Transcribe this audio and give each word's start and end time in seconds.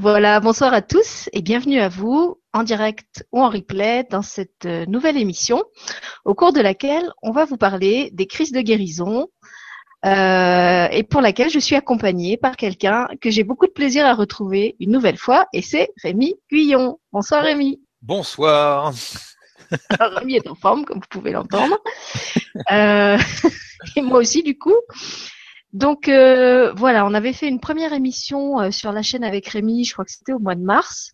Voilà, 0.00 0.40
bonsoir 0.40 0.72
à 0.72 0.80
tous 0.80 1.28
et 1.34 1.42
bienvenue 1.42 1.78
à 1.78 1.90
vous 1.90 2.40
en 2.54 2.62
direct 2.62 3.26
ou 3.32 3.42
en 3.42 3.50
replay 3.50 4.06
dans 4.10 4.22
cette 4.22 4.64
euh, 4.64 4.86
nouvelle 4.86 5.18
émission 5.18 5.62
au 6.24 6.34
cours 6.34 6.54
de 6.54 6.60
laquelle 6.62 7.12
on 7.20 7.32
va 7.32 7.44
vous 7.44 7.58
parler 7.58 8.08
des 8.14 8.26
crises 8.26 8.50
de 8.50 8.62
guérison 8.62 9.28
euh, 10.06 10.88
et 10.90 11.02
pour 11.02 11.20
laquelle 11.20 11.50
je 11.50 11.58
suis 11.58 11.76
accompagnée 11.76 12.38
par 12.38 12.56
quelqu'un 12.56 13.08
que 13.20 13.28
j'ai 13.28 13.44
beaucoup 13.44 13.66
de 13.66 13.72
plaisir 13.72 14.06
à 14.06 14.14
retrouver 14.14 14.74
une 14.80 14.90
nouvelle 14.90 15.18
fois 15.18 15.44
et 15.52 15.60
c'est 15.60 15.90
Rémi 16.02 16.34
Guyon. 16.50 16.98
Bonsoir 17.12 17.42
Rémi. 17.42 17.82
Bonsoir. 18.00 18.94
Rémi 20.00 20.36
est 20.36 20.48
en 20.48 20.54
forme 20.54 20.86
comme 20.86 21.00
vous 21.00 21.08
pouvez 21.10 21.32
l'entendre. 21.32 21.76
Euh, 22.72 23.18
et 23.96 24.00
moi 24.00 24.20
aussi 24.20 24.42
du 24.42 24.56
coup. 24.56 24.76
Donc 25.72 26.08
euh, 26.08 26.72
voilà, 26.72 27.06
on 27.06 27.14
avait 27.14 27.32
fait 27.32 27.46
une 27.46 27.60
première 27.60 27.92
émission 27.92 28.60
euh, 28.60 28.70
sur 28.72 28.90
la 28.90 29.02
chaîne 29.02 29.22
avec 29.22 29.46
Rémi, 29.46 29.84
je 29.84 29.92
crois 29.92 30.04
que 30.04 30.10
c'était 30.10 30.32
au 30.32 30.40
mois 30.40 30.56
de 30.56 30.62
mars, 30.62 31.12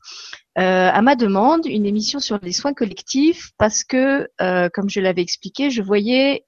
euh, 0.58 0.90
à 0.90 1.02
ma 1.02 1.14
demande, 1.14 1.66
une 1.66 1.84
émission 1.84 2.20
sur 2.20 2.38
les 2.40 2.52
soins 2.52 2.72
collectifs 2.72 3.50
parce 3.58 3.84
que, 3.84 4.26
comme 4.72 4.88
je 4.88 5.00
l'avais 5.00 5.20
expliqué, 5.20 5.68
je 5.68 5.82
voyais 5.82 6.46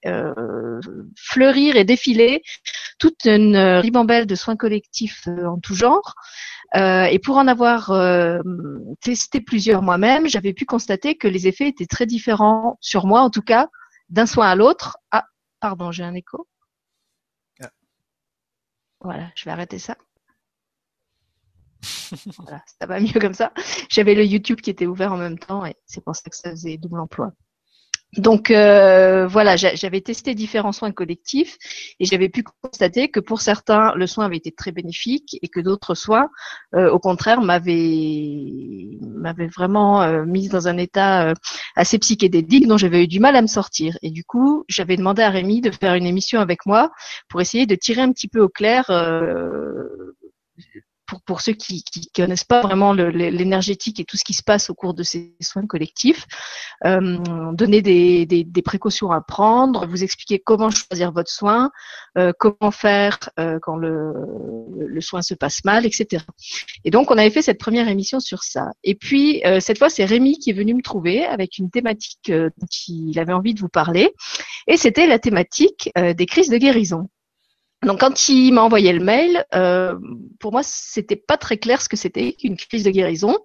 fleurir 1.16 1.77
et 1.77 1.85
défiler 1.85 2.43
toute 2.99 3.27
une 3.27 3.59
ribambelle 3.59 4.27
de 4.27 4.35
soins 4.35 4.57
collectifs 4.57 5.29
en 5.29 5.59
tout 5.59 5.75
genre. 5.75 6.15
et 6.75 7.19
pour 7.23 7.37
en 7.37 7.47
avoir 7.47 7.93
testé 9.02 9.43
plusieurs 9.43 9.83
moi-même, 9.83 10.27
j'avais 10.27 10.55
pu 10.55 10.65
constater 10.65 11.16
que 11.16 11.29
les 11.29 11.47
effets 11.47 11.69
étaient 11.69 11.85
très 11.85 12.07
différents 12.07 12.79
sur 12.80 13.07
moi, 13.07 13.21
en 13.21 13.29
tout 13.29 13.43
cas, 13.43 13.69
d'un 14.09 14.25
soin 14.25 14.49
à 14.49 14.55
l'autre. 14.55 14.97
Ah, 15.11 15.27
pardon, 15.61 15.93
j'ai 15.93 16.05
un 16.05 16.15
écho. 16.15 16.47
Voilà, 19.01 19.30
je 19.34 19.45
vais 19.45 19.51
arrêter 19.51 19.79
ça. 19.79 19.97
voilà, 22.38 22.63
ça 22.80 22.87
va 22.87 23.01
mieux 23.01 23.21
comme 23.21 23.35
ça. 23.35 23.52
J'avais 23.88 24.15
le 24.15 24.24
YouTube 24.24 24.60
qui 24.60 24.71
était 24.71 24.87
ouvert 24.87 25.13
en 25.13 25.16
même 25.16 25.38
temps 25.38 25.65
et 25.65 25.77
c'est 25.87 26.02
pour 26.02 26.16
ça 26.16 26.29
que 26.30 26.37
ça 26.37 26.51
faisait 26.51 26.77
double 26.77 27.01
emploi. 27.01 27.32
Donc 28.16 28.51
euh, 28.51 29.26
voilà, 29.26 29.56
j'avais 29.56 30.01
testé 30.01 30.34
différents 30.34 30.73
soins 30.73 30.92
collectifs 30.92 31.59
et 32.01 32.06
j'avais 32.06 32.30
pu 32.30 32.42
constater 32.62 33.10
que 33.10 33.20
pour 33.20 33.42
certains, 33.42 33.92
le 33.96 34.06
soin 34.06 34.24
avait 34.24 34.38
été 34.38 34.51
très 34.51 34.73
bénéfique 34.73 35.37
et 35.42 35.48
que 35.48 35.60
d'autres 35.60 35.95
soins, 35.95 36.30
euh, 36.74 36.90
au 36.90 36.98
contraire, 36.98 37.42
m'avaient 37.42 38.98
vraiment 39.54 40.01
euh, 40.02 40.24
mise 40.24 40.48
dans 40.48 40.68
un 40.68 40.79
état 40.79 41.34
assez 41.76 41.98
psychédélique 41.98 42.66
dont 42.66 42.79
j'avais 42.79 43.04
eu 43.04 43.09
du 43.09 43.20
mal 43.20 43.36
à 43.36 43.42
me 43.42 43.46
sortir. 43.46 43.98
Et 44.01 44.10
du 44.10 44.24
coup, 44.24 44.64
j'avais 44.68 44.96
demandé 44.96 45.23
à 45.23 45.29
Rémi 45.29 45.60
de 45.60 45.70
faire 45.70 45.95
une 45.95 46.06
émission 46.06 46.40
avec 46.40 46.64
moi 46.64 46.90
pour 47.29 47.42
essayer 47.42 47.66
de 47.66 47.74
tirer 47.74 48.01
un 48.01 48.12
petit 48.12 48.29
peu 48.29 48.40
au 48.40 48.48
clair 48.48 48.86
pour, 51.09 51.23
pour 51.23 51.40
ceux 51.40 51.54
qui 51.54 51.82
ne 51.96 52.23
connaissent 52.23 52.45
pas 52.45 52.60
vraiment 52.60 52.92
l'énergétique 52.92 53.98
et 53.98 54.04
tout 54.04 54.16
ce 54.16 54.24
qui 54.24 54.34
se 54.34 54.42
passe 54.42 54.68
au 54.70 54.74
cours 54.74 54.95
de 54.95 55.02
ces 55.02 55.34
soins 55.40 55.66
collectifs, 55.66 56.26
euh, 56.84 57.18
donner 57.54 57.80
des, 57.80 58.26
des, 58.26 58.45
des, 58.45 58.62
précautions 58.62 59.10
à 59.10 59.23
prendre, 59.23 59.86
vous 59.86 60.04
expliquer 60.04 60.38
comment 60.38 60.70
choisir 60.70 61.10
votre 61.10 61.30
soin, 61.30 61.70
euh, 62.18 62.32
comment 62.38 62.70
faire 62.70 63.18
euh, 63.40 63.59
quand 63.62 63.76
le, 63.76 64.12
le, 64.76 65.00
soin 65.00 65.22
se 65.22 65.34
passe 65.34 65.64
mal, 65.64 65.86
etc. 65.86 66.22
Et 66.84 66.91
donc, 66.91 67.10
on 67.10 67.16
avait 67.16 67.31
fait 67.31 67.42
cette 67.42 67.59
première 67.59 67.88
émission 67.88 68.20
sur 68.20 68.42
ça. 68.42 68.66
Et 68.84 68.94
puis, 68.94 69.42
euh, 69.47 69.60
cette 69.60 69.78
fois, 69.78 69.88
c'est 69.88 70.04
Rémi 70.04 70.38
qui 70.38 70.50
est 70.50 70.54
venu 70.54 70.75
me 70.75 70.82
trouver 70.82 71.25
avec 71.25 71.56
une 71.56 71.70
thématique 71.70 72.28
euh, 72.28 72.50
dont 72.59 72.66
il 72.86 73.19
avait 73.19 73.32
envie 73.32 73.54
de 73.54 73.60
vous 73.60 73.70
parler. 73.70 74.10
Et 74.66 74.76
c'était 74.76 75.06
la 75.06 75.19
thématique 75.19 75.91
des 75.97 76.26
crises 76.26 76.50
de 76.50 76.59
guérison. 76.59 77.09
Donc 77.87 78.00
quand 78.00 78.28
il 78.28 78.53
m'a 78.53 78.62
envoyé 78.62 78.93
le 78.93 79.04
mail, 79.04 79.44
euh, 79.54 79.97
pour 80.41 80.50
moi 80.50 80.62
c'était 80.65 81.15
pas 81.15 81.37
très 81.37 81.59
clair 81.59 81.81
ce 81.81 81.88
que 81.88 81.97
c'était 81.97 82.32
qu'une 82.32 82.56
crise 82.56 82.82
de 82.82 82.91
guérison. 82.91 83.38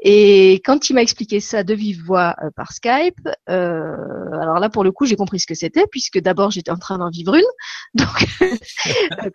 Et 0.00 0.54
quand 0.64 0.88
il 0.88 0.94
m'a 0.94 1.02
expliqué 1.02 1.38
ça 1.40 1.64
de 1.64 1.74
vive 1.74 2.02
voix 2.02 2.34
euh, 2.42 2.50
par 2.56 2.72
Skype, 2.72 3.28
euh, 3.50 3.94
alors 4.40 4.58
là 4.58 4.70
pour 4.70 4.84
le 4.84 4.90
coup 4.90 5.04
j'ai 5.04 5.16
compris 5.16 5.38
ce 5.38 5.46
que 5.46 5.54
c'était 5.54 5.86
puisque 5.90 6.18
d'abord 6.18 6.50
j'étais 6.50 6.70
en 6.70 6.78
train 6.78 6.96
d'en 6.96 7.10
vivre 7.10 7.34
une. 7.34 7.42
Donc 7.94 8.26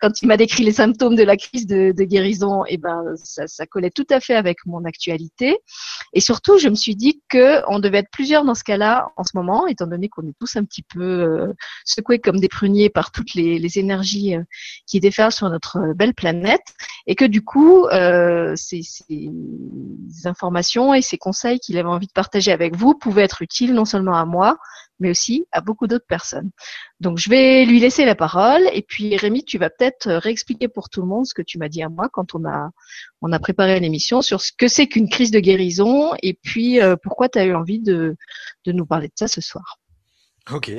quand 0.00 0.20
il 0.20 0.26
m'a 0.26 0.36
décrit 0.36 0.64
les 0.64 0.72
symptômes 0.72 1.14
de 1.14 1.22
la 1.22 1.36
crise 1.36 1.66
de, 1.68 1.92
guérison, 1.92 2.64
et 2.64 2.74
eh 2.74 2.76
ben 2.78 3.04
ça, 3.14 3.46
ça, 3.46 3.66
collait 3.66 3.90
tout 3.90 4.06
à 4.10 4.18
fait 4.18 4.34
avec 4.34 4.66
mon 4.66 4.84
actualité. 4.84 5.56
Et 6.12 6.20
surtout 6.20 6.58
je 6.58 6.68
me 6.68 6.74
suis 6.74 6.96
dit 6.96 7.22
que 7.28 7.62
on 7.68 7.78
devait 7.78 7.98
être 7.98 8.10
plusieurs 8.10 8.44
dans 8.44 8.56
ce 8.56 8.64
cas-là 8.64 9.10
en 9.16 9.22
ce 9.22 9.30
moment, 9.36 9.68
étant 9.68 9.86
donné 9.86 10.08
qu'on 10.08 10.26
est 10.26 10.34
tous 10.40 10.56
un 10.56 10.64
petit 10.64 10.82
peu 10.82 11.02
euh, 11.02 11.52
secoués 11.84 12.18
comme 12.18 12.40
des 12.40 12.48
pruniers 12.48 12.90
par 12.90 13.12
toutes 13.12 13.34
les 13.34 13.78
énergies 13.78 14.23
euh, 14.32 14.42
qui, 14.86 15.00
déferle 15.00 15.32
sur 15.32 15.50
notre 15.50 15.92
belle 15.94 16.14
planète 16.14 16.74
et 17.06 17.14
que 17.14 17.24
du 17.24 17.42
coup, 17.42 17.86
euh, 17.88 18.54
ces, 18.56 18.80
informations 20.24 20.94
et 20.94 21.02
ces 21.02 21.18
conseils 21.18 21.60
qu'il 21.60 21.76
avait 21.76 21.88
envie 21.88 22.06
de 22.06 22.12
partager 22.12 22.52
avec 22.52 22.74
vous 22.74 22.94
pouvaient 22.94 23.24
être 23.24 23.42
utiles 23.42 23.74
non 23.74 23.84
seulement 23.84 24.16
à 24.16 24.24
moi, 24.24 24.56
mais 25.00 25.10
aussi 25.10 25.46
à 25.52 25.60
beaucoup 25.60 25.86
d'autres 25.86 26.06
personnes. 26.06 26.50
Donc 27.00 27.18
je 27.18 27.28
vais 27.28 27.64
lui 27.64 27.80
laisser 27.80 28.04
la 28.04 28.14
parole 28.14 28.62
et 28.72 28.82
puis 28.82 29.16
Rémi, 29.16 29.44
tu 29.44 29.58
vas 29.58 29.70
peut-être 29.70 30.10
réexpliquer 30.10 30.68
pour 30.68 30.88
tout 30.88 31.02
le 31.02 31.08
monde 31.08 31.26
ce 31.26 31.34
que 31.34 31.42
tu 31.42 31.58
m'as 31.58 31.68
dit 31.68 31.82
à 31.82 31.88
moi 31.88 32.08
quand 32.12 32.34
on 32.34 32.44
a 32.44 32.70
on 33.20 33.32
a 33.32 33.38
préparé 33.38 33.78
l'émission 33.80 34.22
sur 34.22 34.40
ce 34.40 34.52
que 34.56 34.68
c'est 34.68 34.86
qu'une 34.86 35.08
crise 35.08 35.30
de 35.30 35.40
guérison 35.40 36.12
et 36.22 36.34
puis 36.34 36.80
euh, 36.80 36.96
pourquoi 37.02 37.28
tu 37.28 37.38
as 37.38 37.44
eu 37.44 37.54
envie 37.54 37.80
de, 37.80 38.16
de 38.64 38.72
nous 38.72 38.86
parler 38.86 39.08
de 39.08 39.14
ça 39.16 39.28
ce 39.28 39.40
soir. 39.40 39.78
Ok, 40.50 40.70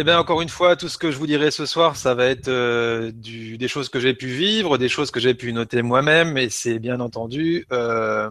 eh 0.00 0.04
bien, 0.04 0.18
encore 0.18 0.40
une 0.40 0.48
fois, 0.48 0.76
tout 0.76 0.88
ce 0.88 0.96
que 0.96 1.10
je 1.10 1.18
vous 1.18 1.26
dirai 1.26 1.50
ce 1.50 1.66
soir, 1.66 1.94
ça 1.94 2.14
va 2.14 2.24
être 2.24 2.48
euh, 2.48 3.12
des 3.14 3.68
choses 3.68 3.90
que 3.90 4.00
j'ai 4.00 4.14
pu 4.14 4.28
vivre, 4.28 4.78
des 4.78 4.88
choses 4.88 5.10
que 5.10 5.20
j'ai 5.20 5.34
pu 5.34 5.52
noter 5.52 5.82
moi-même, 5.82 6.38
et 6.38 6.48
c'est 6.48 6.78
bien 6.78 7.00
entendu 7.00 7.66
euh, 7.70 8.30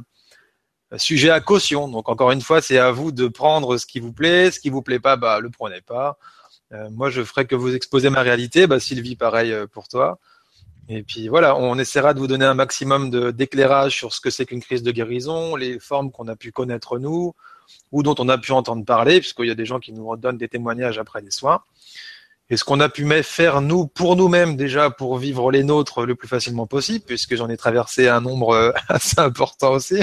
sujet 0.97 1.30
à 1.30 1.41
caution. 1.41 1.88
Donc, 1.88 2.09
encore 2.09 2.31
une 2.31 2.41
fois, 2.41 2.62
c'est 2.62 2.80
à 2.80 2.90
vous 2.91 3.12
de 3.12 3.28
prendre 3.28 3.78
ce 3.78 3.85
qui 3.85 4.00
vous 4.00 4.12
plaît, 4.12 4.50
ce 4.50 4.59
qui 4.59 4.72
vous 4.72 4.81
plaît 4.81 5.00
pas, 5.00 5.16
bah, 5.16 5.40
le 5.40 5.52
prenez 5.52 5.81
pas. 5.81 6.18
Euh, 6.74 6.90
moi, 6.90 7.12
je 7.12 7.24
ferai 7.24 7.46
que 7.46 7.56
vous 7.56 7.75
exposer 7.75 8.09
ma 8.09 8.22
réalité. 8.22 8.66
Bah, 8.66 8.80
Sylvie, 8.80 9.16
pareil 9.16 9.53
pour 9.72 9.88
toi. 9.88 10.18
Et 10.88 11.03
puis 11.03 11.28
voilà, 11.28 11.56
on 11.56 11.78
essaiera 11.78 12.16
de 12.16 12.19
vous 12.19 12.25
donner 12.25 12.46
un 12.46 12.56
maximum 12.56 13.31
d'éclairage 13.31 13.96
sur 13.96 14.12
ce 14.12 14.22
que 14.22 14.31
c'est 14.31 14.47
qu'une 14.47 14.62
crise 14.62 14.81
de 14.81 14.90
guérison, 14.91 15.56
les 15.56 15.80
formes 15.80 16.09
qu'on 16.09 16.28
a 16.30 16.36
pu 16.36 16.51
connaître 16.51 16.97
nous, 16.97 17.36
ou 17.91 18.03
dont 18.03 18.16
on 18.19 18.30
a 18.30 18.38
pu 18.38 18.52
entendre 18.52 18.85
parler, 18.85 19.19
puisqu'il 19.19 19.47
y 19.47 19.52
a 19.52 19.56
des 19.56 19.66
gens 19.66 19.80
qui 19.80 19.94
nous 19.94 20.07
redonnent 20.07 20.38
des 20.38 20.47
témoignages 20.47 20.97
après 20.97 21.22
les 21.22 21.31
soins. 21.31 21.62
Et 22.52 22.57
ce 22.57 22.63
qu'on 22.63 22.80
a 22.80 22.90
pu 22.90 23.07
faire 23.22 23.62
nous 23.62 23.85
pour 23.85 24.16
nous-mêmes 24.16 24.56
déjà 24.56 24.90
pour 24.90 25.18
vivre 25.18 25.52
les 25.52 25.63
nôtres 25.63 26.06
le 26.06 26.16
plus 26.16 26.28
facilement 26.28 26.66
possible, 26.66 27.06
puisque 27.06 27.35
j'en 27.35 27.47
ai 27.50 27.57
traversé 27.57 28.07
un 28.07 28.22
nombre 28.22 28.50
euh, 28.52 28.72
assez 28.88 29.19
important 29.19 29.74
aussi. 29.74 30.02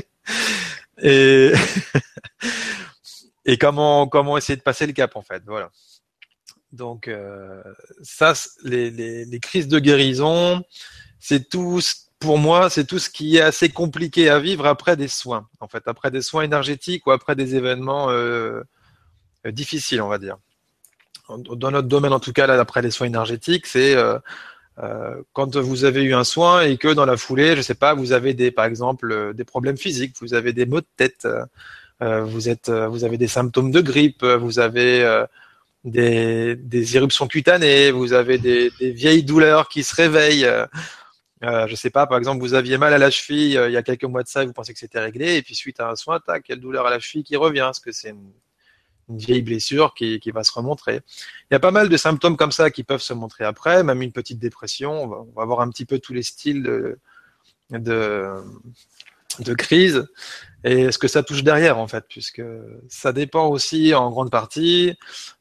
Et, 1.02 1.52
comment 3.58 4.38
essayer 4.38 4.56
de 4.56 4.62
passer 4.62 4.86
le 4.86 4.92
cap 4.92 5.16
en 5.16 5.22
fait, 5.22 5.42
voilà. 5.46 5.70
Donc 6.72 7.08
euh, 7.08 7.62
ça, 8.02 8.34
les, 8.64 8.90
les, 8.90 9.40
crises 9.40 9.68
de 9.68 9.78
guérison, 9.78 10.62
c'est 11.18 11.48
tout 11.48 11.80
pour 12.18 12.38
moi, 12.38 12.70
c'est 12.70 12.84
tout 12.84 12.98
ce 12.98 13.10
qui 13.10 13.36
est 13.36 13.40
assez 13.42 13.68
compliqué 13.68 14.28
à 14.30 14.38
vivre 14.38 14.66
après 14.66 14.96
des 14.96 15.08
soins, 15.08 15.48
en 15.60 15.68
fait, 15.68 15.82
après 15.86 16.10
des 16.10 16.22
soins 16.22 16.42
énergétiques 16.42 17.06
ou 17.06 17.10
après 17.10 17.36
des 17.36 17.54
événements 17.54 18.10
euh, 18.10 18.62
difficiles, 19.46 20.00
on 20.00 20.08
va 20.08 20.18
dire. 20.18 20.36
Dans 21.28 21.70
notre 21.70 21.88
domaine, 21.88 22.12
en 22.12 22.20
tout 22.20 22.32
cas, 22.32 22.46
là, 22.46 22.58
après 22.58 22.82
les 22.82 22.90
soins 22.90 23.08
énergétiques, 23.08 23.66
c'est 23.66 23.96
euh, 23.96 24.18
euh, 24.78 25.22
quand 25.32 25.56
vous 25.56 25.84
avez 25.84 26.02
eu 26.02 26.14
un 26.14 26.24
soin 26.24 26.62
et 26.62 26.76
que 26.76 26.88
dans 26.88 27.06
la 27.06 27.16
foulée, 27.16 27.56
je 27.56 27.62
sais 27.62 27.74
pas, 27.74 27.94
vous 27.94 28.12
avez 28.12 28.34
des, 28.34 28.50
par 28.50 28.66
exemple, 28.66 29.10
euh, 29.10 29.32
des 29.32 29.44
problèmes 29.44 29.78
physiques, 29.78 30.14
vous 30.20 30.34
avez 30.34 30.52
des 30.52 30.66
maux 30.66 30.80
de 30.80 30.86
tête, 30.96 31.26
euh, 32.02 32.24
vous 32.24 32.48
êtes, 32.48 32.70
vous 32.70 33.04
avez 33.04 33.16
des 33.16 33.28
symptômes 33.28 33.70
de 33.70 33.80
grippe, 33.80 34.22
vous 34.22 34.58
avez 34.58 35.24
des, 35.84 36.56
des 36.56 36.96
éruptions 36.96 37.26
cutanées, 37.26 37.90
vous 37.90 38.12
avez 38.12 38.36
des, 38.38 38.70
des 38.78 38.90
vieilles 38.90 39.22
douleurs 39.24 39.68
qui 39.68 39.82
se 39.82 39.94
réveillent. 39.94 40.48
Euh, 41.42 41.66
je 41.66 41.74
sais 41.74 41.90
pas, 41.90 42.06
par 42.06 42.18
exemple, 42.18 42.40
vous 42.40 42.54
aviez 42.54 42.78
mal 42.78 42.94
à 42.94 42.98
la 42.98 43.10
cheville 43.10 43.58
euh, 43.58 43.68
il 43.68 43.72
y 43.72 43.76
a 43.76 43.82
quelques 43.82 44.04
mois 44.04 44.22
de 44.22 44.28
ça 44.28 44.42
et 44.42 44.46
vous 44.46 44.54
pensez 44.54 44.72
que 44.72 44.78
c'était 44.78 45.00
réglé, 45.00 45.36
et 45.36 45.42
puis 45.42 45.54
suite 45.54 45.80
à 45.80 45.90
un 45.90 45.96
soin, 45.96 46.18
tac, 46.18 46.44
quelle 46.44 46.60
douleur 46.60 46.86
à 46.86 46.90
la 46.90 46.98
cheville 46.98 47.24
qui 47.24 47.36
revient, 47.36 47.60
parce 47.60 47.80
que 47.80 47.92
c'est 47.92 48.10
une, 48.10 48.32
vieille 49.08 49.42
blessure 49.42 49.94
qui, 49.94 50.18
qui, 50.18 50.32
va 50.32 50.42
se 50.42 50.50
remontrer. 50.52 51.00
Il 51.48 51.54
y 51.54 51.56
a 51.56 51.60
pas 51.60 51.70
mal 51.70 51.88
de 51.88 51.96
symptômes 51.96 52.36
comme 52.36 52.50
ça 52.50 52.72
qui 52.72 52.82
peuvent 52.82 53.00
se 53.00 53.12
montrer 53.12 53.44
après, 53.44 53.84
même 53.84 54.02
une 54.02 54.10
petite 54.10 54.40
dépression. 54.40 55.04
On 55.04 55.06
va, 55.06 55.16
on 55.18 55.32
va 55.40 55.44
voir 55.44 55.60
un 55.60 55.70
petit 55.70 55.84
peu 55.84 56.00
tous 56.00 56.12
les 56.12 56.24
styles 56.24 56.64
de, 56.64 56.98
de, 57.70 58.26
de 59.38 59.54
crise 59.54 60.06
et 60.64 60.90
ce 60.90 60.98
que 60.98 61.08
ça 61.08 61.22
touche 61.22 61.44
derrière 61.44 61.78
en 61.78 61.86
fait, 61.86 62.04
puisque 62.08 62.42
ça 62.88 63.12
dépend 63.12 63.46
aussi 63.46 63.94
en 63.94 64.10
grande 64.10 64.30
partie 64.30 64.96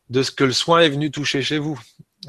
de 0.09 0.21
ce 0.21 0.31
que 0.31 0.43
le 0.43 0.51
soin 0.51 0.81
est 0.81 0.89
venu 0.89 1.09
toucher 1.09 1.41
chez 1.41 1.57
vous. 1.57 1.79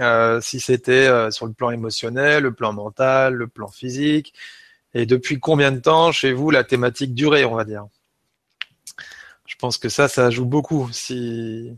Euh, 0.00 0.40
si 0.40 0.60
c'était 0.60 1.06
euh, 1.06 1.30
sur 1.30 1.46
le 1.46 1.52
plan 1.52 1.70
émotionnel, 1.70 2.42
le 2.42 2.52
plan 2.52 2.72
mental, 2.72 3.34
le 3.34 3.48
plan 3.48 3.68
physique, 3.68 4.34
et 4.94 5.06
depuis 5.06 5.40
combien 5.40 5.72
de 5.72 5.78
temps 5.78 6.12
chez 6.12 6.32
vous 6.32 6.50
la 6.50 6.64
thématique 6.64 7.14
durée, 7.14 7.44
on 7.44 7.54
va 7.54 7.64
dire? 7.64 7.86
Je 9.46 9.54
pense 9.56 9.78
que 9.78 9.88
ça, 9.88 10.08
ça 10.08 10.30
joue 10.30 10.44
beaucoup. 10.44 10.88
Si, 10.92 11.72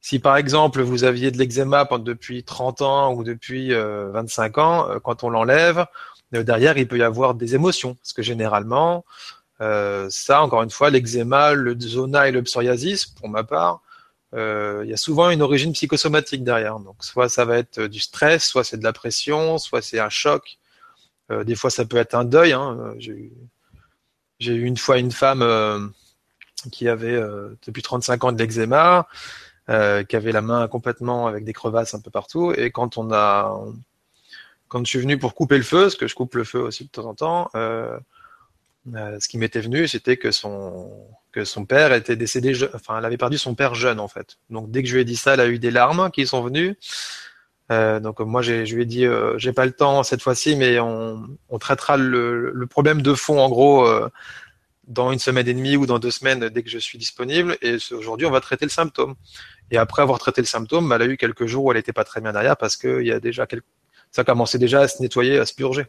si 0.00 0.18
par 0.18 0.36
exemple 0.36 0.82
vous 0.82 1.04
aviez 1.04 1.30
de 1.30 1.38
l'eczéma 1.38 1.88
depuis 1.98 2.44
30 2.44 2.82
ans 2.82 3.14
ou 3.14 3.24
depuis 3.24 3.72
25 3.72 4.58
euh, 4.58 4.60
ans, 4.60 5.00
quand 5.02 5.24
on 5.24 5.30
l'enlève, 5.30 5.86
derrière, 6.32 6.78
il 6.78 6.86
peut 6.86 6.98
y 6.98 7.02
avoir 7.02 7.34
des 7.34 7.54
émotions, 7.54 7.94
parce 7.94 8.12
que 8.12 8.22
généralement, 8.22 9.04
ça, 9.58 10.42
encore 10.42 10.62
une 10.62 10.70
fois, 10.70 10.90
l'eczéma, 10.90 11.52
le 11.52 11.78
zona 11.78 12.28
et 12.28 12.32
le 12.32 12.42
psoriasis, 12.42 13.06
pour 13.06 13.28
ma 13.28 13.44
part, 13.44 13.82
il 14.32 14.88
y 14.88 14.92
a 14.92 14.96
souvent 14.96 15.30
une 15.30 15.42
origine 15.42 15.72
psychosomatique 15.72 16.44
derrière. 16.44 16.78
Donc, 16.80 17.02
soit 17.04 17.28
ça 17.28 17.44
va 17.44 17.58
être 17.58 17.82
du 17.82 18.00
stress, 18.00 18.44
soit 18.44 18.64
c'est 18.64 18.78
de 18.78 18.84
la 18.84 18.92
pression, 18.92 19.58
soit 19.58 19.82
c'est 19.82 19.98
un 19.98 20.08
choc. 20.08 20.58
des 21.30 21.54
fois, 21.54 21.70
ça 21.70 21.84
peut 21.84 21.96
être 21.96 22.14
un 22.14 22.24
deuil. 22.24 22.52
Hein. 22.52 22.94
J'ai 22.98 24.54
eu 24.54 24.64
une 24.64 24.76
fois 24.76 24.98
une 24.98 25.12
femme 25.12 25.92
qui 26.70 26.88
avait 26.88 27.20
depuis 27.66 27.82
35 27.82 28.24
ans 28.24 28.32
de 28.32 28.38
l'eczéma, 28.38 29.08
euh, 29.70 30.02
qui 30.02 30.16
avait 30.16 30.32
la 30.32 30.42
main 30.42 30.66
complètement 30.66 31.28
avec 31.28 31.44
des 31.44 31.52
crevasses 31.52 31.94
un 31.94 32.00
peu 32.00 32.10
partout. 32.10 32.52
Et 32.52 32.72
quand 32.72 32.98
on 32.98 33.12
a, 33.12 33.56
quand 34.66 34.84
je 34.84 34.90
suis 34.90 34.98
venu 34.98 35.16
pour 35.16 35.34
couper 35.36 35.56
le 35.58 35.62
feu, 35.62 35.82
parce 35.82 35.94
que 35.94 36.08
je 36.08 36.14
coupe 36.16 36.34
le 36.34 36.42
feu 36.42 36.58
aussi 36.58 36.86
de 36.86 36.88
temps 36.90 37.04
en 37.04 37.14
temps, 37.14 37.50
euh, 37.54 37.96
euh, 38.96 39.20
ce 39.20 39.28
qui 39.28 39.38
m'était 39.38 39.60
venu, 39.60 39.86
c'était 39.86 40.16
que 40.16 40.32
son 40.32 40.90
que 41.32 41.44
son 41.44 41.64
père 41.64 41.92
était 41.92 42.16
décédé, 42.16 42.52
enfin, 42.74 42.98
elle 42.98 43.04
avait 43.04 43.16
perdu 43.16 43.38
son 43.38 43.54
père 43.54 43.74
jeune 43.74 44.00
en 44.00 44.08
fait. 44.08 44.38
Donc 44.50 44.70
dès 44.70 44.82
que 44.82 44.88
je 44.88 44.94
lui 44.94 45.02
ai 45.02 45.04
dit 45.04 45.16
ça, 45.16 45.34
elle 45.34 45.40
a 45.40 45.48
eu 45.48 45.58
des 45.58 45.70
larmes 45.70 46.10
qui 46.10 46.26
sont 46.26 46.42
venues. 46.42 46.76
Euh, 47.70 48.00
donc 48.00 48.18
moi, 48.20 48.42
je 48.42 48.74
lui 48.74 48.82
ai 48.82 48.86
dit, 48.86 49.06
euh, 49.06 49.38
j'ai 49.38 49.52
pas 49.52 49.64
le 49.64 49.72
temps 49.72 50.02
cette 50.02 50.22
fois-ci, 50.22 50.56
mais 50.56 50.80
on, 50.80 51.22
on 51.48 51.58
traitera 51.58 51.96
le, 51.96 52.50
le, 52.50 52.66
problème 52.66 53.00
de 53.00 53.14
fond 53.14 53.38
en 53.38 53.48
gros 53.48 53.86
dans 54.90 55.12
une 55.12 55.20
semaine 55.20 55.46
et 55.46 55.54
demie 55.54 55.76
ou 55.76 55.86
dans 55.86 56.00
deux 56.00 56.10
semaines 56.10 56.48
dès 56.48 56.62
que 56.62 56.68
je 56.68 56.78
suis 56.78 56.98
disponible. 56.98 57.56
Et 57.62 57.76
aujourd'hui, 57.92 58.26
on 58.26 58.30
va 58.30 58.40
traiter 58.40 58.66
le 58.66 58.70
symptôme. 58.70 59.14
Et 59.70 59.78
après 59.78 60.02
avoir 60.02 60.18
traité 60.18 60.40
le 60.40 60.46
symptôme, 60.46 60.88
bah, 60.88 60.96
elle 60.96 61.02
a 61.02 61.06
eu 61.06 61.16
quelques 61.16 61.46
jours 61.46 61.64
où 61.64 61.70
elle 61.70 61.78
n'était 61.78 61.92
pas 61.92 62.04
très 62.04 62.20
bien 62.20 62.32
derrière 62.32 62.56
parce 62.56 62.76
que 62.76 63.02
y 63.02 63.12
a 63.12 63.20
déjà 63.20 63.46
quelques... 63.46 63.64
ça 64.10 64.24
commençait 64.24 64.58
déjà 64.58 64.80
à 64.80 64.88
se 64.88 65.00
nettoyer, 65.00 65.38
à 65.38 65.46
se 65.46 65.54
purger. 65.54 65.86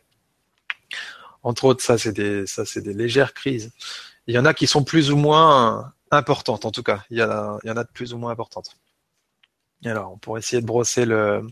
Entre 1.43 1.65
autres, 1.65 1.83
ça 1.83 1.97
c'est 1.97 2.13
des 2.13 2.45
ça 2.45 2.65
c'est 2.65 2.81
des 2.81 2.93
légères 2.93 3.33
crises. 3.33 3.71
Il 4.31 4.35
y 4.35 4.39
en 4.39 4.45
a 4.45 4.53
qui 4.53 4.65
sont 4.65 4.85
plus 4.85 5.11
ou 5.11 5.17
moins 5.17 5.91
importantes 6.09 6.63
en 6.63 6.71
tout 6.71 6.83
cas. 6.83 7.03
Il 7.09 7.17
y, 7.17 7.21
en 7.21 7.77
a 7.77 7.83
de 7.83 7.89
plus 7.93 8.13
ou 8.13 8.17
moins 8.17 8.31
importantes. 8.31 8.77
alors, 9.83 10.17
pourrait 10.21 10.39
essayer 10.39 10.61
de 10.61 10.65
brosser 10.65 11.05
le 11.05 11.43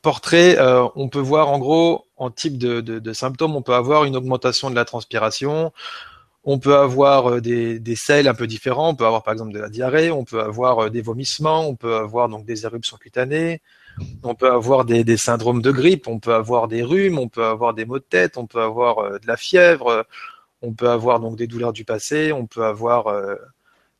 portrait, 0.00 0.58
euh, 0.58 0.88
on 0.94 1.10
peut 1.10 1.20
voir 1.20 1.50
en 1.50 1.58
gros 1.58 2.06
en 2.16 2.30
type 2.30 2.56
de, 2.56 3.12
symptômes, 3.12 3.54
on 3.54 3.60
peut 3.60 3.74
avoir 3.74 4.04
une 4.04 4.16
augmentation 4.16 4.70
de 4.70 4.74
la 4.74 4.86
transpiration, 4.86 5.70
on 6.44 6.58
peut 6.58 6.78
avoir 6.78 7.32
euh, 7.32 7.40
des, 7.42 7.78
des 7.78 7.94
selles 7.94 8.26
un 8.26 8.34
peu 8.34 8.46
différents, 8.46 8.88
on 8.88 8.94
peut 8.94 9.04
avoir 9.04 9.22
par 9.22 9.34
exemple 9.34 9.52
de 9.52 9.60
la 9.60 9.68
diarrhée, 9.68 10.10
on 10.10 10.24
peut 10.24 10.40
avoir 10.40 10.84
euh, 10.84 10.88
des 10.88 11.02
vomissements, 11.02 11.68
on 11.68 11.74
peut 11.76 11.96
avoir 11.96 12.30
donc 12.30 12.46
des 12.46 12.64
éruptions 12.64 12.96
cutanées, 12.96 13.60
on 14.22 14.34
peut 14.34 14.50
avoir 14.50 14.84
des, 14.84 15.16
syndromes 15.16 15.62
de 15.62 15.70
grippe, 15.70 16.08
on 16.08 16.18
peut 16.18 16.34
avoir 16.34 16.68
des 16.68 16.82
rhumes, 16.82 17.18
on 17.18 17.28
peut 17.28 17.44
avoir 17.44 17.74
des 17.74 17.84
maux 17.84 17.98
de 17.98 18.04
tête, 18.04 18.36
on 18.36 18.46
peut 18.46 18.62
avoir 18.62 18.98
euh, 18.98 19.18
de 19.18 19.26
la 19.26 19.36
fièvre, 19.36 20.06
on 20.62 20.72
peut 20.72 20.90
avoir 20.90 21.20
donc 21.20 21.36
des 21.36 21.46
douleurs 21.46 21.72
du 21.72 21.84
passé, 21.84 22.32
on 22.32 22.46
peut 22.46 22.64
avoir 22.64 23.06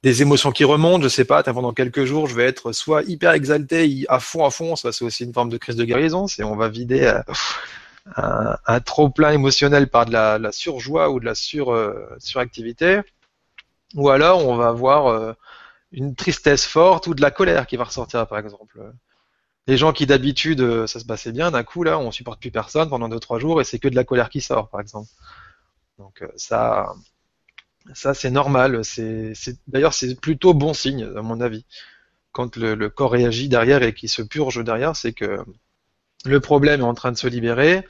des 0.03 0.23
émotions 0.23 0.53
qui 0.53 0.65
remontent, 0.65 1.03
je 1.03 1.09
sais 1.09 1.25
pas, 1.25 1.43
pendant 1.43 1.73
quelques 1.73 2.05
jours, 2.05 2.29
je 2.29 2.35
vais 2.35 2.45
être 2.45 2.73
soit 2.73 3.03
hyper 3.03 3.33
exalté, 3.33 4.05
à 4.09 4.21
fond, 4.21 4.45
à 4.45 4.51
fond, 4.51 4.77
ça 4.77 4.93
c'est 4.93 5.05
aussi 5.05 5.25
une 5.25 5.33
forme 5.33 5.51
de 5.51 5.59
crise 5.59 5.77
de 5.77 5.85
guérison, 5.85 6.27
c'est 6.27 6.45
on 6.45 6.57
va 6.57 6.69
vider 6.69 7.13
un, 8.15 8.81
trop 8.81 9.11
plein 9.11 9.33
émotionnel 9.33 9.89
par 9.89 10.07
de 10.07 10.13
la, 10.13 10.53
surjoie 10.53 11.11
ou 11.11 11.21
de 11.21 11.25
la 11.25 11.35
sur, 11.35 11.73
euh, 11.73 12.09
suractivité, 12.19 13.01
ou 13.95 14.11
alors 14.11 14.47
on 14.47 14.57
va 14.57 14.69
avoir 14.69 15.09
euh, 15.09 15.33
une 15.93 16.15
tristesse 16.15 16.67
forte 16.67 17.07
ou 17.07 17.15
de 17.15 17.23
la 17.23 17.31
colère 17.31 17.67
qui 17.67 17.77
va 17.77 17.85
ressortir, 17.85 18.27
par 18.27 18.39
exemple. 18.39 18.79
Les 19.67 19.77
gens 19.77 19.93
qui 19.93 20.07
d'habitude 20.07 20.61
euh, 20.61 20.87
ça 20.87 21.01
se 21.01 21.05
passait 21.05 21.33
bien, 21.33 21.51
d'un 21.51 21.65
coup 21.65 21.83
là, 21.83 21.99
on 21.99 22.11
supporte 22.11 22.41
plus 22.41 22.51
personne 22.51 22.89
pendant 22.89 23.09
deux 23.09 23.21
trois 23.21 23.39
jours 23.39 23.61
et 23.61 23.65
c'est 23.65 23.79
que 23.79 23.89
de 23.89 23.97
la 23.97 24.05
colère 24.05 24.29
qui 24.29 24.41
sort, 24.41 24.69
par 24.69 24.81
exemple. 24.81 25.09
Donc 25.99 26.23
ça, 26.37 26.95
ça 27.95 28.15
c'est 28.15 28.31
normal. 28.31 28.85
C'est, 28.85 29.33
d'ailleurs 29.67 29.95
c'est 29.95 30.21
plutôt 30.21 30.55
bon 30.55 30.75
signe 30.75 31.05
à 31.17 31.23
mon 31.23 31.41
avis. 31.41 31.65
Quand 32.33 32.57
le, 32.57 32.89
corps 32.91 33.13
réagit 33.13 33.49
derrière 33.49 33.83
et 33.83 33.95
qu'il 33.95 34.11
se 34.11 34.23
purge 34.23 34.63
derrière, 34.63 34.95
c'est 34.95 35.13
que 35.13 35.45
le 36.25 36.41
problème 36.41 36.81
est 36.81 36.85
en 36.85 36.95
train 36.95 37.13
de 37.13 37.17
se 37.17 37.27
libérer. 37.27 37.87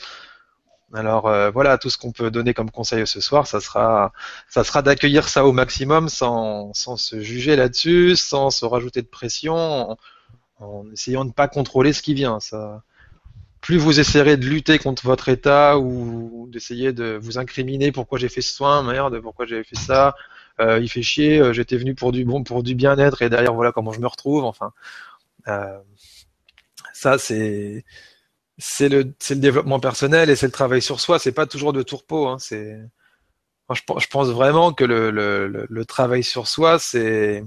Alors 0.95 1.27
euh, 1.27 1.51
voilà, 1.51 1.79
tout 1.79 1.91
ce 1.91 1.99
qu'on 1.99 2.13
peut 2.13 2.31
donner 2.31 2.55
comme 2.55 2.71
conseil 2.71 3.07
ce 3.07 3.21
soir, 3.21 3.47
ça 3.47 3.61
sera, 3.61 4.13
ça 4.49 4.63
sera 4.65 4.83
d'accueillir 4.83 5.29
ça 5.29 5.45
au 5.45 5.53
maximum 5.53 6.09
sans 6.09 6.73
se 6.75 7.21
juger 7.21 7.57
là-dessus, 7.57 8.15
sans 8.17 8.51
se 8.51 8.65
rajouter 8.65 9.03
de 9.03 9.09
pression, 9.09 9.97
en, 10.61 10.91
essayant 10.93 11.25
de 11.25 11.31
ne 11.31 11.35
pas 11.35 11.49
contrôler 11.49 11.93
ce 11.93 12.03
qui 12.03 12.15
vient. 12.15 12.41
Ça, 12.41 12.83
plus 13.61 13.79
vous 13.79 14.01
essayerez 14.01 14.37
de 14.37 14.47
lutter 14.47 14.79
contre 14.79 15.05
votre 15.07 15.29
état 15.29 15.79
ou 15.79 16.49
d'essayer 16.51 16.93
de 16.93 17.19
vous 17.21 17.39
incriminer 17.39 17.93
pourquoi 17.93 18.19
j'ai 18.19 18.29
fait 18.29 18.43
ce 18.43 18.55
soin, 18.55 18.83
merde, 18.83 19.21
pourquoi 19.21 19.47
j'ai 19.47 19.65
fait 19.65 19.77
ça, 19.77 20.15
euh, 20.61 20.79
il 20.81 20.89
fait 20.89 21.03
chier, 21.03 21.39
euh, 21.41 21.53
j'étais 21.53 21.77
venu 21.77 21.95
pour 21.95 22.13
du 22.13 22.25
bon, 22.25 22.45
pour 22.45 22.63
du 22.63 22.75
bien-être 22.75 23.23
et 23.23 23.31
derrière 23.31 23.55
voilà 23.55 23.73
comment 23.73 23.93
je 23.93 24.01
me 24.01 24.07
retrouve. 24.07 24.45
Enfin, 24.45 24.73
ça 26.93 27.19
c'est 27.19 27.85
c'est 28.59 28.89
le, 28.89 29.15
le 29.31 29.37
développement 29.37 29.81
personnel 29.81 30.31
et 30.31 30.37
c'est 30.37 30.47
le 30.47 30.53
travail 30.53 30.83
sur 30.83 31.01
soi. 31.01 31.19
C'est 31.19 31.33
pas 31.33 31.47
toujours 31.47 31.73
de 31.73 31.83
tourpeau. 31.83 32.29
Hein, 32.29 32.39
c'est, 32.39 32.79
je, 33.71 33.81
je, 33.99 34.07
pense 34.09 34.29
vraiment 34.29 34.73
que 34.73 34.85
le, 34.85 35.11
le, 35.11 35.67
le 35.69 35.85
travail 35.85 36.23
sur 36.23 36.49
soi, 36.49 36.79
c'est, 36.79 37.45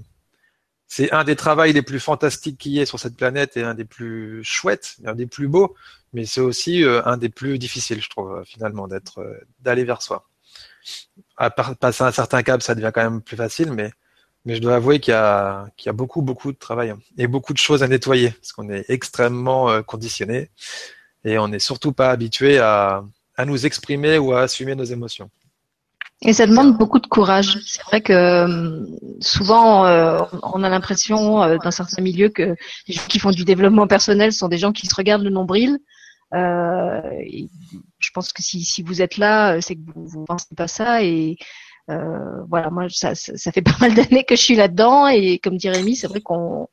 c'est 0.91 1.11
un 1.13 1.23
des 1.23 1.35
travaux 1.35 1.63
les 1.63 1.83
plus 1.83 1.99
fantastiques 1.99 2.57
qu'il 2.57 2.71
y 2.73 2.79
ait 2.79 2.85
sur 2.85 2.99
cette 2.99 3.15
planète 3.15 3.55
et 3.55 3.63
un 3.63 3.75
des 3.75 3.85
plus 3.85 4.43
chouettes, 4.43 4.97
un 5.05 5.13
des 5.13 5.27
plus 5.27 5.47
beaux. 5.47 5.75
Mais 6.13 6.25
c'est 6.25 6.41
aussi 6.41 6.83
euh, 6.83 7.03
un 7.05 7.15
des 7.15 7.29
plus 7.29 7.59
difficiles, 7.59 8.01
je 8.01 8.09
trouve, 8.09 8.43
finalement, 8.43 8.87
d'être, 8.87 9.19
euh, 9.19 9.39
d'aller 9.59 9.83
vers 9.83 10.01
soi. 10.01 10.27
À 11.37 11.51
passer 11.51 12.03
un 12.03 12.11
certain 12.11 12.41
cap, 12.41 12.63
ça 12.63 12.73
devient 12.73 12.91
quand 12.93 13.03
même 13.03 13.21
plus 13.21 13.37
facile, 13.37 13.71
mais 13.71 13.91
je 14.47 14.57
dois 14.57 14.75
avouer 14.75 14.99
qu'il 14.99 15.11
y 15.11 15.15
a, 15.15 15.67
qu'il 15.77 15.87
y 15.87 15.91
a 15.91 15.93
beaucoup, 15.93 16.23
beaucoup 16.23 16.51
de 16.51 16.57
travail 16.57 16.95
et 17.19 17.27
beaucoup 17.27 17.53
de 17.53 17.59
choses 17.59 17.83
à 17.83 17.87
nettoyer 17.87 18.31
parce 18.31 18.51
qu'on 18.51 18.69
est 18.71 18.85
extrêmement 18.89 19.69
euh, 19.69 19.83
conditionné 19.83 20.49
et 21.23 21.37
on 21.37 21.49
n'est 21.49 21.59
surtout 21.59 21.93
pas 21.93 22.09
habitué 22.09 22.57
à 22.57 23.03
nous 23.45 23.65
exprimer 23.65 24.17
ou 24.17 24.33
à 24.33 24.41
assumer 24.41 24.73
nos 24.73 24.85
émotions. 24.85 25.29
Et 26.21 26.33
ça 26.33 26.45
demande 26.45 26.77
beaucoup 26.77 26.99
de 26.99 27.07
courage. 27.07 27.59
C'est 27.65 27.83
vrai 27.83 28.01
que 28.01 28.11
euh, 28.11 28.85
souvent, 29.21 29.85
euh, 29.85 30.19
on 30.43 30.63
a 30.63 30.69
l'impression 30.69 31.41
euh, 31.41 31.57
dans 31.63 31.71
certains 31.71 32.01
milieux 32.01 32.27
que 32.27 32.55
les 32.87 32.93
gens 32.93 33.07
qui 33.07 33.19
font 33.19 33.31
du 33.31 33.45
développement 33.45 33.87
personnel 33.87 34.33
sont 34.33 34.49
des 34.49 34.57
gens 34.57 34.73
qui 34.73 34.85
se 34.85 34.95
regardent 34.95 35.23
le 35.23 35.29
nombril. 35.29 35.79
Euh, 36.33 37.01
je 37.99 38.09
pense 38.13 38.33
que 38.33 38.43
si, 38.43 38.65
si 38.65 38.83
vous 38.83 39.01
êtes 39.01 39.17
là, 39.17 39.61
c'est 39.61 39.75
que 39.75 39.81
vous 39.95 40.21
ne 40.21 40.25
pensez 40.25 40.53
pas 40.55 40.67
ça. 40.67 41.03
Et 41.03 41.37
voilà, 41.87 42.69
moi, 42.69 42.87
ça, 42.89 43.15
ça, 43.15 43.37
ça, 43.37 43.51
fait 43.53 43.61
pas 43.63 43.77
mal 43.79 43.93
d'années 43.93 44.25
que 44.25 44.35
je 44.35 44.41
suis 44.41 44.55
là-dedans. 44.55 45.07
Et 45.07 45.39
comme 45.39 45.55
dit 45.55 45.69
Rémi, 45.69 45.95
c'est 45.95 46.07
vrai 46.07 46.19
qu'on 46.19 46.67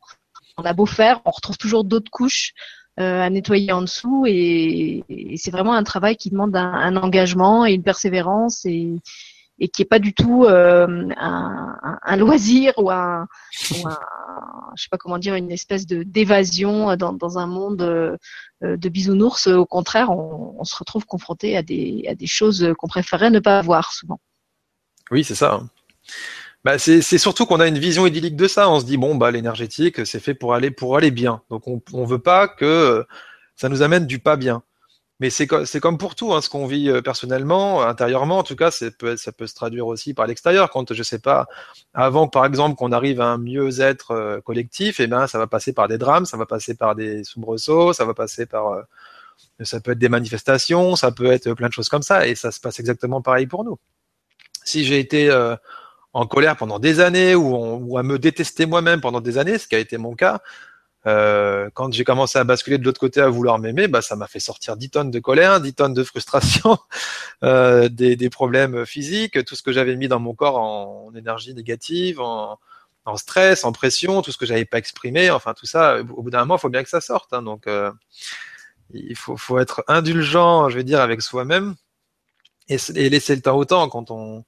on 0.58 0.62
a 0.64 0.72
beau 0.72 0.86
faire, 0.86 1.20
on 1.24 1.30
retrouve 1.30 1.56
toujours 1.56 1.84
d'autres 1.84 2.10
couches 2.10 2.52
à 2.96 3.28
nettoyer 3.28 3.72
en 3.72 3.82
dessous 3.82 4.24
et, 4.26 5.04
c'est 5.36 5.50
vraiment 5.50 5.74
un 5.74 5.82
travail 5.82 6.16
qui 6.16 6.30
demande 6.30 6.56
un, 6.56 6.96
engagement 6.96 7.66
et 7.66 7.74
une 7.74 7.82
persévérance 7.82 8.64
et, 8.64 8.96
et 9.58 9.68
qui 9.68 9.82
est 9.82 9.86
pas 9.86 9.98
du 9.98 10.12
tout 10.14 10.44
euh, 10.44 11.08
un, 11.16 12.16
loisir 12.16 12.72
ou 12.76 12.90
un, 12.90 13.26
je 13.52 13.74
sais 13.74 14.88
pas 14.90 14.98
comment 14.98 15.18
dire 15.18 15.34
une 15.34 15.50
espèce 15.50 15.86
de 15.86 16.02
d'évasion 16.02 16.96
dans, 16.96 17.12
dans 17.12 17.38
un 17.38 17.46
monde 17.46 17.82
euh, 17.82 18.16
de 18.62 18.88
bisounours 18.88 19.46
au 19.46 19.66
contraire 19.66 20.10
on, 20.10 20.64
se 20.64 20.76
retrouve 20.76 21.06
confronté 21.06 21.56
à 21.56 21.62
des 21.62 22.04
à 22.08 22.14
des 22.14 22.26
choses 22.26 22.72
qu'on 22.78 22.88
préférerait 22.88 23.30
ne 23.30 23.40
pas 23.40 23.58
avoir 23.58 23.92
souvent 23.92 24.20
oui 25.10 25.24
c'est 25.24 25.34
ça 25.34 25.60
bah, 26.64 26.78
c'est 26.78 27.00
surtout 27.00 27.46
qu'on 27.46 27.60
a 27.60 27.68
une 27.68 27.78
vision 27.78 28.08
idyllique 28.08 28.34
de 28.34 28.48
ça. 28.48 28.68
On 28.68 28.80
se 28.80 28.84
dit 28.84 28.96
bon 28.96 29.14
bah 29.14 29.30
l'énergétique 29.30 30.04
c'est 30.04 30.18
fait 30.18 30.34
pour 30.34 30.52
aller 30.52 30.72
pour 30.72 30.96
aller 30.96 31.12
bien. 31.12 31.40
Donc 31.48 31.68
on 31.68 31.80
on 31.92 32.04
veut 32.04 32.18
pas 32.18 32.48
que 32.48 33.06
ça 33.54 33.68
nous 33.68 33.82
amène 33.82 34.04
du 34.04 34.18
pas 34.18 34.36
bien. 34.36 34.64
Mais 35.18 35.30
c'est 35.30 35.46
comme 35.46 35.96
pour 35.96 36.14
tout, 36.14 36.34
hein, 36.34 36.42
ce 36.42 36.50
qu'on 36.50 36.66
vit 36.66 36.90
euh, 36.90 37.00
personnellement, 37.00 37.82
intérieurement, 37.82 38.38
en 38.38 38.42
tout 38.42 38.56
cas, 38.56 38.70
ça 38.70 38.90
peut, 38.90 39.16
ça 39.16 39.32
peut 39.32 39.46
se 39.46 39.54
traduire 39.54 39.86
aussi 39.86 40.12
par 40.12 40.26
l'extérieur. 40.26 40.68
Quand 40.70 40.92
je 40.92 41.02
sais 41.02 41.18
pas, 41.18 41.46
avant 41.94 42.28
par 42.28 42.44
exemple 42.44 42.76
qu'on 42.76 42.92
arrive 42.92 43.22
à 43.22 43.26
un 43.28 43.38
mieux-être 43.38 44.10
euh, 44.10 44.40
collectif, 44.42 45.00
eh 45.00 45.06
ben 45.06 45.26
ça 45.26 45.38
va 45.38 45.46
passer 45.46 45.72
par 45.72 45.88
des 45.88 45.96
drames, 45.96 46.26
ça 46.26 46.36
va 46.36 46.44
passer 46.44 46.74
par 46.74 46.94
des 46.94 47.24
soubresauts, 47.24 47.94
ça 47.94 48.04
va 48.04 48.12
passer 48.12 48.44
par, 48.44 48.72
euh, 48.72 48.82
ça 49.64 49.80
peut 49.80 49.92
être 49.92 49.98
des 49.98 50.10
manifestations, 50.10 50.96
ça 50.96 51.10
peut 51.12 51.32
être 51.32 51.54
plein 51.54 51.68
de 51.68 51.72
choses 51.72 51.88
comme 51.88 52.02
ça, 52.02 52.26
et 52.26 52.34
ça 52.34 52.50
se 52.52 52.60
passe 52.60 52.78
exactement 52.78 53.22
pareil 53.22 53.46
pour 53.46 53.64
nous. 53.64 53.78
Si 54.64 54.84
j'ai 54.84 54.98
été 54.98 55.30
en 56.12 56.26
colère 56.26 56.56
pendant 56.56 56.78
des 56.78 57.00
années 57.00 57.34
ou, 57.34 57.96
à 57.98 58.02
me 58.02 58.18
détester 58.18 58.66
moi-même 58.66 59.00
pendant 59.00 59.20
des 59.20 59.38
années, 59.38 59.58
ce 59.58 59.68
qui 59.68 59.76
a 59.76 59.78
été 59.78 59.98
mon 59.98 60.14
cas. 60.14 60.42
Euh, 61.06 61.70
quand 61.74 61.92
j'ai 61.92 62.04
commencé 62.04 62.38
à 62.38 62.44
basculer 62.44 62.78
de 62.78 62.84
l'autre 62.84 62.98
côté 62.98 63.20
à 63.20 63.28
vouloir 63.28 63.58
m'aimer, 63.58 63.86
bah, 63.86 64.02
ça 64.02 64.16
m'a 64.16 64.26
fait 64.26 64.40
sortir 64.40 64.76
10 64.76 64.90
tonnes 64.90 65.10
de 65.10 65.20
colère, 65.20 65.60
10 65.60 65.74
tonnes 65.74 65.94
de 65.94 66.02
frustration, 66.02 66.78
euh, 67.44 67.88
des, 67.88 68.16
des, 68.16 68.30
problèmes 68.30 68.84
physiques, 68.84 69.44
tout 69.44 69.54
ce 69.54 69.62
que 69.62 69.72
j'avais 69.72 69.94
mis 69.96 70.08
dans 70.08 70.18
mon 70.18 70.34
corps 70.34 70.58
en, 70.58 71.14
énergie 71.14 71.54
négative, 71.54 72.20
en, 72.20 72.58
en 73.04 73.16
stress, 73.16 73.64
en 73.64 73.72
pression, 73.72 74.20
tout 74.20 74.32
ce 74.32 74.36
que 74.36 74.46
j'avais 74.46 74.64
pas 74.64 74.78
exprimé, 74.78 75.30
enfin 75.30 75.54
tout 75.54 75.66
ça, 75.66 76.00
au 76.00 76.22
bout 76.22 76.30
d'un 76.30 76.40
moment, 76.40 76.56
il 76.56 76.60
faut 76.60 76.70
bien 76.70 76.82
que 76.82 76.90
ça 76.90 77.00
sorte. 77.00 77.32
Hein, 77.32 77.42
donc, 77.42 77.68
euh, 77.68 77.92
il 78.92 79.16
faut, 79.16 79.36
faut 79.36 79.58
être 79.58 79.84
indulgent, 79.88 80.68
je 80.68 80.76
vais 80.76 80.84
dire, 80.84 81.00
avec 81.00 81.22
soi-même 81.22 81.76
et, 82.68 82.78
et, 82.96 83.08
laisser 83.10 83.36
le 83.36 83.42
temps 83.42 83.56
au 83.56 83.64
temps 83.64 83.88
quand 83.88 84.10
on 84.10 84.44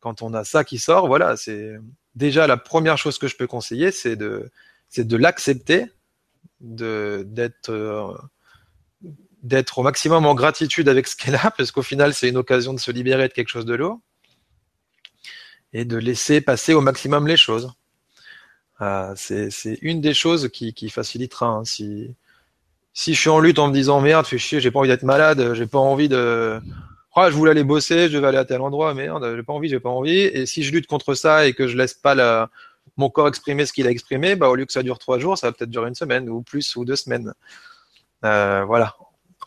quand 0.00 0.22
on 0.22 0.32
a 0.34 0.44
ça 0.44 0.64
qui 0.64 0.78
sort. 0.78 1.06
Voilà, 1.08 1.36
c'est 1.36 1.78
déjà 2.14 2.46
la 2.46 2.56
première 2.56 2.98
chose 2.98 3.18
que 3.18 3.28
je 3.28 3.36
peux 3.36 3.46
conseiller, 3.46 3.92
c'est 3.92 4.16
de 4.16 4.50
c'est 4.90 5.06
de 5.06 5.16
l'accepter, 5.16 5.86
de 6.60 7.24
d'être 7.26 7.70
euh, 7.70 8.12
d'être 9.42 9.78
au 9.78 9.82
maximum 9.82 10.26
en 10.26 10.34
gratitude 10.34 10.88
avec 10.88 11.06
ce 11.06 11.16
qu'elle 11.16 11.36
a, 11.36 11.50
parce 11.56 11.70
qu'au 11.70 11.82
final, 11.82 12.12
c'est 12.12 12.28
une 12.28 12.36
occasion 12.36 12.74
de 12.74 12.80
se 12.80 12.90
libérer 12.90 13.28
de 13.28 13.32
quelque 13.32 13.48
chose 13.48 13.64
de 13.64 13.74
lourd 13.74 14.00
et 15.72 15.84
de 15.84 15.96
laisser 15.96 16.40
passer 16.40 16.74
au 16.74 16.80
maximum 16.80 17.26
les 17.28 17.36
choses. 17.36 17.72
Euh, 18.82 19.12
c'est 19.16 19.78
une 19.82 20.00
des 20.00 20.14
choses 20.14 20.48
qui, 20.48 20.74
qui 20.74 20.90
facilitera. 20.90 21.46
Hein. 21.46 21.64
Si, 21.64 22.14
si 22.92 23.14
je 23.14 23.20
suis 23.20 23.30
en 23.30 23.38
lutte 23.38 23.58
en 23.58 23.68
me 23.68 23.72
disant 23.72 24.00
merde, 24.00 24.26
fais 24.26 24.38
chier, 24.38 24.60
j'ai 24.60 24.70
pas 24.70 24.80
envie 24.80 24.88
d'être 24.88 25.04
malade, 25.04 25.54
j'ai 25.54 25.66
pas 25.66 25.78
envie 25.78 26.08
de. 26.08 26.60
Oh, 27.16 27.26
je 27.28 27.34
voulais 27.34 27.50
aller 27.50 27.64
bosser, 27.64 28.08
je 28.08 28.18
vais 28.18 28.26
aller 28.26 28.38
à 28.38 28.44
tel 28.44 28.60
endroit, 28.60 28.94
merde, 28.94 29.34
j'ai 29.36 29.42
pas 29.42 29.52
envie, 29.52 29.68
j'ai 29.68 29.80
pas 29.80 29.90
envie. 29.90 30.20
Et 30.20 30.46
si 30.46 30.62
je 30.62 30.72
lutte 30.72 30.86
contre 30.86 31.14
ça 31.14 31.46
et 31.46 31.54
que 31.54 31.66
je 31.66 31.76
laisse 31.76 31.94
pas 31.94 32.14
la, 32.14 32.50
mon 33.00 33.10
corps 33.10 33.28
exprimer 33.28 33.66
ce 33.66 33.72
qu'il 33.72 33.86
a 33.86 33.90
exprimé, 33.90 34.36
bah, 34.36 34.48
au 34.48 34.54
lieu 34.54 34.66
que 34.66 34.72
ça 34.72 34.82
dure 34.82 34.98
trois 34.98 35.18
jours, 35.18 35.36
ça 35.38 35.48
va 35.48 35.52
peut-être 35.52 35.70
durer 35.70 35.88
une 35.88 35.94
semaine 35.94 36.28
ou 36.28 36.42
plus 36.42 36.76
ou 36.76 36.84
deux 36.84 36.96
semaines. 36.96 37.32
Euh, 38.24 38.62
voilà. 38.64 38.94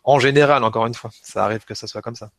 En 0.03 0.19
général, 0.19 0.63
encore 0.63 0.87
une 0.87 0.95
fois, 0.95 1.11
ça 1.21 1.45
arrive 1.45 1.63
que 1.63 1.75
ça 1.75 1.87
soit 1.87 2.01
comme 2.01 2.15
ça. 2.15 2.31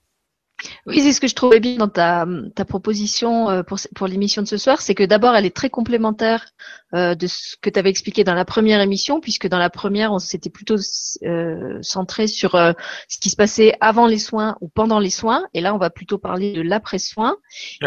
Oui, 0.86 1.00
c'est 1.00 1.12
ce 1.12 1.20
que 1.20 1.28
je 1.28 1.34
trouvais 1.34 1.60
bien 1.60 1.76
dans 1.76 1.88
ta, 1.88 2.26
ta 2.54 2.64
proposition 2.64 3.50
euh, 3.50 3.62
pour, 3.62 3.78
pour 3.94 4.06
l'émission 4.06 4.42
de 4.42 4.48
ce 4.48 4.56
soir, 4.56 4.80
c'est 4.80 4.94
que 4.94 5.02
d'abord, 5.04 5.34
elle 5.34 5.46
est 5.46 5.54
très 5.54 5.70
complémentaire 5.70 6.46
euh, 6.94 7.14
de 7.14 7.26
ce 7.26 7.56
que 7.60 7.70
tu 7.70 7.78
avais 7.78 7.90
expliqué 7.90 8.22
dans 8.22 8.34
la 8.34 8.44
première 8.44 8.80
émission, 8.80 9.20
puisque 9.20 9.48
dans 9.48 9.58
la 9.58 9.70
première, 9.70 10.12
on 10.12 10.18
s'était 10.18 10.50
plutôt 10.50 10.76
euh, 11.24 11.78
centré 11.82 12.26
sur 12.26 12.54
euh, 12.54 12.72
ce 13.08 13.18
qui 13.18 13.30
se 13.30 13.36
passait 13.36 13.74
avant 13.80 14.06
les 14.06 14.18
soins 14.18 14.56
ou 14.60 14.68
pendant 14.68 15.00
les 15.00 15.10
soins, 15.10 15.44
et 15.54 15.60
là, 15.60 15.74
on 15.74 15.78
va 15.78 15.90
plutôt 15.90 16.18
parler 16.18 16.52
de 16.52 16.62
l'après-soin. 16.62 17.36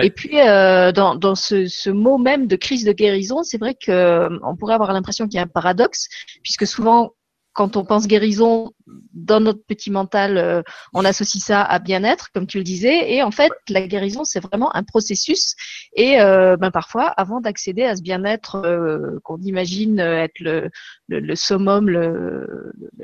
Et 0.01 0.09
puis, 0.09 0.39
euh, 0.39 0.91
dans, 0.91 1.15
dans 1.15 1.35
ce, 1.35 1.67
ce, 1.67 1.89
mot 1.89 2.17
même 2.17 2.47
de 2.47 2.55
crise 2.55 2.83
de 2.83 2.91
guérison, 2.91 3.43
c'est 3.43 3.57
vrai 3.57 3.75
que 3.75 4.29
on 4.43 4.55
pourrait 4.55 4.75
avoir 4.75 4.91
l'impression 4.93 5.27
qu'il 5.27 5.35
y 5.35 5.39
a 5.39 5.43
un 5.43 5.47
paradoxe, 5.47 6.09
puisque 6.43 6.67
souvent, 6.67 7.13
quand 7.57 7.75
on 7.75 7.83
pense 7.83 8.05
guérison, 8.05 8.71
dans 9.13 9.39
notre 9.39 9.65
petit 9.65 9.89
mental, 9.89 10.37
euh, 10.37 10.61
on 10.93 11.03
associe 11.03 11.43
ça 11.43 11.63
à 11.63 11.79
bien-être, 11.79 12.31
comme 12.31 12.45
tu 12.45 12.59
le 12.59 12.63
disais. 12.63 13.11
Et 13.11 13.23
en 13.23 13.31
fait, 13.31 13.51
la 13.67 13.87
guérison, 13.87 14.23
c'est 14.23 14.39
vraiment 14.39 14.73
un 14.75 14.83
processus. 14.83 15.55
Et 15.95 16.21
euh, 16.21 16.55
ben, 16.55 16.69
parfois, 16.69 17.07
avant 17.07 17.41
d'accéder 17.41 17.81
à 17.83 17.95
ce 17.95 18.03
bien-être 18.03 18.57
euh, 18.63 19.19
qu'on 19.23 19.39
imagine 19.41 19.99
être 19.99 20.39
le, 20.39 20.69
le, 21.07 21.35
summum, 21.35 21.89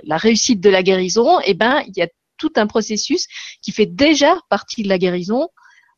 la 0.03 0.17
réussite 0.17 0.61
de 0.61 0.69
la 0.69 0.83
guérison, 0.83 1.39
eh 1.43 1.55
ben, 1.55 1.81
il 1.87 1.97
y 1.97 2.03
a 2.03 2.07
tout 2.37 2.53
un 2.55 2.67
processus 2.67 3.25
qui 3.63 3.71
fait 3.71 3.87
déjà 3.87 4.37
partie 4.51 4.83
de 4.83 4.89
la 4.89 4.99
guérison 4.99 5.49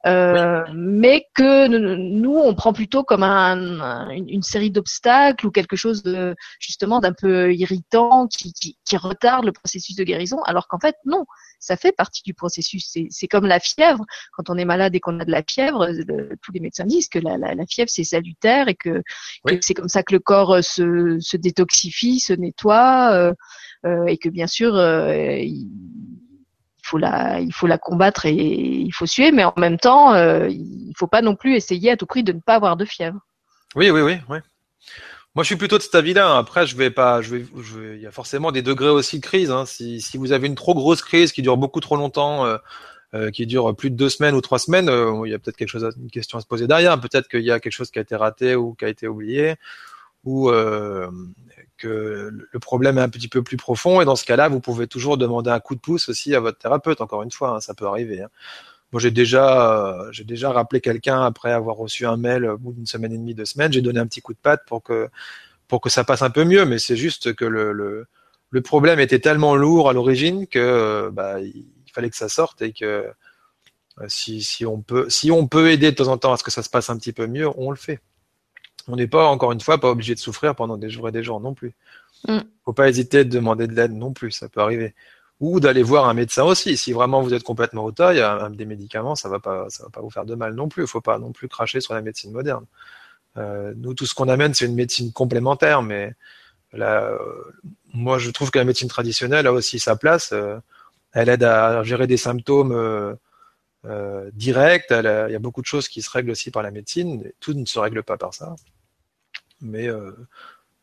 euh, 0.05 0.63
mais 0.73 1.27
que 1.33 1.67
nous 1.67 2.35
on 2.35 2.53
prend 2.53 2.73
plutôt 2.73 3.03
comme 3.03 3.23
un, 3.23 4.09
une, 4.09 4.43
série 4.43 4.69
d'obstacles 4.69 5.47
ou 5.47 5.51
quelque 5.51 5.75
chose 5.75 6.03
de 6.03 6.35
justement 6.59 6.99
d'un 6.99 7.13
peu 7.13 7.53
irritant 7.53 8.27
qui, 8.27 8.53
qui, 8.53 8.77
qui, 8.85 8.97
retarde 8.97 9.45
le 9.45 9.51
processus 9.51 9.95
de 9.95 10.03
guérison, 10.03 10.41
alors 10.43 10.67
qu'en 10.67 10.79
fait 10.79 10.95
non, 11.05 11.25
ça 11.59 11.75
fait 11.77 11.91
partie 11.91 12.21
du 12.23 12.33
processus. 12.33 12.95
C'est 13.09 13.27
comme 13.27 13.45
la 13.45 13.59
fièvre. 13.59 14.05
Quand 14.33 14.49
on 14.49 14.57
est 14.57 14.65
malade 14.65 14.95
et 14.95 14.99
qu'on 14.99 15.19
a 15.19 15.25
de 15.25 15.31
la 15.31 15.41
fièvre, 15.41 15.87
tous 16.41 16.51
les 16.51 16.59
médecins 16.59 16.85
disent 16.85 17.09
que 17.09 17.19
la, 17.19 17.37
la, 17.37 17.55
la 17.55 17.65
fièvre 17.65 17.89
c'est 17.89 18.03
salutaire 18.03 18.67
et 18.67 18.75
que, 18.75 19.01
que 19.47 19.57
c'est 19.61 19.73
comme 19.73 19.89
ça 19.89 20.03
que 20.03 20.13
le 20.13 20.19
corps 20.19 20.55
euh, 20.55 20.61
se, 20.61 21.17
se 21.19 21.37
détoxifie, 21.37 22.19
se 22.19 22.33
nettoie 22.33 23.11
euh, 23.13 23.33
euh, 23.85 24.05
et 24.05 24.17
que 24.17 24.29
bien 24.29 24.47
sûr 24.47 24.75
il, 24.75 25.67
il 25.67 26.14
la, 26.97 27.39
il 27.39 27.53
faut 27.53 27.67
la 27.67 27.77
combattre 27.77 28.25
et 28.25 28.33
il 28.33 28.91
faut 28.91 29.05
suer, 29.05 29.31
mais 29.31 29.43
en 29.43 29.53
même 29.57 29.77
temps, 29.77 30.13
euh, 30.13 30.47
il 30.49 30.93
faut 30.97 31.07
pas 31.07 31.21
non 31.21 31.35
plus 31.35 31.55
essayer 31.55 31.91
à 31.91 31.97
tout 31.97 32.05
prix 32.05 32.23
de 32.23 32.33
ne 32.33 32.39
pas 32.39 32.55
avoir 32.55 32.77
de 32.77 32.85
fièvre. 32.85 33.19
Oui, 33.75 33.89
oui, 33.89 34.01
oui, 34.01 34.17
oui. 34.29 34.37
Moi, 35.35 35.43
je 35.43 35.47
suis 35.47 35.57
plutôt 35.57 35.77
de 35.77 35.83
cet 35.83 35.95
avis-là. 35.95 36.37
Après, 36.37 36.65
je 36.65 36.77
vais 36.77 36.89
pas, 36.89 37.21
je 37.21 37.35
vais, 37.35 37.45
il 37.95 38.01
y 38.01 38.07
a 38.07 38.11
forcément 38.11 38.53
des 38.53 38.61
degrés 38.61 38.89
aussi 38.89 39.19
de 39.19 39.25
crise. 39.25 39.51
Hein. 39.51 39.65
Si, 39.65 40.01
vous 40.15 40.31
avez 40.31 40.47
une 40.47 40.55
trop 40.55 40.73
grosse 40.73 41.01
crise 41.01 41.33
qui 41.33 41.41
dure 41.41 41.57
beaucoup 41.57 41.81
trop 41.81 41.97
longtemps, 41.97 42.45
euh, 42.45 42.57
euh, 43.13 43.31
qui 43.31 43.45
dure 43.45 43.75
plus 43.75 43.91
de 43.91 43.97
deux 43.97 44.07
semaines 44.07 44.33
ou 44.33 44.39
trois 44.39 44.59
semaines, 44.59 44.87
euh, 44.87 45.23
il 45.25 45.31
y 45.31 45.33
a 45.33 45.39
peut-être 45.39 45.57
quelque 45.57 45.67
chose, 45.67 45.93
une 46.01 46.09
question 46.09 46.37
à 46.37 46.41
se 46.41 46.47
poser 46.47 46.67
derrière. 46.67 46.97
Peut-être 47.01 47.27
qu'il 47.27 47.41
y 47.41 47.51
a 47.51 47.59
quelque 47.59 47.73
chose 47.73 47.91
qui 47.91 47.99
a 47.99 48.01
été 48.01 48.15
raté 48.15 48.55
ou 48.55 48.75
qui 48.75 48.85
a 48.85 48.87
été 48.87 49.09
oublié, 49.09 49.55
ou 50.23 50.49
que 51.77 52.31
le 52.51 52.59
problème 52.59 52.97
est 52.97 53.01
un 53.01 53.09
petit 53.09 53.27
peu 53.27 53.43
plus 53.43 53.57
profond. 53.57 54.01
Et 54.01 54.05
dans 54.05 54.15
ce 54.15 54.25
cas-là, 54.25 54.47
vous 54.47 54.59
pouvez 54.59 54.87
toujours 54.87 55.17
demander 55.17 55.49
un 55.49 55.59
coup 55.59 55.75
de 55.75 55.79
pouce 55.79 56.09
aussi 56.09 56.35
à 56.35 56.39
votre 56.39 56.57
thérapeute. 56.57 57.01
Encore 57.01 57.23
une 57.23 57.31
fois, 57.31 57.55
hein, 57.55 57.59
ça 57.59 57.73
peut 57.73 57.85
arriver. 57.85 58.21
Hein. 58.21 58.29
Moi, 58.91 59.01
j'ai 59.01 59.11
déjà, 59.11 59.89
euh, 59.89 60.11
j'ai 60.11 60.23
déjà 60.23 60.51
rappelé 60.51 60.79
quelqu'un 60.79 61.21
après 61.21 61.51
avoir 61.51 61.75
reçu 61.75 62.05
un 62.05 62.17
mail 62.17 62.45
au 62.45 62.57
bout 62.57 62.73
d'une 62.73 62.85
semaine 62.85 63.11
et 63.13 63.17
demie, 63.17 63.35
deux 63.35 63.45
semaines. 63.45 63.73
J'ai 63.73 63.81
donné 63.81 63.99
un 63.99 64.07
petit 64.07 64.21
coup 64.21 64.33
de 64.33 64.39
patte 64.39 64.61
pour 64.67 64.83
que 64.83 65.09
pour 65.67 65.81
que 65.81 65.89
ça 65.89 66.03
passe 66.03 66.21
un 66.21 66.29
peu 66.29 66.43
mieux. 66.45 66.65
Mais 66.65 66.79
c'est 66.79 66.95
juste 66.95 67.33
que 67.33 67.45
le, 67.45 67.73
le, 67.73 68.61
problème 68.61 68.99
était 68.99 69.19
tellement 69.19 69.55
lourd 69.55 69.89
à 69.89 69.93
l'origine 69.93 70.47
que 70.47 70.59
euh, 70.59 71.09
bah, 71.11 71.41
il 71.41 71.65
fallait 71.93 72.09
que 72.09 72.15
ça 72.15 72.29
sorte 72.29 72.61
et 72.61 72.71
que 72.71 73.11
euh, 74.01 74.05
si, 74.07 74.41
si 74.41 74.65
on 74.65 74.81
peut 74.81 75.09
si 75.09 75.31
on 75.31 75.47
peut 75.47 75.71
aider 75.71 75.91
de 75.91 75.95
temps 75.95 76.07
en 76.07 76.17
temps 76.17 76.33
à 76.33 76.37
ce 76.37 76.43
que 76.43 76.51
ça 76.51 76.63
se 76.63 76.69
passe 76.69 76.89
un 76.89 76.97
petit 76.97 77.13
peu 77.13 77.27
mieux, 77.27 77.49
on 77.57 77.71
le 77.71 77.77
fait 77.77 77.99
on 78.87 78.95
n'est 78.95 79.07
pas, 79.07 79.27
encore 79.27 79.51
une 79.51 79.61
fois, 79.61 79.79
pas 79.79 79.89
obligé 79.89 80.15
de 80.15 80.19
souffrir 80.19 80.55
pendant 80.55 80.77
des 80.77 80.89
jours 80.89 81.09
et 81.09 81.11
des 81.11 81.23
jours 81.23 81.39
non 81.39 81.53
plus. 81.53 81.73
Mm. 82.27 82.39
Faut 82.63 82.73
pas 82.73 82.89
hésiter 82.89 83.25
de 83.25 83.29
demander 83.29 83.67
de 83.67 83.73
l'aide 83.73 83.93
non 83.93 84.13
plus, 84.13 84.31
ça 84.31 84.49
peut 84.49 84.61
arriver. 84.61 84.93
Ou 85.39 85.59
d'aller 85.59 85.83
voir 85.83 86.07
un 86.07 86.13
médecin 86.13 86.43
aussi. 86.43 86.77
Si 86.77 86.93
vraiment 86.93 87.21
vous 87.21 87.33
êtes 87.33 87.43
complètement 87.43 87.83
au 87.83 87.91
tas, 87.91 88.13
il 88.13 88.17
y 88.17 88.21
a 88.21 88.49
des 88.49 88.65
médicaments, 88.65 89.15
ça 89.15 89.27
va 89.29 89.39
pas, 89.39 89.65
ça 89.69 89.83
va 89.83 89.89
pas 89.89 90.01
vous 90.01 90.09
faire 90.09 90.25
de 90.25 90.35
mal 90.35 90.53
non 90.53 90.69
plus. 90.69 90.87
Faut 90.87 91.01
pas 91.01 91.19
non 91.19 91.33
plus 91.33 91.49
cracher 91.49 91.81
sur 91.81 91.93
la 91.93 92.01
médecine 92.01 92.31
moderne. 92.31 92.65
Euh, 93.37 93.73
nous, 93.75 93.93
tout 93.93 94.05
ce 94.05 94.13
qu'on 94.13 94.29
amène, 94.29 94.53
c'est 94.53 94.65
une 94.65 94.75
médecine 94.75 95.11
complémentaire, 95.11 95.81
mais 95.81 96.13
là, 96.71 97.03
euh, 97.03 97.17
moi, 97.93 98.17
je 98.17 98.29
trouve 98.31 98.51
que 98.51 98.59
la 98.59 98.65
médecine 98.65 98.87
traditionnelle 98.87 99.47
a 99.47 99.53
aussi 99.53 99.79
sa 99.79 99.95
place. 99.95 100.31
Euh, 100.31 100.57
elle 101.13 101.29
aide 101.29 101.43
à 101.43 101.83
gérer 101.83 102.07
des 102.07 102.17
symptômes 102.17 102.71
euh, 103.85 104.31
directs. 104.33 104.87
il 104.89 105.31
y 105.31 105.35
a 105.35 105.39
beaucoup 105.39 105.61
de 105.61 105.65
choses 105.65 105.87
qui 105.87 106.01
se 106.01 106.09
règlent 106.09 106.31
aussi 106.31 106.51
par 106.51 106.63
la 106.63 106.71
médecine. 106.71 107.23
tout 107.39 107.53
ne 107.53 107.65
se 107.65 107.79
règle 107.79 108.03
pas 108.03 108.17
par 108.17 108.33
ça 108.33 108.55
mais 109.61 109.87
euh, 109.87 110.11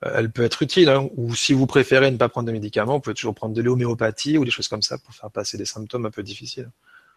elle 0.02 0.31
peut 0.31 0.43
être 0.43 0.62
utile. 0.62 0.88
Hein. 0.88 1.09
Ou 1.17 1.35
si 1.35 1.52
vous 1.52 1.67
préférez 1.67 2.11
ne 2.11 2.17
pas 2.17 2.29
prendre 2.29 2.47
de 2.47 2.52
médicaments, 2.52 2.95
vous 2.95 3.00
pouvez 3.00 3.14
toujours 3.14 3.35
prendre 3.35 3.55
de 3.55 3.62
l'homéopathie 3.62 4.38
ou 4.38 4.45
des 4.45 4.50
choses 4.50 4.69
comme 4.69 4.83
ça 4.83 4.99
pour 4.99 5.14
faire 5.14 5.31
passer 5.31 5.57
des 5.57 5.64
symptômes 5.64 6.07
un 6.07 6.11
peu 6.11 6.23
difficiles. 6.23 6.71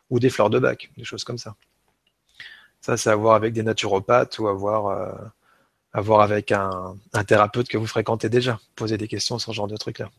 Ou 0.10 0.20
des 0.20 0.30
fleurs 0.30 0.50
de 0.50 0.60
bac, 0.60 0.92
des 0.98 1.04
choses 1.04 1.24
comme 1.24 1.38
ça. 1.38 1.56
Ça, 2.82 2.98
c'est 2.98 3.10
à 3.10 3.16
voir 3.16 3.34
avec 3.36 3.54
des 3.54 3.64
naturopathes 3.64 4.38
ou 4.38 4.48
à 4.48 4.54
voir, 4.54 4.88
euh, 4.88 6.20
avec 6.20 6.52
un, 6.52 6.96
thérapeute 7.28 7.68
que 7.68 7.78
vous 7.78 7.88
fréquentez 7.88 8.30
déjà. 8.30 8.60
Poser 8.76 8.98
des 8.98 9.08
questions 9.08 9.40
sur 9.40 9.52
ce 9.52 9.56
genre 9.56 9.68
de 9.68 9.78
trucs-là. 9.78 10.12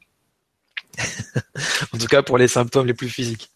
en 1.93 1.99
tout 1.99 2.07
cas, 2.07 2.23
pour 2.23 2.39
les 2.39 2.49
symptômes 2.49 2.87
les 2.87 2.95
plus 2.95 3.09
physiques. 3.09 3.53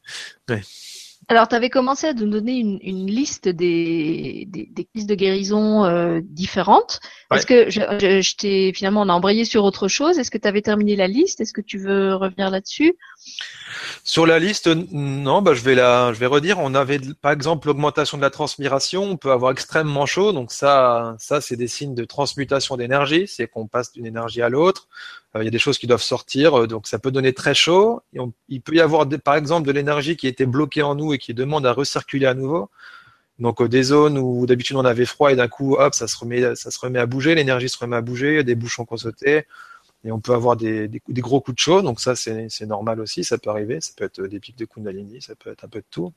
Alors, 1.29 1.47
tu 1.47 1.55
avais 1.55 1.71
commencé 1.71 2.09
à 2.09 2.13
nous 2.13 2.29
donner 2.29 2.57
une, 2.57 2.81
une 2.83 3.07
liste 3.07 3.49
des, 3.49 4.47
des, 4.49 4.67
des, 4.67 4.85
pistes 4.85 5.09
de 5.09 5.15
guérison 5.15 5.85
euh, 5.85 6.21
différentes. 6.25 6.99
Ouais. 7.31 7.37
Est-ce 7.37 7.47
que 7.47 7.71
je, 7.71 7.81
je, 8.01 8.21
je 8.21 8.37
t'ai 8.37 8.73
finalement 8.75 9.03
on 9.03 9.09
a 9.09 9.13
embrayé 9.13 9.45
sur 9.45 9.63
autre 9.65 9.87
chose 9.87 10.19
Est-ce 10.19 10.31
que 10.33 10.39
tu 10.39 10.49
avais 10.49 10.63
terminé 10.63 10.97
la 10.97 11.07
liste? 11.07 11.41
Est-ce 11.41 11.53
que 11.53 11.61
tu 11.61 11.79
veux 11.79 12.17
revenir 12.17 12.51
là-dessus? 12.51 12.97
Sur 14.03 14.27
la 14.27 14.41
liste, 14.41 14.67
non. 14.67 15.41
Bah, 15.41 15.55
je 15.55 15.63
vais 15.63 15.77
la, 15.77 16.13
je 16.13 16.19
vais 16.19 16.27
redire. 16.27 16.59
On 16.59 16.75
avait 16.75 16.99
par 17.21 17.31
exemple 17.31 17.69
l'augmentation 17.69 18.17
de 18.17 18.23
la 18.23 18.31
transpiration. 18.31 19.05
On 19.05 19.17
peut 19.17 19.31
avoir 19.31 19.53
extrêmement 19.53 20.07
chaud. 20.07 20.33
Donc 20.33 20.51
ça, 20.51 21.15
ça 21.19 21.41
c'est 21.41 21.57
des 21.57 21.69
signes 21.69 21.95
de 21.95 22.05
transmutation 22.05 22.77
d'énergie. 22.77 23.27
C'est 23.29 23.47
qu'on 23.47 23.69
passe 23.69 23.93
d'une 23.93 24.07
énergie 24.07 24.43
à 24.43 24.49
l'autre. 24.49 24.89
Euh, 25.37 25.43
il 25.43 25.45
y 25.45 25.49
a 25.49 25.51
des 25.51 25.59
choses 25.59 25.79
qui 25.79 25.87
doivent 25.87 26.03
sortir, 26.03 26.61
euh, 26.61 26.67
donc 26.67 26.87
ça 26.89 26.99
peut 26.99 27.11
donner 27.11 27.33
très 27.33 27.55
chaud. 27.55 28.03
Il 28.49 28.63
peut 28.63 28.75
y 28.75 28.81
avoir 28.81 29.09
par 29.23 29.37
exemple 29.37 29.67
de 29.67 29.73
l'énergie 29.73 30.17
qui 30.17 30.27
était 30.27 30.47
bloquée 30.47 30.83
en 30.83 30.95
nous 30.95 31.13
et 31.15 31.19
qui 31.19 31.35
demande 31.35 31.67
à 31.67 31.73
recirculer 31.73 32.27
à 32.27 32.35
nouveau. 32.35 32.71
Donc 33.39 33.61
euh, 33.63 33.69
des 33.69 33.85
zones 33.85 34.19
où 34.19 34.47
d'habitude 34.47 34.77
on 34.77 34.85
avait 34.85 35.07
froid 35.07 35.33
et 35.33 35.37
d'un 35.37 35.49
coup 35.49 35.77
hop 35.77 35.95
ça 35.95 36.07
se 36.09 36.17
remet 36.19 36.55
ça 36.57 36.71
se 36.71 36.79
remet 36.79 36.99
à 36.99 37.07
bouger, 37.07 37.35
l'énergie 37.35 37.69
se 37.69 37.79
remet 37.79 37.97
à 37.97 38.03
bouger, 38.03 38.39
a 38.41 38.43
des 38.43 38.55
bouchons 38.55 38.85
qu'on 38.85 38.97
sauté 38.97 39.47
et 40.05 40.13
on 40.13 40.21
peut 40.21 40.35
avoir 40.35 40.57
des, 40.57 40.91
gros 41.09 41.41
coups 41.41 41.57
de 41.57 41.61
chaud. 41.61 41.83
Donc 41.83 42.01
ça 42.01 42.17
c'est 42.17 42.67
normal 42.67 43.01
aussi, 43.01 43.25
ça 43.25 43.39
peut 43.39 43.51
arriver. 43.51 43.81
Ça 43.81 43.93
peut 43.97 44.05
être 44.05 44.23
des 44.27 44.41
pics 44.41 44.59
de 44.59 44.65
Kundalini, 44.65 45.23
ça 45.23 45.35
peut 45.37 45.51
être 45.53 45.65
un 45.65 45.69
peu 45.69 45.81
de 45.81 45.85
tout. 45.91 46.13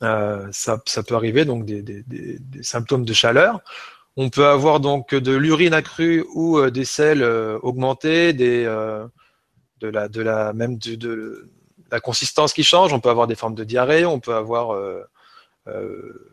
Ça, 0.00 0.78
peut 1.06 1.14
arriver 1.14 1.44
donc 1.44 1.64
des 1.66 2.62
symptômes 2.62 3.04
de 3.04 3.12
chaleur. 3.12 3.60
On 4.22 4.28
peut 4.28 4.48
avoir 4.48 4.80
donc 4.80 5.14
de 5.14 5.32
l'urine 5.34 5.72
accrue 5.72 6.26
ou 6.34 6.58
euh, 6.58 6.70
des 6.70 6.84
sels 6.84 7.22
euh, 7.22 7.58
augmentés, 7.62 8.34
des, 8.34 8.66
euh, 8.66 9.06
de 9.80 9.88
la, 9.88 10.08
de 10.08 10.20
la 10.20 10.52
même 10.52 10.76
de, 10.76 10.94
de, 10.94 11.48
la 11.90 12.00
consistance 12.00 12.52
qui 12.52 12.62
change. 12.62 12.92
On 12.92 13.00
peut 13.00 13.08
avoir 13.08 13.26
des 13.26 13.34
formes 13.34 13.54
de 13.54 13.64
diarrhée, 13.64 14.04
on 14.04 14.20
peut 14.20 14.34
avoir 14.34 14.78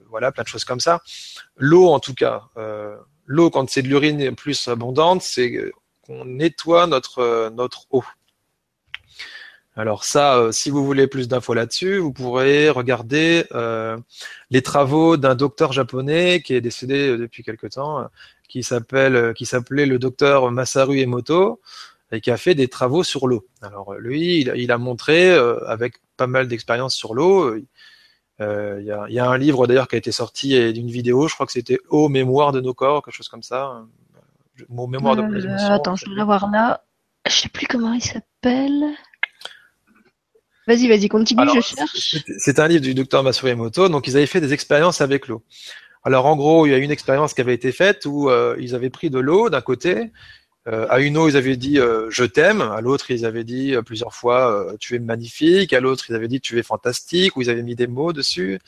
voilà, 0.10 0.34
plein 0.34 0.44
de 0.44 0.50
choses 0.50 0.66
comme 0.66 0.82
ça. 0.82 1.00
L'eau, 1.56 1.88
en 1.88 2.02
tout 2.02 2.14
cas, 2.14 2.44
l'eau 3.26 3.50
quand 3.50 3.70
c'est 3.70 3.82
de 3.84 3.88
l'urine 3.88 4.36
plus 4.36 4.68
abondante, 4.68 5.22
c'est 5.22 5.72
qu'on 6.06 6.26
nettoie 6.26 6.88
notre 6.88 7.50
notre 7.56 7.86
eau. 7.90 8.04
Alors 9.78 10.06
ça, 10.06 10.38
euh, 10.38 10.52
si 10.52 10.72
vous 10.72 10.84
voulez 10.84 11.06
plus 11.06 11.28
d'infos 11.28 11.54
là-dessus, 11.54 12.00
vous 12.00 12.12
pourrez 12.12 12.72
regarder 12.72 13.46
euh, 13.54 13.96
les 14.50 14.64
travaux 14.64 15.18
d'un 15.18 15.36
docteur 15.36 15.72
japonais 15.72 16.42
qui 16.42 16.56
est 16.56 16.62
décédé 16.62 17.10
euh, 17.10 17.18
depuis 17.20 17.44
quelque 17.44 17.68
temps, 17.68 18.08
qui 18.50 18.64
s'appelle, 18.64 19.36
qui 19.36 19.46
s'appelait 19.46 19.86
le 19.86 20.00
docteur 20.00 20.52
Masaru 20.52 20.98
Emoto 20.98 21.62
et 22.12 22.22
qui 22.22 22.32
a 22.32 22.38
fait 22.38 22.56
des 22.56 22.70
travaux 22.70 23.04
sur 23.04 23.28
l'eau. 23.28 23.46
Alors 23.62 23.94
lui, 23.96 24.40
il, 24.40 24.72
a 24.72 24.78
montré 24.80 25.32
avec 25.68 25.96
pas 26.16 26.26
mal 26.26 26.48
d'expérience 26.48 26.96
sur 26.96 27.14
l'eau. 27.14 27.56
Il 27.56 27.66
y, 28.40 29.20
a, 29.20 29.30
un 29.30 29.38
livre 29.38 29.68
d'ailleurs 29.68 29.90
qui 29.90 29.96
a 29.96 29.98
été 29.98 30.14
sorti 30.14 30.72
d'une 30.72 30.90
vidéo, 30.90 31.28
je 31.28 31.34
crois 31.34 31.46
que 31.46 31.52
c'était 31.52 31.80
Eau, 31.90 32.08
mémoire 32.08 32.54
de 32.54 32.62
nos 32.62 32.74
corps, 32.74 33.04
quelque 33.04 33.14
chose 33.14 33.28
comme 33.28 33.44
ça. 33.44 33.84
Mot 34.70 34.88
mémoire 34.88 35.18
de 35.18 35.22
nos. 35.24 35.72
Attends, 35.72 35.98
je 35.98 36.10
vais 36.10 36.24
voir 36.24 36.50
là. 36.50 36.82
Je 37.28 37.34
sais 37.34 37.50
plus 37.50 37.68
comment 37.68 37.92
il 37.92 38.02
s'appelle. 38.02 38.96
Vas-y, 40.68 40.90
vas-y, 40.90 41.08
continue, 41.08 41.44
je 41.56 41.62
cherche. 41.62 42.18
C'est 42.40 42.60
un 42.60 42.68
livre 42.68 42.82
du 42.82 42.94
docteur 42.94 43.24
Emoto. 43.46 43.88
Donc, 43.88 44.08
ils 44.08 44.18
avaient 44.18 44.26
fait 44.26 44.42
des 44.42 44.52
expériences 44.52 45.00
avec 45.00 45.30
l'eau. 45.30 45.42
Alors, 46.04 46.26
en 46.26 46.36
gros, 46.36 46.68
il 46.68 46.72
y 46.72 46.74
a 46.74 46.78
une 46.78 46.92
expérience 46.92 47.34
qui 47.34 47.40
avait 47.40 47.54
été 47.54 47.72
faite 47.72 48.06
où 48.06 48.30
euh, 48.30 48.58
ils 48.60 48.76
avaient 48.76 48.90
pris 48.90 49.10
de 49.10 49.18
l'eau 49.18 49.50
d'un 49.50 49.62
côté. 49.62 50.12
Euh, 50.68 50.86
à 50.90 51.00
une 51.00 51.18
eau, 51.18 51.30
ils 51.30 51.38
avaient 51.38 51.56
dit 51.56 51.80
euh, 51.80 52.08
je 52.10 52.26
t'aime. 52.26 52.62
À 52.62 52.82
l'autre, 52.82 53.12
ils 53.12 53.26
avaient 53.26 53.46
dit 53.46 53.76
plusieurs 53.86 54.14
fois 54.14 54.74
tu 54.78 54.96
es 54.96 55.00
magnifique. 55.00 55.72
À 55.72 55.80
l'autre, 55.80 56.06
ils 56.10 56.16
avaient 56.16 56.28
dit 56.28 56.42
tu 56.42 56.60
es 56.60 56.64
fantastique. 56.64 57.38
Ou 57.38 57.44
ils 57.44 57.50
avaient 57.50 57.64
mis 57.64 57.76
des 57.76 57.88
mots 57.88 58.12
dessus. 58.12 58.60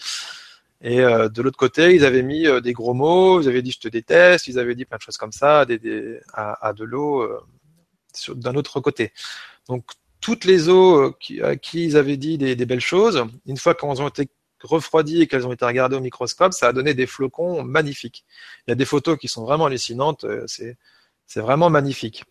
Et 0.82 1.00
de 1.00 1.42
l'autre 1.42 1.58
côté, 1.58 1.94
ils 1.94 2.06
avaient 2.06 2.24
mis 2.24 2.48
des 2.62 2.72
gros 2.72 2.94
mots. 2.94 3.42
Ils 3.42 3.50
avaient 3.50 3.62
dit 3.62 3.72
je 3.72 3.80
te 3.80 3.90
déteste. 3.90 4.48
Ils 4.48 4.58
avaient 4.58 4.76
dit 4.76 4.86
plein 4.86 4.98
de 4.98 5.02
choses 5.02 5.18
comme 5.18 5.34
ça 5.34 5.66
des, 5.66 6.20
à, 6.34 6.66
à, 6.66 6.72
de 6.72 6.86
l'eau 6.86 7.28
d'un 8.30 8.56
autre 8.56 8.80
côté. 8.80 9.12
Donc 9.68 9.84
toutes 10.22 10.46
les 10.46 10.70
eaux 10.70 11.14
euh, 11.32 11.44
à 11.44 11.56
qui 11.56 11.86
ils 11.86 11.98
avaient 11.98 12.18
dit 12.18 12.38
des, 12.38 12.56
belles 12.66 12.80
choses, 12.82 13.26
une 13.46 13.58
fois 13.58 13.74
qu'elles 13.74 14.02
ont 14.02 14.08
été 14.08 14.30
refroidies 14.62 15.22
et 15.22 15.28
qu'elles 15.28 15.48
ont 15.48 15.54
été 15.54 15.66
regardées 15.66 15.96
au 15.96 16.02
microscope, 16.02 16.54
ça 16.54 16.68
a 16.68 16.74
donné 16.74 16.94
des 16.94 17.08
flocons 17.08 17.64
magnifiques. 17.64 18.26
Il 18.68 18.72
y 18.72 18.74
a 18.74 18.76
des 18.76 18.86
photos 18.86 19.18
qui 19.18 19.28
sont 19.28 19.44
vraiment 19.44 19.66
hallucinantes, 19.68 20.26
euh, 20.26 20.44
c'est, 20.48 20.78
vraiment 21.36 21.70
magnifique. 21.70 22.26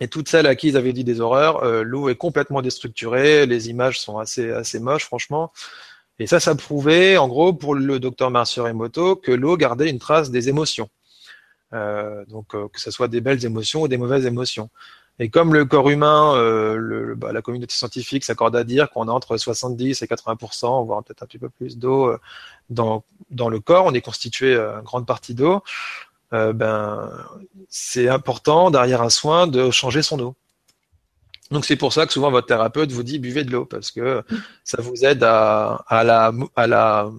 Et 0.00 0.08
toutes 0.08 0.28
celles 0.28 0.46
à 0.46 0.54
qui 0.54 0.68
ils 0.68 0.76
avaient 0.76 0.92
dit 0.92 1.04
des 1.04 1.20
horreurs, 1.20 1.64
euh, 1.64 1.82
l'eau 1.82 2.08
est 2.08 2.16
complètement 2.16 2.62
déstructurée, 2.62 3.46
les 3.46 3.68
images 3.68 4.00
sont 4.00 4.18
assez, 4.18 4.78
moches, 4.78 5.04
franchement. 5.04 5.52
Et 6.18 6.26
ça, 6.26 6.38
ça 6.38 6.54
prouvait, 6.54 7.16
en 7.16 7.28
gros, 7.28 7.52
pour 7.52 7.74
le 7.74 7.98
docteur 7.98 8.30
Marcier 8.30 8.62
Emoto, 8.66 9.16
que 9.16 9.32
l'eau 9.32 9.56
gardait 9.56 9.90
une 9.90 9.98
trace 9.98 10.30
des 10.30 10.48
émotions. 10.48 10.88
Donc, 11.72 12.48
que 12.48 12.80
ce 12.80 12.90
soit 12.90 13.08
des 13.08 13.22
belles 13.22 13.44
émotions 13.44 13.82
ou 13.82 13.88
des 13.88 13.96
mauvaises 13.96 14.26
émotions. 14.26 14.68
Et 15.22 15.28
comme 15.28 15.52
le 15.52 15.66
corps 15.66 15.90
humain, 15.90 16.34
euh, 16.36 17.14
bah, 17.14 17.30
la 17.30 17.42
communauté 17.42 17.74
scientifique 17.74 18.24
s'accorde 18.24 18.56
à 18.56 18.64
dire 18.64 18.88
qu'on 18.90 19.06
a 19.06 19.12
entre 19.12 19.36
70 19.36 20.00
et 20.00 20.06
80%, 20.06 20.86
voire 20.86 21.04
peut-être 21.04 21.22
un 21.22 21.26
petit 21.26 21.38
peu 21.38 21.50
plus 21.50 21.76
d'eau 21.76 22.06
euh, 22.06 22.18
dans, 22.70 23.04
dans 23.30 23.50
le 23.50 23.60
corps, 23.60 23.84
on 23.84 23.92
est 23.92 24.00
constitué 24.00 24.54
euh, 24.54 24.80
en 24.80 24.82
grande 24.82 25.06
partie 25.06 25.34
d'eau, 25.34 25.62
euh, 26.32 26.54
ben, 26.54 27.10
c'est 27.68 28.08
important 28.08 28.70
derrière 28.70 29.02
un 29.02 29.10
soin 29.10 29.46
de 29.46 29.70
changer 29.70 30.00
son 30.00 30.18
eau. 30.20 30.34
Donc 31.50 31.66
c'est 31.66 31.76
pour 31.76 31.92
ça 31.92 32.06
que 32.06 32.14
souvent 32.14 32.30
votre 32.30 32.46
thérapeute 32.46 32.90
vous 32.90 33.02
dit 33.02 33.18
buvez 33.18 33.44
de 33.44 33.50
l'eau 33.50 33.66
parce 33.66 33.90
que 33.90 34.22
ça 34.64 34.80
vous 34.80 35.04
aide 35.04 35.22
à, 35.22 35.84
à, 35.86 36.02
la, 36.02 36.32
à 36.56 36.66
la 36.66 37.10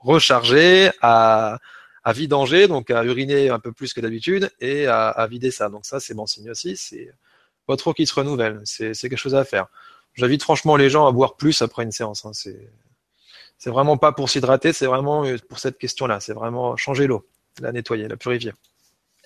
recharger, 0.00 0.90
à, 1.02 1.58
à 2.02 2.12
vidanger, 2.14 2.66
donc 2.66 2.90
à 2.90 3.04
uriner 3.04 3.50
un 3.50 3.58
peu 3.58 3.72
plus 3.72 3.92
que 3.92 4.00
d'habitude 4.00 4.50
et 4.60 4.86
à, 4.86 5.26
vider 5.28 5.50
ça. 5.50 5.68
Donc 5.68 5.84
ça 5.84 6.00
c'est 6.00 6.14
bon 6.14 6.26
signe 6.26 6.50
aussi. 6.50 6.78
Pas 7.72 7.76
trop 7.78 7.94
qui 7.94 8.06
se 8.06 8.14
renouvelle. 8.14 8.60
C'est 8.64 8.92
quelque 8.92 9.16
chose 9.16 9.34
à 9.34 9.44
faire. 9.44 9.66
J'invite 10.14 10.42
franchement 10.42 10.76
les 10.76 10.90
gens 10.90 11.06
à 11.06 11.12
boire 11.12 11.36
plus 11.36 11.62
après 11.62 11.84
une 11.84 11.92
séance. 11.92 12.26
Hein. 12.26 12.32
C'est 12.34 13.70
vraiment 13.70 13.96
pas 13.96 14.12
pour 14.12 14.28
s'hydrater, 14.28 14.72
c'est 14.72 14.86
vraiment 14.86 15.24
euh, 15.24 15.36
pour 15.48 15.58
cette 15.58 15.78
question-là. 15.78 16.20
C'est 16.20 16.34
vraiment 16.34 16.76
changer 16.76 17.06
l'eau, 17.06 17.24
la 17.60 17.72
nettoyer, 17.72 18.08
la 18.08 18.16
purifier. 18.16 18.52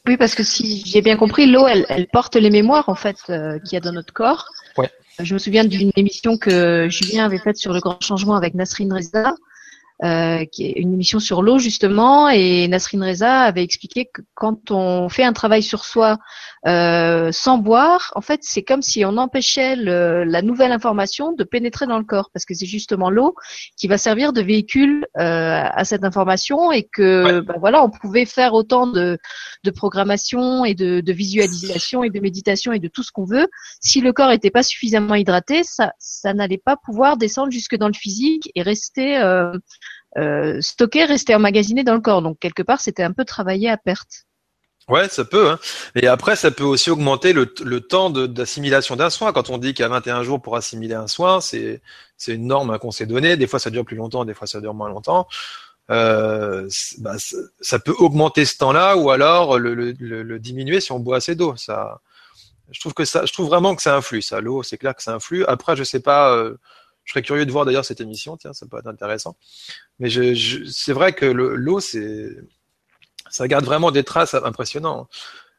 Oui, 0.06 0.16
parce 0.16 0.36
que 0.36 0.44
si 0.44 0.84
j'ai 0.86 1.02
bien 1.02 1.16
compris, 1.16 1.46
l'eau, 1.46 1.66
elle, 1.66 1.86
elle, 1.88 2.06
porte 2.06 2.36
les 2.36 2.50
mémoires 2.50 2.88
en 2.88 2.94
fait 2.94 3.16
euh, 3.30 3.58
qu'il 3.58 3.72
y 3.72 3.76
a 3.76 3.80
dans 3.80 3.92
notre 3.92 4.12
corps. 4.12 4.46
Ouais. 4.76 4.90
Je 5.18 5.34
me 5.34 5.38
souviens 5.38 5.64
d'une 5.64 5.90
émission 5.96 6.36
que 6.36 6.86
Julien 6.88 7.24
avait 7.24 7.38
faite 7.38 7.56
sur 7.56 7.72
le 7.72 7.80
grand 7.80 8.00
changement 8.00 8.36
avec 8.36 8.54
Nasrine 8.54 8.92
Reza, 8.92 9.34
euh, 10.04 10.44
qui 10.44 10.66
est 10.66 10.72
une 10.72 10.92
émission 10.92 11.18
sur 11.18 11.40
l'eau 11.40 11.58
justement, 11.58 12.28
et 12.28 12.68
Nasrine 12.68 13.02
Reza 13.02 13.40
avait 13.40 13.64
expliqué 13.64 14.04
que 14.04 14.20
quand 14.34 14.70
on 14.70 15.08
fait 15.08 15.24
un 15.24 15.32
travail 15.32 15.62
sur 15.62 15.86
soi 15.86 16.18
euh, 16.66 17.30
sans 17.32 17.58
boire, 17.58 18.12
en 18.16 18.20
fait, 18.20 18.40
c'est 18.42 18.62
comme 18.62 18.82
si 18.82 19.04
on 19.04 19.16
empêchait 19.18 19.76
le, 19.76 20.24
la 20.24 20.42
nouvelle 20.42 20.72
information 20.72 21.32
de 21.32 21.44
pénétrer 21.44 21.86
dans 21.86 21.98
le 21.98 22.04
corps, 22.04 22.30
parce 22.32 22.44
que 22.44 22.54
c'est 22.54 22.66
justement 22.66 23.08
l'eau 23.08 23.34
qui 23.76 23.86
va 23.86 23.98
servir 23.98 24.32
de 24.32 24.42
véhicule 24.42 25.06
euh, 25.16 25.62
à 25.62 25.84
cette 25.84 26.04
information, 26.04 26.72
et 26.72 26.82
que 26.82 27.40
ben 27.40 27.54
voilà, 27.60 27.84
on 27.84 27.90
pouvait 27.90 28.26
faire 28.26 28.54
autant 28.54 28.86
de, 28.86 29.18
de 29.62 29.70
programmation 29.70 30.64
et 30.64 30.74
de, 30.74 31.00
de, 31.00 31.12
visualisation 31.12 32.02
et 32.02 32.10
de 32.10 32.20
méditation 32.20 32.72
et 32.72 32.80
de 32.80 32.88
tout 32.88 33.02
ce 33.02 33.12
qu'on 33.12 33.24
veut. 33.24 33.48
Si 33.80 34.00
le 34.00 34.12
corps 34.12 34.30
n'était 34.30 34.50
pas 34.50 34.62
suffisamment 34.62 35.14
hydraté, 35.14 35.62
ça, 35.62 35.92
ça 35.98 36.34
n'allait 36.34 36.58
pas 36.58 36.76
pouvoir 36.76 37.16
descendre 37.16 37.52
jusque 37.52 37.76
dans 37.76 37.88
le 37.88 37.94
physique 37.94 38.50
et 38.54 38.62
rester 38.62 39.18
euh, 39.18 39.52
euh, 40.18 40.60
stocké, 40.60 41.04
rester 41.04 41.34
emmagasiné 41.34 41.84
dans 41.84 41.94
le 41.94 42.00
corps. 42.00 42.22
Donc 42.22 42.38
quelque 42.38 42.62
part, 42.62 42.80
c'était 42.80 43.02
un 43.02 43.12
peu 43.12 43.24
travaillé 43.24 43.68
à 43.68 43.76
perte. 43.76 44.25
Ouais, 44.88 45.08
ça 45.08 45.24
peut. 45.24 45.50
Hein. 45.50 45.58
Et 45.96 46.06
après, 46.06 46.36
ça 46.36 46.52
peut 46.52 46.62
aussi 46.62 46.90
augmenter 46.90 47.32
le, 47.32 47.46
temps 47.80 48.08
d'assimilation 48.08 48.94
d'un 48.94 49.10
soin. 49.10 49.32
Quand 49.32 49.50
on 49.50 49.58
dit 49.58 49.74
qu'il 49.74 49.82
y 49.82 49.86
a 49.86 49.88
21 49.88 50.22
jours 50.22 50.40
pour 50.40 50.54
assimiler 50.56 50.94
un 50.94 51.08
soin, 51.08 51.40
c'est 51.40 51.80
une 52.28 52.46
norme 52.46 52.78
qu'on 52.78 52.92
s'est 52.92 53.06
donnée. 53.06 53.36
Des 53.36 53.48
fois, 53.48 53.58
ça 53.58 53.70
dure 53.70 53.84
plus 53.84 53.96
longtemps, 53.96 54.24
des 54.24 54.34
fois, 54.34 54.46
ça 54.46 54.60
dure 54.60 54.74
moins 54.74 54.88
longtemps. 54.88 55.26
Euh, 55.90 56.68
bah, 56.98 57.14
ça 57.60 57.78
peut 57.80 57.94
augmenter 57.98 58.44
ce 58.44 58.58
temps-là 58.58 58.96
ou 58.96 59.10
alors 59.10 59.58
le, 59.58 59.74
le, 59.74 60.38
diminuer 60.40 60.80
si 60.80 60.92
on 60.92 61.00
boit 61.00 61.16
assez 61.16 61.34
d'eau. 61.34 61.56
Ça, 61.56 62.00
je 62.70 62.78
trouve 62.80 62.94
que 62.94 63.04
ça, 63.04 63.26
je 63.26 63.32
trouve 63.32 63.46
vraiment 63.46 63.74
que 63.74 63.82
ça 63.82 63.96
influe. 63.96 64.22
Ça, 64.22 64.40
l'eau, 64.40 64.62
c'est 64.62 64.78
clair 64.78 64.94
que 64.94 65.02
ça 65.02 65.14
influe. 65.14 65.44
Après, 65.46 65.74
je 65.76 65.82
sais 65.84 66.00
pas. 66.00 66.32
Euh, 66.32 66.56
je 67.04 67.12
serais 67.12 67.22
curieux 67.22 67.46
de 67.46 67.52
voir 67.52 67.64
d'ailleurs 67.64 67.84
cette 67.84 68.00
émission, 68.00 68.36
tiens, 68.36 68.52
ça 68.52 68.66
peut 68.66 68.78
être 68.78 68.88
intéressant. 68.88 69.36
Mais 70.00 70.10
je, 70.10 70.64
c'est 70.68 70.92
vrai 70.92 71.12
que 71.12 71.24
l'eau, 71.26 71.78
c'est, 71.78 72.36
ça 73.30 73.48
garde 73.48 73.64
vraiment 73.64 73.90
des 73.90 74.04
traces 74.04 74.34
impressionnantes. 74.34 75.08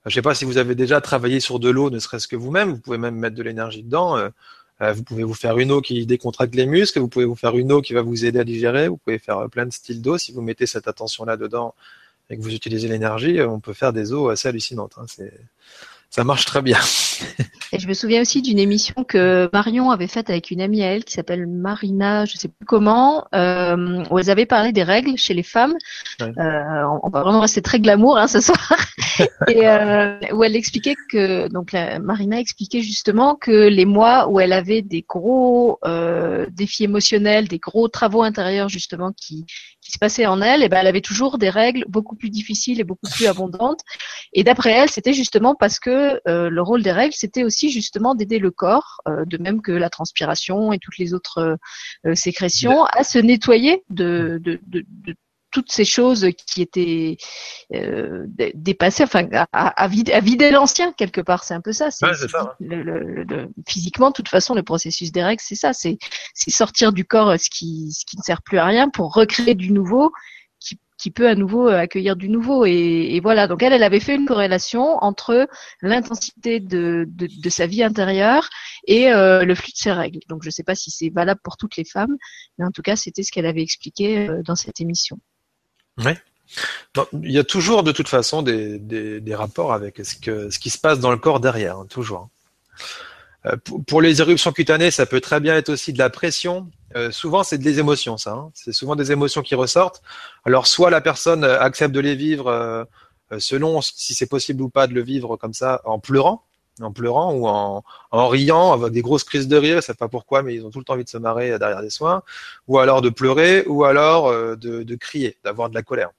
Je 0.06 0.12
ne 0.12 0.14
sais 0.14 0.22
pas 0.22 0.36
si 0.36 0.46
vous 0.46 0.58
avez 0.58 0.76
déjà 0.76 1.02
travaillé 1.02 1.40
sur 1.40 1.60
de 1.60 1.70
l'eau, 1.70 1.90
ne 1.90 2.00
serait-ce 2.00 2.28
que 2.28 2.36
vous-même. 2.36 2.72
Vous 2.72 2.80
pouvez 2.80 2.98
même 2.98 3.16
mettre 3.16 3.36
de 3.36 3.44
l'énergie 3.44 3.84
dedans. 3.84 4.18
Euh, 4.18 4.30
euh, 4.82 4.94
vous 4.94 5.04
pouvez 5.04 5.24
vous 5.24 5.34
faire 5.34 5.58
une 5.58 5.72
eau 5.72 5.82
qui 5.82 6.06
décontracte 6.06 6.56
les 6.56 6.66
muscles. 6.66 7.00
Vous 7.00 7.10
pouvez 7.10 7.26
vous 7.26 7.36
faire 7.36 7.58
une 7.58 7.72
eau 7.72 7.82
qui 7.82 7.94
va 7.94 8.02
vous 8.02 8.26
aider 8.26 8.40
à 8.40 8.44
digérer. 8.44 8.88
Vous 8.88 8.98
pouvez 8.98 9.20
faire 9.20 9.50
plein 9.50 9.66
de 9.66 9.74
styles 9.74 10.02
d'eau. 10.02 10.18
Si 10.18 10.32
vous 10.32 10.42
mettez 10.42 10.66
cette 10.66 10.88
attention-là 10.88 11.36
dedans 11.36 11.76
et 12.30 12.38
que 12.38 12.42
vous 12.42 12.54
utilisez 12.54 12.88
l'énergie, 12.88 13.42
on 13.42 13.60
peut 13.60 13.74
faire 13.74 13.92
des 13.92 14.14
eaux 14.14 14.30
assez 14.30 14.48
hallucinantes. 14.48 14.94
Hein. 14.98 15.06
C'est, 15.08 15.34
ça 16.10 16.24
marche 16.24 16.46
très 16.46 16.62
bien. 16.62 16.80
Et 17.74 17.80
je 17.80 17.88
me 17.88 17.94
souviens 17.94 18.22
aussi 18.22 18.42
d'une 18.42 18.60
émission 18.60 19.04
que 19.04 19.50
Marion 19.52 19.92
avait 19.92 20.08
faite 20.08 20.30
avec 20.30 20.52
une 20.52 20.62
amie 20.62 20.82
à 20.84 20.88
elle 20.88 21.04
qui 21.04 21.14
s'appelle 21.14 21.48
Marina, 21.48 22.26
je 22.26 22.38
sais 22.38 22.48
plus 22.48 22.66
comment, 22.66 23.26
euh, 23.36 24.06
où 24.10 24.18
elles 24.18 24.30
avaient 24.30 24.46
parlé 24.46 24.72
des 24.72 24.84
règles 24.84 25.18
chez 25.18 25.34
les 25.34 25.44
femmes. 25.44 25.76
Euh, 26.22 26.84
on 27.04 27.10
va 27.10 27.24
vraiment 27.24 27.42
rester 27.42 27.62
très 27.62 27.80
glamour 27.80 28.18
hein, 28.18 28.28
ce 28.28 28.40
soir. 28.40 28.58
et 29.50 29.68
euh, 29.68 30.18
où 30.32 30.44
elle 30.44 30.56
expliquait 30.56 30.96
que 31.12 31.50
donc 31.50 31.74
la, 31.74 32.00
Marina 32.00 32.40
expliquait 32.40 32.82
justement 32.82 33.36
que 33.36 33.68
les 33.68 33.86
mois 33.86 34.30
où 34.30 34.40
elle 34.40 34.54
avait 34.54 34.82
des 34.82 35.06
gros 35.08 35.80
défis 36.50 36.86
émotionnels, 36.86 37.48
des 37.48 37.60
gros 37.60 37.90
travaux 37.90 38.24
intérieurs 38.24 38.70
justement 38.70 39.12
qui 39.12 39.46
qui 39.88 39.94
se 39.94 40.00
passaient 40.00 40.26
en 40.26 40.42
elle, 40.42 40.64
et 40.64 40.66
eh 40.66 40.70
ben 40.70 40.80
elle 40.82 40.88
avait 40.88 41.00
toujours 41.00 41.38
des 41.38 41.50
règles 41.50 41.86
beaucoup 41.88 42.18
plus 42.18 42.30
difficiles 42.30 42.82
et 42.82 42.84
beaucoup 42.84 43.10
plus 43.10 43.26
abondantes. 43.26 43.80
Et 44.34 44.44
d'après 44.44 44.72
elle, 44.72 44.90
c'était 44.90 45.14
justement 45.14 45.56
parce 45.56 45.80
que 45.80 46.20
euh, 46.28 46.50
le 46.50 46.62
rôle 46.62 46.84
des 46.84 46.92
règles, 46.92 47.14
c'était 47.14 47.46
aussi 47.46 47.70
justement 47.72 48.14
d'aider 48.14 48.38
le 48.38 48.52
corps, 48.52 49.00
euh, 49.08 49.24
de 49.24 49.38
même 49.38 49.62
que 49.62 49.72
la 49.72 49.90
transpiration 49.90 50.74
et 50.74 50.78
toutes 50.78 50.98
les 50.98 51.14
autres 51.14 51.58
euh, 52.06 52.16
sécrétions, 52.16 52.84
à 52.84 53.06
se 53.06 53.18
nettoyer 53.18 53.84
de, 53.90 54.42
de, 54.44 54.60
de, 54.68 54.84
de 54.90 55.16
toutes 55.52 55.72
ces 55.72 55.86
choses 55.86 56.28
qui 56.48 56.62
étaient 56.62 57.18
euh, 57.74 58.26
dépassées, 58.54 59.04
enfin 59.04 59.28
à, 59.32 59.48
à 59.52 59.88
vider, 59.88 60.20
vider 60.22 60.52
l'ancien 60.52 60.92
quelque 60.94 61.22
part, 61.22 61.44
c'est 61.44 61.54
un 61.54 61.62
peu 61.62 61.72
ça. 61.72 61.86
Ouais, 62.02 62.14
ça 62.14 62.56
le, 62.60 62.84
le, 62.84 63.24
le, 63.24 63.50
physiquement, 63.68 64.10
de 64.10 64.14
toute 64.14 64.30
façon, 64.30 64.54
le 64.54 64.64
processus 64.64 65.12
des 65.12 65.24
règles, 65.24 65.42
c'est 65.44 65.56
ça, 65.56 65.74
c'est 65.74 65.98
sortir 66.48 66.92
du 66.94 67.06
corps 67.06 67.40
ce 67.40 67.50
qui, 67.50 67.92
ce 67.92 68.06
qui 68.06 68.18
ne 68.18 68.24
sert 68.24 68.42
plus 68.42 68.58
à 68.58 68.66
rien 68.66 68.90
pour 68.90 69.14
recréer 69.14 69.56
du 69.56 69.72
nouveau 69.72 70.12
qui 70.98 71.12
peut 71.12 71.28
à 71.28 71.36
nouveau 71.36 71.68
euh, 71.70 71.78
accueillir 71.78 72.16
du 72.16 72.30
nouveau. 72.30 72.66
Et, 72.66 73.16
et, 73.16 73.20
voilà, 73.20 73.48
donc 73.48 73.64
elle, 73.64 73.74
elle 73.74 73.84
avait 73.84 74.00
fait 74.00 74.16
une 74.16 74.26
corrélation 74.26 74.98
entre 75.04 75.48
l'intensité 75.82 76.60
de, 76.60 77.06
de, 77.08 77.28
de, 77.28 77.50
sa 77.50 77.68
vie 77.68 77.84
intérieure 77.84 78.50
et 78.88 79.12
euh, 79.12 79.46
le 79.46 79.56
flux 79.56 79.72
de 79.72 79.78
ses 79.78 79.92
règles. 79.92 80.20
Donc 80.28 80.44
je 80.44 80.48
ne 80.48 80.52
sais 80.52 80.64
pas 80.64 80.76
si 80.76 80.92
c'est 80.92 81.10
valable 81.10 81.40
pour 81.44 81.58
toutes 81.58 81.78
les 81.78 81.86
femmes, 81.86 82.18
mais 82.58 82.66
en 82.66 82.72
tout 82.72 82.82
cas 82.82 82.96
c'était 82.96 83.24
ce 83.24 83.32
qu'elle 83.32 83.46
avait 83.46 83.62
expliqué 83.62 84.28
euh, 84.28 84.42
dans 84.44 84.56
cette 84.56 84.82
émission. 84.82 85.20
Oui. 86.00 86.12
il 87.24 87.32
y 87.32 87.40
a 87.40 87.44
toujours 87.44 87.84
de 87.84 87.92
toute 87.92 88.08
façon 88.08 88.42
des, 88.42 88.80
des, 88.80 89.36
rapports 89.36 89.74
avec 89.74 90.06
ce, 90.06 90.16
que, 90.16 90.50
ce 90.50 90.60
qui 90.60 90.70
se 90.70 90.78
passe 90.78 91.00
dans 91.00 91.12
le 91.12 91.18
corps 91.18 91.40
derrière, 91.40 91.78
hein, 91.78 91.88
toujours. 91.90 92.30
Euh, 93.46 93.56
pour, 93.88 94.02
les 94.02 94.22
éruptions 94.22 94.52
cutanées, 94.52 94.92
ça 94.92 95.06
peut 95.06 95.22
très 95.22 95.40
bien 95.40 95.56
être 95.56 95.70
aussi 95.70 95.94
de 95.94 96.00
la 96.00 96.10
pression. 96.10 96.70
souvent, 97.12 97.44
c'est 97.44 97.58
des 97.58 97.80
émotions, 97.80 98.18
ça. 98.18 98.34
Hein. 98.34 98.52
C'est 98.54 98.74
souvent 98.74 98.96
des 98.96 99.12
émotions 99.12 99.42
qui 99.42 99.56
ressortent. 99.56 100.02
Alors, 100.46 100.68
soit 100.68 100.90
la 100.90 101.02
personne 101.02 101.44
accepte 101.44 101.94
de 101.94 102.00
les 102.00 102.16
vivre 102.16 102.88
selon 103.40 103.82
si 103.82 104.16
c'est 104.16 104.28
possible 104.28 104.62
ou 104.62 104.70
pas 104.70 104.88
de 104.88 104.94
le 104.94 105.02
vivre 105.02 105.36
comme 105.38 105.54
ça 105.54 105.82
en 105.86 106.00
pleurant, 106.00 106.47
en 106.82 106.92
pleurant 106.92 107.34
ou 107.34 107.48
en, 107.48 107.84
riant 108.12 108.74
avec 108.74 108.92
des 108.92 109.02
grosses 109.02 109.24
crises 109.24 109.48
de 109.48 109.58
rire, 109.58 109.78
ils 109.78 109.82
savent 109.82 109.96
pas 109.96 110.08
pourquoi, 110.08 110.44
mais 110.44 110.56
ils 110.56 110.66
ont 110.66 110.70
tout 110.70 110.80
le 110.80 110.86
temps 110.86 110.94
envie 110.94 111.04
de 111.04 111.10
se 111.10 111.18
marrer 111.18 111.58
derrière 111.60 111.82
des 111.82 111.90
soins, 111.90 112.24
ou 112.68 112.80
alors 112.80 113.02
de 113.02 113.10
pleurer, 113.10 113.64
ou 113.68 113.84
alors 113.84 114.28
euh, 114.28 114.56
de, 114.56 114.96
crier, 114.96 115.38
d'avoir 115.44 115.70
de 115.70 115.76
la 115.76 115.84
colère. 115.84 116.12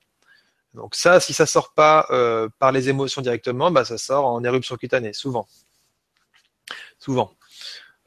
Donc 0.74 0.94
ça, 0.94 1.20
si 1.20 1.32
ça 1.32 1.46
sort 1.46 1.72
pas 1.72 2.06
euh, 2.10 2.48
par 2.58 2.72
les 2.72 2.88
émotions 2.88 3.22
directement, 3.22 3.70
bah 3.70 3.84
ça 3.84 3.98
sort 3.98 4.26
en 4.26 4.44
éruption 4.44 4.76
cutanée, 4.76 5.12
souvent, 5.12 5.46
souvent. 6.98 7.32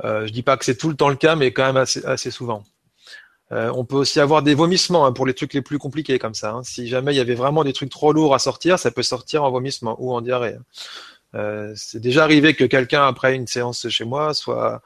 Euh, 0.04 0.26
je 0.26 0.32
dis 0.32 0.44
pas 0.44 0.58
que 0.58 0.66
c'est 0.66 0.78
tout 0.78 0.90
le 0.90 0.96
temps 0.96 1.10
le 1.10 1.16
cas, 1.16 1.36
mais 1.36 1.52
quand 1.52 1.66
même 1.66 1.78
assez, 1.78 2.32
souvent. 2.32 2.64
Euh, 3.52 3.72
on 3.76 3.84
peut 3.84 3.98
aussi 3.98 4.20
avoir 4.20 4.44
des 4.44 4.56
vomissements 4.56 5.06
hein, 5.06 5.12
pour 5.12 5.26
les 5.26 5.34
trucs 5.34 5.54
les 5.54 5.62
plus 5.62 5.78
compliqués 5.78 6.20
comme 6.20 6.34
ça. 6.34 6.54
Hein. 6.54 6.64
Si 6.64 6.88
jamais 6.88 7.14
il 7.14 7.18
y 7.18 7.20
avait 7.22 7.36
vraiment 7.36 7.64
des 7.64 7.74
trucs 7.74 7.90
trop 7.90 8.14
lourds 8.14 8.34
à 8.34 8.40
sortir, 8.40 8.80
ça 8.80 8.92
peut 8.92 9.04
sortir 9.04 9.44
en 9.44 9.52
vomissement 9.52 9.98
ou 10.00 10.14
en 10.14 10.22
diarrhée. 10.22 10.56
Hein. 11.34 11.40
Euh, 11.40 11.74
c'est 11.76 12.00
déjà 12.00 12.24
arrivé 12.24 12.54
que 12.56 12.64
quelqu'un 12.64 13.06
après 13.08 13.36
une 13.36 13.48
séance 13.48 13.88
chez 13.90 14.06
moi 14.06 14.34
soit 14.34 14.82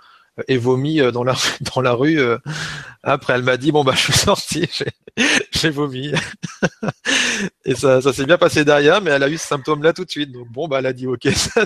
euh, 0.50 0.58
vomi 0.60 1.00
euh, 1.02 1.12
dans 1.12 1.24
la 1.24 1.36
dans 1.76 1.82
la 1.82 1.94
rue. 1.94 2.20
Après, 3.04 3.34
elle 3.34 3.44
m'a 3.44 3.58
dit 3.58 3.72
bon 3.72 3.84
bah 3.84 3.94
je 3.96 4.02
suis 4.02 4.14
sorti, 4.14 4.70
j'ai 5.52 5.70
vomi 5.70 6.12
et 7.66 7.76
ça 7.76 8.02
ça 8.02 8.14
s'est 8.14 8.26
bien 8.26 8.38
passé 8.38 8.66
derrière, 8.66 9.02
mais 9.02 9.12
elle 9.12 9.24
a 9.24 9.30
eu 9.30 9.38
ce 9.38 9.48
symptôme 9.48 9.84
là 9.84 9.94
tout 9.94 10.06
de 10.06 10.12
suite. 10.12 10.32
Donc 10.32 10.48
bon 10.50 10.68
bah 10.68 10.80
elle 10.80 10.88
a 10.88 10.94
dit 10.94 11.08
ok 11.08 11.28
ça 11.36 11.64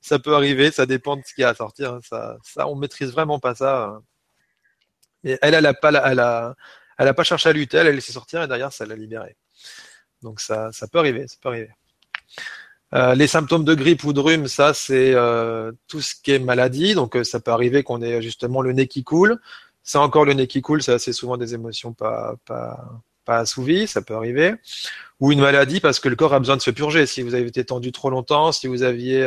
ça 0.00 0.18
peut 0.18 0.34
arriver, 0.34 0.70
ça 0.70 0.86
dépend 0.86 1.16
de 1.16 1.22
ce 1.26 1.34
qu'il 1.34 1.42
y 1.42 1.44
a 1.44 1.50
à 1.50 1.54
sortir. 1.54 1.94
Hein. 1.94 2.00
Ça 2.08 2.36
ça 2.42 2.68
on 2.68 2.76
maîtrise 2.76 3.12
vraiment 3.12 3.38
pas 3.38 3.54
ça. 3.54 4.00
Et 5.24 5.38
elle 5.42 5.54
elle 5.54 5.66
a 5.66 5.74
pas 5.74 5.90
elle 5.90 6.20
a 6.20 6.54
elle 6.98 7.08
a 7.08 7.14
pas 7.14 7.24
cherché 7.24 7.48
à 7.48 7.52
lutter, 7.52 7.78
elle 7.78 7.86
a 7.88 7.92
laissé 7.92 8.12
sortir 8.12 8.42
et 8.42 8.48
derrière 8.48 8.72
ça 8.72 8.86
l'a 8.86 8.96
libéré. 8.96 9.36
Donc 10.22 10.40
ça 10.40 10.72
ça 10.72 10.88
peut 10.88 10.98
arriver, 10.98 11.28
ça 11.28 11.36
peut 11.40 11.48
arriver. 11.50 11.70
Euh, 12.94 13.14
les 13.14 13.26
symptômes 13.26 13.64
de 13.64 13.74
grippe 13.74 14.04
ou 14.04 14.12
de 14.12 14.20
rhume, 14.20 14.48
ça 14.48 14.72
c'est 14.72 15.12
euh, 15.14 15.72
tout 15.88 16.00
ce 16.00 16.14
qui 16.14 16.32
est 16.32 16.38
maladie. 16.38 16.94
Donc 16.94 17.16
euh, 17.16 17.24
ça 17.24 17.40
peut 17.40 17.50
arriver 17.50 17.82
qu'on 17.82 18.00
ait 18.02 18.22
justement 18.22 18.62
le 18.62 18.72
nez 18.72 18.86
qui 18.86 19.04
coule. 19.04 19.38
C'est 19.82 19.98
encore 19.98 20.24
le 20.24 20.32
nez 20.34 20.46
qui 20.46 20.62
coule, 20.62 20.82
c'est 20.82 20.92
assez 20.92 21.12
souvent 21.12 21.36
des 21.36 21.54
émotions 21.54 21.92
pas, 21.92 22.36
pas, 22.46 23.02
pas 23.24 23.38
assouvies, 23.38 23.86
ça 23.86 24.02
peut 24.02 24.14
arriver. 24.14 24.54
Ou 25.20 25.32
une 25.32 25.40
maladie 25.40 25.80
parce 25.80 26.00
que 26.00 26.08
le 26.08 26.16
corps 26.16 26.34
a 26.34 26.38
besoin 26.38 26.56
de 26.56 26.62
se 26.62 26.70
purger. 26.70 27.06
Si 27.06 27.22
vous 27.22 27.34
avez 27.34 27.46
été 27.46 27.64
tendu 27.64 27.92
trop 27.92 28.10
longtemps, 28.10 28.52
si 28.52 28.66
vous 28.66 28.82
aviez 28.82 29.26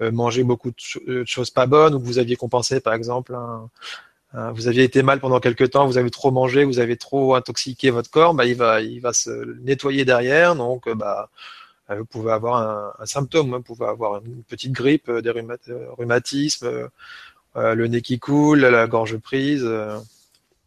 mangé 0.00 0.42
beaucoup 0.42 0.70
de, 0.70 1.24
choses 1.24 1.50
pas 1.50 1.66
bonnes 1.66 1.94
ou 1.94 2.00
que 2.00 2.04
vous 2.04 2.18
aviez 2.18 2.36
compensé 2.36 2.80
par 2.80 2.94
exemple 2.94 3.36
vous 4.52 4.66
aviez 4.66 4.82
été 4.82 5.04
mal 5.04 5.20
pendant 5.20 5.38
quelque 5.38 5.62
temps, 5.62 5.86
vous 5.86 5.96
avez 5.96 6.10
trop 6.10 6.32
mangé, 6.32 6.64
vous 6.64 6.80
avez 6.80 6.96
trop 6.96 7.36
intoxiqué 7.36 7.90
votre 7.90 8.10
corps, 8.10 8.34
bah, 8.34 8.44
il 8.44 8.56
va, 8.56 8.80
il 8.80 9.00
va 9.00 9.12
se 9.12 9.30
nettoyer 9.60 10.04
derrière, 10.04 10.56
donc 10.56 10.90
bah, 10.92 11.30
euh, 11.30 11.63
vous 11.88 12.04
pouvez 12.04 12.32
avoir 12.32 12.96
un, 13.00 13.06
symptôme, 13.06 13.52
hein. 13.52 13.58
vous 13.58 13.74
pouvez 13.74 13.86
avoir 13.86 14.24
une 14.24 14.42
petite 14.42 14.72
grippe, 14.72 15.08
euh, 15.08 15.20
des 15.20 15.30
euh, 15.30 15.86
rhumatismes, 15.92 16.88
le 17.54 17.86
nez 17.86 18.00
qui 18.00 18.18
coule, 18.18 18.60
la 18.60 18.86
gorge 18.86 19.16
prise, 19.18 19.68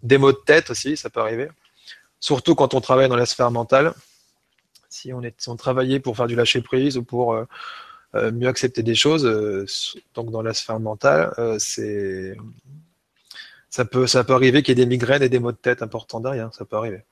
des 0.04 0.18
maux 0.18 0.32
de 0.32 0.38
tête 0.38 0.70
aussi, 0.70 0.96
ça 0.96 1.10
peut 1.10 1.20
arriver. 1.20 1.50
Surtout 2.20 2.56
quand 2.56 2.74
on 2.74 2.82
travaille 2.82 3.10
dans 3.10 3.18
la 3.18 3.26
sphère 3.26 3.52
mentale. 3.52 3.94
Si 4.90 5.12
on 5.12 5.22
est, 5.22 5.36
si 5.38 5.50
on 5.50 5.58
travaillait 5.58 6.00
pour 6.00 6.16
faire 6.16 6.28
du 6.28 6.36
lâcher 6.36 6.62
prise 6.62 6.98
ou 6.98 7.04
pour 7.04 7.38
mieux 8.14 8.48
accepter 8.48 8.84
des 8.84 8.96
choses, 8.96 9.24
donc 10.16 10.32
dans 10.32 10.42
la 10.42 10.54
sphère 10.54 10.80
mentale, 10.80 11.34
ça 13.70 13.86
peut 13.86 14.08
ça 14.08 14.24
peut 14.24 14.34
arriver 14.34 14.64
qu'il 14.64 14.78
y 14.78 14.82
ait 14.82 14.86
des 14.86 14.90
migraines 14.90 15.24
et 15.24 15.30
des 15.30 15.40
maux 15.40 15.52
de 15.52 15.58
tête 15.58 15.82
importants 15.82 16.20
derrière, 16.20 16.54
ça 16.54 16.64
peut 16.66 16.78
arriver. 16.78 17.04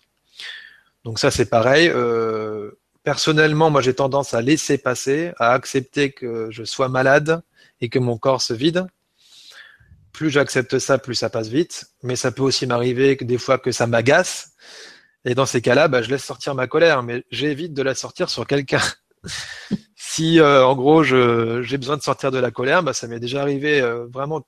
Donc 1.04 1.20
ça 1.20 1.32
c'est 1.32 1.46
pareil. 1.46 1.88
Euh, 1.90 2.72
Personnellement, 3.06 3.70
moi 3.70 3.82
j'ai 3.82 3.94
tendance 3.94 4.34
à 4.34 4.42
laisser 4.42 4.80
passer, 4.80 5.32
à 5.38 5.54
accepter 5.54 6.12
que 6.12 6.48
je 6.50 6.64
sois 6.64 6.90
malade 6.90 7.44
et 7.80 7.88
que 7.88 8.00
mon 8.00 8.18
corps 8.18 8.42
se 8.42 8.52
vide. 8.52 8.88
Plus 10.12 10.32
j'accepte 10.32 10.80
ça, 10.80 10.98
plus 10.98 11.14
ça 11.14 11.30
passe 11.30 11.50
vite. 11.50 11.86
Mais 12.02 12.16
ça 12.16 12.32
peut 12.32 12.42
aussi 12.42 12.66
m'arriver 12.66 13.16
que 13.16 13.24
des 13.24 13.38
fois 13.38 13.60
que 13.60 13.72
ça 13.72 13.86
m'agace. 13.86 14.54
Et 15.24 15.36
dans 15.36 15.46
ces 15.46 15.62
cas-là, 15.62 15.88
bah, 15.88 16.02
je 16.02 16.10
laisse 16.10 16.24
sortir 16.24 16.56
ma 16.56 16.66
colère, 16.66 17.04
mais 17.04 17.24
j'évite 17.30 17.76
de 17.76 17.84
la 17.84 17.94
sortir 17.94 18.28
sur 18.32 18.48
quelqu'un. 18.48 18.82
si 19.96 20.40
euh, 20.40 20.66
en 20.66 20.76
gros 20.76 21.04
j'ai 21.04 21.78
besoin 21.78 21.98
de 21.98 22.02
sortir 22.02 22.32
de 22.32 22.40
la 22.40 22.50
colère, 22.50 22.82
bah, 22.82 22.94
ça 22.94 23.08
m'est 23.08 23.20
déjà 23.20 23.44
arrivé 23.44 23.82
euh, 23.82 24.08
vraiment 24.08 24.48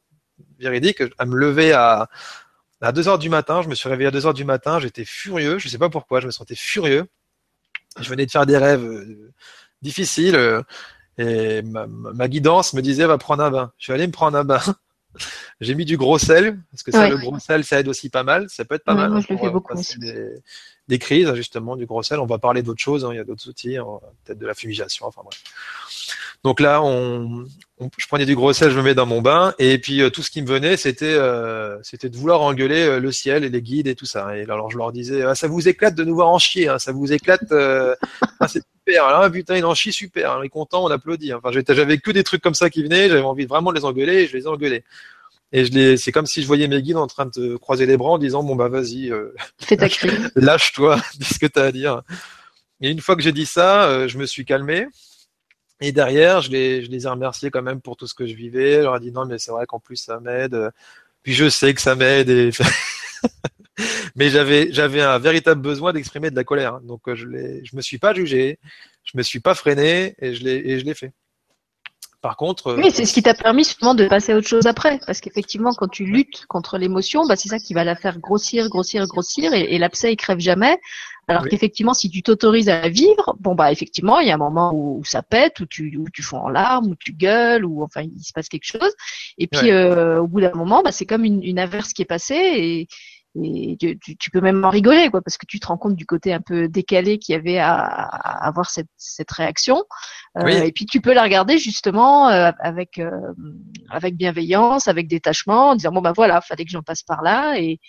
véridique 0.58 1.04
à 1.20 1.28
me 1.28 1.36
lever 1.36 1.74
à, 1.74 2.10
à 2.82 2.92
2 2.92 3.08
heures 3.08 3.20
du 3.20 3.30
matin. 3.30 3.62
Je 3.62 3.68
me 3.68 3.76
suis 3.76 3.88
réveillé 3.88 4.08
à 4.08 4.12
2 4.12 4.26
heures 4.26 4.34
du 4.34 4.46
matin, 4.46 4.80
j'étais 4.80 5.06
furieux, 5.06 5.60
je 5.60 5.68
sais 5.70 5.78
pas 5.78 5.90
pourquoi, 5.90 6.22
je 6.22 6.26
me 6.26 6.32
sentais 6.32 6.56
furieux 6.56 7.08
je 8.02 8.10
venais 8.10 8.26
de 8.26 8.32
faire 8.32 8.46
des 8.46 8.58
rêves 8.58 8.84
euh, 8.84 9.32
difficiles 9.82 10.36
euh, 10.36 10.62
et 11.18 11.62
ma, 11.64 12.28
guidance 12.28 12.74
me 12.74 12.82
disait 12.82 13.06
va 13.06 13.18
prendre 13.18 13.44
un 13.44 13.50
bain. 13.50 13.72
Je 13.78 13.86
suis 13.86 13.94
allé 13.94 14.06
me 14.06 14.12
prendre 14.12 14.38
un 14.38 14.44
bain. 14.44 14.62
J'ai 15.62 15.74
mis 15.74 15.86
du 15.86 15.98
gros 15.98 16.20
sel 16.20 16.60
parce 16.70 16.84
que 16.84 16.92
ça, 16.92 17.10
le 17.10 17.18
gros 17.18 17.40
sel, 17.40 17.64
ça 17.64 17.80
aide 17.80 17.88
aussi 17.88 18.10
pas 18.10 18.24
mal. 18.24 18.48
Ça 18.50 18.66
peut 18.66 18.76
être 18.76 18.84
pas 18.84 18.94
mal. 18.94 19.10
Moi, 19.10 19.22
je 19.22 19.34
le 19.34 19.40
fais 19.40 19.50
beaucoup 19.50 19.74
des, 19.74 20.36
des, 20.88 21.00
crises 21.00 21.34
justement 21.34 21.76
du 21.76 21.86
gros 21.86 22.04
sel. 22.04 22.20
On 22.20 22.26
va 22.26 22.38
parler 22.38 22.64
d'autres 22.64 22.82
choses. 22.82 23.06
Hein. 23.06 23.10
Il 23.14 23.18
y 23.18 23.20
a 23.20 23.24
d'autres 23.24 23.48
outils, 23.50 23.78
hein. 23.78 23.86
peut-être 24.26 24.40
de 24.40 24.48
la 24.48 24.54
fumigation. 24.54 25.06
Enfin 25.06 25.22
bref. 25.24 25.42
Donc 26.44 26.60
là, 26.60 26.82
je 27.98 28.08
prenais 28.08 28.26
du 28.26 28.36
gros 28.36 28.54
sel, 28.54 28.72
je 28.72 28.78
me 28.78 28.84
mets 28.84 28.96
dans 28.96 29.06
mon 29.06 29.22
bain, 29.22 29.54
et 29.60 29.78
puis 29.80 30.02
euh, 30.02 30.10
tout 30.10 30.22
ce 30.22 30.30
qui 30.30 30.42
me 30.42 30.48
venait, 30.48 30.78
c'était 30.78 31.06
euh, 31.06 31.78
de 32.02 32.18
vouloir 32.18 32.42
engueuler 32.42 32.84
euh, 32.84 33.00
le 33.00 33.12
ciel 33.12 33.44
et 33.44 33.50
les 33.50 33.62
guides 33.62 33.88
et 33.88 33.96
tout 33.96 34.06
ça. 34.06 34.38
Et 34.38 34.44
alors 34.44 34.70
je 34.70 34.78
leur 34.78 34.92
disais, 34.92 35.24
ah, 35.24 35.36
ça 35.36 35.48
vous 35.48 35.68
éclate 35.68 35.96
de 35.96 36.04
nous 36.04 36.16
voir 36.16 36.30
en 36.30 36.40
chier, 36.40 36.70
hein, 36.70 36.80
ça 36.80 36.92
vous 36.92 37.12
éclate, 37.12 37.52
ah, 37.52 38.48
c'est 38.48 38.62
super. 38.62 39.06
Alors 39.06 39.30
putain, 39.32 39.58
il 39.58 39.66
en 39.66 39.74
chie 39.74 39.92
super, 39.92 40.38
on 40.40 40.44
est 40.44 40.50
content, 40.50 40.86
on 40.86 40.92
applaudit. 40.92 41.34
Enfin, 41.34 41.50
j'avais 41.52 41.98
que 41.98 42.12
des 42.12 42.24
trucs 42.24 42.42
comme 42.42 42.56
ça 42.56 42.70
qui 42.70 42.84
venaient, 42.84 43.10
j'avais 43.10 43.22
envie 43.22 43.46
vraiment 43.46 43.72
de 43.72 43.78
les 43.78 43.86
engueuler, 43.86 44.24
et 44.24 44.28
je 44.28 44.38
les 44.38 44.44
ai 44.44 44.48
engueulés. 44.48 44.84
Et 45.52 45.66
je 45.66 45.72
les, 45.72 45.98
c'est 45.98 46.12
comme 46.12 46.26
si 46.26 46.42
je 46.42 46.48
voyais 46.48 46.68
mes 46.68 46.82
guides 46.82 46.98
en 46.98 47.08
train 47.08 47.26
de 47.26 47.56
croiser 47.56 47.86
les 47.86 47.98
bras 47.98 48.12
en 48.12 48.18
disant 48.18 48.44
bon 48.44 48.56
bah 48.56 48.68
vas-y, 48.68 49.12
ta 49.68 49.88
lâche-toi, 50.36 51.02
dis 51.20 51.26
ce 51.26 51.40
que 51.40 51.46
t'as 51.46 51.66
à 51.66 51.72
dire. 51.72 52.02
Et 52.82 52.90
une 52.92 53.00
fois 53.00 53.16
que 53.16 53.22
j'ai 53.22 53.32
dit 53.32 53.46
ça, 53.46 54.08
je 54.08 54.18
me 54.18 54.26
suis 54.26 54.46
calmé. 54.46 54.88
Et 55.80 55.92
derrière, 55.92 56.42
je 56.42 56.52
les, 56.52 56.84
je 56.84 56.90
les 56.90 57.06
ai 57.06 57.10
remerciés 57.10 57.52
quand 57.52 57.62
même 57.62 57.82
pour 57.82 57.98
tout 57.98 58.08
ce 58.08 58.14
que 58.14 58.26
je 58.26 58.34
vivais. 58.34 58.78
Je 58.78 58.82
leur 58.82 58.98
ai 58.98 59.00
dit 59.00 59.12
non, 59.12 59.26
mais 59.26 59.38
c'est 59.38 59.52
vrai 59.52 59.66
qu'en 59.66 59.80
plus 59.80 59.98
ça 59.98 60.20
m'aide. 60.20 60.72
Puis 61.24 61.34
je 61.34 61.50
sais 61.50 61.74
que 61.74 61.82
ça 61.82 61.96
m'aide. 61.96 62.30
Et... 62.30 62.52
mais 64.16 64.30
j'avais, 64.30 64.72
j'avais 64.72 65.02
un 65.02 65.20
véritable 65.20 65.62
besoin 65.62 65.94
d'exprimer 65.94 66.32
de 66.32 66.36
la 66.36 66.44
colère. 66.44 66.82
Donc 66.82 67.02
je 67.14 67.26
l'ai, 67.26 67.64
je 67.64 67.76
me 67.76 67.82
suis 67.82 68.00
pas 68.00 68.14
jugé, 68.14 68.60
je 69.04 69.18
me 69.18 69.24
suis 69.24 69.40
pas 69.40 69.56
freiné 69.56 70.16
et 70.20 70.34
je 70.34 70.44
l'ai, 70.44 70.56
et 70.70 70.80
je 70.80 70.86
l'ai 70.86 70.94
fait. 70.94 71.14
Par 72.22 72.36
contre. 72.36 72.76
Oui, 72.76 72.90
c'est 72.92 73.06
ce 73.06 73.14
qui 73.14 73.22
t'a 73.22 73.34
permis 73.34 73.64
justement 73.64 73.94
de 73.94 74.08
passer 74.08 74.32
à 74.32 74.38
autre 74.38 74.48
chose 74.48 74.66
après. 74.66 75.00
Parce 75.06 75.22
qu'effectivement, 75.22 75.72
quand 75.74 75.88
tu 75.88 76.04
luttes 76.04 76.46
contre 76.48 76.78
l'émotion, 76.78 77.26
bah, 77.28 77.36
c'est 77.36 77.50
ça 77.50 77.60
qui 77.60 77.74
va 77.74 77.84
la 77.84 77.96
faire 77.96 78.20
grossir, 78.20 78.70
grossir, 78.70 79.06
grossir, 79.08 79.54
et, 79.54 79.76
et 79.76 79.78
l'abcès, 79.78 80.14
il 80.14 80.18
crève 80.18 80.40
jamais. 80.40 80.78
Alors 81.30 81.46
qu'effectivement, 81.46 81.94
si 81.94 82.10
tu 82.10 82.24
t'autorises 82.24 82.70
à 82.70 82.88
vivre, 82.88 83.36
bon 83.40 83.54
bah 83.54 83.70
effectivement, 83.74 84.20
il 84.20 84.30
y 84.30 84.32
a 84.32 84.36
un 84.36 84.38
moment 84.38 84.72
où, 84.74 85.04
ça 85.04 85.22
pète, 85.22 85.60
où 85.60 85.66
tu, 85.66 85.98
où 85.98 86.10
tu 86.10 86.24
fonds 86.24 86.40
en 86.40 86.48
larmes, 86.48 86.92
où 86.92 86.96
tu 86.96 87.12
gueules, 87.12 87.66
ou 87.66 87.84
enfin 87.84 88.04
il 88.04 88.24
se 88.24 88.32
passe 88.32 88.48
quelque 88.48 88.66
chose. 88.66 88.94
Et 89.38 89.48
puis 89.48 89.72
euh, 89.72 90.22
au 90.22 90.28
bout 90.28 90.40
d'un 90.40 90.54
moment, 90.54 90.82
bah, 90.84 90.94
c'est 90.94 91.06
comme 91.06 91.26
une, 91.26 91.44
une, 91.44 91.60
averse 91.60 91.92
qui 91.92 92.02
est 92.02 92.06
passée 92.06 92.36
et, 92.36 92.88
et 93.44 93.78
tu, 93.80 93.98
tu, 94.00 94.32
peux 94.32 94.42
même 94.42 94.64
en 94.64 94.70
rigoler 94.70 95.10
quoi, 95.10 95.22
parce 95.22 95.38
que 95.38 95.46
tu 95.46 95.60
te 95.60 95.68
rends 95.68 95.78
compte 95.78 95.96
du 95.96 96.06
côté 96.06 96.34
un 96.34 96.42
peu 96.42 96.68
décalé 96.68 97.20
qu'il 97.20 97.34
y 97.34 97.38
avait 97.38 97.58
à, 97.58 97.74
à, 97.74 98.48
avoir 98.48 98.70
cette, 98.70 98.90
cette 98.98 99.32
réaction. 99.32 99.84
Euh, 100.38 100.48
Et 100.48 100.72
puis 100.72 100.86
tu 100.86 101.02
peux 101.02 101.14
la 101.14 101.24
regarder 101.24 101.58
justement 101.58 102.30
euh, 102.30 102.52
avec 102.60 103.00
euh, 103.00 103.34
avec 103.90 104.16
bienveillance, 104.16 104.88
avec 104.88 105.08
détachement, 105.08 105.70
en 105.70 105.76
disant 105.76 105.92
bon 105.92 106.02
bah 106.02 106.14
voilà, 106.16 106.42
fallait 106.42 106.66
que 106.66 106.72
j'en 106.72 106.84
passe 106.84 107.04
par 107.04 107.22
là 107.22 107.60
et 107.60 107.80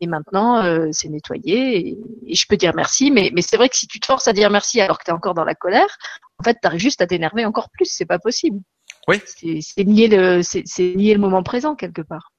et 0.00 0.06
maintenant 0.06 0.62
c'est 0.92 1.08
nettoyé 1.08 1.96
et, 2.26 2.34
je 2.34 2.44
peux 2.46 2.58
dire 2.58 2.72
merci 2.76 3.10
mais, 3.10 3.30
mais 3.32 3.40
c'est 3.40 3.56
vrai 3.56 3.70
que 3.70 3.76
si 3.76 3.86
tu 3.86 3.98
te 3.98 4.04
forces 4.04 4.28
à 4.28 4.34
dire 4.34 4.50
merci 4.50 4.78
alors 4.78 4.98
que 4.98 5.04
tu 5.04 5.10
es 5.10 5.14
encore 5.14 5.32
dans 5.32 5.42
la 5.42 5.54
colère 5.54 5.88
en 6.38 6.44
fait 6.44 6.58
tu 6.60 6.66
arrives 6.66 6.80
juste 6.80 7.00
à 7.00 7.06
t'énerver 7.06 7.46
encore 7.46 7.70
plus 7.70 7.86
c'est 7.86 8.04
pas 8.04 8.18
possible. 8.18 8.60
Oui. 9.08 9.22
C'est 9.24 9.84
nier 9.84 10.08
le 10.08 10.42
c'est 10.42 10.64
nier 10.96 11.14
le 11.14 11.20
moment 11.20 11.42
présent 11.42 11.74
quelque 11.76 12.02
part 12.02 12.30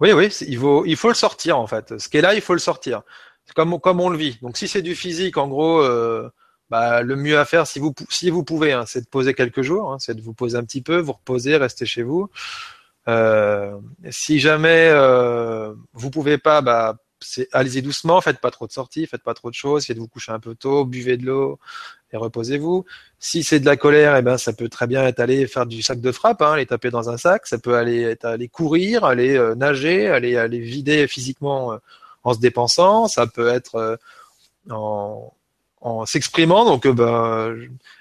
oui 0.00 0.12
oui 0.12 0.28
il 0.46 0.96
faut 0.96 1.08
le 1.08 1.14
sortir 1.14 1.58
en 1.58 1.66
fait. 1.66 1.98
Ce 1.98 2.08
qui 2.08 2.16
est 2.16 2.22
là 2.22 2.34
il 2.34 2.40
faut 2.40 2.54
le 2.54 2.58
sortir. 2.58 3.02
Comme 3.54 3.78
comme 3.80 4.00
on 4.00 4.08
le 4.08 4.16
vit. 4.16 4.38
Donc 4.42 4.56
si 4.56 4.68
c'est 4.68 4.82
du 4.82 4.94
physique 4.94 5.36
en 5.36 5.48
gros 5.48 5.80
euh, 5.80 6.30
bah, 6.70 7.02
le 7.02 7.16
mieux 7.16 7.38
à 7.38 7.44
faire, 7.44 7.66
si 7.66 7.78
vous, 7.78 7.94
si 8.08 8.30
vous 8.30 8.42
pouvez, 8.42 8.72
hein, 8.72 8.84
c'est 8.86 9.02
de 9.02 9.06
poser 9.06 9.34
quelques 9.34 9.62
jours, 9.62 9.92
hein, 9.92 9.98
c'est 10.00 10.14
de 10.14 10.22
vous 10.22 10.32
poser 10.34 10.56
un 10.56 10.64
petit 10.64 10.82
peu, 10.82 10.98
vous 10.98 11.12
reposer, 11.12 11.56
rester 11.56 11.86
chez 11.86 12.02
vous. 12.02 12.30
Euh, 13.06 13.76
si 14.10 14.40
jamais 14.40 14.88
euh, 14.90 15.74
vous 15.92 16.10
pouvez 16.10 16.38
pas, 16.38 16.62
bah, 16.62 16.96
allez-y 17.52 17.82
doucement, 17.82 18.20
faites 18.20 18.40
pas 18.40 18.50
trop 18.50 18.66
de 18.66 18.72
sorties, 18.72 19.06
faites 19.06 19.22
pas 19.22 19.34
trop 19.34 19.50
de 19.50 19.54
choses, 19.54 19.84
essayez 19.84 19.94
de 19.94 20.00
vous 20.00 20.08
coucher 20.08 20.32
un 20.32 20.40
peu 20.40 20.54
tôt, 20.54 20.84
buvez 20.84 21.16
de 21.16 21.26
l'eau 21.26 21.58
et 22.12 22.16
reposez-vous. 22.16 22.84
Si 23.18 23.42
c'est 23.42 23.60
de 23.60 23.66
la 23.66 23.76
colère, 23.76 24.16
eh 24.16 24.22
ben 24.22 24.38
ça 24.38 24.52
peut 24.52 24.68
très 24.68 24.86
bien 24.86 25.04
être 25.06 25.20
aller 25.20 25.46
faire 25.46 25.66
du 25.66 25.82
sac 25.82 26.00
de 26.00 26.12
frappe, 26.12 26.42
hein, 26.42 26.52
aller 26.52 26.66
taper 26.66 26.90
dans 26.90 27.10
un 27.10 27.16
sac, 27.16 27.46
ça 27.46 27.58
peut 27.58 27.74
aller 27.76 28.16
aller 28.22 28.48
courir, 28.48 29.04
aller 29.04 29.36
euh, 29.36 29.54
nager, 29.54 30.08
aller 30.08 30.36
aller 30.36 30.60
vider 30.60 31.06
physiquement 31.08 31.72
euh, 31.72 31.78
en 32.22 32.34
se 32.34 32.38
dépensant, 32.40 33.08
ça 33.08 33.26
peut 33.26 33.48
être 33.48 33.74
euh, 33.76 33.96
en, 34.70 36.06
s'exprimant. 36.06 36.64
Donc, 36.64 36.86
ben, 36.86 37.54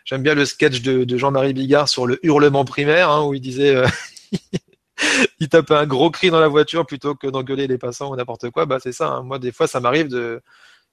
j'aime 0.05 0.23
bien 0.23 0.35
le 0.35 0.45
sketch 0.45 0.81
de, 0.81 1.03
de 1.03 1.17
Jean-Marie 1.17 1.53
Bigard 1.53 1.89
sur 1.89 2.07
le 2.07 2.19
hurlement 2.25 2.65
primaire, 2.65 3.09
hein, 3.09 3.25
où 3.25 3.33
il 3.33 3.41
disait 3.41 3.83
il 5.39 5.49
tape 5.49 5.71
un 5.71 5.85
gros 5.85 6.11
cri 6.11 6.29
dans 6.29 6.39
la 6.39 6.47
voiture 6.47 6.85
plutôt 6.85 7.15
que 7.15 7.27
d'engueuler 7.27 7.67
les 7.67 7.77
passants 7.77 8.11
ou 8.11 8.15
n'importe 8.15 8.49
quoi. 8.51 8.65
Bah 8.65 8.77
c'est 8.81 8.91
ça. 8.91 9.09
Hein. 9.09 9.23
Moi 9.23 9.39
des 9.39 9.51
fois 9.51 9.67
ça 9.67 9.79
m'arrive 9.79 10.07
de 10.07 10.41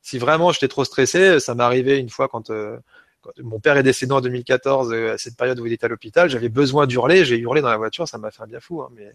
si 0.03 0.19
vraiment 0.19 0.53
j'étais 0.53 0.69
trop 0.69 0.85
stressé, 0.85 1.41
ça 1.41 1.55
m'est 1.55 1.63
arrivé 1.63 1.99
une 1.99 2.09
fois 2.09 2.29
quand, 2.29 2.51
euh, 2.51 2.79
mon 3.39 3.61
père 3.61 3.77
est 3.77 3.83
décédé 3.83 4.13
en 4.13 4.21
2014 4.21 4.93
euh, 4.93 5.15
à 5.15 5.19
cette 5.19 5.37
période 5.37 5.61
où 5.61 5.67
il 5.67 5.73
était 5.73 5.87
à 5.87 5.89
l'hôpital, 5.89 6.31
j'avais 6.31 6.49
besoin 6.49 6.87
d'hurler, 6.87 7.25
j'ai 7.25 7.39
hurlé 7.39 7.61
dans 7.61 7.69
la 7.69 7.77
voiture, 7.77 8.09
ça 8.09 8.19
m'a 8.19 8.31
fait 8.31 8.43
un 8.43 8.47
bien 8.47 8.61
fou. 8.61 8.83
Hein, 8.83 8.89
mais 8.95 9.13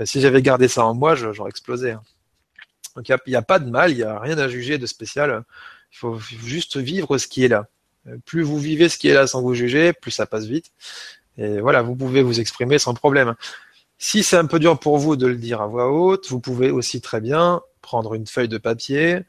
euh, 0.00 0.06
si 0.06 0.20
j'avais 0.20 0.42
gardé 0.42 0.68
ça 0.68 0.84
en 0.86 0.94
moi, 0.94 1.14
j'aurais 1.14 1.50
explosé. 1.50 1.92
Hein. 1.92 2.02
Donc 2.96 3.08
il 3.08 3.18
n'y 3.26 3.34
a, 3.34 3.42
pas 3.42 3.58
de 3.58 3.68
mal, 3.68 3.90
il 3.90 3.98
n'y 3.98 4.02
a 4.02 4.18
rien 4.18 4.38
à 4.38 4.48
juger 4.48 4.78
de 4.78 4.86
spécial. 4.86 5.44
Il 5.92 5.98
faut, 5.98 6.18
juste 6.18 6.78
vivre 6.78 7.18
ce 7.18 7.26
qui 7.26 7.44
est 7.44 7.48
là. 7.48 7.66
Plus 8.24 8.42
vous 8.42 8.58
vivez 8.58 8.88
ce 8.88 8.96
qui 8.96 9.08
est 9.08 9.14
là 9.14 9.26
sans 9.26 9.42
vous 9.42 9.52
juger, 9.52 9.92
plus 9.92 10.12
ça 10.12 10.26
passe 10.26 10.46
vite. 10.46 10.72
Et 11.36 11.60
voilà, 11.60 11.82
vous 11.82 11.94
pouvez 11.94 12.22
vous 12.22 12.40
exprimer 12.40 12.78
sans 12.78 12.94
problème. 12.94 13.34
Si 13.98 14.22
c'est 14.22 14.36
un 14.36 14.46
peu 14.46 14.58
dur 14.58 14.78
pour 14.78 14.98
vous 14.98 15.16
de 15.16 15.26
le 15.26 15.36
dire 15.36 15.62
à 15.62 15.66
voix 15.66 15.90
haute, 15.90 16.28
vous 16.28 16.40
pouvez 16.40 16.70
aussi 16.70 17.00
très 17.00 17.20
bien 17.20 17.62
prendre 17.80 18.14
une 18.14 18.26
feuille 18.26 18.48
de 18.48 18.58
papier, 18.58 19.20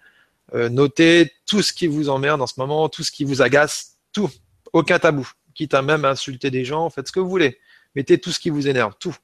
euh, 0.54 0.68
noter 0.70 1.32
tout 1.46 1.62
ce 1.62 1.72
qui 1.72 1.88
vous 1.88 2.10
emmerde 2.10 2.42
en 2.42 2.48
ce 2.48 2.56
moment, 2.58 2.90
tout 2.90 3.04
ce 3.04 3.12
qui 3.12 3.24
vous 3.24 3.42
agace, 3.42 3.98
tout, 4.12 4.30
aucun 4.74 5.00
tabou, 5.00 5.30
quitte 5.54 5.74
à 5.74 5.82
même 5.82 6.04
insulter 6.06 6.52
des 6.52 6.66
gens, 6.66 6.90
faites 6.90 7.08
ce 7.08 7.12
que 7.12 7.20
vous 7.20 7.30
voulez, 7.30 7.60
mettez 7.96 8.18
tout 8.20 8.32
ce 8.32 8.40
qui 8.40 8.50
vous 8.50 8.68
énerve, 8.68 8.94
tout. 9.00 9.16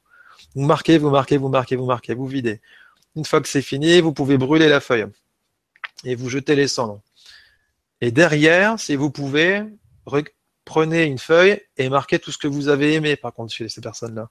Vous 0.56 0.66
marquez, 0.66 0.98
vous 0.98 1.10
marquez, 1.10 1.38
vous 1.38 1.50
marquez, 1.50 1.76
vous 1.76 1.86
marquez, 1.86 2.14
vous 2.14 2.28
videz. 2.28 2.62
Une 3.16 3.26
fois 3.26 3.42
que 3.42 3.48
c'est 3.48 3.62
fini, 3.62 4.02
vous 4.02 4.14
pouvez 4.14 4.38
brûler 4.38 4.70
la 4.70 4.80
feuille 4.80 5.08
et 6.06 6.16
vous 6.16 6.30
jetez 6.30 6.56
les 6.56 6.68
cendres. 6.68 7.02
Et 8.02 8.12
derrière, 8.12 8.80
si 8.80 8.96
vous 8.96 9.10
pouvez, 9.10 9.64
prenez 10.66 11.04
une 11.04 11.20
feuille 11.20 11.62
et 11.78 11.90
marquez 11.90 12.20
tout 12.20 12.32
ce 12.32 12.38
que 12.38 12.48
vous 12.48 12.68
avez 12.70 12.94
aimé, 12.94 13.16
par 13.16 13.34
contre, 13.34 13.54
chez 13.54 13.70
ces 13.70 13.82
personnes-là. 13.82 14.30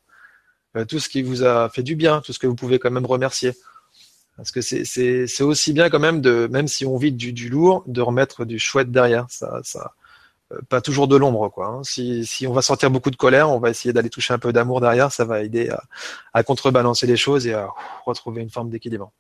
Euh, 0.77 0.85
tout 0.85 0.99
ce 0.99 1.09
qui 1.09 1.23
vous 1.23 1.45
a 1.45 1.69
fait 1.69 1.83
du 1.83 1.97
bien, 1.97 2.21
tout 2.21 2.33
ce 2.33 2.39
que 2.39 2.47
vous 2.47 2.55
pouvez 2.55 2.79
quand 2.79 2.91
même 2.91 3.07
remercier. 3.07 3.55
Parce 4.37 4.51
que 4.51 4.63
c'est 4.63 5.43
aussi 5.43 5.73
bien 5.73 5.91
quand 5.91 6.01
même 6.01 6.21
de, 6.21 6.49
même 6.51 6.67
si 6.67 6.87
on 6.87 6.97
vide 6.97 7.17
du, 7.17 7.33
du, 7.33 7.51
lourd, 7.51 7.85
de 7.87 8.01
remettre 8.01 8.45
du 8.45 8.59
chouette 8.59 8.91
derrière. 8.91 9.27
Ça, 9.29 9.61
ça, 9.63 9.93
euh, 10.53 10.59
pas 10.71 10.81
toujours 10.81 11.07
de 11.07 11.17
l'ombre, 11.17 11.51
quoi. 11.51 11.67
Hein. 11.67 11.85
Si, 11.85 12.25
si 12.25 12.47
on 12.47 12.53
va 12.53 12.63
sortir 12.63 12.91
beaucoup 12.91 13.11
de 13.11 13.17
colère, 13.17 13.51
on 13.51 13.59
va 13.59 13.69
essayer 13.69 13.93
d'aller 13.93 14.09
toucher 14.09 14.33
un 14.33 14.39
peu 14.39 14.53
d'amour 14.53 14.81
derrière. 14.81 15.13
Ça 15.13 15.27
va 15.27 15.43
aider 15.43 15.69
à, 15.69 15.83
à, 16.33 16.43
contrebalancer 16.43 17.07
les 17.07 17.17
choses 17.17 17.47
et 17.47 17.53
à 17.53 17.69
retrouver 18.07 18.41
une 18.41 18.51
forme 18.51 18.71
d'équilibre. 18.71 19.13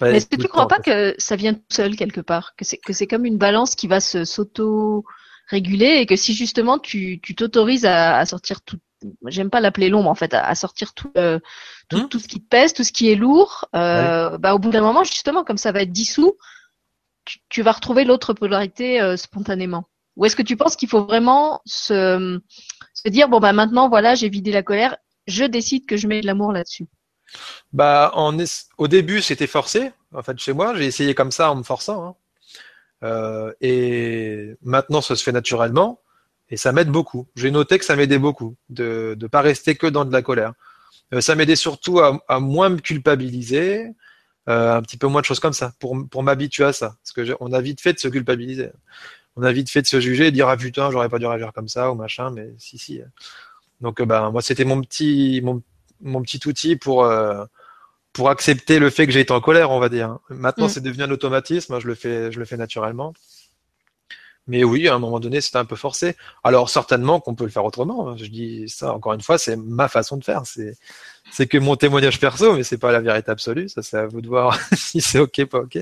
Mais 0.00 0.16
est-ce 0.16 0.26
que 0.26 0.36
tu 0.36 0.42
ne 0.42 0.48
crois 0.48 0.68
pas 0.68 0.80
que 0.80 1.14
ça 1.18 1.36
vient 1.36 1.54
tout 1.54 1.62
seul 1.70 1.96
quelque 1.96 2.20
part, 2.20 2.54
que 2.56 2.64
c'est 2.64 2.78
que 2.78 2.92
c'est 2.92 3.06
comme 3.06 3.24
une 3.24 3.38
balance 3.38 3.76
qui 3.76 3.86
va 3.86 4.00
se 4.00 4.24
s'auto 4.24 5.04
réguler 5.46 5.98
et 6.00 6.06
que 6.06 6.16
si 6.16 6.34
justement 6.34 6.78
tu 6.78 7.20
t'autorises 7.36 7.84
à, 7.84 8.16
à 8.18 8.26
sortir 8.26 8.60
tout, 8.62 8.80
j'aime 9.26 9.50
pas 9.50 9.60
l'appeler 9.60 9.88
l'ombre 9.88 10.10
en 10.10 10.14
fait, 10.14 10.34
à, 10.34 10.54
sortir 10.54 10.94
tout, 10.94 11.12
euh, 11.16 11.38
tout, 11.88 12.06
tout, 12.08 12.18
ce 12.18 12.28
qui 12.28 12.40
te 12.40 12.48
pèse, 12.48 12.72
tout 12.72 12.84
ce 12.84 12.92
qui 12.92 13.10
est 13.10 13.16
lourd, 13.16 13.66
euh, 13.74 14.38
bah, 14.38 14.54
au 14.54 14.58
bout 14.58 14.70
d'un 14.70 14.80
moment, 14.80 15.04
justement, 15.04 15.44
comme 15.44 15.58
ça 15.58 15.72
va 15.72 15.82
être 15.82 15.92
dissous, 15.92 16.36
tu, 17.24 17.38
tu 17.48 17.62
vas 17.62 17.72
retrouver 17.72 18.04
l'autre 18.04 18.32
polarité 18.32 19.00
euh, 19.00 19.16
spontanément. 19.16 19.88
Ou 20.16 20.26
est-ce 20.26 20.36
que 20.36 20.42
tu 20.42 20.56
penses 20.56 20.76
qu'il 20.76 20.88
faut 20.88 21.04
vraiment 21.04 21.60
se, 21.66 22.40
se 22.94 23.08
dire 23.08 23.28
bon 23.28 23.40
bah 23.40 23.52
maintenant 23.52 23.88
voilà 23.88 24.14
j'ai 24.14 24.28
vidé 24.28 24.52
la 24.52 24.62
colère, 24.62 24.96
je 25.26 25.44
décide 25.44 25.86
que 25.86 25.96
je 25.96 26.06
mets 26.06 26.20
de 26.20 26.26
l'amour 26.26 26.52
là-dessus? 26.52 26.86
Bah 27.72 28.12
en 28.14 28.36
au 28.78 28.88
début 28.88 29.22
c'était 29.22 29.48
forcé 29.48 29.92
en 30.12 30.22
fait 30.22 30.38
chez 30.38 30.52
moi 30.52 30.74
j'ai 30.76 30.84
essayé 30.84 31.14
comme 31.14 31.32
ça 31.32 31.50
en 31.50 31.56
me 31.56 31.62
forçant 31.64 32.06
hein. 32.06 32.14
euh, 33.02 33.52
et 33.60 34.54
maintenant 34.62 35.00
ça 35.00 35.16
se 35.16 35.24
fait 35.24 35.32
naturellement 35.32 36.00
et 36.54 36.56
ça 36.56 36.70
m'aide 36.70 36.88
beaucoup. 36.88 37.26
J'ai 37.34 37.50
noté 37.50 37.80
que 37.80 37.84
ça 37.84 37.96
m'aidait 37.96 38.20
beaucoup 38.20 38.54
de 38.68 39.16
ne 39.20 39.26
pas 39.26 39.40
rester 39.40 39.74
que 39.74 39.88
dans 39.88 40.04
de 40.04 40.12
la 40.12 40.22
colère. 40.22 40.52
Euh, 41.12 41.20
ça 41.20 41.34
m'aidait 41.34 41.56
surtout 41.56 41.98
à, 41.98 42.22
à, 42.28 42.38
moins 42.38 42.68
me 42.68 42.78
culpabiliser, 42.78 43.88
euh, 44.48 44.76
un 44.76 44.80
petit 44.80 44.96
peu 44.96 45.08
moins 45.08 45.20
de 45.20 45.26
choses 45.26 45.40
comme 45.40 45.52
ça, 45.52 45.72
pour, 45.80 45.96
pour 46.08 46.22
m'habituer 46.22 46.62
à 46.62 46.72
ça. 46.72 46.94
Parce 47.02 47.10
que 47.10 47.36
on 47.40 47.52
a 47.52 47.60
vite 47.60 47.80
fait 47.80 47.92
de 47.92 47.98
se 47.98 48.06
culpabiliser. 48.06 48.70
On 49.34 49.42
a 49.42 49.50
vite 49.50 49.68
fait 49.68 49.82
de 49.82 49.88
se 49.88 49.98
juger 49.98 50.28
et 50.28 50.30
de 50.30 50.36
dire 50.36 50.48
ah 50.48 50.56
putain 50.56 50.92
j'aurais 50.92 51.08
pas 51.08 51.18
dû 51.18 51.26
réagir 51.26 51.52
comme 51.52 51.66
ça 51.66 51.90
ou 51.90 51.96
machin, 51.96 52.30
mais 52.30 52.54
si 52.56 52.78
si. 52.78 53.00
Donc 53.80 54.00
euh, 54.00 54.06
ben 54.06 54.30
moi 54.30 54.40
c'était 54.40 54.64
mon 54.64 54.80
petit 54.80 55.40
mon, 55.42 55.60
mon 56.02 56.22
petit 56.22 56.40
outil 56.46 56.76
pour 56.76 57.04
pour 58.12 58.30
accepter 58.30 58.78
le 58.78 58.90
fait 58.90 59.06
que 59.06 59.12
j'ai 59.12 59.20
été 59.20 59.32
en 59.32 59.40
colère, 59.40 59.72
on 59.72 59.80
va 59.80 59.88
dire. 59.88 60.18
Maintenant, 60.30 60.66
mm. 60.66 60.68
c'est 60.68 60.80
devenu 60.80 61.02
un 61.02 61.10
automatisme. 61.10 61.80
Je 61.80 61.88
le 61.88 61.96
fais, 61.96 62.30
je 62.30 62.38
le 62.38 62.44
fais 62.44 62.56
naturellement. 62.56 63.12
Mais 64.46 64.62
oui, 64.62 64.88
à 64.88 64.94
un 64.94 64.98
moment 64.98 65.20
donné, 65.20 65.40
c'était 65.40 65.58
un 65.58 65.64
peu 65.64 65.76
forcé. 65.76 66.16
Alors 66.42 66.68
certainement 66.68 67.20
qu'on 67.20 67.34
peut 67.34 67.44
le 67.44 67.50
faire 67.50 67.64
autrement. 67.64 68.08
Hein. 68.08 68.16
Je 68.18 68.26
dis 68.26 68.68
ça 68.68 68.92
encore 68.92 69.14
une 69.14 69.22
fois, 69.22 69.38
c'est 69.38 69.56
ma 69.56 69.88
façon 69.88 70.16
de 70.16 70.24
faire. 70.24 70.42
C'est 70.44 70.76
c'est 71.30 71.46
que 71.46 71.58
mon 71.58 71.76
témoignage 71.76 72.20
perso, 72.20 72.54
mais 72.54 72.62
c'est 72.62 72.78
pas 72.78 72.92
la 72.92 73.00
vérité 73.00 73.30
absolue. 73.30 73.68
Ça, 73.68 73.82
c'est 73.82 73.96
à 73.96 74.06
vous 74.06 74.20
de 74.20 74.28
voir 74.28 74.58
si 74.76 75.00
c'est 75.00 75.18
ok, 75.18 75.46
pas 75.46 75.58
ok. 75.60 75.78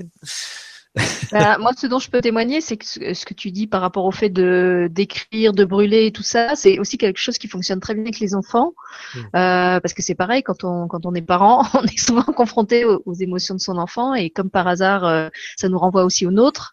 Bah, 1.33 1.57
moi, 1.59 1.73
ce 1.77 1.87
dont 1.87 1.99
je 1.99 2.11
peux 2.11 2.21
témoigner, 2.21 2.61
c'est 2.61 2.77
que 2.77 2.85
ce 3.15 3.25
que 3.25 3.33
tu 3.33 3.51
dis 3.51 3.67
par 3.67 3.81
rapport 3.81 4.05
au 4.05 4.11
fait 4.11 4.29
de 4.29 4.89
d'écrire, 4.91 5.55
de 5.55 5.65
brûler 5.65 6.07
et 6.07 6.13
tout 6.13 6.23
ça, 6.23 6.55
c'est 6.55 6.79
aussi 6.79 6.99
quelque 6.99 7.19
chose 7.19 7.39
qui 7.39 7.49
fonctionne 7.49 7.81
très 7.81 7.95
bien 7.95 8.03
avec 8.03 8.21
les 8.21 8.35
enfants, 8.35 8.75
mmh. 9.15 9.19
euh, 9.19 9.81
parce 9.81 9.95
que 9.95 10.03
c'est 10.03 10.15
pareil 10.15 10.43
quand 10.43 10.65
on 10.65 10.89
quand 10.89 11.07
on 11.07 11.15
est 11.15 11.23
parent, 11.23 11.65
on 11.75 11.85
est 11.85 11.99
souvent 11.99 12.25
confronté 12.25 12.85
aux, 12.85 13.03
aux 13.07 13.15
émotions 13.15 13.55
de 13.55 13.61
son 13.61 13.79
enfant 13.79 14.15
et 14.15 14.29
comme 14.29 14.51
par 14.51 14.69
hasard, 14.69 15.05
euh, 15.05 15.29
ça 15.57 15.71
nous 15.71 15.79
renvoie 15.79 16.05
aussi 16.05 16.27
aux 16.27 16.31
nôtres. 16.31 16.73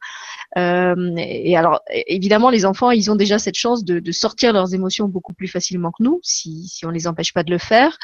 Euh, 0.57 1.13
et 1.17 1.55
alors, 1.55 1.81
évidemment, 2.07 2.49
les 2.49 2.65
enfants, 2.65 2.91
ils 2.91 3.11
ont 3.11 3.15
déjà 3.15 3.37
cette 3.37 3.55
chance 3.55 3.83
de, 3.85 3.99
de, 3.99 4.11
sortir 4.11 4.51
leurs 4.51 4.73
émotions 4.73 5.07
beaucoup 5.07 5.33
plus 5.33 5.47
facilement 5.47 5.91
que 5.91 6.03
nous, 6.03 6.19
si, 6.23 6.67
si 6.67 6.85
on 6.85 6.89
les 6.89 7.07
empêche 7.07 7.33
pas 7.33 7.43
de 7.43 7.51
le 7.51 7.59
faire. 7.59 7.97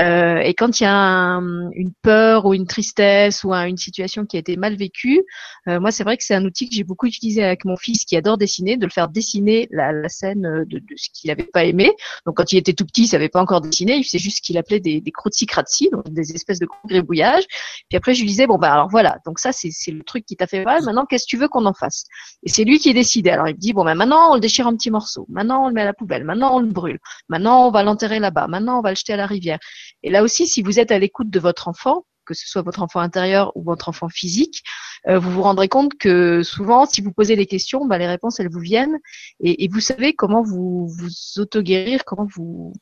Euh, 0.00 0.38
et 0.38 0.54
quand 0.54 0.80
il 0.80 0.84
y 0.84 0.86
a 0.86 1.40
une 1.74 1.92
peur 2.02 2.46
ou 2.46 2.54
une 2.54 2.66
tristesse 2.66 3.42
ou 3.42 3.52
une 3.52 3.76
situation 3.76 4.24
qui 4.24 4.36
a 4.36 4.40
été 4.40 4.56
mal 4.56 4.76
vécue, 4.76 5.22
euh, 5.68 5.80
moi, 5.80 5.90
c'est 5.90 6.04
vrai 6.04 6.16
que 6.16 6.24
c'est 6.24 6.34
un 6.34 6.44
outil 6.44 6.68
que 6.68 6.74
j'ai 6.74 6.84
beaucoup 6.84 7.06
utilisé 7.06 7.42
avec 7.42 7.64
mon 7.64 7.76
fils 7.76 8.04
qui 8.04 8.16
adore 8.16 8.38
dessiner, 8.38 8.76
de 8.76 8.86
le 8.86 8.90
faire 8.90 9.08
dessiner 9.08 9.68
la, 9.70 9.92
la 9.92 10.08
scène 10.08 10.42
de, 10.42 10.78
de 10.78 10.94
ce 10.96 11.08
qu'il 11.12 11.28
n'avait 11.28 11.44
pas 11.44 11.64
aimé. 11.64 11.92
Donc, 12.26 12.36
quand 12.36 12.52
il 12.52 12.58
était 12.58 12.72
tout 12.72 12.86
petit, 12.86 13.02
il 13.02 13.08
savait 13.08 13.28
pas 13.28 13.40
encore 13.40 13.60
dessiner, 13.60 13.96
il 13.96 14.04
faisait 14.04 14.18
juste 14.18 14.38
ce 14.38 14.42
qu'il 14.42 14.58
appelait 14.58 14.80
des, 14.80 15.00
des 15.00 15.10
crotti 15.10 15.46
donc 15.92 16.08
des 16.10 16.32
espèces 16.32 16.58
de 16.58 16.68
gribouillages. 16.86 17.44
Puis 17.88 17.96
après, 17.96 18.14
je 18.14 18.20
lui 18.20 18.28
disais, 18.28 18.46
bon, 18.46 18.58
bah 18.58 18.72
alors 18.72 18.88
voilà, 18.88 19.18
donc 19.26 19.38
ça, 19.38 19.52
c'est 19.52 19.70
le 19.90 20.02
truc 20.02 20.24
qui 20.24 20.36
t'a 20.36 20.46
fait 20.46 20.64
mal. 20.64 20.82
Maintenant, 20.84 21.06
qu'est-ce 21.06 21.24
que 21.24 21.30
tu 21.30 21.36
veux 21.36 21.48
qu'on 21.48 21.66
en 21.66 21.74
face. 21.74 22.04
Et 22.42 22.48
c'est 22.48 22.64
lui 22.64 22.78
qui 22.78 22.88
est 22.90 22.94
décidé. 22.94 23.30
Alors 23.30 23.48
il 23.48 23.54
me 23.54 23.60
dit 23.60 23.72
bon 23.72 23.84
ben 23.84 23.94
maintenant 23.94 24.32
on 24.32 24.34
le 24.34 24.40
déchire 24.40 24.66
en 24.66 24.74
petits 24.74 24.90
morceaux, 24.90 25.26
maintenant 25.28 25.64
on 25.64 25.68
le 25.68 25.74
met 25.74 25.82
à 25.82 25.84
la 25.84 25.92
poubelle, 25.94 26.24
maintenant 26.24 26.56
on 26.56 26.60
le 26.60 26.66
brûle, 26.66 26.98
maintenant 27.28 27.66
on 27.66 27.70
va 27.70 27.82
l'enterrer 27.82 28.18
là-bas, 28.18 28.46
maintenant 28.48 28.78
on 28.78 28.82
va 28.82 28.90
le 28.90 28.96
jeter 28.96 29.12
à 29.12 29.16
la 29.16 29.26
rivière. 29.26 29.58
Et 30.02 30.10
là 30.10 30.22
aussi, 30.22 30.46
si 30.46 30.62
vous 30.62 30.78
êtes 30.78 30.90
à 30.90 30.98
l'écoute 30.98 31.30
de 31.30 31.40
votre 31.40 31.68
enfant, 31.68 32.04
que 32.34 32.44
ce 32.44 32.48
soit 32.48 32.62
votre 32.62 32.82
enfant 32.82 33.00
intérieur 33.00 33.52
ou 33.56 33.62
votre 33.62 33.88
enfant 33.88 34.08
physique, 34.08 34.62
euh, 35.08 35.18
vous 35.18 35.30
vous 35.30 35.42
rendrez 35.42 35.68
compte 35.68 35.94
que 35.98 36.42
souvent, 36.42 36.86
si 36.86 37.00
vous 37.00 37.12
posez 37.12 37.36
des 37.36 37.46
questions, 37.46 37.86
ben, 37.86 37.98
les 37.98 38.06
réponses 38.06 38.40
elles 38.40 38.50
vous 38.50 38.60
viennent 38.60 38.98
et, 39.40 39.68
vous 39.68 39.80
savez 39.80 40.12
comment 40.14 40.42
vous 40.42 40.88
vous 40.88 41.40
auto-guérir, 41.40 42.04
comment 42.04 42.26
vous, 42.34 42.72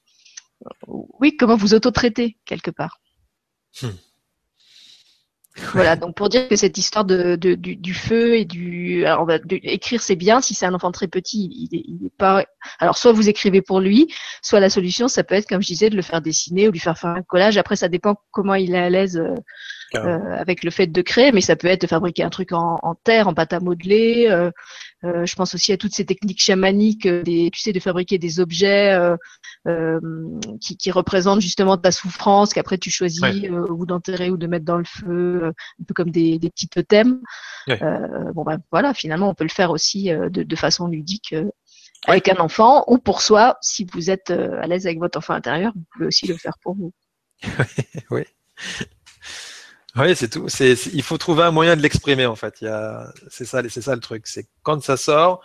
oui, 0.87 1.37
comment 1.37 1.57
vous 1.57 1.75
auto-traiter 1.75 2.37
quelque 2.45 2.71
part. 2.71 3.01
Hmm. 3.83 3.89
Voilà, 5.73 5.97
donc 5.97 6.14
pour 6.14 6.29
dire 6.29 6.49
que 6.49 6.57
cette 6.57 6.79
histoire 6.79 7.05
de, 7.05 7.37
de 7.37 7.55
du, 7.55 7.77
du, 7.77 7.94
feu 7.94 8.37
et 8.37 8.44
du, 8.44 9.05
alors 9.05 9.25
va 9.25 9.38
écrire 9.51 10.01
c'est 10.03 10.16
bien 10.16 10.40
si 10.40 10.55
c'est 10.55 10.66
un 10.66 10.75
enfant 10.75 10.92
très 10.92 11.09
petit, 11.09 11.49
il, 11.51 11.68
il 11.73 12.07
est 12.07 12.16
pas. 12.16 12.44
Alors 12.79 12.97
soit 12.97 13.12
vous 13.12 13.29
écrivez 13.29 13.62
pour 13.62 13.81
lui, 13.81 14.12
soit 14.42 14.61
la 14.61 14.71
solution 14.71 15.09
ça 15.09 15.25
peut 15.25 15.35
être 15.35 15.49
comme 15.49 15.62
je 15.62 15.66
disais 15.66 15.90
de 15.90 15.97
le 15.97 16.03
faire 16.03 16.21
dessiner 16.21 16.68
ou 16.68 16.73
lui 16.73 16.79
faire 16.81 16.99
faire 16.99 17.11
un 17.11 17.23
collage. 17.23 17.59
Après 17.59 17.77
ça 17.77 17.88
dépend 17.88 18.16
comment 18.31 18.55
il 18.55 18.75
est 18.75 18.79
à 18.79 18.90
l'aise 18.90 19.16
euh, 19.16 19.35
euh 19.97 20.18
avec 20.37 20.64
le 20.64 20.71
fait 20.71 20.87
de 20.87 21.03
créer, 21.03 21.33
mais 21.33 21.40
ça 21.40 21.57
peut 21.57 21.68
être 21.68 21.83
de 21.83 21.87
fabriquer 21.87 22.23
un 22.23 22.31
truc 22.31 22.53
en, 22.53 22.79
en 22.83 22.94
terre, 22.94 23.29
en 23.29 23.35
pâte 23.35 23.53
à 23.53 23.61
modeler. 23.61 24.29
Euh, 24.31 24.51
Euh, 25.05 25.25
je 25.27 25.37
pense 25.37 25.55
aussi 25.55 25.73
à 25.73 25.77
toutes 25.77 25.95
ces 25.95 26.05
techniques 26.05 26.43
chamaniques, 26.43 27.07
euh, 27.07 27.23
des, 27.23 27.51
tu 27.53 27.61
sais, 27.61 27.73
de 27.73 27.79
fabriquer 27.79 28.19
des 28.19 28.41
objets 28.41 28.93
euh, 29.65 30.01
qui, 30.61 30.77
qui, 30.77 30.91
représentent 30.91 31.41
justement 31.41 31.77
ta 31.77 31.93
souffrance, 31.93 32.53
qu'après 32.53 32.79
tu 32.79 32.91
choisis 32.91 33.23
ou 33.71 33.87
d'enterrer 33.87 34.31
ou 34.31 34.37
de 34.37 34.47
mettre 34.49 34.65
dans 34.65 34.77
le 34.77 34.85
feu, 34.85 35.53
un 35.81 35.85
peu 35.85 35.95
comme 35.95 36.11
des, 36.11 36.39
des 36.39 36.51
petits 36.51 36.69
totems. 36.69 37.21
bon 37.69 38.43
ben 38.45 38.59
voilà, 38.73 38.93
finalement 38.93 39.29
on 39.29 39.35
peut 39.35 39.45
le 39.45 39.51
faire 39.51 39.71
aussi 39.71 40.11
de, 40.11 40.43
de 40.43 40.57
façon 40.57 40.89
ludique 40.89 41.35
avec 42.07 42.29
un 42.29 42.37
enfant 42.37 42.85
ou 42.89 42.99
pour 42.99 43.23
soi, 43.23 43.57
si 43.61 43.87
vous 43.93 44.11
êtes 44.11 44.31
à 44.31 44.67
l'aise 44.67 44.87
avec 44.87 44.99
votre 44.99 45.19
enfant 45.19 45.35
intérieur, 45.35 45.73
vous 45.75 45.85
pouvez 45.93 46.07
aussi 46.07 46.27
le 46.27 46.37
faire 46.37 46.55
pour 46.63 46.75
vous. 46.75 46.93
oui. 48.11 48.25
Oui, 49.99 50.15
c'est 50.15 50.29
tout. 50.29 50.49
C'est, 50.49 50.75
il 50.93 51.03
faut 51.03 51.19
trouver 51.19 51.43
un 51.45 51.51
moyen 51.51 51.75
de 51.77 51.83
l'exprimer 51.83 52.27
en 52.27 52.37
fait. 52.37 52.61
Il 52.61 52.65
y 52.67 52.69
a, 52.69 53.13
c'est 53.29 53.45
ça, 53.45 53.63
c'est 53.69 53.81
ça 53.83 53.95
le 53.95 54.01
truc. 54.01 54.27
C'est 54.27 54.47
quand 54.63 54.83
ça 54.83 54.97
sort, 54.97 55.41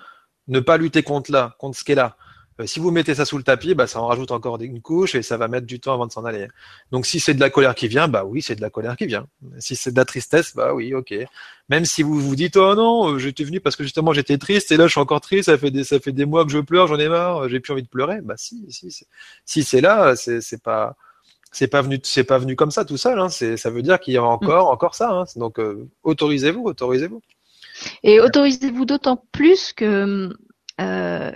ne 0.47 0.59
pas 0.59 0.77
lutter 0.77 1.01
contre 1.03 1.31
là, 1.31 1.55
contre 1.59 1.77
ce 1.77 1.83
qui 1.83 1.93
est 1.93 1.95
là. 1.95 2.17
Euh, 2.59 2.67
si 2.67 2.79
vous 2.79 2.91
mettez 2.91 3.15
ça 3.15 3.25
sous 3.25 3.37
le 3.37 3.43
tapis, 3.43 3.73
bah, 3.73 3.87
ça 3.87 3.99
en 3.99 4.05
rajoute 4.07 4.29
encore 4.31 4.61
une 4.61 4.81
couche 4.81 5.15
et 5.15 5.23
ça 5.23 5.37
va 5.37 5.47
mettre 5.47 5.65
du 5.65 5.79
temps 5.79 5.93
avant 5.93 6.05
de 6.05 6.11
s'en 6.11 6.23
aller. 6.25 6.47
Donc 6.91 7.07
si 7.07 7.19
c'est 7.19 7.33
de 7.33 7.39
la 7.39 7.49
colère 7.49 7.73
qui 7.73 7.87
vient, 7.87 8.07
bah 8.07 8.25
oui, 8.25 8.43
c'est 8.43 8.55
de 8.55 8.61
la 8.61 8.69
colère 8.69 8.95
qui 8.95 9.07
vient. 9.07 9.25
Si 9.59 9.75
c'est 9.75 9.91
de 9.91 9.97
la 9.97 10.05
tristesse, 10.05 10.55
bah 10.55 10.73
oui, 10.75 10.93
ok. 10.93 11.15
Même 11.69 11.85
si 11.85 12.03
vous 12.03 12.19
vous 12.19 12.35
dites 12.35 12.55
oh 12.57 12.75
non, 12.75 13.17
j'étais 13.17 13.43
venu 13.43 13.59
parce 13.59 13.75
que 13.75 13.83
justement 13.83 14.13
j'étais 14.13 14.37
triste 14.37 14.71
et 14.71 14.77
là 14.77 14.85
je 14.85 14.91
suis 14.91 15.01
encore 15.01 15.21
triste, 15.21 15.45
ça 15.45 15.57
fait 15.57 15.71
des 15.71 15.83
ça 15.83 15.99
fait 15.99 16.11
des 16.11 16.25
mois 16.25 16.45
que 16.45 16.51
je 16.51 16.59
pleure, 16.59 16.85
j'en 16.87 16.99
ai 16.99 17.09
marre, 17.09 17.49
j'ai 17.49 17.59
plus 17.59 17.73
envie 17.73 17.83
de 17.83 17.87
pleurer. 17.87 18.21
Bah 18.21 18.35
si, 18.37 18.65
si, 18.69 19.05
si 19.45 19.63
c'est 19.63 19.81
là, 19.81 20.15
c'est 20.15 20.41
c'est 20.41 20.61
pas 20.61 20.95
c'est 21.53 21.67
pas 21.67 21.81
venu 21.81 21.99
c'est 22.03 22.23
pas 22.23 22.37
venu 22.37 22.55
comme 22.55 22.71
ça 22.71 22.83
tout 22.83 22.97
seul 22.97 23.19
hein. 23.19 23.29
c'est 23.29 23.55
ça 23.57 23.69
veut 23.69 23.81
dire 23.81 23.99
qu'il 23.99 24.13
y 24.13 24.17
a 24.17 24.23
encore 24.23 24.65
mm. 24.65 24.73
encore 24.73 24.95
ça 24.95 25.09
hein. 25.11 25.23
donc 25.37 25.59
euh, 25.59 25.87
autorisez-vous 26.03 26.63
autorisez-vous 26.63 27.21
et 28.03 28.19
autorisez-vous 28.19 28.85
d'autant 28.85 29.23
plus 29.31 29.73
que 29.73 30.29
euh, 30.81 31.31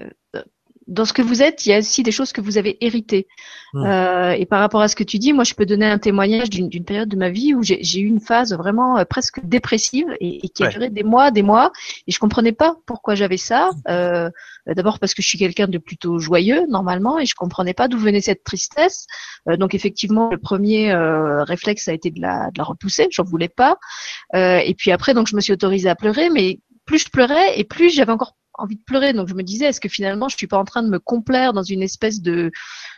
dans 0.88 1.06
ce 1.06 1.14
que 1.14 1.22
vous 1.22 1.42
êtes, 1.42 1.66
il 1.66 1.70
y 1.70 1.74
a 1.74 1.80
aussi 1.80 2.02
des 2.02 2.12
choses 2.12 2.32
que 2.32 2.42
vous 2.42 2.58
avez 2.58 2.78
héritées. 2.86 3.28
Hmm. 3.74 3.86
Euh, 3.86 4.32
et 4.32 4.46
par 4.46 4.60
rapport 4.60 4.82
à 4.82 4.88
ce 4.88 4.96
que 4.96 5.04
tu 5.04 5.20
dis, 5.20 5.34
moi, 5.34 5.44
je 5.44 5.54
peux 5.54 5.66
donner 5.66 5.86
un 5.86 5.98
témoignage 5.98 6.50
d'une 6.50 6.86
période 6.86 7.10
de 7.10 7.18
ma 7.18 7.30
vie 7.30 7.54
où 7.54 7.62
j'ai 7.64 8.00
eu 8.00 8.06
une 8.06 8.22
phase 8.22 8.54
vraiment 8.54 8.98
euh, 8.98 9.04
presque 9.04 9.44
dépressive 9.44 10.08
et, 10.22 10.48
qui 10.50 10.64
a 10.64 10.70
duré 10.70 10.90
des 10.90 11.04
mois, 11.04 11.32
des 11.32 11.44
mois, 11.44 11.72
et 12.08 12.12
je 12.12 12.20
comprenais 12.20 12.54
pas 12.54 12.78
pourquoi 12.86 13.16
j'avais 13.16 13.38
ça. 13.38 13.72
Euh, 13.90 14.30
D'abord 14.66 15.00
parce 15.00 15.14
que 15.14 15.22
je 15.22 15.28
suis 15.28 15.38
quelqu'un 15.38 15.68
de 15.68 15.78
plutôt 15.78 16.20
joyeux 16.20 16.66
normalement, 16.68 17.20
et 17.20 17.26
je 17.26 17.36
comprenais 17.36 17.74
pas 17.74 17.88
d'où 17.88 17.98
venait 17.98 18.22
cette 18.22 18.44
tristesse. 18.44 19.08
Euh, 19.50 19.56
donc 19.56 19.74
effectivement, 19.74 20.30
le 20.30 20.38
premier 20.38 20.92
euh, 20.92 21.44
réflexe 21.44 21.88
a 21.88 21.94
été 21.94 22.12
de 22.12 22.22
la, 22.22 22.50
de 22.52 22.58
la 22.58 22.64
repousser. 22.64 23.08
J'en 23.12 23.24
voulais 23.24 23.50
pas. 23.50 23.78
et 24.34 24.74
puis 24.78 24.92
après, 24.92 25.14
donc 25.14 25.28
je 25.28 25.36
me 25.36 25.42
suis 25.42 25.54
autorisée 25.54 25.90
à 25.90 25.96
pleurer, 25.96 26.30
mais 26.30 26.60
plus 26.86 27.00
je 27.00 27.10
pleurais 27.10 27.60
et 27.60 27.64
plus 27.64 27.90
j'avais 27.90 28.12
encore 28.12 28.36
envie 28.58 28.76
de 28.76 28.84
pleurer. 28.84 29.14
Donc 29.14 29.28
je 29.28 29.34
me 29.34 29.44
disais, 29.44 29.66
est-ce 29.66 29.82
que 29.82 29.90
finalement 29.90 30.30
je 30.30 30.38
suis 30.38 30.48
pas 30.48 30.58
en 30.58 30.66
train 30.66 30.84
de 30.84 30.90
me 30.90 31.00
complaire 31.00 31.54
dans 31.54 31.64
une 31.64 31.82
espèce 31.82 32.22
de 32.22 32.52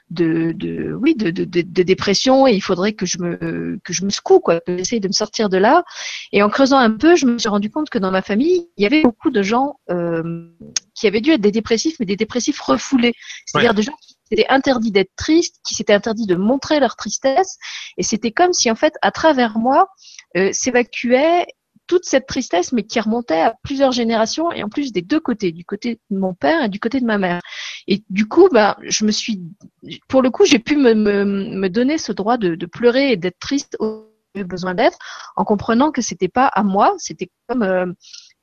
de, 0.09 0.53
de 0.53 0.93
oui 0.93 1.15
de, 1.15 1.29
de, 1.29 1.43
de, 1.43 1.83
dépression 1.83 2.47
et 2.47 2.53
il 2.53 2.61
faudrait 2.61 2.93
que 2.93 3.05
je 3.05 3.19
me 3.19 3.79
que 3.83 3.93
je 3.93 4.03
me 4.03 4.09
secoue 4.09 4.39
quoi, 4.39 4.59
que 4.59 4.77
j'essaye 4.77 4.99
de 4.99 5.07
me 5.07 5.13
sortir 5.13 5.49
de 5.49 5.57
là. 5.57 5.83
Et 6.31 6.41
en 6.41 6.49
creusant 6.49 6.77
un 6.77 6.91
peu, 6.91 7.15
je 7.15 7.25
me 7.25 7.37
suis 7.37 7.49
rendu 7.49 7.69
compte 7.69 7.89
que 7.89 7.99
dans 7.99 8.11
ma 8.11 8.21
famille, 8.21 8.67
il 8.77 8.83
y 8.83 8.85
avait 8.87 9.03
beaucoup 9.03 9.29
de 9.29 9.43
gens 9.43 9.79
euh, 9.91 10.49
qui 10.95 11.07
avaient 11.07 11.21
dû 11.21 11.31
être 11.31 11.41
des 11.41 11.51
dépressifs, 11.51 11.95
mais 11.99 12.05
des 12.05 12.15
dépressifs 12.15 12.59
refoulés, 12.59 13.13
c'est-à-dire 13.45 13.73
des 13.73 13.83
gens 13.83 13.95
qui 14.01 14.15
s'étaient 14.29 14.49
interdits 14.49 14.91
d'être 14.91 15.15
tristes, 15.15 15.57
qui 15.67 15.75
s'étaient 15.75 15.93
interdits 15.93 16.25
de 16.25 16.35
montrer 16.35 16.79
leur 16.79 16.95
tristesse, 16.95 17.57
et 17.97 18.03
c'était 18.03 18.31
comme 18.31 18.53
si 18.53 18.71
en 18.71 18.75
fait 18.75 18.95
à 19.01 19.11
travers 19.11 19.57
moi 19.57 19.89
euh, 20.37 20.49
s'évacuait 20.53 21.45
toute 21.89 22.05
cette 22.05 22.27
tristesse, 22.27 22.71
mais 22.71 22.83
qui 22.83 22.99
remontait 22.99 23.41
à 23.41 23.55
plusieurs 23.63 23.91
générations 23.91 24.51
et 24.51 24.63
en 24.63 24.69
plus 24.69 24.93
des 24.93 25.01
deux 25.01 25.19
côtés, 25.19 25.51
du 25.51 25.65
côté 25.65 25.99
de 26.11 26.17
mon 26.17 26.35
père 26.35 26.63
et 26.63 26.69
du 26.69 26.79
côté 26.79 27.01
de 27.01 27.05
ma 27.05 27.17
mère. 27.17 27.41
Et 27.87 28.03
du 28.09 28.27
coup, 28.27 28.47
bah, 28.51 28.77
je 28.83 29.03
me 29.03 29.11
suis, 29.11 29.41
pour 30.07 30.21
le 30.21 30.29
coup, 30.29 30.45
j'ai 30.45 30.59
pu 30.59 30.77
me, 30.77 30.93
me, 30.93 31.25
me, 31.25 31.67
donner 31.67 31.97
ce 31.97 32.11
droit 32.11 32.37
de, 32.37 32.53
de 32.53 32.65
pleurer 32.67 33.11
et 33.11 33.17
d'être 33.17 33.39
triste 33.39 33.75
au 33.79 34.05
besoin 34.35 34.75
d'être, 34.75 34.99
en 35.35 35.43
comprenant 35.43 35.91
que 35.91 36.03
c'était 36.03 36.27
pas 36.27 36.45
à 36.45 36.61
moi, 36.61 36.93
c'était 36.99 37.31
comme 37.47 37.63
euh, 37.63 37.87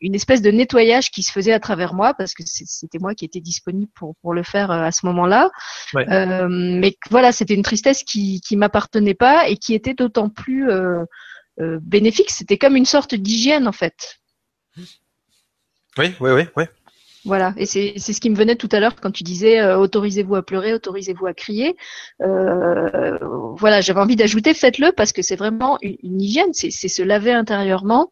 une 0.00 0.14
espèce 0.14 0.42
de 0.42 0.50
nettoyage 0.50 1.10
qui 1.10 1.22
se 1.22 1.32
faisait 1.32 1.52
à 1.52 1.60
travers 1.60 1.94
moi 1.94 2.14
parce 2.14 2.34
que 2.34 2.42
c'était 2.44 2.98
moi 2.98 3.14
qui 3.14 3.24
étais 3.24 3.40
disponible 3.40 3.90
pour, 3.94 4.14
pour 4.22 4.34
le 4.34 4.42
faire 4.42 4.70
euh, 4.70 4.82
à 4.82 4.92
ce 4.92 5.06
moment-là. 5.06 5.50
Euh, 5.94 6.48
mais 6.48 6.96
voilà, 7.10 7.32
c'était 7.32 7.54
une 7.54 7.62
tristesse 7.62 8.02
qui 8.02 8.40
qui 8.40 8.56
m'appartenait 8.56 9.14
pas 9.14 9.48
et 9.48 9.56
qui 9.56 9.74
était 9.74 9.94
d'autant 9.94 10.28
plus 10.28 10.70
euh, 10.70 11.04
euh, 11.60 11.78
bénéfique. 11.80 12.30
C'était 12.30 12.58
comme 12.58 12.76
une 12.76 12.84
sorte 12.84 13.14
d'hygiène 13.14 13.66
en 13.66 13.72
fait. 13.72 14.18
Oui, 14.76 16.14
oui, 16.20 16.30
oui, 16.30 16.42
oui. 16.56 16.64
Voilà, 17.24 17.54
et 17.56 17.66
c'est 17.66 17.98
ce 17.98 18.20
qui 18.20 18.30
me 18.30 18.36
venait 18.36 18.54
tout 18.54 18.68
à 18.70 18.78
l'heure 18.78 18.94
quand 18.94 19.10
tu 19.10 19.24
disais 19.24 19.58
euh, 19.58 19.76
autorisez-vous 19.78 20.36
à 20.36 20.44
pleurer, 20.44 20.74
autorisez-vous 20.74 21.26
à 21.26 21.34
crier. 21.34 21.76
Euh, 22.22 23.18
voilà, 23.56 23.80
j'avais 23.80 24.00
envie 24.00 24.14
d'ajouter 24.14 24.54
faites-le 24.54 24.92
parce 24.92 25.12
que 25.12 25.22
c'est 25.22 25.34
vraiment 25.34 25.76
une, 25.82 26.20
hygiène, 26.22 26.52
c'est 26.52 26.70
se 26.70 27.02
laver 27.02 27.32
intérieurement 27.32 28.10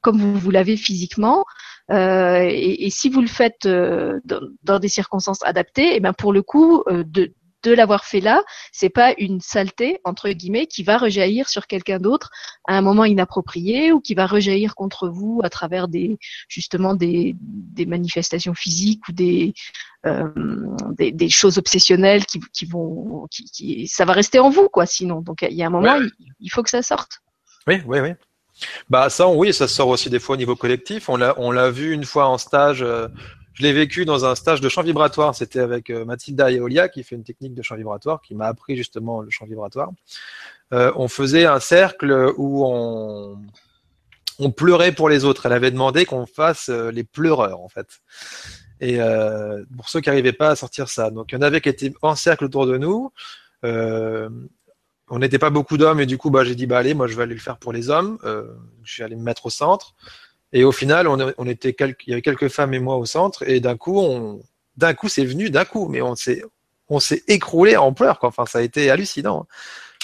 comme 0.00 0.18
vous 0.18 0.36
vous 0.36 0.50
lavez 0.50 0.76
physiquement. 0.76 1.44
Et, 1.90 2.86
et, 2.86 2.90
si 2.90 3.08
vous 3.08 3.20
le 3.20 3.28
faites 3.28 3.68
dans, 3.68 4.40
dans, 4.64 4.78
des 4.80 4.88
circonstances 4.88 5.44
adaptées, 5.44 5.92
et 5.92 5.96
eh 5.96 6.00
ben 6.00 6.12
pour 6.12 6.32
le 6.32 6.42
coup, 6.42 6.82
de, 6.88 7.32
de 7.66 7.72
l'avoir 7.72 8.04
fait 8.04 8.20
là, 8.20 8.42
c'est 8.72 8.88
pas 8.88 9.12
une 9.18 9.40
saleté 9.40 10.00
entre 10.04 10.30
guillemets 10.30 10.66
qui 10.66 10.82
va 10.84 10.98
rejaillir 10.98 11.48
sur 11.48 11.66
quelqu'un 11.66 11.98
d'autre 11.98 12.30
à 12.66 12.76
un 12.76 12.80
moment 12.80 13.04
inapproprié 13.04 13.92
ou 13.92 14.00
qui 14.00 14.14
va 14.14 14.26
rejaillir 14.26 14.74
contre 14.74 15.08
vous 15.08 15.40
à 15.42 15.50
travers 15.50 15.88
des 15.88 16.18
justement 16.48 16.94
des, 16.94 17.34
des 17.40 17.86
manifestations 17.86 18.54
physiques 18.54 19.08
ou 19.08 19.12
des, 19.12 19.52
euh, 20.06 20.28
des, 20.96 21.28
choses 21.28 21.58
obsessionnelles 21.58 22.24
qui, 22.26 22.40
qui 22.52 22.66
vont 22.66 23.26
qui, 23.30 23.88
ça 23.88 24.04
va 24.04 24.12
rester 24.12 24.38
en 24.38 24.50
vous 24.50 24.68
quoi 24.68 24.86
sinon 24.86 25.20
donc 25.20 25.42
il 25.42 25.56
y 25.56 25.62
a 25.62 25.66
un 25.66 25.70
moment 25.70 25.98
il, 26.40 26.50
faut 26.50 26.62
que 26.62 26.70
ça 26.70 26.82
sorte. 26.82 27.20
Oui 27.66 27.82
oui 27.86 27.98
oui. 27.98 28.10
Bah 28.88 29.10
ça 29.10 29.28
oui 29.28 29.52
ça 29.52 29.66
sort 29.66 29.88
aussi 29.88 30.08
des 30.08 30.20
fois 30.20 30.34
au 30.34 30.38
niveau 30.38 30.54
collectif 30.54 31.08
on 31.08 31.16
l'a 31.16 31.34
on 31.38 31.50
l'a 31.50 31.70
vu 31.70 31.92
une 31.92 32.04
fois 32.04 32.28
en 32.28 32.38
stage 32.38 32.82
euh, 32.82 33.08
je 33.56 33.62
l'ai 33.62 33.72
vécu 33.72 34.04
dans 34.04 34.26
un 34.26 34.34
stage 34.34 34.60
de 34.60 34.68
chant 34.68 34.82
vibratoire. 34.82 35.34
C'était 35.34 35.60
avec 35.60 35.88
euh, 35.88 36.04
Mathilda 36.04 36.52
Eolia 36.52 36.88
qui 36.88 37.02
fait 37.02 37.16
une 37.16 37.24
technique 37.24 37.54
de 37.54 37.62
chant 37.62 37.76
vibratoire, 37.76 38.20
qui 38.20 38.34
m'a 38.34 38.46
appris 38.46 38.76
justement 38.76 39.22
le 39.22 39.30
chant 39.30 39.46
vibratoire. 39.46 39.90
Euh, 40.74 40.92
on 40.96 41.08
faisait 41.08 41.46
un 41.46 41.58
cercle 41.58 42.34
où 42.36 42.66
on, 42.66 43.38
pleurait 44.50 44.92
pour 44.92 45.08
les 45.08 45.24
autres. 45.24 45.46
Elle 45.46 45.54
avait 45.54 45.70
demandé 45.70 46.04
qu'on 46.04 46.26
fasse 46.26 46.68
euh, 46.68 46.90
les 46.90 47.02
pleureurs 47.02 47.60
en 47.60 47.68
fait. 47.68 48.00
Et 48.82 48.98
pour 49.74 49.88
ceux 49.88 50.02
qui 50.02 50.10
n'arrivaient 50.10 50.34
pas 50.34 50.50
à 50.50 50.56
sortir 50.56 50.90
ça, 50.90 51.10
donc 51.10 51.32
il 51.32 51.36
y 51.36 51.38
en 51.38 51.40
avait 51.40 51.62
qui 51.62 51.70
étaient 51.70 51.94
en 52.02 52.14
cercle 52.14 52.44
autour 52.44 52.66
de 52.66 52.76
nous. 52.76 53.10
On 53.62 55.18
n'était 55.18 55.38
pas 55.38 55.48
beaucoup 55.48 55.78
d'hommes 55.78 55.98
et 56.00 56.04
du 56.04 56.18
coup 56.18 56.28
bah 56.28 56.44
j'ai 56.44 56.54
dit 56.54 56.66
bah 56.66 56.76
allez 56.76 56.92
moi 56.92 57.06
je 57.06 57.16
vais 57.16 57.22
aller 57.22 57.32
le 57.32 57.40
faire 57.40 57.56
pour 57.56 57.72
les 57.72 57.88
hommes. 57.88 58.18
je 58.22 58.92
suis 58.92 59.02
allé 59.02 59.16
me 59.16 59.22
mettre 59.22 59.46
au 59.46 59.50
centre. 59.50 59.94
Et 60.52 60.64
au 60.64 60.72
final, 60.72 61.08
on, 61.08 61.46
était 61.46 61.72
quelques, 61.72 62.06
il 62.06 62.10
y 62.10 62.12
avait 62.12 62.22
quelques 62.22 62.48
femmes 62.48 62.72
et 62.74 62.78
moi 62.78 62.96
au 62.96 63.04
centre, 63.04 63.48
et 63.48 63.60
d'un 63.60 63.76
coup, 63.76 63.98
on, 63.98 64.42
d'un 64.76 64.94
coup, 64.94 65.08
c'est 65.08 65.24
venu 65.24 65.50
d'un 65.50 65.64
coup, 65.64 65.88
mais 65.88 66.02
on 66.02 66.14
s'est, 66.14 66.42
on 66.88 67.00
s'est 67.00 67.22
écroulé 67.28 67.76
en 67.76 67.92
pleurs, 67.92 68.18
quoi. 68.18 68.28
Enfin, 68.28 68.46
ça 68.46 68.58
a 68.58 68.62
été 68.62 68.90
hallucinant. 68.90 69.46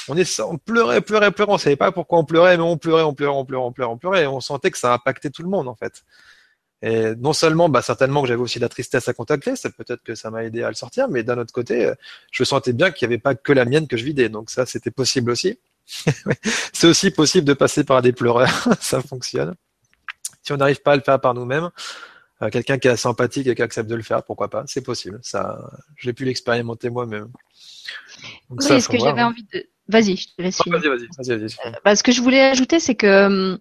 On 0.08 0.16
est, 0.16 0.40
on 0.40 0.58
pleurait, 0.58 1.00
pleurait, 1.00 1.30
pleurait. 1.30 1.52
On 1.52 1.58
savait 1.58 1.76
pas 1.76 1.92
pourquoi 1.92 2.18
on 2.18 2.24
pleurait, 2.24 2.56
mais 2.56 2.62
on 2.64 2.76
pleurait, 2.76 3.02
on 3.04 3.14
pleurait, 3.14 3.36
on 3.36 3.44
pleurait, 3.44 3.64
on 3.64 3.72
pleurait, 3.72 3.92
on 3.92 3.98
pleurait. 3.98 4.26
On 4.26 4.40
sentait 4.40 4.70
que 4.70 4.78
ça 4.78 4.92
impactait 4.94 5.30
tout 5.30 5.42
le 5.42 5.48
monde, 5.48 5.68
en 5.68 5.76
fait. 5.76 6.02
Et 6.82 7.14
non 7.16 7.32
seulement, 7.32 7.68
bah, 7.68 7.82
certainement 7.82 8.22
que 8.22 8.28
j'avais 8.28 8.40
aussi 8.40 8.58
de 8.58 8.64
la 8.64 8.68
tristesse 8.68 9.08
à 9.08 9.14
contacter, 9.14 9.52
peut-être 9.76 10.02
que 10.02 10.16
ça 10.16 10.30
m'a 10.30 10.44
aidé 10.44 10.64
à 10.64 10.68
le 10.68 10.74
sortir, 10.74 11.08
mais 11.08 11.22
d'un 11.22 11.38
autre 11.38 11.52
côté, 11.52 11.92
je 12.32 12.42
sentais 12.42 12.72
bien 12.72 12.90
qu'il 12.90 13.06
n'y 13.08 13.14
avait 13.14 13.20
pas 13.20 13.36
que 13.36 13.52
la 13.52 13.64
mienne 13.64 13.86
que 13.86 13.96
je 13.96 14.04
vidais. 14.04 14.28
Donc 14.28 14.50
ça, 14.50 14.66
c'était 14.66 14.90
possible 14.90 15.30
aussi. 15.30 15.60
c'est 16.72 16.88
aussi 16.88 17.12
possible 17.12 17.46
de 17.46 17.54
passer 17.54 17.84
par 17.84 18.02
des 18.02 18.12
pleureurs. 18.12 18.68
ça 18.80 19.00
fonctionne. 19.00 19.54
Si 20.42 20.52
on 20.52 20.56
n'arrive 20.56 20.82
pas 20.82 20.92
à 20.92 20.96
le 20.96 21.02
faire 21.02 21.20
par 21.20 21.34
nous-mêmes, 21.34 21.70
euh, 22.42 22.50
quelqu'un 22.50 22.78
qui 22.78 22.88
est 22.88 22.90
assez 22.90 23.06
empathique 23.06 23.46
et 23.46 23.54
qui 23.54 23.62
accepte 23.62 23.88
de 23.88 23.94
le 23.94 24.02
faire, 24.02 24.24
pourquoi 24.24 24.48
pas? 24.48 24.64
C'est 24.66 24.82
possible. 24.82 25.18
Ça, 25.22 25.58
j'ai 25.96 26.12
pu 26.12 26.24
l'expérimenter 26.24 26.90
moi-même. 26.90 27.28
oui, 28.50 28.80
ce 28.80 28.88
que 28.88 28.98
j'avais 28.98 29.22
envie 29.22 29.46
de. 29.52 29.66
Vas-y, 29.88 30.16
je 30.16 30.28
te 30.36 30.42
laisse 30.42 30.60
Vas-y, 30.66 30.88
vas-y, 30.88 31.06
vas-y. 31.08 31.38
Vas 31.38 31.66
euh, 31.66 31.72
bah, 31.84 31.96
ce 31.96 32.02
que 32.02 32.12
je 32.12 32.22
voulais 32.22 32.40
ajouter, 32.40 32.80
c'est 32.80 32.94
que 32.94 33.26
hum, 33.26 33.58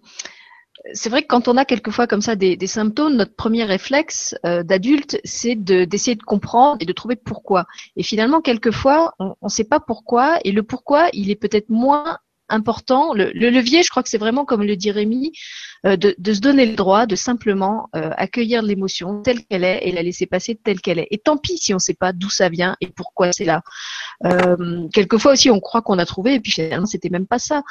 c'est 0.92 1.10
vrai 1.10 1.22
que 1.22 1.28
quand 1.28 1.48
on 1.48 1.56
a 1.56 1.64
quelquefois 1.64 2.06
comme 2.06 2.20
ça 2.20 2.34
des, 2.36 2.56
des 2.56 2.66
symptômes, 2.66 3.14
notre 3.14 3.34
premier 3.34 3.64
réflexe 3.64 4.34
euh, 4.44 4.62
d'adulte, 4.62 5.20
c'est 5.24 5.54
d'essayer 5.54 6.16
de 6.16 6.22
comprendre 6.22 6.78
et 6.80 6.86
de 6.86 6.92
trouver 6.92 7.16
pourquoi. 7.16 7.66
Et 7.96 8.02
finalement, 8.02 8.40
quelquefois, 8.40 9.14
on 9.18 9.36
ne 9.42 9.48
sait 9.48 9.64
pas 9.64 9.80
pourquoi, 9.80 10.38
et 10.44 10.52
le 10.52 10.62
pourquoi, 10.62 11.08
il 11.12 11.30
est 11.30 11.36
peut-être 11.36 11.68
moins 11.68 12.18
important. 12.48 13.14
Le, 13.14 13.30
levier, 13.32 13.82
je 13.82 13.90
crois 13.90 14.02
que 14.02 14.08
c'est 14.08 14.18
vraiment, 14.18 14.44
comme 14.44 14.62
le 14.62 14.76
dit 14.76 14.90
Rémi, 14.90 15.32
euh, 15.84 15.96
de, 15.96 16.14
se 16.32 16.40
donner 16.40 16.66
le 16.66 16.76
droit 16.76 17.06
de 17.06 17.16
simplement 17.16 17.88
euh, 17.96 18.10
accueillir 18.16 18.62
l'émotion 18.62 19.22
telle 19.22 19.44
qu'elle 19.46 19.64
est 19.64 19.80
et 19.82 19.92
la 19.92 20.02
laisser 20.02 20.26
passer 20.26 20.54
telle 20.54 20.80
qu'elle 20.80 20.98
est. 20.98 21.08
Et 21.10 21.18
tant 21.18 21.36
pis 21.36 21.58
si 21.58 21.72
on 21.72 21.76
ne 21.76 21.80
sait 21.80 21.94
pas 21.94 22.12
d'où 22.12 22.30
ça 22.30 22.48
vient 22.48 22.76
et 22.80 22.86
pourquoi 22.86 23.32
c'est 23.32 23.44
là. 23.44 23.62
Euh, 24.24 24.86
quelquefois 24.92 25.32
aussi, 25.32 25.50
on 25.50 25.58
croit 25.58 25.82
qu'on 25.82 25.98
a 25.98 26.06
trouvé 26.06 26.34
et 26.34 26.40
puis 26.40 26.52
finalement, 26.52 26.86
c'était 26.86 27.10
même 27.10 27.26
pas 27.26 27.38
ça. 27.38 27.62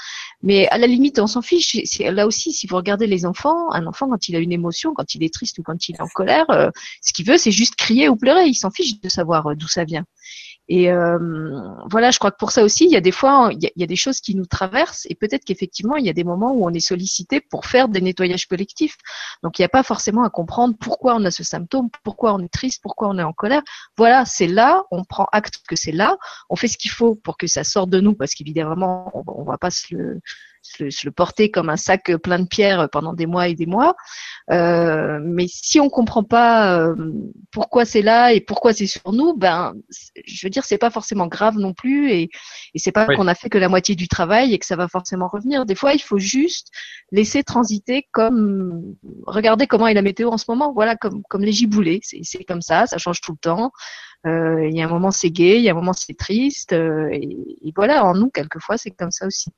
Mais 0.44 0.68
à 0.70 0.78
la 0.78 0.88
limite, 0.88 1.20
on 1.20 1.28
s'en 1.28 1.42
fiche. 1.42 1.78
Là 2.00 2.28
aussi, 2.28 2.52
si 2.52 2.68
vous 2.68 2.76
regardez 2.76 3.08
les 3.08 3.26
enfants, 3.26 3.72
un 3.72 3.86
enfant 3.86 4.10
quand 4.10 4.28
il 4.28 4.36
a 4.36 4.40
une 4.40 4.52
émotion, 4.52 4.94
quand 4.94 5.16
il 5.16 5.24
est 5.24 5.34
triste 5.34 5.60
ou 5.60 5.64
quand 5.64 5.88
il 5.88 5.96
est 5.96 6.02
en 6.02 6.08
colère, 6.08 6.48
ce 7.02 7.14
qu'il 7.14 7.26
veut, 7.26 7.38
c'est 7.38 7.52
juste 7.52 7.76
crier 7.76 8.10
ou 8.10 8.18
pleurer. 8.18 8.46
Il 8.46 8.56
s'en 8.56 8.72
fiche 8.72 9.00
de 9.00 9.10
savoir 9.10 9.56
d'où 9.56 9.68
ça 9.68 9.86
vient. 9.86 10.06
Et 10.68 10.92
euh, 10.92 11.18
voilà, 11.90 12.12
je 12.12 12.20
crois 12.20 12.32
que 12.32 12.38
pour 12.38 12.52
ça 12.52 12.64
aussi, 12.64 12.86
il 12.86 12.92
y 12.92 12.96
a 12.96 13.02
des 13.02 13.12
fois, 13.12 13.50
il 13.52 13.70
y 13.76 13.84
a, 13.84 13.88
des 13.88 13.96
choses 13.96 14.22
qui 14.22 14.36
nous 14.36 14.46
traversent 14.46 15.06
et 15.10 15.16
peut-être 15.16 15.44
qu'effectivement, 15.44 15.98
il 15.98 16.06
y 16.06 16.10
a 16.10 16.14
des 16.14 16.24
moments 16.24 16.54
où 16.54 16.66
on 16.66 16.74
est 16.74 16.80
sollicité 16.80 17.42
pour 17.42 17.66
faire 17.66 17.90
des 17.90 18.00
nettoyages 18.00 18.46
collectifs. 18.46 18.96
Donc, 19.44 19.60
il 19.60 19.64
n'y 19.64 19.66
a 19.66 19.70
pas 19.70 19.84
forcément 19.84 20.24
à 20.24 20.30
comprendre 20.30 20.76
pourquoi 20.80 21.16
on 21.16 21.26
a 21.26 21.32
ce 21.32 21.44
symptôme, 21.44 21.90
pourquoi 22.04 22.34
on 22.34 22.40
est 22.40 22.52
triste, 22.52 22.80
pourquoi 22.82 23.10
on 23.10 23.18
est 23.18 23.24
en 23.24 23.34
colère. 23.34 23.64
Voilà, 23.98 24.24
c'est 24.26 24.48
là, 24.48 24.84
on 24.92 25.04
prend 25.04 25.28
acte 25.32 25.56
que 25.68 25.76
c'est 25.76 25.92
là, 25.92 26.16
on 26.50 26.56
fait 26.56 26.68
ce 26.68 26.78
qu'il 26.78 26.92
faut 26.92 27.16
pour 27.16 27.38
que 27.38 27.48
ça 27.48 27.64
sorte 27.64 27.90
de 27.90 28.00
nous 28.00 28.14
parce 28.14 28.34
qu'évidemment, 28.34 29.12
on, 29.14 29.42
ne 29.42 29.46
va 29.46 29.58
pas 29.58 29.72
se 29.72 29.94
le, 29.94 30.22
se, 30.62 30.84
le 31.06 31.12
porter 31.12 31.52
comme 31.52 31.70
un 31.70 31.78
sac 31.78 32.16
plein 32.18 32.40
de 32.40 32.48
pierres 32.48 32.90
pendant 32.92 33.14
des 33.14 33.26
mois 33.26 33.48
et 33.48 33.56
des 33.56 33.66
mois. 33.66 33.96
Euh, 34.50 35.20
mais 35.24 35.46
si 35.48 35.80
on 35.80 35.90
comprend 35.90 36.24
pas 36.24 36.80
euh, 36.80 36.96
pourquoi 37.52 37.86
c'est 37.86 38.02
là 38.02 38.34
et 38.34 38.42
pourquoi 38.42 38.74
c'est 38.74 38.88
sur 38.88 39.12
nous, 39.14 39.36
ben, 39.36 39.74
je 40.26 40.46
veux 40.46 40.50
dire, 40.50 40.66
c'est 40.66 40.78
pas 40.78 40.90
forcément 40.90 41.28
grave 41.28 41.58
non 41.58 41.74
plus, 41.74 42.12
et, 42.12 42.30
et 42.74 42.80
c'est 42.80 42.92
pas 42.92 43.06
qu'on 43.06 43.28
a 43.28 43.36
fait 43.36 43.50
que 43.50 43.58
la 43.58 43.70
moitié 43.70 43.96
du 43.96 44.08
travail 44.08 44.54
et 44.54 44.60
que 44.60 44.66
ça 44.66 44.76
va 44.76 44.88
forcément 44.88 45.28
revenir. 45.28 45.66
Des 45.66 45.76
fois, 45.76 45.94
il 45.94 46.02
faut 46.02 46.20
juste 46.20 46.70
laisser 47.12 47.44
transiter 47.44 48.08
comme 48.12 48.96
regardez 49.28 49.68
comment 49.68 49.88
est 49.88 49.94
la 49.94 50.02
météo 50.02 50.30
en 50.30 50.38
ce 50.38 50.46
moment. 50.48 50.74
Voilà, 50.74 50.96
comme 50.96 51.22
comme 51.30 51.44
les 51.44 51.52
giboulées, 51.54 52.02
c'est 52.04 52.44
comme 52.44 52.62
ça, 52.62 52.88
ça 52.88 52.98
change 52.98 53.22
tout 53.22 53.34
le 53.34 53.38
temps. 53.38 53.72
Euh, 54.28 54.68
il 54.68 54.76
y 54.76 54.82
a 54.82 54.86
un 54.86 54.90
moment 54.90 55.12
c'est 55.12 55.32
gai, 55.32 55.58
il 55.58 55.64
y 55.64 55.70
a 55.70 55.72
un 55.72 55.76
moment 55.76 55.94
c'est 55.94 56.14
triste, 56.18 56.74
et, 56.74 57.38
et 57.64 57.74
voilà, 57.76 58.06
en 58.06 58.14
nous 58.14 58.30
quelquefois 58.30 58.78
c'est 58.78 58.92
comme 58.92 59.12
ça 59.12 59.26
aussi. 59.26 59.50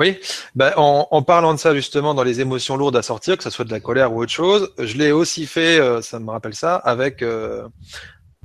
Oui, 0.00 0.18
ben, 0.54 0.72
en, 0.76 1.22
parlant 1.22 1.54
de 1.54 1.58
ça 1.58 1.74
justement 1.74 2.14
dans 2.14 2.22
les 2.22 2.40
émotions 2.40 2.76
lourdes 2.76 2.96
à 2.96 3.02
sortir, 3.02 3.36
que 3.36 3.42
ce 3.42 3.50
soit 3.50 3.64
de 3.64 3.70
la 3.70 3.80
colère 3.80 4.12
ou 4.12 4.22
autre 4.22 4.32
chose, 4.32 4.72
je 4.78 4.96
l'ai 4.96 5.12
aussi 5.12 5.46
fait, 5.46 5.78
euh, 5.78 6.02
ça 6.02 6.18
me 6.18 6.30
rappelle 6.30 6.54
ça, 6.54 6.76
avec 6.76 7.22
euh, 7.22 7.68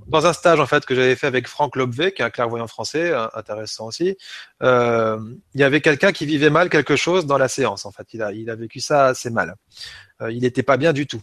dans 0.07 0.25
un 0.25 0.33
stage 0.33 0.59
en 0.59 0.65
fait 0.65 0.85
que 0.85 0.95
j'avais 0.95 1.15
fait 1.15 1.27
avec 1.27 1.47
Franck 1.47 1.75
Lobvé, 1.75 2.13
qui 2.13 2.21
est 2.21 2.25
un 2.25 2.29
clairvoyant 2.29 2.67
français, 2.67 3.13
intéressant 3.33 3.87
aussi. 3.87 4.17
Euh, 4.63 5.19
il 5.53 5.61
y 5.61 5.63
avait 5.63 5.81
quelqu'un 5.81 6.11
qui 6.11 6.25
vivait 6.25 6.49
mal 6.49 6.69
quelque 6.69 6.95
chose 6.95 7.25
dans 7.25 7.37
la 7.37 7.47
séance 7.47 7.85
en 7.85 7.91
fait. 7.91 8.07
Il 8.13 8.21
a, 8.21 8.31
il 8.31 8.49
a 8.49 8.55
vécu 8.55 8.79
ça 8.79 9.05
assez 9.07 9.29
mal. 9.29 9.55
il 10.29 10.41
n'était 10.41 10.63
pas 10.63 10.77
bien 10.77 10.93
du 10.93 11.05
tout. 11.05 11.21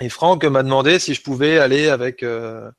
Et 0.00 0.08
Franck 0.08 0.44
m'a 0.44 0.62
demandé 0.62 0.98
si 0.98 1.14
je 1.14 1.22
pouvais 1.22 1.58
aller 1.58 1.88
avec 1.88 2.22
euh, 2.22 2.70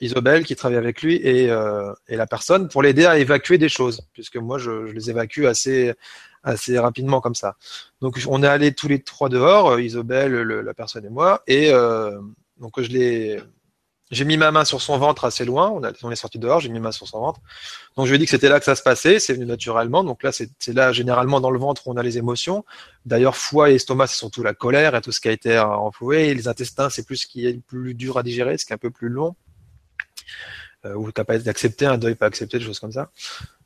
Isobel 0.00 0.44
qui 0.44 0.56
travaille 0.56 0.78
avec 0.78 1.02
lui 1.02 1.16
et, 1.16 1.50
euh, 1.50 1.92
et 2.08 2.16
la 2.16 2.26
personne 2.26 2.68
pour 2.68 2.82
l'aider 2.82 3.06
à 3.06 3.18
évacuer 3.18 3.58
des 3.58 3.68
choses, 3.68 4.02
puisque 4.12 4.36
moi 4.36 4.58
je, 4.58 4.70
les 4.92 5.10
évacue 5.10 5.44
assez 5.44 5.94
assez 6.42 6.78
rapidement 6.78 7.20
comme 7.20 7.34
ça. 7.34 7.56
Donc 8.00 8.18
on 8.28 8.42
est 8.42 8.46
allés 8.46 8.72
tous 8.72 8.88
les 8.88 9.02
trois 9.02 9.28
dehors, 9.28 9.72
euh, 9.72 9.82
Isobel, 9.82 10.32
la 10.32 10.74
personne 10.74 11.04
et 11.04 11.10
moi, 11.10 11.42
et 11.46 11.70
donc 12.58 12.80
je 12.80 12.88
l'ai 12.88 13.40
j'ai 14.10 14.24
mis 14.24 14.36
ma 14.36 14.50
main 14.50 14.64
sur 14.64 14.82
son 14.82 14.98
ventre 14.98 15.24
assez 15.24 15.44
loin. 15.44 15.70
On, 15.70 16.10
est 16.10 16.16
sorti 16.16 16.38
dehors, 16.38 16.60
j'ai 16.60 16.68
mis 16.68 16.80
ma 16.80 16.88
main 16.88 16.92
sur 16.92 17.06
son 17.06 17.20
ventre. 17.20 17.40
Donc 17.96 18.06
je 18.06 18.10
lui 18.10 18.16
ai 18.16 18.18
dit 18.18 18.24
que 18.24 18.30
c'était 18.30 18.48
là 18.48 18.58
que 18.58 18.64
ça 18.64 18.74
se 18.74 18.82
passait. 18.82 19.20
C'est 19.20 19.34
venu 19.34 19.46
naturellement. 19.46 20.02
Donc 20.02 20.22
là, 20.24 20.32
c'est 20.32 20.72
là 20.72 20.92
généralement 20.92 21.40
dans 21.40 21.50
le 21.50 21.58
ventre 21.58 21.86
où 21.86 21.92
on 21.92 21.96
a 21.96 22.02
les 22.02 22.18
émotions. 22.18 22.64
D'ailleurs, 23.06 23.36
foie 23.36 23.70
et 23.70 23.76
estomac, 23.76 24.08
c'est 24.08 24.16
surtout 24.16 24.42
la 24.42 24.52
colère 24.52 24.96
et 24.96 25.00
tout 25.00 25.12
ce 25.12 25.20
qui 25.20 25.28
a 25.28 25.32
été 25.32 25.58
enfoué. 25.58 26.28
Et 26.28 26.34
les 26.34 26.48
intestins, 26.48 26.90
c'est 26.90 27.06
plus 27.06 27.18
ce 27.18 27.26
qui 27.28 27.46
est 27.46 27.60
plus 27.60 27.94
dur 27.94 28.18
à 28.18 28.24
digérer, 28.24 28.58
ce 28.58 28.64
qui 28.64 28.72
est 28.72 28.74
un 28.74 28.78
peu 28.78 28.90
plus 28.90 29.08
long 29.08 29.36
euh, 30.86 30.94
ou 30.94 31.12
capable 31.12 31.42
d'accepter 31.42 31.84
un 31.84 31.98
deuil 31.98 32.14
pas 32.14 32.24
accepté, 32.24 32.58
des 32.58 32.64
choses 32.64 32.80
comme 32.80 32.92
ça. 32.92 33.10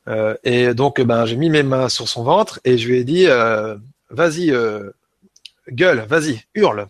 Euh, 0.08 0.34
et 0.42 0.74
donc, 0.74 1.00
ben, 1.00 1.26
j'ai 1.26 1.36
mis 1.36 1.48
mes 1.48 1.62
mains 1.62 1.88
sur 1.88 2.08
son 2.08 2.24
ventre 2.24 2.58
et 2.64 2.76
je 2.76 2.88
lui 2.88 2.98
ai 2.98 3.04
dit, 3.04 3.26
euh, 3.28 3.76
vas-y, 4.10 4.52
gueule, 5.70 6.04
vas-y, 6.08 6.42
hurle. 6.54 6.88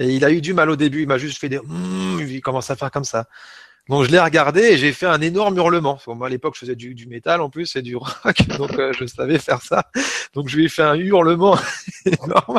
Et 0.00 0.08
il 0.08 0.24
a 0.24 0.32
eu 0.32 0.40
du 0.40 0.54
mal 0.54 0.70
au 0.70 0.76
début, 0.76 1.02
il 1.02 1.06
m'a 1.06 1.18
juste 1.18 1.38
fait 1.38 1.48
des, 1.48 1.60
mmh, 1.60 2.26
il 2.28 2.40
commence 2.40 2.68
à 2.70 2.74
faire 2.74 2.90
comme 2.90 3.04
ça. 3.04 3.28
Donc 3.88 4.04
je 4.04 4.10
l'ai 4.10 4.18
regardé 4.18 4.60
et 4.62 4.76
j'ai 4.76 4.92
fait 4.92 5.06
un 5.06 5.20
énorme 5.20 5.56
hurlement. 5.56 6.00
Moi 6.08 6.26
à 6.26 6.30
l'époque 6.30 6.54
je 6.54 6.60
faisais 6.60 6.74
du, 6.74 7.06
métal 7.06 7.40
en 7.40 7.50
plus 7.50 7.76
et 7.76 7.82
du 7.82 7.94
rock, 7.94 8.48
donc 8.58 8.72
je 8.98 9.06
savais 9.06 9.38
faire 9.38 9.62
ça. 9.62 9.84
Donc 10.32 10.48
je 10.48 10.56
lui 10.56 10.64
ai 10.64 10.68
fait 10.68 10.82
un 10.82 10.96
hurlement 10.96 11.56
énorme. 12.06 12.58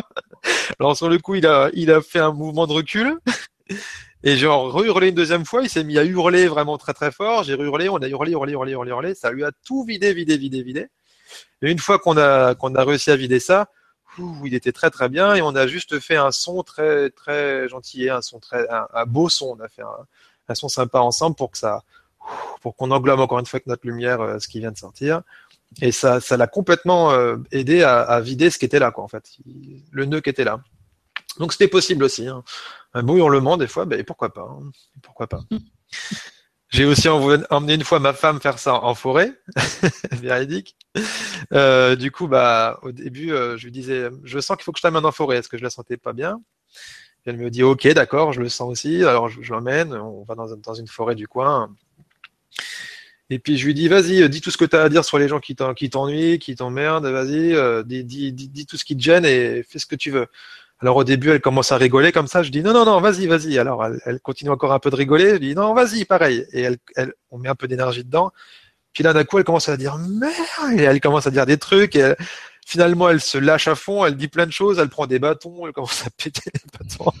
Alors 0.80 0.96
sur 0.96 1.10
le 1.10 1.18
coup 1.18 1.34
il 1.34 1.46
a 1.46 1.68
il 1.74 1.90
a 1.90 2.00
fait 2.00 2.20
un 2.20 2.32
mouvement 2.32 2.66
de 2.66 2.72
recul 2.72 3.18
et 4.22 4.36
j'ai 4.36 4.46
hurlé 4.46 5.08
une 5.08 5.14
deuxième 5.14 5.44
fois, 5.44 5.62
il 5.62 5.68
s'est 5.68 5.84
mis 5.84 5.98
à 5.98 6.04
hurler 6.04 6.48
vraiment 6.48 6.78
très 6.78 6.94
très 6.94 7.12
fort. 7.12 7.44
J'ai 7.44 7.54
hurlé, 7.54 7.88
on 7.88 7.96
a 7.96 8.08
hurlé, 8.08 8.32
hurlé, 8.32 8.52
hurlé, 8.52 8.72
hurlé, 8.72 8.90
hurlé. 8.90 9.14
Ça 9.14 9.30
lui 9.30 9.44
a 9.44 9.52
tout 9.64 9.84
vidé, 9.84 10.14
vidé, 10.14 10.36
vidé, 10.36 10.62
vidé. 10.62 10.88
Et 11.62 11.70
une 11.70 11.78
fois 11.78 11.98
qu'on 11.98 12.16
a 12.16 12.54
qu'on 12.54 12.74
a 12.74 12.84
réussi 12.84 13.10
à 13.10 13.16
vider 13.16 13.40
ça, 13.40 13.68
il 14.44 14.54
était 14.54 14.72
très 14.72 14.90
très 14.90 15.08
bien 15.08 15.34
et 15.34 15.42
on 15.42 15.54
a 15.54 15.66
juste 15.66 16.00
fait 16.00 16.16
un 16.16 16.30
son 16.30 16.62
très 16.62 17.10
très 17.10 17.68
gentil, 17.68 18.08
un 18.08 18.22
son 18.22 18.40
très 18.40 18.66
un, 18.70 19.06
beau 19.06 19.28
son. 19.28 19.56
On 19.58 19.62
a 19.62 19.68
fait 19.68 19.82
un, 19.82 20.54
son 20.54 20.68
sympa 20.68 21.00
ensemble 21.00 21.36
pour 21.36 21.50
que 21.50 21.58
ça 21.58 21.82
pour 22.62 22.74
qu'on 22.76 22.90
englobe 22.90 23.20
encore 23.20 23.38
une 23.38 23.46
fois 23.46 23.58
avec 23.58 23.66
notre 23.66 23.86
lumière 23.86 24.20
euh, 24.20 24.38
ce 24.38 24.48
qui 24.48 24.58
vient 24.58 24.72
de 24.72 24.78
sortir. 24.78 25.22
Et 25.82 25.92
ça 25.92 26.20
ça 26.20 26.36
l'a 26.36 26.46
complètement 26.46 27.12
euh, 27.12 27.36
aidé 27.52 27.82
à, 27.82 28.00
à, 28.00 28.20
vider 28.20 28.50
ce 28.50 28.58
qui 28.58 28.64
était 28.64 28.78
là 28.78 28.90
quoi 28.90 29.04
en 29.04 29.08
fait, 29.08 29.36
le 29.90 30.04
nœud 30.06 30.20
qui 30.20 30.30
était 30.30 30.44
là. 30.44 30.60
Donc 31.38 31.52
c'était 31.52 31.68
possible 31.68 32.04
aussi. 32.04 32.26
Hein. 32.26 32.42
Un 32.94 33.02
beau 33.02 33.16
hurlement 33.16 33.56
des 33.56 33.66
fois, 33.66 33.84
ben, 33.84 34.02
pourquoi 34.04 34.32
pas 34.32 34.48
hein. 34.48 34.70
Pourquoi 35.02 35.26
pas 35.26 35.40
J'ai 36.68 36.84
aussi 36.84 37.08
emmené 37.08 37.74
une 37.74 37.84
fois 37.84 38.00
ma 38.00 38.12
femme 38.12 38.40
faire 38.40 38.58
ça 38.58 38.74
en 38.74 38.94
forêt, 38.94 39.32
véridique. 40.12 40.76
Euh, 41.52 41.94
du 41.94 42.10
coup, 42.10 42.26
bah, 42.26 42.80
au 42.82 42.90
début, 42.90 43.32
euh, 43.32 43.56
je 43.56 43.66
lui 43.66 43.72
disais, 43.72 44.10
je 44.24 44.40
sens 44.40 44.56
qu'il 44.56 44.64
faut 44.64 44.72
que 44.72 44.78
je 44.78 44.82
t'amène 44.82 45.04
en 45.04 45.12
forêt. 45.12 45.36
Est-ce 45.36 45.48
que 45.48 45.56
je 45.56 45.62
la 45.62 45.70
sentais 45.70 45.96
pas 45.96 46.12
bien? 46.12 46.40
Elle 47.24 47.36
me 47.36 47.50
dit, 47.50 47.62
ok, 47.62 47.86
d'accord, 47.88 48.32
je 48.32 48.40
le 48.40 48.48
sens 48.48 48.70
aussi. 48.70 49.04
Alors 49.04 49.28
je, 49.28 49.52
l'emmène, 49.52 49.94
on 49.94 50.24
va 50.24 50.34
dans, 50.34 50.56
dans, 50.56 50.74
une 50.74 50.88
forêt 50.88 51.14
du 51.14 51.28
coin. 51.28 51.72
Et 53.30 53.38
puis 53.38 53.58
je 53.58 53.66
lui 53.66 53.74
dis, 53.74 53.88
vas-y, 53.88 54.28
dis 54.28 54.40
tout 54.40 54.50
ce 54.50 54.56
que 54.56 54.64
tu 54.64 54.76
as 54.76 54.82
à 54.82 54.88
dire 54.88 55.04
sur 55.04 55.18
les 55.18 55.28
gens 55.28 55.40
qui 55.40 55.54
t'ennuient, 55.54 56.38
qui 56.38 56.54
t'emmerdent, 56.54 57.06
vas-y, 57.06 57.54
euh, 57.54 57.82
dis, 57.82 58.04
dis, 58.04 58.32
dis, 58.32 58.66
tout 58.66 58.76
ce 58.76 58.84
qui 58.84 58.96
te 58.96 59.02
gêne 59.02 59.24
et 59.24 59.64
fais 59.64 59.78
ce 59.78 59.86
que 59.86 59.96
tu 59.96 60.10
veux. 60.10 60.26
Alors 60.80 60.96
au 60.96 61.04
début, 61.04 61.30
elle 61.30 61.40
commence 61.40 61.72
à 61.72 61.76
rigoler 61.76 62.12
comme 62.12 62.26
ça. 62.26 62.42
Je 62.42 62.50
dis 62.50 62.62
non, 62.62 62.72
non, 62.72 62.84
non, 62.84 63.00
vas-y, 63.00 63.26
vas-y. 63.26 63.58
Alors 63.58 63.84
elle, 63.84 64.20
continue 64.20 64.50
encore 64.50 64.72
un 64.72 64.78
peu 64.78 64.90
de 64.90 64.96
rigoler. 64.96 65.30
Je 65.34 65.36
dis 65.36 65.54
non, 65.54 65.72
vas-y, 65.74 66.04
pareil. 66.04 66.46
Et 66.52 66.68
elle, 66.96 67.12
on 67.30 67.38
met 67.38 67.48
un 67.48 67.54
peu 67.54 67.66
d'énergie 67.66 68.04
dedans. 68.04 68.30
Puis 68.92 69.02
là, 69.02 69.12
d'un 69.12 69.24
coup, 69.24 69.38
elle 69.38 69.44
commence 69.44 69.68
à 69.68 69.76
dire 69.76 69.96
merde. 69.98 70.78
Et 70.78 70.82
elle 70.82 71.00
commence 71.00 71.26
à 71.26 71.30
dire 71.30 71.46
des 71.46 71.58
trucs. 71.58 71.96
Et 71.96 72.14
finalement, 72.66 73.08
elle 73.08 73.20
se 73.20 73.38
lâche 73.38 73.68
à 73.68 73.74
fond. 73.74 74.04
Elle 74.04 74.16
dit 74.16 74.28
plein 74.28 74.46
de 74.46 74.52
choses. 74.52 74.78
Elle 74.78 74.88
prend 74.88 75.06
des 75.06 75.18
bâtons. 75.18 75.66
Elle 75.66 75.72
commence 75.72 76.06
à 76.06 76.10
péter 76.16 76.50
les 76.52 76.60
bâtons. 76.78 77.12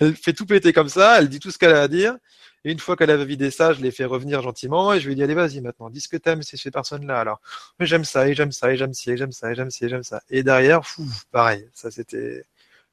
elle 0.00 0.16
fait 0.16 0.32
tout 0.32 0.46
péter 0.46 0.72
comme 0.72 0.88
ça. 0.88 1.18
Elle 1.18 1.28
dit 1.28 1.38
tout 1.38 1.50
ce 1.50 1.58
qu'elle 1.58 1.74
a 1.74 1.82
à 1.82 1.88
dire. 1.88 2.16
Et 2.64 2.72
une 2.72 2.78
fois 2.78 2.96
qu'elle 2.96 3.10
avait 3.10 3.24
vidé 3.24 3.50
ça, 3.50 3.72
je 3.72 3.80
l'ai 3.80 3.90
fait 3.90 4.04
revenir 4.04 4.42
gentiment 4.42 4.92
et 4.92 5.00
je 5.00 5.06
lui 5.06 5.12
ai 5.12 5.16
dit 5.16 5.22
allez 5.22 5.34
vas-y 5.34 5.60
maintenant, 5.60 5.88
dis 5.90 6.00
ce 6.00 6.08
que 6.08 6.16
t'aimes 6.16 6.42
ces 6.42 6.70
personnes-là. 6.70 7.18
Alors, 7.18 7.40
j'aime 7.80 8.04
ça 8.04 8.28
et 8.28 8.34
j'aime 8.34 8.52
ça 8.52 8.72
et 8.72 8.76
j'aime 8.76 8.92
ci 8.92 9.10
et 9.10 9.16
j'aime 9.16 9.32
ça 9.32 9.50
et 9.50 9.54
j'aime 9.54 9.70
ci 9.70 9.86
et 9.86 9.88
j'aime 9.88 10.02
ça. 10.02 10.22
Et 10.28 10.42
derrière, 10.42 10.86
fou, 10.86 11.06
pareil, 11.30 11.68
ça 11.72 11.90
c'était 11.90 12.44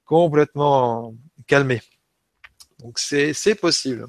complètement 0.05 1.13
calmé. 1.47 1.81
Donc 2.79 2.99
c'est 2.99 3.55
possible, 3.55 4.07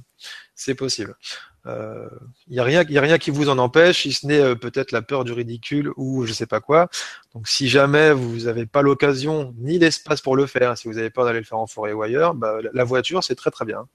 c'est 0.55 0.75
possible. 0.75 1.17
Il 1.65 1.71
euh, 1.71 2.09
n'y 2.49 2.61
a 2.61 2.65
rien, 2.65 2.85
y 2.89 2.99
a 2.99 3.01
rien 3.01 3.19
qui 3.19 3.31
vous 3.31 3.49
en 3.49 3.59
empêche, 3.59 4.03
si 4.03 4.13
ce 4.13 4.27
n'est 4.27 4.41
euh, 4.41 4.55
peut-être 4.55 4.93
la 4.93 5.03
peur 5.03 5.25
du 5.25 5.33
ridicule 5.33 5.91
ou 5.97 6.25
je 6.25 6.33
sais 6.33 6.47
pas 6.47 6.61
quoi. 6.61 6.89
Donc, 7.35 7.49
si 7.49 7.69
jamais 7.69 8.13
vous 8.13 8.45
n'avez 8.45 8.65
pas 8.65 8.81
l'occasion 8.81 9.55
ni 9.59 9.79
l'espace 9.79 10.21
pour 10.21 10.37
le 10.37 10.47
faire, 10.47 10.79
si 10.79 10.89
vous 10.89 10.99
avez 10.99 11.11
peur 11.11 11.25
d'aller 11.25 11.41
le 11.41 11.45
faire 11.45 11.59
en 11.59 11.67
forêt 11.67 11.93
ou 11.93 12.03
ailleurs, 12.03 12.35
bah, 12.35 12.59
la 12.73 12.85
voiture 12.85 13.23
c'est 13.25 13.35
très 13.35 13.51
très 13.51 13.65
bien. 13.65 13.87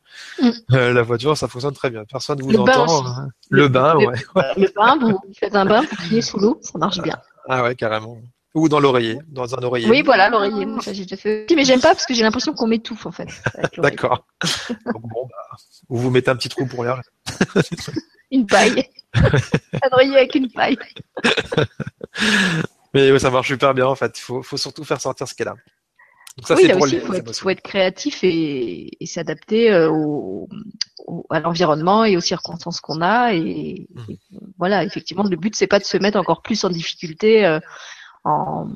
Mm. 0.41 0.49
Euh, 0.74 0.93
la 0.93 1.01
voiture, 1.01 1.38
ça 1.38 1.47
fonctionne 1.47 1.74
très 1.74 1.89
bien. 1.89 2.03
Personne 2.05 2.39
ne 2.39 2.43
vous 2.43 2.55
entend. 2.55 3.07
Hein. 3.07 3.30
Le, 3.49 3.68
bain, 3.68 3.95
ouais. 3.95 4.16
Le 4.57 4.72
bain, 4.76 4.97
vous 4.99 5.20
faites 5.34 5.55
un 5.55 5.66
bain, 5.66 5.82
vous 5.82 5.95
criez 5.95 6.22
sous 6.22 6.39
l'eau, 6.39 6.59
ça 6.61 6.78
marche 6.78 7.01
bien. 7.01 7.18
Ah 7.47 7.64
ouais, 7.64 7.76
carrément. 7.76 8.18
Ou 8.55 8.69
dans 8.69 8.79
l'oreiller, 8.79 9.17
dans 9.27 9.55
un 9.55 9.63
oreiller. 9.63 9.89
Oui, 9.89 10.03
voilà, 10.03 10.29
l'oreiller. 10.29 10.67
J'ai 10.91 11.03
déjà 11.03 11.17
fait. 11.17 11.47
Mais 11.55 11.65
j'aime 11.65 11.81
pas 11.81 11.89
parce 11.89 12.05
que 12.05 12.13
j'ai 12.13 12.21
l'impression 12.21 12.53
qu'on 12.53 12.67
m'étouffe 12.67 13.05
en 13.07 13.11
fait. 13.11 13.27
D'accord. 13.77 14.27
bon, 14.85 15.27
bah, 15.27 15.57
ou 15.89 15.97
vous 15.97 16.11
mettez 16.11 16.29
un 16.29 16.35
petit 16.35 16.49
trou 16.49 16.67
pour 16.67 16.83
l'air. 16.83 17.01
une 18.31 18.45
paille. 18.45 18.87
un 19.15 19.89
oreiller 19.91 20.17
avec 20.17 20.35
une 20.35 20.51
paille. 20.51 20.77
Mais 22.93 23.17
ça 23.17 23.31
marche 23.31 23.47
super 23.47 23.73
bien 23.73 23.87
en 23.87 23.95
fait. 23.95 24.19
Il 24.19 24.21
faut, 24.21 24.43
faut 24.43 24.57
surtout 24.57 24.83
faire 24.83 25.01
sortir 25.01 25.27
ce 25.27 25.33
qu'elle 25.33 25.47
a. 25.47 25.55
Donc 26.37 26.47
ça, 26.47 26.55
oui, 26.55 26.67
là 26.67 26.77
aussi, 26.77 26.95
il 26.95 27.01
faut, 27.01 27.33
faut, 27.33 27.49
être 27.49 27.61
créatif 27.61 28.23
et, 28.23 28.89
et 28.99 29.05
s'adapter 29.05 29.71
euh, 29.71 29.89
au, 29.91 30.49
à 31.29 31.39
l'environnement 31.39 32.05
et 32.05 32.17
aux 32.17 32.21
circonstances 32.21 32.81
qu'on 32.81 33.01
a. 33.01 33.33
Et, 33.33 33.87
mmh. 33.93 34.13
voilà, 34.57 34.83
effectivement, 34.83 35.23
le 35.23 35.35
but 35.35 35.55
c'est 35.55 35.67
pas 35.67 35.79
de 35.79 35.83
se 35.83 35.97
mettre 35.97 36.17
encore 36.17 36.41
plus 36.41 36.63
en 36.63 36.69
difficulté 36.69 37.45
euh, 37.45 37.59
en, 38.26 38.67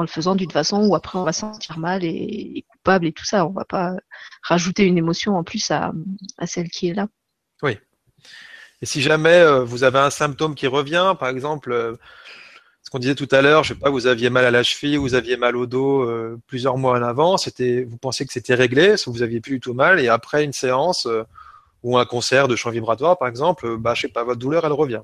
le 0.00 0.06
faisant 0.06 0.34
d'une 0.34 0.50
façon 0.50 0.86
où 0.86 0.94
après 0.94 1.18
on 1.18 1.24
va 1.24 1.32
se 1.32 1.40
sentir 1.40 1.78
mal 1.78 2.04
et, 2.04 2.64
coupable 2.68 3.06
et 3.06 3.12
tout 3.12 3.24
ça. 3.24 3.46
On 3.46 3.50
va 3.50 3.64
pas 3.64 3.94
rajouter 4.42 4.84
une 4.84 4.98
émotion 4.98 5.36
en 5.36 5.44
plus 5.44 5.70
à, 5.70 5.92
à 6.38 6.46
celle 6.46 6.68
qui 6.68 6.88
est 6.88 6.94
là. 6.94 7.08
Oui. 7.62 7.78
Et 8.80 8.86
si 8.86 9.00
jamais 9.02 9.40
euh, 9.40 9.64
vous 9.64 9.84
avez 9.84 9.98
un 9.98 10.10
symptôme 10.10 10.54
qui 10.54 10.66
revient, 10.66 11.14
par 11.18 11.28
exemple, 11.28 11.72
euh, 11.72 11.94
ce 12.82 12.90
qu'on 12.90 12.98
disait 12.98 13.14
tout 13.14 13.28
à 13.30 13.42
l'heure, 13.42 13.62
je 13.64 13.74
sais 13.74 13.78
pas, 13.78 13.90
vous 13.90 14.06
aviez 14.06 14.28
mal 14.28 14.44
à 14.44 14.50
la 14.50 14.62
cheville, 14.62 14.96
vous 14.96 15.14
aviez 15.14 15.36
mal 15.36 15.56
au 15.56 15.66
dos 15.66 16.10
plusieurs 16.48 16.76
mois 16.78 16.98
en 16.98 17.02
avant, 17.02 17.36
c'était, 17.36 17.84
vous 17.84 17.96
pensez 17.96 18.26
que 18.26 18.32
c'était 18.32 18.54
réglé, 18.54 18.96
vous 19.06 19.22
aviez 19.22 19.40
plus 19.40 19.52
du 19.52 19.60
tout 19.60 19.72
mal, 19.72 20.00
et 20.00 20.08
après 20.08 20.42
une 20.42 20.52
séance 20.52 21.06
ou 21.84 21.96
un 21.96 22.04
concert 22.04 22.48
de 22.48 22.56
chant 22.56 22.70
vibratoire, 22.70 23.18
par 23.18 23.28
exemple, 23.28 23.76
bah, 23.76 23.94
je 23.94 24.02
sais 24.02 24.08
pas, 24.08 24.24
votre 24.24 24.40
douleur, 24.40 24.64
elle 24.64 24.72
revient. 24.72 25.02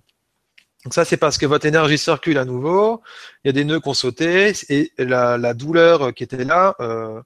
Donc 0.88 0.94
ça, 0.94 1.04
c'est 1.04 1.18
parce 1.18 1.36
que 1.36 1.44
votre 1.44 1.66
énergie 1.66 1.98
circule 1.98 2.38
à 2.38 2.46
nouveau, 2.46 3.02
il 3.44 3.48
y 3.48 3.50
a 3.50 3.52
des 3.52 3.64
nœuds 3.64 3.78
qui 3.78 3.88
ont 3.90 3.92
sauté, 3.92 4.54
et 4.70 4.90
la, 4.96 5.52
douleur 5.52 6.14
qui 6.14 6.22
était 6.24 6.44
là, 6.44 6.76
euh, 6.80 7.20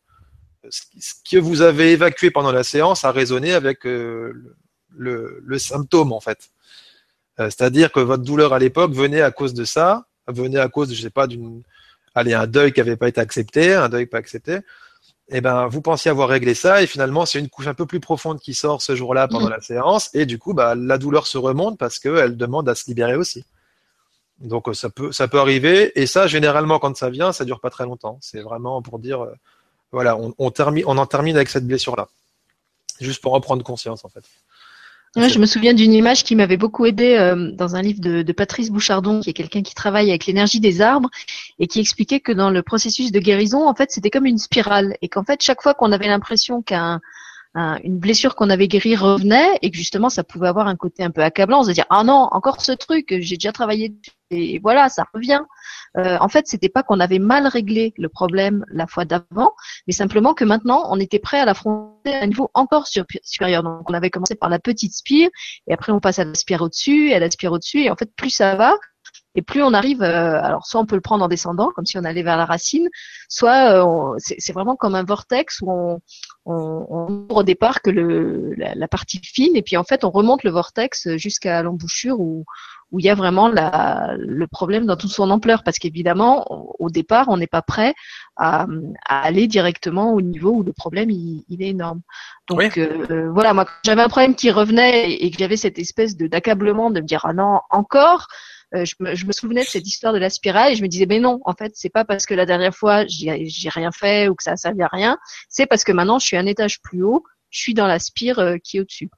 ce 0.68 1.14
que 1.30 1.36
vous 1.36 1.62
avez 1.62 1.92
évacué 1.92 2.32
pendant 2.32 2.50
la 2.50 2.64
séance 2.64 3.04
a 3.04 3.12
résonné 3.12 3.52
avec 3.52 3.86
euh, 3.86 4.32
le, 4.90 5.58
symptôme, 5.58 6.10
en 6.12 6.18
fait. 6.18 6.50
Euh, 7.38 7.44
c'est-à-dire 7.44 7.92
que 7.92 8.00
votre 8.00 8.24
douleur 8.24 8.52
à 8.52 8.58
l'époque 8.58 8.94
venait 8.94 9.22
à 9.22 9.30
cause 9.30 9.54
de 9.54 9.64
ça, 9.64 10.06
venait 10.26 10.58
à 10.58 10.68
cause, 10.68 10.92
je 10.92 11.00
sais 11.00 11.10
pas, 11.10 11.28
d'une, 11.28 11.62
allez, 12.16 12.34
un 12.34 12.48
deuil 12.48 12.72
qui 12.72 12.80
n'avait 12.80 12.96
pas 12.96 13.06
été 13.06 13.20
accepté, 13.20 13.74
un 13.74 13.88
deuil 13.88 14.06
pas 14.06 14.18
accepté 14.18 14.58
eh 15.28 15.40
ben, 15.40 15.66
vous 15.66 15.80
pensiez 15.80 16.10
avoir 16.10 16.28
réglé 16.28 16.54
ça 16.54 16.82
et 16.82 16.86
finalement 16.86 17.24
c'est 17.26 17.38
une 17.38 17.48
couche 17.48 17.66
un 17.66 17.74
peu 17.74 17.86
plus 17.86 18.00
profonde 18.00 18.38
qui 18.38 18.54
sort 18.54 18.82
ce 18.82 18.94
jour-là 18.94 19.28
pendant 19.28 19.48
mm. 19.48 19.52
la 19.52 19.60
séance 19.60 20.10
et 20.14 20.26
du 20.26 20.38
coup 20.38 20.52
bah, 20.52 20.74
la 20.74 20.98
douleur 20.98 21.26
se 21.26 21.38
remonte 21.38 21.78
parce 21.78 21.98
qu'elle 21.98 22.36
demande 22.36 22.68
à 22.68 22.74
se 22.74 22.84
libérer 22.86 23.16
aussi. 23.16 23.44
Donc 24.42 24.68
euh, 24.68 24.74
ça 24.74 24.90
peut 24.90 25.12
ça 25.12 25.28
peut 25.28 25.38
arriver. 25.38 25.92
Et 26.00 26.06
ça 26.06 26.26
généralement 26.26 26.78
quand 26.78 26.96
ça 26.96 27.10
vient 27.10 27.32
ça 27.32 27.44
dure 27.44 27.60
pas 27.60 27.70
très 27.70 27.84
longtemps. 27.84 28.18
C'est 28.20 28.40
vraiment 28.40 28.82
pour 28.82 28.98
dire 28.98 29.22
euh, 29.22 29.34
voilà 29.92 30.16
on, 30.16 30.34
on, 30.38 30.50
termine 30.50 30.84
on 30.86 30.98
en 30.98 31.06
termine 31.06 31.36
avec 31.36 31.48
cette 31.48 31.66
blessure 31.66 31.96
là 31.96 32.08
juste 33.00 33.22
pour 33.22 33.34
en 33.34 33.40
prendre 33.40 33.64
conscience 33.64 34.04
en 34.04 34.08
fait. 34.08 34.24
Je 35.14 35.38
me 35.38 35.44
souviens 35.44 35.74
d'une 35.74 35.92
image 35.92 36.24
qui 36.24 36.34
m'avait 36.34 36.56
beaucoup 36.56 36.86
aidé 36.86 37.16
euh, 37.16 37.52
dans 37.52 37.76
un 37.76 37.82
livre 37.82 38.00
de, 38.00 38.22
de, 38.22 38.32
Patrice 38.32 38.70
Bouchardon, 38.70 39.20
qui 39.20 39.28
est 39.28 39.34
quelqu'un 39.34 39.62
qui 39.62 39.74
travaille 39.74 40.08
avec 40.08 40.24
l'énergie 40.24 40.58
des 40.58 40.80
arbres, 40.80 41.10
et 41.58 41.66
qui 41.66 41.80
expliquait 41.80 42.20
que 42.20 42.32
dans 42.32 42.48
le 42.48 42.62
processus 42.62 43.12
de 43.12 43.18
guérison, 43.18 43.68
en 43.68 43.74
fait, 43.74 43.90
c'était 43.90 44.08
comme 44.08 44.24
une 44.24 44.38
spirale, 44.38 44.96
et 45.02 45.08
qu'en 45.08 45.22
fait, 45.22 45.42
chaque 45.42 45.60
fois 45.60 45.74
qu'on 45.74 45.92
avait 45.92 46.08
l'impression 46.08 46.62
qu'un 46.62 47.02
une 47.54 47.98
blessure 47.98 48.34
qu'on 48.34 48.50
avait 48.50 48.68
guérie 48.68 48.96
revenait, 48.96 49.58
et 49.62 49.70
que 49.70 49.76
justement, 49.76 50.08
ça 50.08 50.24
pouvait 50.24 50.48
avoir 50.48 50.68
un 50.68 50.76
côté 50.76 51.02
un 51.02 51.10
peu 51.10 51.22
accablant, 51.22 51.64
se 51.64 51.70
dire 51.70 51.84
ah 51.90 52.04
non, 52.04 52.28
encore 52.32 52.60
ce 52.60 52.72
truc, 52.72 53.14
j'ai 53.20 53.36
déjà 53.36 53.52
travaillé, 53.52 53.94
et 54.30 54.58
voilà, 54.58 54.88
ça 54.88 55.04
revient. 55.12 55.42
Euh, 55.98 56.16
en 56.20 56.28
fait, 56.28 56.46
c'était 56.46 56.70
pas 56.70 56.82
qu'on 56.82 57.00
avait 57.00 57.18
mal 57.18 57.46
réglé 57.46 57.92
le 57.98 58.08
problème 58.08 58.64
la 58.68 58.86
fois 58.86 59.04
d'avant, 59.04 59.52
mais 59.86 59.92
simplement 59.92 60.32
que 60.32 60.44
maintenant, 60.44 60.86
on 60.90 60.98
était 60.98 61.18
prêt 61.18 61.38
à 61.38 61.44
l'affronter 61.44 62.14
à 62.14 62.22
un 62.22 62.26
niveau 62.26 62.50
encore 62.54 62.86
supérieur. 62.86 63.62
Donc, 63.62 63.90
on 63.90 63.94
avait 63.94 64.08
commencé 64.08 64.34
par 64.34 64.48
la 64.48 64.58
petite 64.58 64.94
spire, 64.94 65.28
et 65.66 65.74
après, 65.74 65.92
on 65.92 66.00
passe 66.00 66.18
à 66.18 66.24
la 66.24 66.34
spire 66.34 66.62
au-dessus, 66.62 67.10
et 67.10 67.14
à 67.14 67.18
la 67.18 67.30
spire 67.30 67.52
au-dessus, 67.52 67.82
et 67.82 67.90
en 67.90 67.96
fait, 67.96 68.10
plus 68.16 68.30
ça 68.30 68.56
va, 68.56 68.74
et 69.34 69.42
plus 69.42 69.62
on 69.62 69.72
arrive, 69.72 70.02
euh, 70.02 70.40
alors 70.42 70.66
soit 70.66 70.80
on 70.80 70.86
peut 70.86 70.94
le 70.94 71.00
prendre 71.00 71.24
en 71.24 71.28
descendant, 71.28 71.70
comme 71.74 71.86
si 71.86 71.98
on 71.98 72.04
allait 72.04 72.22
vers 72.22 72.36
la 72.36 72.44
racine, 72.44 72.88
soit 73.28 73.72
euh, 73.72 74.14
c'est 74.18 74.52
vraiment 74.52 74.76
comme 74.76 74.94
un 74.94 75.04
vortex 75.04 75.60
où 75.62 75.70
on, 75.70 76.00
on, 76.44 76.86
on 76.88 77.26
ouvre 77.30 77.36
au 77.36 77.42
départ 77.42 77.80
que 77.80 77.90
le, 77.90 78.54
la, 78.56 78.74
la, 78.74 78.88
partie 78.88 79.20
fine, 79.22 79.56
et 79.56 79.62
puis 79.62 79.76
en 79.76 79.84
fait 79.84 80.04
on 80.04 80.10
remonte 80.10 80.42
le 80.44 80.50
vortex 80.50 81.16
jusqu'à 81.16 81.62
l'embouchure 81.62 82.20
où, 82.20 82.44
où 82.92 82.98
il 83.00 83.06
y 83.06 83.10
a 83.10 83.14
vraiment 83.14 83.48
la, 83.48 84.14
le 84.18 84.46
problème 84.46 84.84
dans 84.84 84.96
toute 84.96 85.10
son 85.10 85.30
ampleur, 85.30 85.62
parce 85.64 85.78
qu'évidemment, 85.78 86.44
au 86.78 86.90
départ, 86.90 87.26
on 87.28 87.38
n'est 87.38 87.46
pas 87.46 87.62
prêt 87.62 87.94
à, 88.36 88.66
à, 89.08 89.22
aller 89.22 89.46
directement 89.46 90.12
au 90.12 90.20
niveau 90.20 90.50
où 90.50 90.62
le 90.62 90.74
problème 90.74 91.10
il, 91.10 91.42
il 91.48 91.62
est 91.62 91.68
énorme. 91.68 92.02
Donc 92.48 92.76
euh, 92.76 93.30
voilà, 93.32 93.54
moi 93.54 93.66
j'avais 93.84 94.02
un 94.02 94.08
problème 94.08 94.34
qui 94.34 94.50
revenait 94.50 95.10
et, 95.10 95.30
que 95.30 95.38
j'avais 95.38 95.56
cette 95.56 95.78
espèce 95.78 96.16
de 96.16 96.26
d'accablement 96.26 96.90
de 96.90 97.00
me 97.00 97.06
dire 97.06 97.22
ah 97.24 97.32
non 97.32 97.60
encore. 97.70 98.28
Euh, 98.74 98.84
je, 98.86 99.26
me, 99.26 99.32
souvenais 99.32 99.64
de 99.64 99.68
cette 99.68 99.86
histoire 99.86 100.14
de 100.14 100.18
la 100.18 100.30
spirale 100.30 100.72
et 100.72 100.76
je 100.76 100.82
me 100.82 100.88
disais 100.88 101.04
mais 101.04 101.18
non 101.18 101.40
en 101.44 101.52
fait 101.52 101.72
c'est 101.74 101.90
pas 101.90 102.06
parce 102.06 102.24
que 102.24 102.32
la 102.32 102.46
dernière 102.46 102.74
fois 102.74 103.04
j'ai 103.06 103.68
rien 103.68 103.92
fait 103.92 104.28
ou 104.28 104.34
que 104.34 104.42
ça 104.42 104.52
a 104.52 104.56
servi 104.56 104.80
à 104.80 104.88
rien 104.90 105.18
c'est 105.50 105.66
parce 105.66 105.84
que 105.84 105.92
maintenant 105.92 106.18
je 106.18 106.26
suis 106.26 106.38
un 106.38 106.46
étage 106.46 106.80
plus 106.80 107.02
haut 107.02 107.22
je 107.50 107.60
suis 107.60 107.74
dans 107.74 107.86
la 107.86 107.98
spire 107.98 108.38
euh, 108.38 108.56
qui 108.56 108.78
est 108.78 108.80
au-dessus 108.80 109.10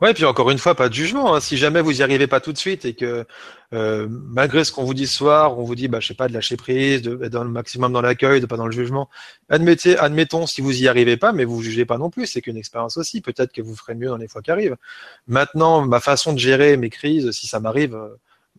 Ouais, 0.00 0.14
puis 0.14 0.24
encore 0.24 0.50
une 0.50 0.58
fois, 0.58 0.74
pas 0.74 0.88
de 0.88 0.94
jugement. 0.94 1.34
Hein. 1.34 1.40
Si 1.40 1.56
jamais 1.56 1.80
vous 1.80 2.00
y 2.00 2.02
arrivez 2.02 2.26
pas 2.26 2.40
tout 2.40 2.52
de 2.52 2.58
suite 2.58 2.84
et 2.84 2.94
que 2.94 3.24
euh, 3.72 4.06
malgré 4.10 4.64
ce 4.64 4.72
qu'on 4.72 4.84
vous 4.84 4.94
dit 4.94 5.06
ce 5.06 5.16
soir, 5.16 5.58
on 5.58 5.62
vous 5.62 5.74
dit, 5.74 5.88
bah, 5.88 6.00
je 6.00 6.08
sais 6.08 6.14
pas, 6.14 6.28
de 6.28 6.34
lâcher 6.34 6.56
prise, 6.56 7.02
de 7.02 7.28
dans 7.28 7.44
le 7.44 7.50
maximum 7.50 7.92
dans 7.92 8.02
l'accueil, 8.02 8.40
de 8.40 8.46
pas 8.46 8.56
dans 8.56 8.66
le 8.66 8.72
jugement. 8.72 9.08
Admettez, 9.48 9.96
admettons 9.96 10.46
si 10.46 10.60
vous 10.60 10.82
y 10.82 10.88
arrivez 10.88 11.16
pas, 11.16 11.32
mais 11.32 11.44
vous 11.44 11.62
jugez 11.62 11.86
pas 11.86 11.98
non 11.98 12.10
plus. 12.10 12.26
C'est 12.26 12.42
qu'une 12.42 12.56
expérience 12.56 12.96
aussi. 12.98 13.20
Peut-être 13.20 13.52
que 13.52 13.62
vous 13.62 13.74
ferez 13.74 13.94
mieux 13.94 14.08
dans 14.08 14.16
les 14.16 14.28
fois 14.28 14.42
qui 14.42 14.50
arrivent. 14.50 14.76
Maintenant, 15.26 15.86
ma 15.86 16.00
façon 16.00 16.32
de 16.32 16.38
gérer 16.38 16.76
mes 16.76 16.90
crises, 16.90 17.30
si 17.30 17.46
ça 17.46 17.60
m'arrive, 17.60 17.98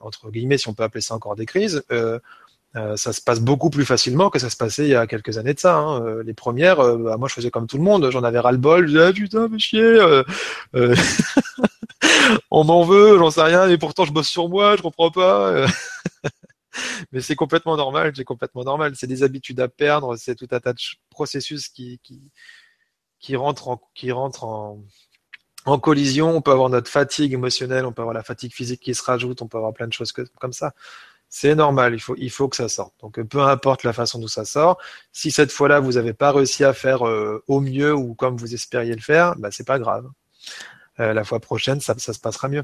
entre 0.02 0.30
guillemets, 0.32 0.58
si 0.58 0.68
on 0.68 0.74
peut 0.74 0.84
appeler 0.84 1.02
ça 1.02 1.16
encore 1.16 1.36
des 1.36 1.46
crises, 1.46 1.84
euh, 1.92 2.20
euh, 2.76 2.96
ça 2.96 3.12
se 3.12 3.22
passe 3.22 3.42
beaucoup 3.42 3.70
plus 3.70 3.86
facilement 3.86 4.30
que 4.30 4.40
ça 4.40 4.50
se 4.50 4.56
passait 4.56 4.86
il 4.86 4.92
y 4.92 4.96
a 4.96 5.08
quelques 5.08 5.38
années 5.38 5.54
de 5.54 5.60
ça. 5.60 5.76
Hein. 5.78 6.04
Euh, 6.04 6.24
les 6.24 6.34
premières, 6.34 6.78
bah, 6.78 7.18
moi 7.18 7.28
je 7.28 7.34
faisais 7.34 7.52
comme 7.52 7.68
tout 7.68 7.78
le 7.78 7.84
monde, 7.84 8.10
j'en 8.12 8.24
avais 8.24 8.40
ras 8.40 8.52
le 8.52 8.58
bol, 8.58 8.88
je 8.88 8.92
disais 8.92 9.06
ah, 9.06 9.14
putain 9.14 9.48
mais 9.50 9.60
chier, 9.60 10.22
on 12.52 12.64
m'en 12.64 12.84
veut, 12.84 13.18
j'en 13.18 13.30
sais 13.32 13.44
rien, 13.44 13.68
et 13.70 13.78
pourtant 13.78 14.06
je 14.06 14.14
bosse 14.14 14.30
sur 14.30 14.50
moi, 14.50 14.76
je 14.78 14.82
comprends 14.82 15.12
pas. 15.12 15.66
mais 17.12 17.22
c'est 17.22 17.36
complètement 17.36 17.76
normal, 17.78 18.14
c'est 18.16 18.24
complètement 18.24 18.64
normal. 18.64 18.94
C'est 18.96 19.08
des 19.08 19.24
habitudes 19.24 19.60
à 19.60 19.68
perdre, 19.68 20.16
c'est 20.16 20.36
tout 20.36 20.48
un 20.52 20.60
tas 20.60 20.74
de 20.74 20.80
processus 21.10 21.68
qui 21.70 22.00
qui 22.04 22.32
qui 23.20 23.36
en 23.38 23.54
qui 23.96 24.12
rentrent 24.12 24.46
en 24.46 24.84
en 25.66 25.80
collision. 25.80 26.36
On 26.36 26.42
peut 26.42 26.52
avoir 26.52 26.70
notre 26.70 26.90
fatigue 26.90 27.34
émotionnelle, 27.34 27.86
on 27.86 27.92
peut 27.92 28.02
avoir 28.02 28.14
la 28.14 28.24
fatigue 28.24 28.54
physique 28.54 28.82
qui 28.82 28.94
se 28.96 29.04
rajoute, 29.04 29.42
on 29.42 29.48
peut 29.48 29.58
avoir 29.58 29.74
plein 29.74 29.88
de 29.88 29.94
choses 29.94 30.12
comme 30.12 30.54
ça. 30.54 30.74
C'est 31.30 31.56
normal, 31.56 31.94
il 31.94 32.00
faut, 32.00 32.16
il 32.18 32.30
faut 32.30 32.50
que 32.50 32.58
ça 32.58 32.68
sorte. 32.68 32.94
Donc 33.02 33.22
peu 33.24 33.42
importe 33.42 33.84
la 33.84 33.94
façon 33.94 34.20
dont 34.20 34.28
ça 34.28 34.44
sort, 34.44 34.78
si 35.14 35.32
cette 35.32 35.52
fois-là 35.52 35.80
vous 35.80 35.94
n'avez 35.94 36.14
pas 36.14 36.32
réussi 36.34 36.66
à 36.66 36.74
faire 36.74 37.08
euh, 37.08 37.42
au 37.48 37.62
mieux 37.62 37.96
ou 37.96 38.16
comme 38.16 38.36
vous 38.36 38.54
espériez 38.54 38.94
le 38.94 39.02
faire, 39.02 39.36
bah 39.38 39.50
c'est 39.50 39.66
pas 39.66 39.80
grave. 39.80 40.10
Euh, 41.00 41.14
la 41.14 41.24
fois 41.24 41.40
prochaine, 41.40 41.80
ça, 41.80 41.96
ça 41.98 42.12
se 42.12 42.20
passera 42.20 42.50
mieux. 42.50 42.64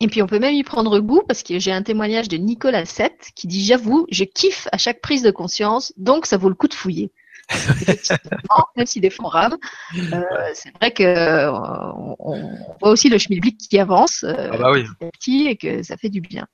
Et 0.00 0.08
puis 0.08 0.20
on 0.20 0.26
peut 0.26 0.38
même 0.38 0.54
y 0.54 0.64
prendre 0.64 0.98
goût 0.98 1.22
parce 1.26 1.42
que 1.42 1.58
j'ai 1.58 1.72
un 1.72 1.82
témoignage 1.82 2.28
de 2.28 2.36
Nicolas 2.36 2.84
7 2.84 3.30
qui 3.34 3.46
dit 3.46 3.64
j'avoue, 3.64 4.06
je 4.10 4.24
kiffe 4.24 4.68
à 4.70 4.76
chaque 4.76 5.00
prise 5.00 5.22
de 5.22 5.30
conscience, 5.30 5.94
donc 5.96 6.26
ça 6.26 6.36
vaut 6.36 6.50
le 6.50 6.54
coup 6.54 6.68
de 6.68 6.74
fouiller. 6.74 7.10
même 8.76 8.86
s'il 8.86 9.04
est 9.04 9.14
rame, 9.22 9.56
euh, 9.96 10.22
c'est 10.54 10.74
vrai 10.78 10.92
que 10.92 11.48
on, 11.50 12.48
voit 12.80 12.90
aussi 12.90 13.08
le 13.08 13.18
schmilblick 13.18 13.58
qui 13.58 13.78
avance 13.78 14.24
ah 14.24 14.56
bah 14.56 14.72
petit 15.12 15.46
et 15.46 15.56
que 15.56 15.82
ça 15.82 15.96
fait 15.96 16.08
du 16.08 16.20
bien. 16.20 16.46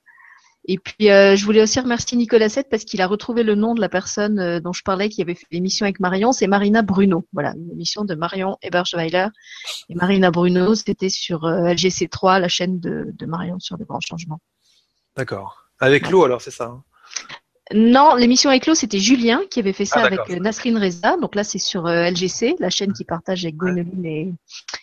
Et 0.65 0.77
puis, 0.77 1.09
euh, 1.09 1.35
je 1.35 1.43
voulais 1.43 1.61
aussi 1.61 1.79
remercier 1.79 2.17
Nicolas 2.17 2.47
Sette 2.47 2.69
parce 2.69 2.85
qu'il 2.85 3.01
a 3.01 3.07
retrouvé 3.07 3.41
le 3.41 3.55
nom 3.55 3.73
de 3.73 3.81
la 3.81 3.89
personne 3.89 4.39
euh, 4.39 4.59
dont 4.59 4.73
je 4.73 4.83
parlais 4.83 5.09
qui 5.09 5.21
avait 5.21 5.33
fait 5.33 5.47
l'émission 5.49 5.85
avec 5.85 5.99
Marion. 5.99 6.31
C'est 6.31 6.45
Marina 6.45 6.83
Bruno. 6.83 7.27
Voilà, 7.33 7.53
une 7.55 7.71
émission 7.71 8.05
de 8.05 8.13
Marion 8.13 8.57
Eberschweiler. 8.61 9.27
Et 9.89 9.95
Marina 9.95 10.29
Bruno, 10.29 10.75
c'était 10.75 11.09
sur 11.09 11.45
euh, 11.45 11.73
LGC3, 11.73 12.39
la 12.39 12.47
chaîne 12.47 12.79
de, 12.79 13.07
de, 13.11 13.25
Marion 13.25 13.59
sur 13.59 13.75
le 13.77 13.85
grand 13.85 13.99
changement. 14.01 14.39
D'accord. 15.17 15.65
Avec 15.79 16.09
l'eau, 16.11 16.25
alors, 16.25 16.41
c'est 16.41 16.51
ça 16.51 16.65
hein? 16.65 16.83
Non, 17.73 18.15
l'émission 18.15 18.49
avec 18.49 18.65
l'eau, 18.65 18.75
c'était 18.75 18.99
Julien 18.99 19.41
qui 19.49 19.59
avait 19.59 19.73
fait 19.73 19.85
ça 19.85 20.01
ah, 20.01 20.05
avec 20.05 20.19
euh, 20.29 20.39
Nasrine 20.39 20.77
Reza. 20.77 21.17
Donc 21.17 21.35
là, 21.35 21.43
c'est 21.43 21.59
sur 21.59 21.87
euh, 21.87 22.09
LGC, 22.09 22.55
la 22.59 22.69
chaîne 22.69 22.93
qui 22.93 23.03
partage 23.03 23.43
avec 23.45 23.55
Gwenoline 23.55 24.05
et, 24.05 24.33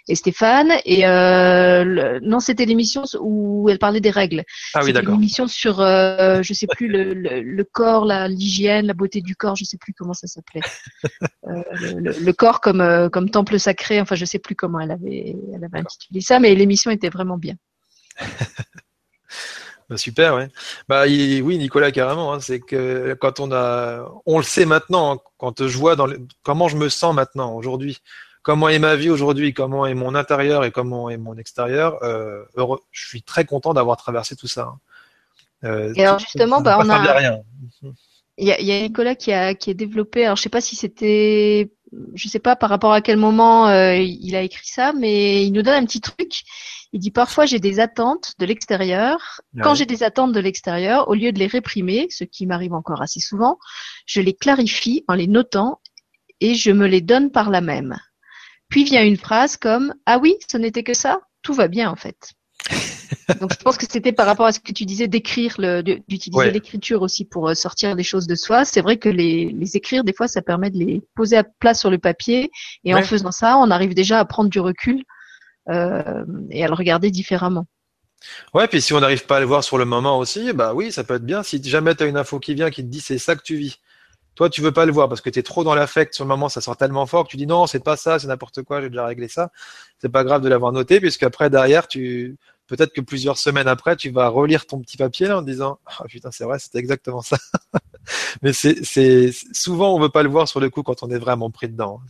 et, 0.08 0.14
Stéphane. 0.14 0.72
Et 0.84 1.06
euh, 1.06 2.18
non, 2.22 2.40
c'était 2.40 2.64
l'émission 2.64 3.04
où 3.20 3.68
elle 3.68 3.78
parlait 3.78 4.00
des 4.00 4.10
règles. 4.10 4.44
Ah 4.74 4.80
oui, 4.84 4.92
d'accord. 4.92 5.14
L'émission 5.14 5.46
sur, 5.46 5.80
euh, 5.80 6.42
je 6.42 6.52
sais 6.52 6.66
plus, 6.66 6.88
le, 6.88 7.14
le, 7.14 7.64
corps, 7.64 8.06
l'hygiène, 8.28 8.86
la, 8.86 8.94
beauté 8.94 9.20
du 9.20 9.36
corps, 9.36 9.56
je 9.56 9.64
sais 9.64 9.78
plus 9.78 9.92
comment 9.92 10.14
ça 10.14 10.26
s'appelait. 10.26 10.60
le, 11.44 12.32
corps 12.32 12.60
comme 12.60 13.08
comme 13.12 13.30
temple 13.30 13.58
sacré. 13.58 14.00
Enfin, 14.00 14.14
je 14.14 14.24
sais 14.24 14.38
plus 14.38 14.54
comment 14.54 14.80
elle 14.80 14.90
avait, 14.90 15.36
elle 15.54 15.64
avait 15.64 15.78
intitulé 15.78 16.20
ça, 16.20 16.38
mais 16.38 16.54
l'émission 16.54 16.90
était 16.90 17.10
vraiment 17.10 17.36
bien. 17.36 17.54
Bah, 19.88 19.96
super, 19.96 20.34
ouais. 20.34 20.48
Bah 20.88 21.04
oui, 21.06 21.58
Nicolas, 21.58 21.90
carrément. 21.92 22.32
Hein, 22.32 22.40
c'est 22.40 22.60
que 22.60 23.16
quand 23.20 23.40
on 23.40 23.50
a, 23.52 24.06
on 24.26 24.38
le 24.38 24.44
sait 24.44 24.66
maintenant. 24.66 25.14
Hein, 25.14 25.18
quand 25.38 25.66
je 25.66 25.78
vois 25.78 25.96
dans 25.96 26.08
comment 26.42 26.68
je 26.68 26.76
me 26.76 26.88
sens 26.88 27.14
maintenant, 27.14 27.54
aujourd'hui, 27.54 27.98
comment 28.42 28.68
est 28.68 28.78
ma 28.78 28.96
vie 28.96 29.10
aujourd'hui, 29.10 29.54
comment 29.54 29.86
est 29.86 29.94
mon 29.94 30.14
intérieur 30.14 30.64
et 30.64 30.70
comment 30.70 31.08
est 31.08 31.16
mon 31.16 31.36
extérieur. 31.36 32.02
Euh, 32.02 32.44
heureux, 32.56 32.80
je 32.90 33.06
suis 33.06 33.22
très 33.22 33.44
content 33.44 33.72
d'avoir 33.72 33.96
traversé 33.96 34.36
tout 34.36 34.46
ça. 34.46 34.62
Hein. 34.62 34.78
Euh, 35.64 35.92
et 35.96 36.04
alors 36.04 36.18
justement, 36.18 36.60
bah, 36.60 36.78
on 36.80 36.88
a. 36.88 36.98
Rien. 36.98 37.40
Il 38.40 38.46
y, 38.46 38.52
a, 38.52 38.60
il 38.60 38.66
y 38.66 38.72
a 38.72 38.80
Nicolas 38.80 39.16
qui 39.16 39.32
a 39.32 39.54
qui 39.54 39.70
a 39.70 39.74
développé. 39.74 40.24
Alors 40.24 40.36
je 40.36 40.42
sais 40.42 40.48
pas 40.48 40.60
si 40.60 40.76
c'était, 40.76 41.72
je 42.14 42.28
sais 42.28 42.38
pas 42.38 42.54
par 42.54 42.70
rapport 42.70 42.92
à 42.92 43.00
quel 43.00 43.16
moment 43.16 43.68
euh, 43.68 43.96
il 43.96 44.36
a 44.36 44.42
écrit 44.42 44.68
ça, 44.68 44.92
mais 44.92 45.44
il 45.44 45.52
nous 45.52 45.62
donne 45.62 45.82
un 45.82 45.86
petit 45.86 46.00
truc 46.00 46.44
Il 46.92 47.00
dit 47.00 47.10
parfois 47.10 47.44
j'ai 47.44 47.58
des 47.58 47.80
attentes 47.80 48.32
de 48.38 48.46
l'extérieur. 48.46 49.40
Quand 49.62 49.74
j'ai 49.74 49.86
des 49.86 50.02
attentes 50.02 50.32
de 50.32 50.40
l'extérieur, 50.40 51.08
au 51.08 51.14
lieu 51.14 51.32
de 51.32 51.38
les 51.38 51.46
réprimer, 51.46 52.06
ce 52.10 52.24
qui 52.24 52.46
m'arrive 52.46 52.72
encore 52.72 53.02
assez 53.02 53.20
souvent, 53.20 53.58
je 54.06 54.20
les 54.20 54.34
clarifie 54.34 55.04
en 55.06 55.14
les 55.14 55.26
notant 55.26 55.80
et 56.40 56.54
je 56.54 56.70
me 56.70 56.86
les 56.86 57.00
donne 57.00 57.30
par 57.30 57.50
la 57.50 57.60
même. 57.60 57.98
Puis 58.68 58.84
vient 58.84 59.04
une 59.04 59.16
phrase 59.16 59.56
comme 59.56 59.94
Ah 60.06 60.18
oui, 60.18 60.36
ce 60.50 60.56
n'était 60.56 60.82
que 60.82 60.94
ça 60.94 61.20
Tout 61.42 61.52
va 61.52 61.68
bien 61.68 61.90
en 61.90 61.96
fait. 61.96 62.32
Donc 63.40 63.52
je 63.52 63.58
pense 63.58 63.76
que 63.76 63.86
c'était 63.88 64.12
par 64.12 64.26
rapport 64.26 64.46
à 64.46 64.52
ce 64.52 64.60
que 64.60 64.72
tu 64.72 64.84
disais 64.84 65.08
d'écrire, 65.08 65.56
d'utiliser 66.08 66.50
l'écriture 66.50 67.02
aussi 67.02 67.24
pour 67.24 67.48
euh, 67.48 67.54
sortir 67.54 67.96
des 67.96 68.02
choses 68.02 68.26
de 68.26 68.34
soi. 68.34 68.64
C'est 68.64 68.80
vrai 68.80 68.96
que 68.96 69.08
les, 69.08 69.50
les, 69.52 69.76
écrire, 69.76 70.04
des 70.04 70.12
fois, 70.12 70.28
ça 70.28 70.42
permet 70.42 70.70
de 70.70 70.78
les 70.78 71.02
poser 71.14 71.36
à 71.36 71.44
plat 71.44 71.74
sur 71.74 71.90
le 71.90 71.98
papier. 71.98 72.50
Et 72.84 72.94
en 72.94 73.02
faisant 73.02 73.30
ça, 73.30 73.58
on 73.58 73.70
arrive 73.70 73.94
déjà 73.94 74.18
à 74.18 74.24
prendre 74.24 74.50
du 74.50 74.60
recul 74.60 75.04
euh, 75.68 76.24
et 76.50 76.64
à 76.64 76.68
le 76.68 76.74
regarder 76.74 77.10
différemment. 77.10 77.66
Ouais, 78.54 78.66
puis 78.66 78.80
si 78.80 78.92
on 78.92 79.00
n'arrive 79.00 79.26
pas 79.26 79.36
à 79.36 79.40
le 79.40 79.46
voir 79.46 79.62
sur 79.62 79.78
le 79.78 79.84
moment 79.84 80.18
aussi, 80.18 80.52
bah 80.52 80.74
oui, 80.74 80.90
ça 80.90 81.04
peut 81.04 81.14
être 81.14 81.24
bien. 81.24 81.42
Si 81.42 81.62
jamais 81.62 81.94
tu 81.94 82.02
as 82.02 82.06
une 82.06 82.16
info 82.16 82.40
qui 82.40 82.54
vient 82.54 82.70
qui 82.70 82.82
te 82.82 82.88
dit 82.88 83.00
c'est 83.00 83.18
ça 83.18 83.36
que 83.36 83.42
tu 83.42 83.56
vis, 83.56 83.80
toi 84.34 84.50
tu 84.50 84.60
veux 84.60 84.72
pas 84.72 84.86
le 84.86 84.92
voir 84.92 85.08
parce 85.08 85.20
que 85.20 85.30
tu 85.30 85.38
es 85.38 85.42
trop 85.42 85.64
dans 85.64 85.74
l'affect 85.74 86.14
sur 86.14 86.24
le 86.24 86.28
moment, 86.28 86.48
ça 86.48 86.60
sort 86.60 86.76
tellement 86.76 87.06
fort 87.06 87.24
que 87.24 87.30
tu 87.30 87.36
dis 87.36 87.46
non, 87.46 87.66
c'est 87.66 87.82
pas 87.82 87.96
ça, 87.96 88.18
c'est 88.18 88.26
n'importe 88.26 88.62
quoi, 88.62 88.80
j'ai 88.80 88.88
déjà 88.88 89.06
réglé 89.06 89.28
ça. 89.28 89.50
C'est 90.00 90.08
pas 90.08 90.24
grave 90.24 90.42
de 90.42 90.48
l'avoir 90.48 90.72
noté 90.72 91.00
puisque 91.00 91.22
après 91.22 91.50
derrière 91.50 91.86
tu 91.86 92.38
peut-être 92.68 92.92
que 92.92 93.00
plusieurs 93.00 93.38
semaines 93.38 93.66
après, 93.66 93.96
tu 93.96 94.10
vas 94.10 94.28
relire 94.28 94.66
ton 94.66 94.78
petit 94.80 94.96
papier 94.96 95.26
là 95.26 95.38
en 95.38 95.42
disant 95.42 95.80
ah 95.86 96.04
putain 96.06 96.30
c'est 96.30 96.44
vrai 96.44 96.58
c'était 96.58 96.78
exactement 96.78 97.22
ça. 97.22 97.38
Mais 98.42 98.52
c'est 98.52 98.84
c'est 98.84 99.32
souvent 99.52 99.94
on 99.94 100.00
veut 100.00 100.10
pas 100.10 100.22
le 100.22 100.28
voir 100.28 100.46
sur 100.46 100.60
le 100.60 100.70
coup 100.70 100.82
quand 100.82 101.02
on 101.02 101.10
est 101.10 101.18
vraiment 101.18 101.50
pris 101.50 101.68
dedans. 101.68 102.00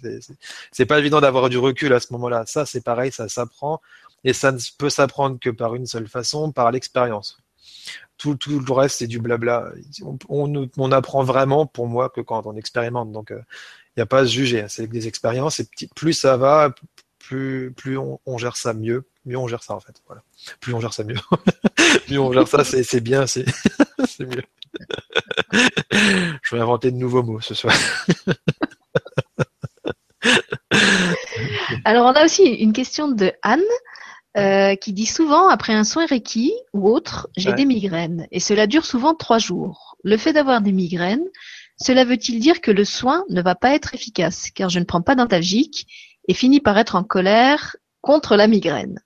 C'est 0.73 0.87
pas 0.87 0.99
évident 0.99 1.21
d'avoir 1.21 1.49
du 1.49 1.59
recul 1.59 1.93
à 1.93 2.01
ce 2.01 2.13
moment-là. 2.13 2.45
Ça 2.47 2.67
c'est 2.67 2.85
pareil, 2.85 3.13
ça 3.13 3.29
s'apprend 3.29 3.81
et 4.25 4.33
ça 4.33 4.53
ne 4.53 4.59
peut 4.79 4.91
s'apprendre 4.91 5.39
que 5.41 5.51
par 5.51 5.75
une 5.75 5.87
seule 5.87 6.09
façon, 6.09 6.53
par 6.53 6.71
l'expérience. 6.73 7.39
Tout, 8.17 8.35
tout 8.35 8.59
le 8.59 8.73
reste 8.73 8.99
c'est 8.99 9.07
du 9.07 9.21
blabla. 9.21 9.71
On, 10.03 10.19
on, 10.29 10.69
on, 10.77 10.93
apprend 10.93 11.23
vraiment 11.23 11.67
pour 11.67 11.87
moi 11.87 12.11
que 12.11 12.21
quand 12.21 12.47
on 12.47 12.57
expérimente. 12.57 13.13
Donc 13.13 13.29
il 13.31 13.37
euh, 13.37 13.43
n'y 13.97 14.03
a 14.03 14.07
pas 14.07 14.21
à 14.21 14.27
se 14.27 14.33
juger. 14.33 14.67
C'est 14.69 14.89
des 14.89 15.07
expériences 15.07 15.61
et 15.61 15.69
plus 15.95 16.15
ça 16.15 16.37
va, 16.37 16.75
plus 17.29 17.73
plus 17.77 17.99
on, 17.99 18.21
on 18.25 18.39
gère 18.39 18.57
ça 18.57 18.73
mieux 18.73 19.07
mieux 19.29 19.37
on 19.37 19.47
gère 19.47 19.63
ça 19.63 19.75
en 19.75 19.81
fait. 19.81 20.03
Voilà. 20.07 20.23
Plus 20.61 20.75
on 20.75 20.81
gère 20.81 20.93
ça, 20.93 21.05
mieux. 21.05 21.15
mieux 22.11 22.19
on 22.19 22.33
gère 22.33 22.49
ça, 22.49 22.65
c'est 22.65 23.01
bien, 23.01 23.27
c'est 23.27 23.45
mieux. 24.21 24.43
Je 26.43 26.57
vais 26.57 26.61
inventer 26.61 26.91
de 26.91 26.97
nouveaux 26.97 27.23
mots 27.23 27.41
ce 27.41 27.55
soir. 27.55 27.75
Alors 31.85 32.07
on 32.07 32.13
a 32.13 32.25
aussi 32.25 32.43
une 32.43 32.73
question 32.73 33.09
de 33.09 33.33
Anne. 33.43 33.61
Euh, 34.37 34.77
qui 34.77 34.93
dit 34.93 35.07
souvent 35.07 35.49
après 35.49 35.73
un 35.73 35.83
soin 35.83 36.07
Reiki 36.07 36.53
ou 36.73 36.89
autre, 36.89 37.29
j'ai 37.37 37.53
des 37.55 37.65
migraines 37.65 38.29
et 38.31 38.39
cela 38.39 38.69
dure 38.69 38.85
souvent 38.85 39.15
trois 39.15 39.39
jours. 39.39 39.97
Le 40.05 40.17
fait 40.17 40.33
d'avoir 40.33 40.61
des 40.61 40.71
migraines, 40.71 41.25
cela 41.81 42.05
veut-il 42.05 42.39
dire 42.39 42.61
que 42.61 42.71
le 42.71 42.85
soin 42.85 43.25
ne 43.31 43.43
va 43.43 43.55
pas 43.57 43.75
être 43.75 43.95
efficace? 43.95 44.51
Car 44.55 44.69
je 44.69 44.79
ne 44.79 44.85
prends 44.85 45.01
pas 45.01 45.17
d'antalgique 45.17 45.89
et 46.29 46.35
finis 46.35 46.61
par 46.61 46.79
être 46.79 46.95
en 46.95 47.03
colère 47.03 47.77
contre 48.01 48.37
la 48.37 48.47
migraine 48.47 49.01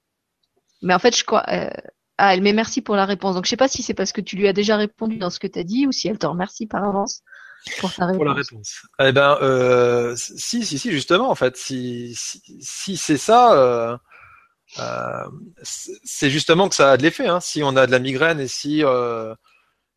mais 0.82 0.94
en 0.94 0.98
fait, 0.98 1.16
je 1.16 1.24
crois. 1.24 1.44
Euh, 1.48 1.70
ah, 2.18 2.34
elle 2.34 2.42
met 2.42 2.52
merci 2.52 2.82
pour 2.82 2.94
la 2.94 3.06
réponse. 3.06 3.34
Donc, 3.34 3.44
je 3.46 3.50
sais 3.50 3.56
pas 3.56 3.68
si 3.68 3.82
c'est 3.82 3.94
parce 3.94 4.12
que 4.12 4.20
tu 4.20 4.36
lui 4.36 4.46
as 4.46 4.52
déjà 4.52 4.76
répondu 4.76 5.16
dans 5.16 5.30
ce 5.30 5.40
que 5.40 5.46
tu 5.46 5.58
as 5.58 5.64
dit 5.64 5.86
ou 5.86 5.92
si 5.92 6.08
elle 6.08 6.18
te 6.18 6.26
remercie 6.26 6.66
par 6.66 6.84
avance 6.84 7.22
pour 7.80 7.90
sa 7.90 8.06
réponse. 8.06 8.18
Pour 8.18 8.26
la 8.26 8.34
réponse. 8.34 8.82
Eh 9.00 9.12
ben, 9.12 9.38
euh, 9.40 10.14
si, 10.16 10.64
si, 10.64 10.78
si, 10.78 10.92
justement, 10.92 11.30
en 11.30 11.34
fait, 11.34 11.56
si, 11.56 12.14
si, 12.16 12.96
c'est 12.96 13.16
ça, 13.16 13.54
euh, 13.54 13.96
euh, 14.78 15.28
c'est 15.62 16.30
justement 16.30 16.68
que 16.68 16.74
ça 16.74 16.92
a 16.92 16.96
de 16.96 17.02
l'effet. 17.02 17.26
Hein. 17.26 17.40
Si 17.40 17.62
on 17.62 17.76
a 17.76 17.86
de 17.86 17.92
la 17.92 17.98
migraine 17.98 18.40
et 18.40 18.48
si 18.48 18.84
euh, 18.84 19.34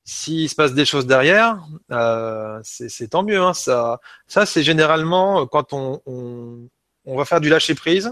s'il 0.03 0.49
se 0.49 0.55
passe 0.55 0.73
des 0.73 0.85
choses 0.85 1.07
derrière, 1.07 1.59
euh, 1.91 2.59
c'est 2.63 3.09
tant 3.09 3.23
mieux. 3.23 3.41
Hein. 3.41 3.53
Ça, 3.53 3.99
ça 4.27 4.45
c'est 4.45 4.63
généralement 4.63 5.45
quand 5.47 5.73
on, 5.73 6.01
on, 6.05 6.69
on 7.05 7.17
va 7.17 7.25
faire 7.25 7.41
du 7.41 7.49
lâcher 7.49 7.75
prise 7.75 8.11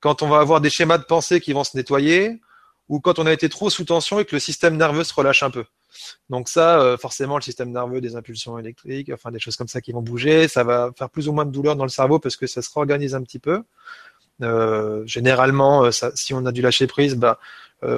quand 0.00 0.22
on 0.22 0.28
va 0.28 0.38
avoir 0.40 0.60
des 0.60 0.70
schémas 0.70 0.98
de 0.98 1.04
pensée 1.04 1.40
qui 1.40 1.54
vont 1.54 1.64
se 1.64 1.76
nettoyer, 1.76 2.40
ou 2.88 3.00
quand 3.00 3.18
on 3.18 3.26
a 3.26 3.32
été 3.32 3.48
trop 3.48 3.70
sous 3.70 3.84
tension 3.84 4.20
et 4.20 4.26
que 4.26 4.36
le 4.36 4.40
système 4.40 4.76
nerveux 4.76 5.04
se 5.04 5.14
relâche 5.14 5.42
un 5.42 5.50
peu. 5.50 5.64
Donc 6.28 6.48
ça, 6.48 6.80
euh, 6.80 6.98
forcément, 6.98 7.36
le 7.36 7.42
système 7.42 7.70
nerveux, 7.70 8.00
des 8.00 8.16
impulsions 8.16 8.58
électriques, 8.58 9.10
enfin 9.14 9.30
des 9.30 9.38
choses 9.38 9.56
comme 9.56 9.68
ça 9.68 9.80
qui 9.80 9.92
vont 9.92 10.02
bouger, 10.02 10.48
ça 10.48 10.64
va 10.64 10.90
faire 10.98 11.08
plus 11.08 11.28
ou 11.28 11.32
moins 11.32 11.46
de 11.46 11.50
douleur 11.50 11.76
dans 11.76 11.84
le 11.84 11.90
cerveau 11.90 12.18
parce 12.18 12.36
que 12.36 12.46
ça 12.46 12.62
se 12.62 12.68
réorganise 12.74 13.14
un 13.14 13.22
petit 13.22 13.38
peu. 13.38 13.62
Euh, 14.42 15.02
généralement, 15.06 15.84
euh, 15.84 15.90
si 16.14 16.34
on 16.34 16.44
a 16.44 16.52
du 16.52 16.60
lâcher 16.60 16.86
prise, 16.86 17.14
bah, 17.14 17.38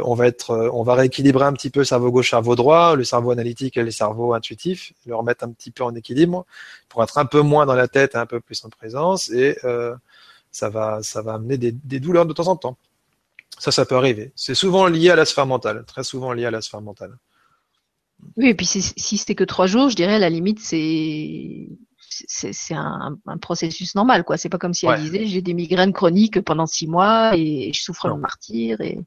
on 0.05 0.15
va 0.15 0.27
être, 0.27 0.71
on 0.73 0.83
va 0.83 0.95
rééquilibrer 0.95 1.45
un 1.45 1.53
petit 1.53 1.71
peu 1.71 1.81
le 1.81 1.85
cerveau 1.85 2.11
gauche, 2.11 2.31
cerveau 2.31 2.57
droit, 2.57 2.97
le 2.97 3.05
cerveau 3.05 3.31
analytique 3.31 3.77
et 3.77 3.83
le 3.83 3.91
cerveau 3.91 4.35
intuitif, 4.35 4.93
le 5.07 5.15
remettre 5.15 5.45
un 5.45 5.51
petit 5.51 5.71
peu 5.71 5.85
en 5.85 5.95
équilibre 5.95 6.45
pour 6.89 7.03
être 7.03 7.19
un 7.19 7.27
peu 7.27 7.41
moins 7.41 7.67
dans 7.67 7.75
la 7.75 7.89
tête 7.89 8.15
et 8.15 8.19
un 8.19 8.27
peu 8.27 8.41
plus 8.41 8.65
en 8.65 8.69
présence 8.69 9.31
et 9.31 9.57
ça 10.57 10.71
va, 10.71 11.03
ça 11.03 11.21
va 11.23 11.35
amener 11.35 11.59
des, 11.59 11.73
des, 11.73 12.01
douleurs 12.01 12.25
de 12.25 12.33
temps 12.33 12.49
en 12.49 12.57
temps. 12.57 12.79
Ça, 13.59 13.71
ça 13.71 13.85
peut 13.85 13.97
arriver. 13.97 14.33
C'est 14.37 14.55
souvent 14.55 14.87
lié 14.87 15.11
à 15.11 15.17
la 15.17 15.27
sphère 15.27 15.47
mentale, 15.47 15.85
très 15.87 16.03
souvent 16.03 16.33
lié 16.33 16.47
à 16.47 16.51
la 16.51 16.63
sphère 16.63 16.81
mentale. 16.81 17.17
Oui, 18.37 18.49
et 18.49 18.55
puis 18.55 18.67
si, 18.67 19.19
c'était 19.19 19.35
que 19.35 19.45
trois 19.45 19.67
jours, 19.67 19.91
je 19.91 19.97
dirais 19.97 20.15
à 20.15 20.19
la 20.19 20.31
limite 20.31 20.61
c'est 20.61 21.69
c'est 22.09 22.75
un, 22.75 23.19
un, 23.27 23.37
processus 23.37 23.95
normal, 23.95 24.25
quoi. 24.25 24.39
C'est 24.39 24.49
pas 24.49 24.57
comme 24.57 24.73
si 24.73 24.87
elle 24.87 25.03
disait 25.03 25.27
j'ai 25.27 25.43
des 25.43 25.53
migraines 25.53 25.93
chroniques 25.93 26.41
pendant 26.41 26.65
six 26.65 26.87
mois 26.87 27.37
et 27.37 27.71
je 27.75 27.83
souffre 27.83 28.09
de 28.09 28.15
martyr 28.15 28.81
et 28.81 28.99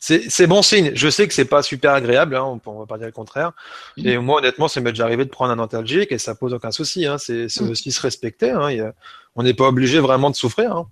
c'est 0.00 0.46
bon 0.46 0.62
signe. 0.62 0.92
Je 0.94 1.10
sais 1.10 1.28
que 1.28 1.34
c'est 1.34 1.44
pas 1.44 1.62
super 1.62 1.92
agréable, 1.92 2.34
hein, 2.34 2.58
on, 2.64 2.78
va 2.78 2.86
pas 2.86 2.96
dire 2.96 3.06
le 3.06 3.12
contraire. 3.12 3.52
Et 3.98 4.16
moi, 4.16 4.38
honnêtement, 4.38 4.66
ça 4.66 4.80
m'est 4.80 4.92
déjà 4.92 5.04
arrivé 5.04 5.26
de 5.26 5.30
prendre 5.30 5.52
un 5.52 5.58
antalgique 5.58 6.10
et 6.10 6.18
ça 6.18 6.34
pose 6.34 6.54
aucun 6.54 6.70
souci. 6.70 7.06
Hein. 7.06 7.18
C'est 7.18 7.48
mm. 7.60 7.70
aussi 7.70 7.92
se 7.92 8.00
respecter. 8.00 8.50
Hein. 8.50 8.92
on 9.36 9.42
n'est 9.42 9.54
pas 9.54 9.68
obligé 9.68 10.00
vraiment 10.00 10.30
de 10.30 10.36
souffrir. 10.36 10.74
Hein. 10.74 10.88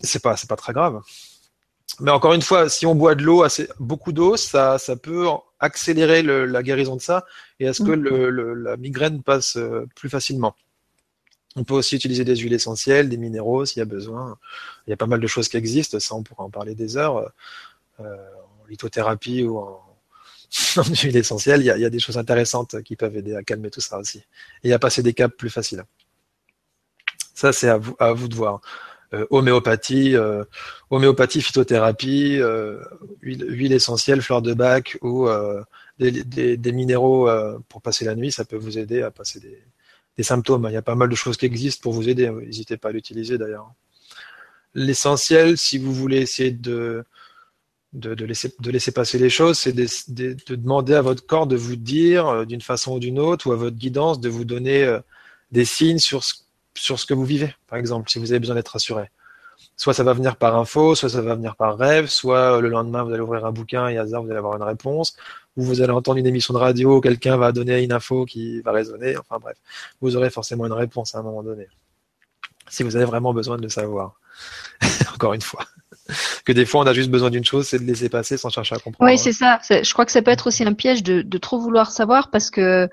C'est 0.00 0.22
pas, 0.22 0.36
c'est 0.36 0.48
pas 0.48 0.56
très 0.56 0.72
grave. 0.72 1.00
Mais 2.00 2.12
encore 2.12 2.34
une 2.34 2.42
fois, 2.42 2.68
si 2.68 2.86
on 2.86 2.94
boit 2.94 3.16
de 3.16 3.24
l'eau, 3.24 3.42
assez 3.42 3.68
beaucoup 3.80 4.12
d'eau, 4.12 4.36
ça, 4.36 4.78
ça 4.78 4.96
peut 4.96 5.26
accélérer 5.58 6.22
le, 6.22 6.46
la 6.46 6.62
guérison 6.62 6.96
de 6.96 7.00
ça 7.00 7.24
et 7.58 7.66
à 7.66 7.72
ce 7.72 7.82
que 7.82 7.90
mm. 7.90 8.02
le, 8.30 8.54
la 8.54 8.76
migraine 8.76 9.22
passe 9.22 9.56
euh, 9.56 9.86
plus 9.96 10.08
facilement. 10.08 10.54
On 11.56 11.64
peut 11.64 11.74
aussi 11.74 11.96
utiliser 11.96 12.24
des 12.24 12.36
huiles 12.36 12.52
essentielles, 12.52 13.08
des 13.08 13.16
minéraux 13.16 13.64
s'il 13.64 13.80
y 13.80 13.82
a 13.82 13.86
besoin. 13.86 14.38
Il 14.86 14.90
y 14.90 14.92
a 14.92 14.96
pas 14.96 15.06
mal 15.06 15.20
de 15.20 15.26
choses 15.26 15.48
qui 15.48 15.56
existent, 15.56 15.98
ça 15.98 16.14
on 16.14 16.22
pourra 16.22 16.44
en 16.44 16.50
parler 16.50 16.74
des 16.74 16.98
heures. 16.98 17.32
Euh, 18.00 18.04
en 18.04 18.66
lithothérapie 18.68 19.42
ou 19.44 19.58
en, 19.58 19.82
huile 21.02 21.16
essentielle, 21.16 21.62
il 21.62 21.66
y, 21.66 21.84
a, 21.84 21.90
des 21.90 21.98
choses 21.98 22.18
intéressantes 22.18 22.82
qui 22.82 22.94
peuvent 22.94 23.16
aider 23.16 23.34
à 23.34 23.42
calmer 23.42 23.70
tout 23.70 23.80
ça 23.80 23.98
aussi. 23.98 24.22
Et 24.64 24.72
à 24.74 24.78
passer 24.78 25.02
des 25.02 25.14
caps 25.14 25.34
plus 25.34 25.48
faciles. 25.48 25.82
Ça 27.34 27.52
c'est 27.52 27.68
à 27.68 27.78
vous, 27.78 28.28
de 28.28 28.34
voir. 28.34 28.60
Euh, 29.14 29.26
homéopathie, 29.30 30.14
euh, 30.14 30.44
homéopathie, 30.90 31.40
phytothérapie, 31.40 32.38
huile, 33.22 33.72
essentielle, 33.72 34.20
fleur 34.20 34.42
de 34.42 34.52
bac 34.52 34.98
ou 35.00 35.26
des, 35.98 36.72
minéraux 36.72 37.30
pour 37.70 37.80
passer 37.80 38.04
la 38.04 38.14
nuit, 38.14 38.30
ça 38.30 38.44
peut 38.44 38.56
vous 38.56 38.78
aider 38.78 39.00
à 39.00 39.10
passer 39.10 39.40
des, 39.40 39.62
des 40.16 40.22
symptômes. 40.22 40.66
Il 40.68 40.74
y 40.74 40.76
a 40.76 40.82
pas 40.82 40.94
mal 40.94 41.08
de 41.08 41.14
choses 41.14 41.36
qui 41.36 41.46
existent 41.46 41.82
pour 41.82 41.92
vous 41.92 42.08
aider. 42.08 42.30
N'hésitez 42.30 42.76
pas 42.76 42.88
à 42.88 42.92
l'utiliser 42.92 43.38
d'ailleurs. 43.38 43.72
L'essentiel, 44.74 45.56
si 45.56 45.78
vous 45.78 45.92
voulez 45.92 46.18
essayer 46.18 46.50
de, 46.50 47.04
laisser, 47.94 48.92
passer 48.92 49.18
les 49.18 49.30
choses, 49.30 49.58
c'est 49.58 49.72
de, 49.72 50.54
demander 50.54 50.94
à 50.94 51.02
votre 51.02 51.24
corps 51.24 51.46
de 51.46 51.56
vous 51.56 51.76
dire 51.76 52.28
euh, 52.28 52.44
d'une 52.44 52.60
façon 52.60 52.94
ou 52.96 52.98
d'une 52.98 53.18
autre, 53.18 53.48
ou 53.48 53.52
à 53.52 53.56
votre 53.56 53.76
guidance 53.76 54.20
de 54.20 54.28
vous 54.28 54.44
donner 54.44 54.84
euh, 54.84 55.00
des 55.50 55.64
signes 55.64 55.98
sur 55.98 56.24
ce, 56.24 56.34
sur 56.74 56.98
ce 57.00 57.06
que 57.06 57.14
vous 57.14 57.24
vivez, 57.24 57.54
par 57.68 57.78
exemple, 57.78 58.10
si 58.10 58.18
vous 58.18 58.32
avez 58.32 58.40
besoin 58.40 58.54
d'être 58.54 58.68
rassuré. 58.68 59.10
Soit 59.76 59.94
ça 59.94 60.04
va 60.04 60.12
venir 60.12 60.36
par 60.36 60.56
info, 60.56 60.94
soit 60.94 61.08
ça 61.08 61.22
va 61.22 61.34
venir 61.34 61.56
par 61.56 61.76
rêve, 61.76 62.06
soit 62.06 62.56
euh, 62.56 62.60
le 62.60 62.68
lendemain 62.68 63.02
vous 63.02 63.12
allez 63.12 63.22
ouvrir 63.22 63.44
un 63.44 63.52
bouquin 63.52 63.88
et 63.88 63.98
hasard 63.98 64.22
vous 64.22 64.28
allez 64.28 64.38
avoir 64.38 64.56
une 64.56 64.62
réponse, 64.62 65.16
ou 65.56 65.62
vous 65.62 65.80
allez 65.80 65.92
entendre 65.92 66.18
une 66.18 66.26
émission 66.26 66.52
de 66.54 66.58
radio, 66.58 67.00
quelqu'un 67.00 67.36
va 67.36 67.52
donner 67.52 67.82
une 67.82 67.92
info 67.92 68.24
qui 68.24 68.60
va 68.60 68.72
résonner, 68.72 69.16
enfin 69.16 69.38
bref, 69.40 69.56
vous 70.00 70.16
aurez 70.16 70.30
forcément 70.30 70.66
une 70.66 70.72
réponse 70.72 71.14
à 71.14 71.18
un 71.18 71.22
moment 71.22 71.42
donné. 71.42 71.66
Si 72.68 72.82
vous 72.82 72.96
avez 72.96 73.04
vraiment 73.04 73.32
besoin 73.32 73.56
de 73.56 73.62
le 73.62 73.68
savoir. 73.68 74.14
Encore 75.14 75.34
une 75.34 75.40
fois. 75.40 75.64
Que 76.44 76.52
des 76.52 76.66
fois 76.66 76.82
on 76.82 76.86
a 76.86 76.92
juste 76.92 77.10
besoin 77.10 77.30
d'une 77.30 77.44
chose, 77.44 77.66
c'est 77.66 77.78
de 77.78 77.84
laisser 77.84 78.08
passer 78.08 78.36
sans 78.36 78.50
chercher 78.50 78.74
à 78.74 78.78
comprendre. 78.78 79.10
Oui, 79.10 79.18
c'est 79.18 79.32
ça. 79.32 79.60
Je 79.68 79.92
crois 79.92 80.04
que 80.04 80.12
ça 80.12 80.22
peut 80.22 80.30
être 80.30 80.46
aussi 80.46 80.62
un 80.62 80.74
piège 80.74 81.02
de, 81.02 81.22
de 81.22 81.38
trop 81.38 81.58
vouloir 81.58 81.90
savoir 81.90 82.30
parce 82.30 82.50
que 82.50 82.88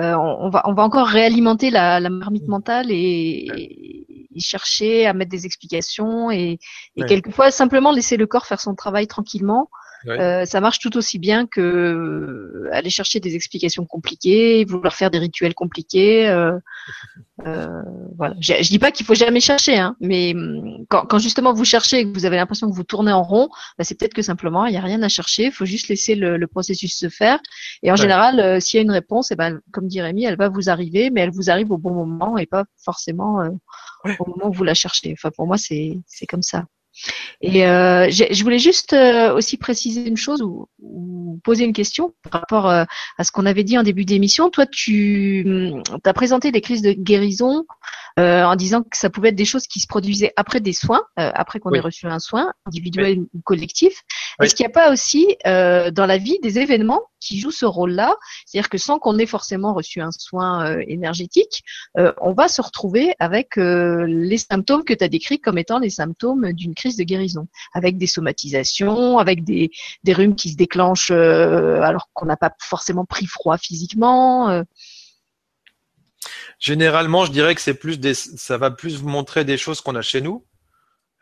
euh, 0.00 0.14
on, 0.14 0.48
va, 0.50 0.62
on 0.64 0.74
va 0.74 0.82
encore 0.82 1.08
réalimenter 1.08 1.70
la, 1.70 1.98
la 1.98 2.10
marmite 2.10 2.46
mm. 2.46 2.50
mentale 2.50 2.86
et, 2.90 3.46
et, 4.34 4.40
chercher 4.40 5.06
à 5.06 5.14
mettre 5.14 5.32
des 5.32 5.46
explications 5.46 6.30
et, 6.30 6.60
et 6.94 7.04
quelquefois 7.06 7.50
simplement 7.50 7.90
laisser 7.90 8.16
le 8.16 8.28
corps 8.28 8.46
faire 8.46 8.60
son 8.60 8.76
travail 8.76 9.08
tranquillement 9.08 9.68
euh, 10.06 10.44
ça 10.44 10.60
marche 10.60 10.78
tout 10.78 10.96
aussi 10.96 11.18
bien 11.18 11.46
que 11.46 11.60
euh, 11.60 12.68
aller 12.72 12.90
chercher 12.90 13.20
des 13.20 13.34
explications 13.34 13.84
compliquées, 13.84 14.64
vouloir 14.64 14.94
faire 14.94 15.10
des 15.10 15.18
rituels 15.18 15.54
compliqués. 15.54 16.28
Euh, 16.28 16.58
euh 17.46 17.82
voilà. 18.16 18.34
Je, 18.40 18.54
je 18.60 18.68
dis 18.68 18.78
pas 18.78 18.90
qu'il 18.90 19.06
faut 19.06 19.14
jamais 19.14 19.40
chercher, 19.40 19.78
hein, 19.78 19.96
mais 20.00 20.34
hum, 20.34 20.84
quand, 20.88 21.06
quand, 21.06 21.18
justement 21.18 21.52
vous 21.52 21.64
cherchez 21.64 22.00
et 22.00 22.04
que 22.04 22.12
vous 22.12 22.24
avez 22.24 22.36
l'impression 22.36 22.70
que 22.70 22.74
vous 22.74 22.84
tournez 22.84 23.12
en 23.12 23.22
rond, 23.22 23.48
bah, 23.76 23.84
c'est 23.84 23.98
peut-être 23.98 24.14
que 24.14 24.22
simplement 24.22 24.66
il 24.66 24.72
n'y 24.72 24.78
a 24.78 24.82
rien 24.82 25.02
à 25.02 25.08
chercher. 25.08 25.46
Il 25.46 25.52
faut 25.52 25.66
juste 25.66 25.88
laisser 25.88 26.14
le, 26.14 26.36
le, 26.36 26.46
processus 26.46 26.96
se 26.96 27.08
faire. 27.08 27.38
Et 27.82 27.90
en 27.90 27.96
général, 27.96 28.40
euh, 28.40 28.60
s'il 28.60 28.78
y 28.78 28.80
a 28.80 28.82
une 28.82 28.90
réponse, 28.90 29.30
et 29.30 29.34
eh 29.34 29.36
ben 29.36 29.60
comme 29.72 29.88
dit 29.88 30.00
Rémi, 30.00 30.24
elle 30.24 30.36
va 30.36 30.48
vous 30.48 30.70
arriver, 30.70 31.10
mais 31.10 31.22
elle 31.22 31.32
vous 31.32 31.50
arrive 31.50 31.70
au 31.72 31.78
bon 31.78 31.92
moment 31.92 32.38
et 32.38 32.46
pas 32.46 32.64
forcément 32.84 33.42
au 34.18 34.26
moment 34.26 34.48
où 34.48 34.52
vous 34.52 34.64
la 34.64 34.74
cherchez. 34.74 35.12
Enfin 35.12 35.30
pour 35.30 35.46
moi 35.46 35.56
c'est 35.58 36.02
comme 36.28 36.42
ça. 36.42 36.64
Et 37.40 37.66
euh, 37.66 38.08
je 38.10 38.42
voulais 38.42 38.58
juste 38.58 38.92
euh, 38.92 39.34
aussi 39.34 39.56
préciser 39.56 40.06
une 40.06 40.16
chose 40.16 40.42
ou, 40.42 40.68
ou, 40.80 41.40
poser 41.44 41.64
une 41.64 41.72
question 41.72 42.14
par 42.30 42.40
rapport 42.40 42.68
euh, 42.68 42.84
à 43.16 43.24
ce 43.24 43.32
qu'on 43.32 43.46
avait 43.46 43.64
dit 43.64 43.78
en 43.78 43.82
début 43.82 44.04
d'émission. 44.04 44.50
Toi, 44.50 44.66
tu 44.66 45.44
hum, 45.46 45.82
as 46.04 46.12
présenté 46.12 46.50
les 46.50 46.60
crises 46.60 46.82
de 46.82 46.92
guérison 46.92 47.64
euh, 48.18 48.42
en 48.42 48.56
disant 48.56 48.82
que 48.82 48.96
ça 48.96 49.10
pouvait 49.10 49.28
être 49.28 49.36
des 49.36 49.44
choses 49.44 49.68
qui 49.68 49.78
se 49.78 49.86
produisaient 49.86 50.32
après 50.34 50.58
des 50.58 50.72
soins, 50.72 51.02
euh, 51.20 51.30
après 51.34 51.60
qu'on 51.60 51.72
ait 51.72 51.80
reçu 51.80 52.06
un 52.06 52.18
soin 52.18 52.52
individuel 52.66 53.20
ou 53.32 53.40
collectif. 53.44 54.02
Est-ce 54.42 54.56
qu'il 54.56 54.66
n'y 54.66 54.72
a 54.72 54.74
pas 54.74 54.92
aussi 54.92 55.36
euh, 55.46 55.92
dans 55.92 56.06
la 56.06 56.18
vie 56.18 56.36
des 56.42 56.58
événements 56.58 57.02
qui 57.20 57.38
jouent 57.38 57.50
ce 57.50 57.66
rôle-là 57.66 58.16
C'est-à-dire 58.46 58.68
que 58.68 58.78
sans 58.78 58.98
qu'on 58.98 59.18
ait 59.18 59.26
forcément 59.26 59.74
reçu 59.74 60.00
un 60.00 60.10
soin 60.10 60.78
énergétique, 60.80 61.62
on 61.96 62.32
va 62.32 62.48
se 62.48 62.60
retrouver 62.60 63.14
avec 63.18 63.56
les 63.56 64.38
symptômes 64.38 64.84
que 64.84 64.94
tu 64.94 65.04
as 65.04 65.08
décrits 65.08 65.40
comme 65.40 65.58
étant 65.58 65.78
les 65.78 65.90
symptômes 65.90 66.52
d'une 66.52 66.74
crise 66.74 66.96
de 66.96 67.04
guérison, 67.04 67.48
avec 67.74 67.98
des 67.98 68.06
somatisations, 68.06 69.18
avec 69.18 69.44
des, 69.44 69.70
des 70.04 70.12
rhumes 70.12 70.36
qui 70.36 70.50
se 70.50 70.56
déclenchent 70.56 71.10
alors 71.10 72.08
qu'on 72.12 72.26
n'a 72.26 72.36
pas 72.36 72.52
forcément 72.60 73.04
pris 73.04 73.26
froid 73.26 73.58
physiquement. 73.58 74.64
Généralement, 76.58 77.24
je 77.24 77.32
dirais 77.32 77.54
que 77.54 77.60
c'est 77.60 77.74
plus 77.74 77.98
des, 78.00 78.14
ça 78.14 78.58
va 78.58 78.70
plus 78.70 78.96
vous 78.96 79.08
montrer 79.08 79.44
des 79.44 79.56
choses 79.56 79.80
qu'on 79.80 79.94
a 79.94 80.02
chez 80.02 80.20
nous. 80.20 80.44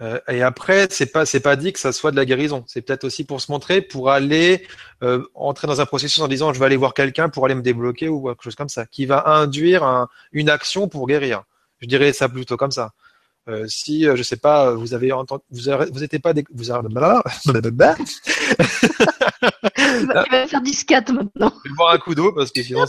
Euh, 0.02 0.20
et 0.28 0.42
après, 0.42 0.88
c'est 0.90 1.06
pas, 1.06 1.24
c'est 1.24 1.40
pas 1.40 1.56
dit 1.56 1.72
que 1.72 1.78
ça 1.78 1.92
soit 1.92 2.10
de 2.10 2.16
la 2.16 2.26
guérison. 2.26 2.64
C'est 2.66 2.82
peut-être 2.82 3.04
aussi 3.04 3.24
pour 3.24 3.40
se 3.40 3.50
montrer, 3.50 3.80
pour 3.80 4.10
aller 4.10 4.66
euh, 5.02 5.24
entrer 5.34 5.66
dans 5.66 5.80
un 5.80 5.86
processus 5.86 6.20
en 6.20 6.28
disant 6.28 6.52
je 6.52 6.58
vais 6.58 6.66
aller 6.66 6.76
voir 6.76 6.92
quelqu'un 6.92 7.28
pour 7.28 7.46
aller 7.46 7.54
me 7.54 7.62
débloquer 7.62 8.08
ou 8.08 8.28
quelque 8.28 8.42
chose 8.42 8.56
comme 8.56 8.68
ça, 8.68 8.86
qui 8.86 9.06
va 9.06 9.28
induire 9.28 9.84
un, 9.84 10.08
une 10.32 10.50
action 10.50 10.88
pour 10.88 11.06
guérir. 11.06 11.44
Je 11.80 11.86
dirais 11.86 12.12
ça 12.12 12.28
plutôt 12.28 12.56
comme 12.56 12.70
ça. 12.70 12.92
Euh, 13.48 13.64
si 13.68 14.02
je 14.02 14.22
sais 14.22 14.36
pas, 14.36 14.74
vous 14.74 14.92
avez 14.92 15.12
entendu, 15.12 15.44
vous 15.50 15.68
avez, 15.68 15.88
vous 15.90 16.02
étiez 16.02 16.18
pas, 16.18 16.32
des, 16.32 16.44
vous 16.52 16.70
avez, 16.70 16.88
il 19.78 20.06
va 20.06 20.24
faire 20.48 20.62
10-4 20.62 21.12
maintenant. 21.12 21.52
Je 21.64 21.70
vais 21.70 21.76
boire 21.76 21.94
un 21.94 21.98
coup 21.98 22.14
d'eau 22.14 22.32
parce 22.32 22.50
que 22.50 22.62
sinon. 22.62 22.80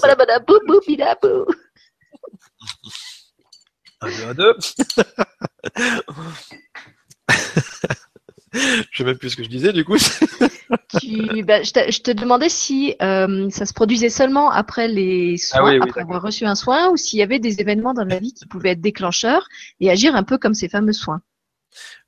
Un, 4.02 4.10
deux, 4.10 4.24
un, 4.24 4.34
deux. 4.34 4.58
je 8.54 8.98
sais 8.98 9.04
même 9.04 9.18
plus 9.18 9.32
ce 9.32 9.36
que 9.36 9.44
je 9.44 9.50
disais 9.50 9.74
du 9.74 9.84
coup. 9.84 9.98
tu, 11.00 11.44
bah, 11.44 11.64
je, 11.64 11.72
te, 11.72 11.92
je, 11.92 12.02
te, 12.02 12.12
demandais 12.12 12.50
si 12.50 12.96
euh, 13.02 13.50
ça 13.50 13.66
se 13.66 13.74
produisait 13.74 14.10
seulement 14.10 14.52
après 14.52 14.88
les 14.88 15.38
soins, 15.38 15.60
ah 15.62 15.66
oui, 15.66 15.72
oui, 15.80 15.90
après 15.90 16.02
avoir 16.02 16.22
reçu 16.22 16.46
un 16.46 16.56
soin, 16.56 16.90
ou 16.90 16.98
s'il 16.98 17.20
y 17.20 17.24
avait 17.24 17.40
des 17.40 17.62
événements 17.62 17.94
dans 17.94 18.04
la 18.04 18.20
vie 18.20 18.34
qui 18.34 18.46
pouvaient 18.46 18.72
être 18.72 18.82
déclencheurs 18.82 19.48
et 19.80 19.90
agir 19.90 20.16
un 20.16 20.24
peu 20.24 20.38
comme 20.38 20.54
ces 20.54 20.70
fameux 20.70 20.94
soins? 20.94 21.22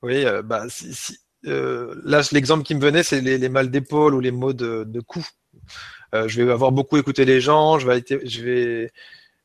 Oui, 0.02 0.26
euh, 0.26 0.42
bah, 0.42 0.66
si, 0.70 0.94
si, 0.94 1.18
euh, 1.46 1.96
là 2.04 2.22
l'exemple 2.32 2.64
qui 2.64 2.76
me 2.76 2.82
venait, 2.82 3.04
c'est 3.04 3.22
les, 3.22 3.38
les 3.38 3.50
mal 3.50 3.70
d'épaule 3.70 4.16
ou 4.16 4.20
les 4.20 4.32
maux 4.32 4.54
de, 4.54 4.84
de 4.86 5.00
cou. 5.02 5.26
Je 6.14 6.42
vais 6.42 6.52
avoir 6.52 6.72
beaucoup 6.72 6.98
écouté 6.98 7.24
les 7.24 7.40
gens, 7.40 7.78
je 7.78 7.88
vais, 7.88 8.04
je 8.26 8.42
vais 8.42 8.92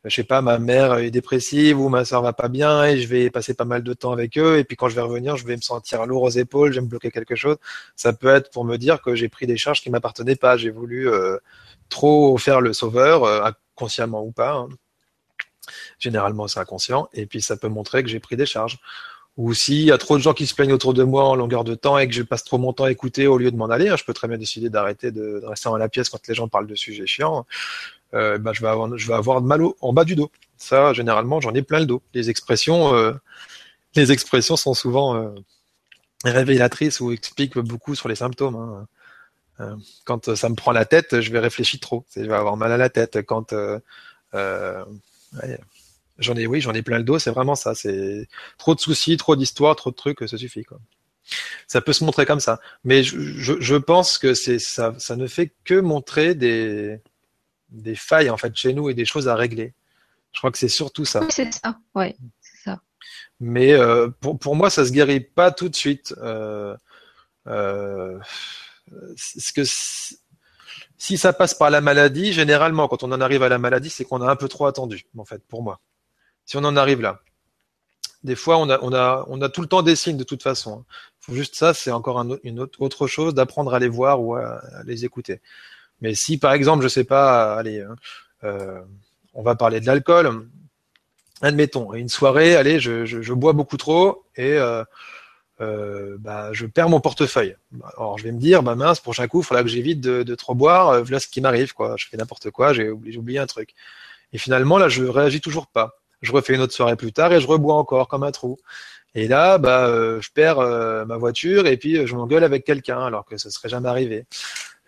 je 0.05 0.15
sais 0.15 0.25
pas, 0.25 0.43
ma 0.43 0.59
mère 0.59 0.95
est 0.99 1.11
dépressive 1.11 1.81
ou 1.81 1.89
ma 1.89 2.05
soeur 2.05 2.21
va 2.21 2.35
pas 2.35 2.49
bien 2.49 2.85
et 2.85 3.01
je 3.01 3.09
vais 3.09 3.31
passer 3.31 3.55
pas 3.55 3.65
mal 3.65 3.83
de 3.83 3.95
temps 3.95 4.13
avec 4.13 4.37
eux 4.37 4.59
et 4.59 4.65
puis 4.65 4.77
quand 4.77 4.89
je 4.91 4.95
vais 4.95 5.01
revenir, 5.01 5.37
je 5.37 5.47
vais 5.47 5.57
me 5.57 5.63
sentir 5.63 6.05
lourd 6.05 6.23
aux 6.23 6.31
épaules, 6.31 6.73
je 6.73 6.81
vais 6.81 6.85
me 6.85 6.91
bloquer 6.91 7.11
quelque 7.11 7.35
chose. 7.35 7.57
Ça 7.97 8.13
peut 8.13 8.29
être 8.29 8.51
pour 8.51 8.67
me 8.67 8.77
dire 8.77 9.01
que 9.01 9.15
j'ai 9.15 9.31
pris 9.31 9.47
des 9.47 9.57
charges 9.57 9.81
qui 9.81 9.89
m'appartenaient 9.89 10.37
pas, 10.37 10.59
j'ai 10.59 10.71
voulu 10.71 11.09
euh, 11.09 11.39
trop 11.89 12.37
faire 12.37 12.61
le 12.61 12.75
sauveur, 12.75 13.25
euh, 13.25 13.45
inconsciemment 13.45 14.23
ou 14.23 14.31
pas. 14.31 14.53
Hein. 14.53 14.69
Généralement, 15.99 16.49
c'est 16.49 16.61
inconscient 16.61 17.09
et 17.15 17.25
puis 17.25 17.41
ça 17.41 17.57
peut 17.57 17.69
montrer 17.69 18.03
que 18.03 18.11
j'ai 18.11 18.21
pris 18.21 18.37
des 18.37 18.47
charges. 18.47 18.79
Ou 19.37 19.53
s'il 19.53 19.83
y 19.83 19.91
a 19.91 19.99
trop 19.99 20.17
de 20.17 20.23
gens 20.23 20.33
qui 20.35 20.47
se 20.47 20.55
plaignent 20.55 20.75
autour 20.75 20.95
de 20.95 21.03
moi 21.03 21.25
en 21.25 21.35
longueur 21.35 21.65
de 21.65 21.75
temps 21.75 21.99
et 21.99 22.07
que 22.07 22.15
je 22.15 22.23
passe 22.23 22.45
trop 22.45 22.59
mon 22.59 22.73
temps 22.73 22.85
à 22.85 22.93
écouter 22.93 23.27
au 23.27 23.37
lieu 23.37 23.51
de 23.51 23.57
m'en 23.57 23.67
aller, 23.67 23.89
hein, 23.89 23.97
je 23.97 24.05
peux 24.05 24.13
très 24.13 24.29
bien 24.29 24.39
décider 24.39 24.71
d'arrêter 24.71 25.11
de, 25.11 25.41
de, 25.41 25.47
rester 25.47 25.69
dans 25.69 25.77
la 25.77 25.89
pièce 25.89 26.09
quand 26.09 26.25
les 26.29 26.35
gens 26.35 26.47
parlent 26.47 26.69
de 26.69 26.77
sujets 26.77 27.07
chiants 27.07 27.45
euh, 28.15 28.39
bah, 28.39 28.53
je, 28.53 28.61
vais 28.63 28.69
avoir, 28.69 28.97
je 28.97 29.07
vais 29.07 29.15
avoir 29.15 29.41
mal 29.43 29.63
au, 29.63 29.77
en 29.81 29.93
bas 29.93 30.05
du 30.05 30.15
dos. 30.15 30.31
Ça, 30.57 30.93
généralement, 30.93 31.41
j'en 31.41 31.53
ai 31.55 31.63
plein 31.63 31.81
le 31.81 31.87
dos. 31.87 32.03
Les 32.15 32.31
expressions, 32.31 32.95
euh, 32.95 33.13
les 33.97 34.13
expressions 34.13 34.57
sont 34.57 34.75
souvent 34.75 35.17
euh, 35.17 35.31
révélatrices 36.25 37.01
ou 37.01 37.13
expliquent 37.13 37.59
beaucoup 37.59 37.95
sur 37.95 38.09
les 38.09 38.15
symptômes. 38.17 38.57
Hein. 38.57 38.87
Euh, 39.61 39.77
quand 40.05 40.35
ça 40.35 40.49
me 40.49 40.55
prend 40.55 40.73
la 40.73 40.85
tête, 40.85 41.21
je 41.21 41.31
vais 41.33 41.39
réfléchir 41.39 41.81
trop. 41.81 42.05
Je 42.17 42.23
vais 42.23 42.35
avoir 42.35 42.57
mal 42.57 42.73
à 42.73 42.77
la 42.77 42.89
tête. 42.89 43.23
Quand 43.23 43.53
euh, 43.53 43.79
j'en 46.19 46.35
ai, 46.35 46.47
oui, 46.47 46.61
j'en 46.61 46.73
ai 46.73 46.83
plein 46.83 46.99
le 46.99 47.05
dos. 47.05 47.19
C'est 47.19 47.31
vraiment 47.31 47.55
ça. 47.55 47.75
C'est 47.75 48.29
trop 48.59 48.75
de 48.75 48.81
soucis, 48.81 49.17
trop 49.17 49.37
d'histoires, 49.37 49.77
trop 49.77 49.91
de 49.91 49.97
trucs. 49.97 50.29
Ça 50.29 50.39
suffit. 50.39 50.65
Quoi. 50.65 50.79
Ça 51.67 51.81
peut 51.81 51.93
se 51.93 52.05
montrer 52.05 52.27
comme 52.27 52.41
ça, 52.41 52.61
mais 52.85 53.03
je, 53.03 53.19
je, 53.19 53.55
je 53.59 53.77
pense 53.77 54.19
que 54.19 54.35
c'est 54.35 54.59
ça, 54.59 54.95
ça 54.99 55.17
ne 55.17 55.27
fait 55.27 55.53
que 55.65 55.81
montrer 55.81 56.35
des 56.35 57.01
des 57.75 57.97
failles 57.97 58.31
en 58.31 58.37
fait 58.37 58.55
chez 58.57 58.73
nous 58.73 58.89
et 58.89 58.95
des 58.95 59.05
choses 59.05 59.29
à 59.29 59.35
régler. 59.35 59.75
Je 60.33 60.39
crois 60.39 60.51
que 60.51 60.59
c'est 60.59 60.69
surtout 60.69 61.05
ça. 61.05 61.21
Oui, 61.21 61.29
c'est 61.31 61.53
ça. 61.53 61.79
Ouais, 61.95 62.17
c'est 62.41 62.71
ça. 62.71 62.81
Mais 63.41 63.73
euh, 63.73 64.09
pour, 64.21 64.39
pour 64.39 64.57
moi, 64.57 64.71
ça 64.71 64.85
se 64.85 64.91
guérit 64.91 65.21
pas 65.21 65.53
tout 65.53 65.69
de 65.69 65.77
suite. 65.77 66.15
Euh, 66.19 66.77
euh, 67.47 68.19
ce 69.17 69.53
que 69.53 69.63
si, 69.65 71.19
ça 71.19 71.33
passe 71.33 71.55
par 71.55 71.71
la 71.71 71.81
maladie, 71.81 72.33
généralement, 72.33 72.89
quand 72.89 73.03
on 73.03 73.13
en 73.13 73.21
arrive 73.21 73.43
à 73.43 73.49
la 73.49 73.59
maladie, 73.59 73.91
c'est 73.91 74.05
qu'on 74.05 74.23
a 74.23 74.31
un 74.31 74.37
peu 74.37 74.49
trop 74.49 74.67
attendu, 74.67 75.07
en 75.17 75.25
fait, 75.25 75.43
pour 75.47 75.63
moi. 75.63 75.81
Si 76.47 76.57
on 76.57 76.65
en 76.65 76.77
arrive 76.77 77.01
là. 77.01 77.21
Des 78.23 78.37
fois, 78.37 78.57
on 78.57 78.71
a, 78.71 78.79
on 78.81 78.93
a, 78.93 79.25
on 79.29 79.43
a 79.43 79.49
tout 79.51 79.61
le 79.61 79.67
temps 79.67 79.83
des 79.83 79.97
signes 79.97 80.17
de 80.17 80.25
toute 80.25 80.43
façon. 80.43 80.85
Faut 81.21 81.35
juste 81.35 81.57
ça, 81.57 81.75
c'est 81.75 81.91
encore 81.91 82.19
un, 82.19 82.39
une 82.43 82.59
autre, 82.59 82.81
autre 82.81 83.07
chose 83.07 83.35
d'apprendre 83.35 83.75
à 83.75 83.79
les 83.79 83.89
voir 83.89 84.23
ou 84.23 84.35
à, 84.35 84.61
à 84.61 84.83
les 84.85 85.05
écouter. 85.05 85.43
Mais 86.01 86.15
si 86.15 86.39
par 86.39 86.53
exemple, 86.53 86.83
je 86.83 86.89
sais 86.89 87.05
pas, 87.05 87.55
allez, 87.55 87.81
hein, 87.81 87.97
euh, 88.45 88.81
on 89.35 89.43
va 89.43 89.55
parler 89.55 89.81
de 89.81 89.87
l'alcool. 89.87 90.49
Admettons, 91.43 91.93
une 91.95 92.09
soirée, 92.09 92.57
allez, 92.57 92.81
je, 92.81 93.33
bois 93.33 93.53
beaucoup 93.53 93.77
trop 93.77 94.25
et 94.37 94.53
euh, 94.53 94.85
euh, 95.61 96.17
bah, 96.21 96.53
je 96.53 96.67
perds 96.67 96.89
mon 96.89 97.01
portefeuille. 97.01 97.57
Alors 97.97 98.19
je 98.19 98.25
vais 98.25 98.33
me 98.33 98.39
dire, 98.39 98.63
bah 98.63 98.75
mince, 98.75 99.01
prochain 99.01 99.27
coup, 99.27 99.41
il 99.41 99.45
faudra 99.45 99.63
que 99.63 99.69
j'évite 99.69 100.01
de, 100.01 100.23
de, 100.23 100.35
trop 100.35 100.55
boire. 100.55 101.03
Voilà 101.03 101.21
ce 101.21 101.27
qui 101.27 101.41
m'arrive, 101.41 101.75
quoi. 101.75 101.97
Je 101.99 102.07
fais 102.09 102.17
n'importe 102.17 102.51
quoi, 102.51 102.73
j'ai 102.73 102.91
oublié, 102.91 103.19
oublié 103.19 103.39
un 103.39 103.47
truc. 103.47 103.75
Et 104.33 104.39
finalement, 104.39 104.79
là, 104.79 104.89
je 104.89 105.05
réagis 105.05 105.41
toujours 105.41 105.67
pas. 105.67 105.99
Je 106.23 106.33
refais 106.33 106.55
une 106.55 106.61
autre 106.61 106.73
soirée 106.73 106.97
plus 106.97 107.13
tard 107.13 107.33
et 107.33 107.41
je 107.41 107.47
rebois 107.47 107.75
encore 107.75 108.09
comme 108.09 108.23
un 108.23 108.33
trou. 108.33 108.57
Et 109.15 109.29
là, 109.29 109.59
bah, 109.59 109.87
euh, 109.87 110.21
je 110.21 110.31
perds 110.33 110.59
euh, 110.59 111.05
ma 111.05 111.17
voiture 111.17 111.67
et 111.67 111.77
puis 111.77 112.07
je 112.07 112.15
m'engueule 112.17 112.45
avec 112.45 112.65
quelqu'un 112.65 113.05
alors 113.05 113.25
que 113.25 113.37
ce 113.37 113.49
serait 113.51 113.69
jamais 113.69 113.89
arrivé. 113.89 114.27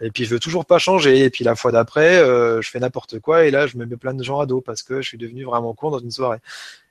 Et 0.00 0.10
puis 0.10 0.24
je 0.24 0.30
veux 0.30 0.40
toujours 0.40 0.66
pas 0.66 0.78
changer. 0.78 1.24
Et 1.24 1.30
puis 1.30 1.44
la 1.44 1.54
fois 1.54 1.72
d'après, 1.72 2.18
euh, 2.18 2.60
je 2.60 2.70
fais 2.70 2.80
n'importe 2.80 3.20
quoi 3.20 3.44
et 3.44 3.50
là 3.50 3.66
je 3.66 3.76
me 3.76 3.86
mets 3.86 3.96
plein 3.96 4.14
de 4.14 4.22
gens 4.24 4.40
à 4.40 4.46
dos 4.46 4.60
parce 4.60 4.82
que 4.82 5.00
je 5.00 5.08
suis 5.08 5.18
devenu 5.18 5.44
vraiment 5.44 5.74
con 5.74 5.90
dans 5.90 5.98
une 6.00 6.10
soirée. 6.10 6.38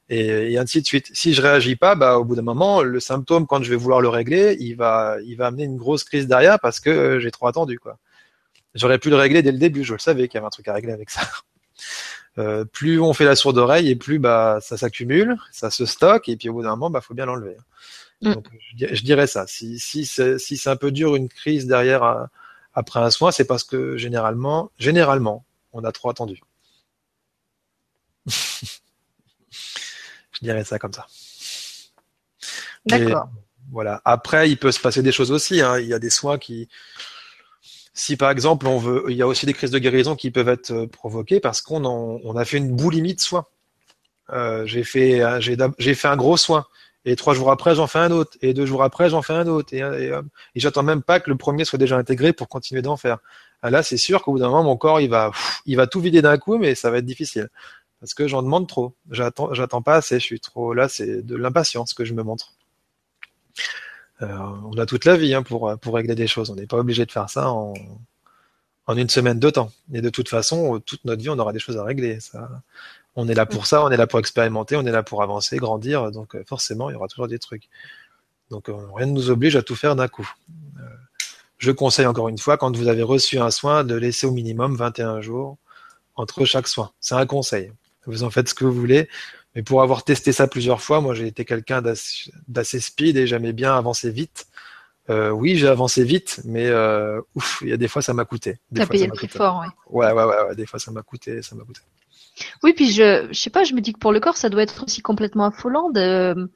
Et, 0.09 0.53
et 0.53 0.57
ainsi 0.59 0.81
de 0.81 0.86
suite. 0.86 1.09
Si 1.13 1.33
je 1.33 1.41
réagis 1.41 1.75
pas, 1.75 1.95
bah 1.95 2.17
au 2.19 2.23
bout 2.23 2.36
d'un 2.36 2.43
moment, 2.43 2.83
le 2.83 2.99
symptôme 2.99 3.47
quand 3.47 3.63
je 3.63 3.69
vais 3.71 3.75
vouloir 3.75 4.01
le 4.01 4.09
régler, 4.09 4.55
il 4.59 4.75
va, 4.75 5.17
il 5.25 5.36
va 5.36 5.47
amener 5.47 5.63
une 5.63 5.77
grosse 5.77 6.03
crise 6.03 6.27
derrière 6.27 6.59
parce 6.59 6.79
que 6.79 6.89
euh, 6.89 7.19
j'ai 7.19 7.31
trop 7.31 7.47
attendu 7.47 7.79
quoi. 7.79 7.97
J'aurais 8.75 8.99
pu 8.99 9.09
le 9.09 9.15
régler 9.15 9.41
dès 9.41 9.51
le 9.51 9.57
début. 9.57 9.83
Je 9.83 9.93
le 9.93 9.99
savais 9.99 10.27
qu'il 10.27 10.36
y 10.36 10.39
avait 10.39 10.47
un 10.47 10.51
truc 10.51 10.67
à 10.67 10.73
régler 10.73 10.93
avec 10.93 11.09
ça. 11.09 11.21
Euh, 12.38 12.65
plus 12.65 12.99
on 12.99 13.13
fait 13.13 13.23
la 13.23 13.36
sourde 13.36 13.57
oreille 13.57 13.89
et 13.89 13.95
plus 13.95 14.19
bah 14.19 14.59
ça 14.61 14.75
s'accumule, 14.75 15.38
ça 15.51 15.71
se 15.71 15.86
stocke 15.86 16.27
et 16.27 16.36
puis 16.36 16.49
au 16.49 16.53
bout 16.53 16.63
d'un 16.63 16.71
moment 16.71 16.89
bah 16.89 16.99
faut 16.99 17.13
bien 17.13 17.25
l'enlever. 17.25 17.55
Mm. 18.21 18.33
Donc 18.33 18.47
je, 18.77 18.93
je, 18.93 19.03
dirais 19.03 19.27
ça. 19.27 19.47
Si 19.47 19.79
si 19.79 20.05
c'est 20.05 20.38
si 20.38 20.57
c'est 20.57 20.69
un 20.69 20.75
peu 20.75 20.91
dur 20.91 21.15
une 21.15 21.29
crise 21.29 21.65
derrière 21.65 22.03
à, 22.03 22.29
après 22.75 22.99
un 22.99 23.09
soin, 23.09 23.31
c'est 23.31 23.45
parce 23.45 23.63
que 23.63 23.95
généralement, 23.95 24.69
généralement, 24.77 25.45
on 25.71 25.83
a 25.86 25.91
trop 25.93 26.09
attendu. 26.09 26.41
Je 30.36 30.41
dirais 30.41 30.65
ça 30.65 30.77
comme 30.77 30.91
ça. 30.91 31.07
D'accord. 32.86 33.29
Voilà. 33.71 34.01
Après, 34.05 34.49
il 34.49 34.57
peut 34.57 34.71
se 34.71 34.79
passer 34.79 35.01
des 35.01 35.13
choses 35.13 35.31
aussi. 35.31 35.61
Hein. 35.61 35.79
Il 35.79 35.88
y 35.88 35.93
a 35.93 35.99
des 35.99 36.09
soins 36.09 36.38
qui, 36.38 36.67
si 37.96 38.18
par 38.18 38.30
exemple 38.30 38.68
on 38.68 38.78
veut, 38.78 39.06
il 39.10 39.16
y 39.16 39.24
a 39.24 39.28
aussi 39.28 39.46
des 39.48 39.54
crises 39.54 39.72
de 39.72 39.80
guérison 39.80 40.16
qui 40.16 40.30
peuvent 40.30 40.50
être 40.50 40.72
euh, 40.72 40.88
provoquées 40.88 41.39
parce 41.39 41.62
qu'on 41.62 41.86
on 41.86 42.36
a 42.38 42.46
fait 42.46 42.58
une 42.58 42.76
boulimie 42.76 43.16
de 43.16 43.22
soins. 43.22 43.46
Euh, 44.32 44.66
j'ai 44.68 44.84
fait, 44.84 45.22
j'ai 45.39 45.96
fait 45.96 46.08
un 46.08 46.18
gros 46.18 46.38
soin 46.38 46.66
Et 47.06 47.16
trois 47.16 47.34
jours 47.36 47.52
après, 47.52 47.76
j'en 47.76 47.88
fais 47.88 48.00
un 48.00 48.12
autre. 48.12 48.38
Et 48.41 48.54
deux 48.54 48.66
jours 48.66 48.84
après, 48.84 49.10
j'en 49.10 49.22
fais 49.22 49.34
un 49.34 49.48
autre. 49.48 49.74
Et, 49.74 49.80
et, 49.80 50.10
et 50.10 50.60
j'attends 50.60 50.84
même 50.84 51.04
pas 51.04 51.20
que 51.20 51.30
le 51.30 51.38
premier 51.38 51.64
soit 51.66 51.80
déjà 51.80 51.98
intégré 51.98 52.34
pour 52.34 52.50
continuer 52.50 52.82
d'en 52.82 52.98
faire. 52.98 53.20
Ah, 53.62 53.70
là, 53.70 53.84
c'est 53.84 53.98
sûr 53.98 54.22
qu'au 54.24 54.34
bout 54.34 54.39
d'un 54.39 54.50
moment, 54.50 54.64
mon 54.64 54.78
corps, 54.78 55.00
il 55.02 55.10
va, 55.10 55.32
il 55.66 55.78
va 55.78 55.88
tout 55.88 56.02
vider 56.02 56.22
d'un 56.22 56.38
coup, 56.38 56.58
mais 56.58 56.76
ça 56.76 56.91
va 56.91 56.98
être 56.98 57.06
difficile. 57.06 57.50
Parce 58.00 58.14
que 58.14 58.28
j'en 58.28 58.43
demande 58.43 58.68
trop. 58.68 58.96
J'attends, 59.12 59.54
j'attends 59.54 59.82
pas 59.82 59.96
assez. 59.96 60.20
Je 60.20 60.26
suis 60.26 60.39
trop, 60.39 60.74
là, 60.74 60.89
c'est 60.89 61.22
de 61.26 61.36
l'impatience 61.36 61.93
que 61.93 62.06
je 62.06 62.14
me 62.14 62.24
montre. 62.24 62.54
Euh, 64.22 64.38
on 64.72 64.78
a 64.78 64.86
toute 64.86 65.05
la 65.05 65.18
vie 65.18 65.34
hein, 65.34 65.43
pour, 65.43 65.78
régler 65.86 66.16
des 66.16 66.28
choses. 66.28 66.49
On 66.49 66.55
n'est 66.55 66.68
pas 66.68 66.78
obligé 66.78 67.05
de 67.05 67.11
faire 67.11 67.30
ça 67.30 67.49
en, 67.49 67.74
une 68.95 69.09
semaine 69.09 69.39
de 69.39 69.49
temps. 69.49 69.72
Et 69.93 70.01
de 70.01 70.09
toute 70.09 70.30
façon, 70.30 70.80
toute 70.80 71.03
notre 71.05 71.22
vie, 71.22 71.30
on 71.30 71.39
aura 71.39 71.53
des 71.53 71.59
choses 71.59 71.78
à 71.78 71.84
régler. 71.84 72.20
Ça, 72.20 72.49
on 73.16 73.28
est 73.28 73.34
là 73.34 73.45
pour 73.45 73.66
ça, 73.66 73.84
on 73.84 73.89
est 73.89 73.97
là 73.97 74.07
pour 74.07 74.20
expérimenter, 74.20 74.76
on 74.76 74.86
est 74.86 74.91
là 74.91 75.03
pour 75.03 75.24
avancer, 75.24 75.57
grandir. 75.57 76.11
Donc 76.11 76.36
euh, 76.36 76.43
forcément, 76.45 76.89
il 76.89 76.93
y 76.93 76.95
aura 76.95 77.07
toujours 77.07 77.28
des 77.28 77.39
trucs. 77.39 77.70
Donc 78.49 78.70
euh, 78.70 78.76
rien 78.93 79.07
ne 79.07 79.11
nous 79.11 79.30
oblige 79.30 79.55
à 79.55 79.63
tout 79.63 79.76
faire 79.76 79.95
d'un 79.95 80.07
coup. 80.07 80.30
Je 81.57 81.72
conseille 81.72 82.05
encore 82.05 82.28
une 82.28 82.38
fois, 82.38 82.57
quand 82.57 82.76
vous 82.76 82.89
avez 82.89 83.01
reçu 83.01 83.39
un 83.39 83.49
soin, 83.49 83.84
de 83.84 83.95
laisser 83.95 84.28
au 84.28 84.32
minimum 84.32 84.76
21 84.76 85.22
jours 85.22 85.57
entre 86.16 86.45
chaque 86.45 86.68
soin. 86.68 86.91
C'est 86.99 87.16
un 87.16 87.26
conseil. 87.26 87.72
Vous 88.05 88.24
en 88.24 88.30
faites 88.30 88.49
ce 88.49 88.53
que 88.53 88.66
vous 88.66 88.74
voulez. 88.74 89.09
Mais 89.56 89.64
pour 89.64 89.82
avoir 89.82 90.03
testé 90.03 90.32
ça 90.32 90.47
plusieurs 90.47 90.82
fois, 90.82 91.01
moi 91.01 91.14
j'ai 91.14 91.28
été 91.28 91.45
quelqu'un 91.45 91.82
d'assez 91.82 92.80
speed 92.80 93.18
et 93.18 93.26
j'aimais 93.26 93.53
bien 93.53 93.76
avancer 93.76 94.12
vite. 94.12 94.47
Euh, 95.10 95.30
oui, 95.30 95.56
j'ai 95.56 95.68
avancé 95.68 96.03
vite, 96.03 96.41
mais 96.45 96.66
euh, 96.68 97.22
ouf, 97.36 97.60
il 97.62 97.70
y 97.70 97.74
a 97.74 97.78
des 97.78 97.88
fois 97.88 98.01
ça 98.01 98.14
m'a 98.14 98.26
coûté. 98.26 98.58
Des 98.72 98.82
T'as 98.82 98.88
payé 98.88 99.06
le 99.06 99.14
prix 99.14 99.28
fort, 99.28 99.62
ouais. 99.62 99.68
Ouais, 100.08 100.12
ouais, 100.12 100.24
ouais, 100.24 100.56
Des 100.56 100.66
fois 100.66 100.80
ça 100.80 100.91
m'a 100.91 101.03
coûté, 101.03 101.41
ça 101.41 101.56
m'a 101.56 101.64
coûté. 101.64 101.82
Oui, 102.64 102.74
puis 102.74 102.91
je, 102.91 103.28
je 103.32 103.39
sais 103.39 103.49
pas, 103.49 103.64
je 103.64 103.74
me 103.74 103.82
dis 103.82 103.93
que 103.93 103.99
pour 103.99 104.12
le 104.12 104.20
corps, 104.20 104.36
ça 104.36 104.49
doit 104.49 104.64
être 104.64 104.84
aussi 104.84 105.01
complètement 105.01 105.45
affolant 105.45 105.89
de, 105.89 106.49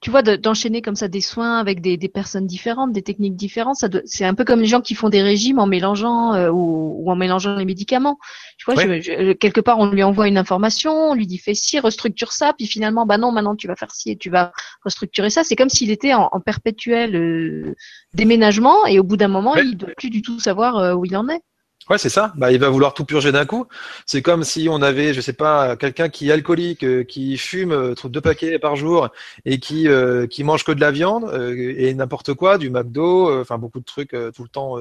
tu 0.00 0.10
vois, 0.10 0.22
d'enchaîner 0.22 0.80
comme 0.80 0.94
ça 0.94 1.08
des 1.08 1.20
soins 1.20 1.58
avec 1.58 1.80
des, 1.80 1.96
des 1.96 2.08
personnes 2.08 2.46
différentes, 2.46 2.92
des 2.92 3.02
techniques 3.02 3.34
différentes, 3.34 3.76
ça 3.76 3.88
c'est 4.04 4.24
un 4.24 4.34
peu 4.34 4.44
comme 4.44 4.60
les 4.60 4.66
gens 4.66 4.80
qui 4.80 4.94
font 4.94 5.08
des 5.08 5.22
régimes 5.22 5.58
en 5.58 5.66
mélangeant 5.66 6.34
euh, 6.34 6.50
ou, 6.50 7.02
ou, 7.02 7.10
en 7.10 7.16
mélangeant 7.16 7.56
les 7.56 7.64
médicaments. 7.64 8.16
Tu 8.58 8.70
vois, 8.70 8.80
je, 8.80 9.32
quelque 9.32 9.60
part, 9.60 9.78
on 9.80 9.90
lui 9.90 10.04
envoie 10.04 10.28
une 10.28 10.38
information, 10.38 10.92
on 10.92 11.14
lui 11.14 11.26
dit 11.26 11.38
fais 11.38 11.54
ci, 11.54 11.80
restructure 11.80 12.30
ça, 12.30 12.52
puis 12.56 12.66
finalement, 12.66 13.06
bah 13.06 13.18
non, 13.18 13.32
maintenant 13.32 13.56
tu 13.56 13.66
vas 13.66 13.74
faire 13.74 13.90
ci 13.90 14.10
et 14.12 14.16
tu 14.16 14.30
vas 14.30 14.52
restructurer 14.84 15.30
ça. 15.30 15.42
C'est 15.42 15.56
comme 15.56 15.68
s'il 15.68 15.90
était 15.90 16.14
en, 16.14 16.28
en 16.30 16.40
perpétuel 16.40 17.16
euh, 17.16 17.74
déménagement 18.14 18.86
et 18.86 19.00
au 19.00 19.04
bout 19.04 19.16
d'un 19.16 19.28
moment, 19.28 19.56
il 19.56 19.70
ne 19.70 19.74
doit 19.74 19.90
plus 19.96 20.10
du 20.10 20.22
tout 20.22 20.38
savoir 20.38 20.76
euh, 20.76 20.94
où 20.94 21.04
il 21.04 21.16
en 21.16 21.28
est. 21.28 21.42
Ouais, 21.90 21.96
c'est 21.96 22.10
ça. 22.10 22.32
Bah, 22.36 22.52
il 22.52 22.58
va 22.60 22.68
vouloir 22.68 22.92
tout 22.92 23.04
purger 23.04 23.32
d'un 23.32 23.46
coup. 23.46 23.66
C'est 24.04 24.20
comme 24.20 24.44
si 24.44 24.68
on 24.70 24.82
avait, 24.82 25.14
je 25.14 25.22
sais 25.22 25.32
pas, 25.32 25.76
quelqu'un 25.76 26.10
qui 26.10 26.28
est 26.28 26.32
alcoolique, 26.32 26.84
euh, 26.84 27.02
qui 27.02 27.38
fume 27.38 27.72
euh, 27.72 27.94
deux 28.04 28.20
paquets 28.20 28.58
par 28.58 28.76
jour 28.76 29.08
et 29.46 29.58
qui 29.58 29.88
euh, 29.88 30.26
qui 30.26 30.44
mange 30.44 30.64
que 30.64 30.72
de 30.72 30.80
la 30.80 30.90
viande 30.90 31.30
et 31.56 31.92
n'importe 31.94 32.34
quoi, 32.34 32.58
du 32.58 32.70
McDo, 32.70 33.40
enfin 33.40 33.58
beaucoup 33.58 33.80
de 33.80 33.84
trucs 33.84 34.10
tout 34.34 34.42
le 34.42 34.48
temps 34.48 34.76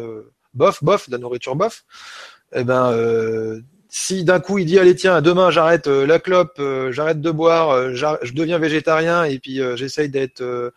bof, 0.54 0.84
bof, 0.84 1.10
de 1.10 1.14
la 1.14 1.18
nourriture 1.18 1.56
bof. 1.56 1.84
Eh 2.54 2.64
ben, 2.64 2.94
si 3.90 4.24
d'un 4.24 4.40
coup 4.40 4.58
il 4.58 4.66
dit 4.66 4.80
allez 4.80 4.96
tiens, 4.96 5.22
demain 5.22 5.52
j'arrête 5.52 5.88
la 5.88 6.20
clope, 6.20 6.62
j'arrête 6.92 7.22
de 7.22 7.32
boire, 7.32 7.94
je 7.94 8.34
deviens 8.34 8.60
végétarien 8.60 9.24
et 9.26 9.40
puis 9.40 9.60
j'essaye 9.76 10.10
d'être 10.10 10.72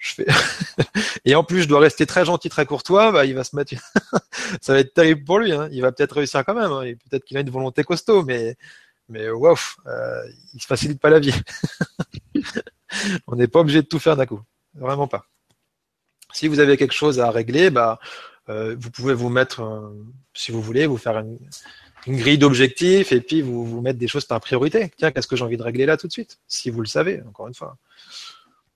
je 0.00 0.14
fais 0.14 0.26
et 1.24 1.34
en 1.34 1.44
plus 1.44 1.62
je 1.62 1.68
dois 1.68 1.78
rester 1.78 2.06
très 2.06 2.24
gentil, 2.24 2.48
très 2.48 2.66
courtois, 2.66 3.12
bah 3.12 3.26
il 3.26 3.34
va 3.34 3.44
se 3.44 3.54
mettre, 3.54 3.74
ça 4.60 4.72
va 4.72 4.80
être 4.80 4.94
terrible 4.94 5.24
pour 5.24 5.38
lui. 5.38 5.52
Hein. 5.52 5.68
Il 5.70 5.82
va 5.82 5.92
peut-être 5.92 6.16
réussir 6.16 6.44
quand 6.44 6.54
même. 6.54 6.72
Hein. 6.72 6.94
Peut-être 7.08 7.24
qu'il 7.24 7.36
a 7.36 7.40
une 7.40 7.50
volonté 7.50 7.84
costaud, 7.84 8.24
mais 8.24 8.56
mais 9.08 9.28
waouh, 9.30 9.56
il 10.54 10.60
se 10.60 10.66
facilite 10.66 11.00
pas 11.00 11.10
la 11.10 11.20
vie. 11.20 11.34
On 13.26 13.36
n'est 13.36 13.48
pas 13.48 13.60
obligé 13.60 13.82
de 13.82 13.86
tout 13.86 13.98
faire 13.98 14.16
d'un 14.16 14.26
coup, 14.26 14.40
vraiment 14.74 15.06
pas. 15.06 15.26
Si 16.32 16.48
vous 16.48 16.60
avez 16.60 16.76
quelque 16.76 16.94
chose 16.94 17.20
à 17.20 17.30
régler, 17.30 17.70
bah 17.70 17.98
euh, 18.48 18.74
vous 18.78 18.90
pouvez 18.90 19.14
vous 19.14 19.28
mettre, 19.28 19.62
euh, 19.62 19.90
si 20.34 20.50
vous 20.52 20.62
voulez, 20.62 20.86
vous 20.86 20.96
faire 20.96 21.18
une, 21.18 21.38
une 22.06 22.16
grille 22.16 22.38
d'objectifs 22.38 23.12
et 23.12 23.20
puis 23.20 23.42
vous 23.42 23.64
vous 23.66 23.80
mettre 23.80 23.98
des 23.98 24.08
choses 24.08 24.24
par 24.24 24.40
priorité. 24.40 24.90
Tiens, 24.96 25.12
qu'est-ce 25.12 25.26
que 25.26 25.36
j'ai 25.36 25.44
envie 25.44 25.56
de 25.56 25.62
régler 25.62 25.86
là 25.86 25.96
tout 25.96 26.06
de 26.06 26.12
suite? 26.12 26.38
Si 26.46 26.70
vous 26.70 26.80
le 26.80 26.86
savez, 26.86 27.22
encore 27.28 27.48
une 27.48 27.54
fois. 27.54 27.76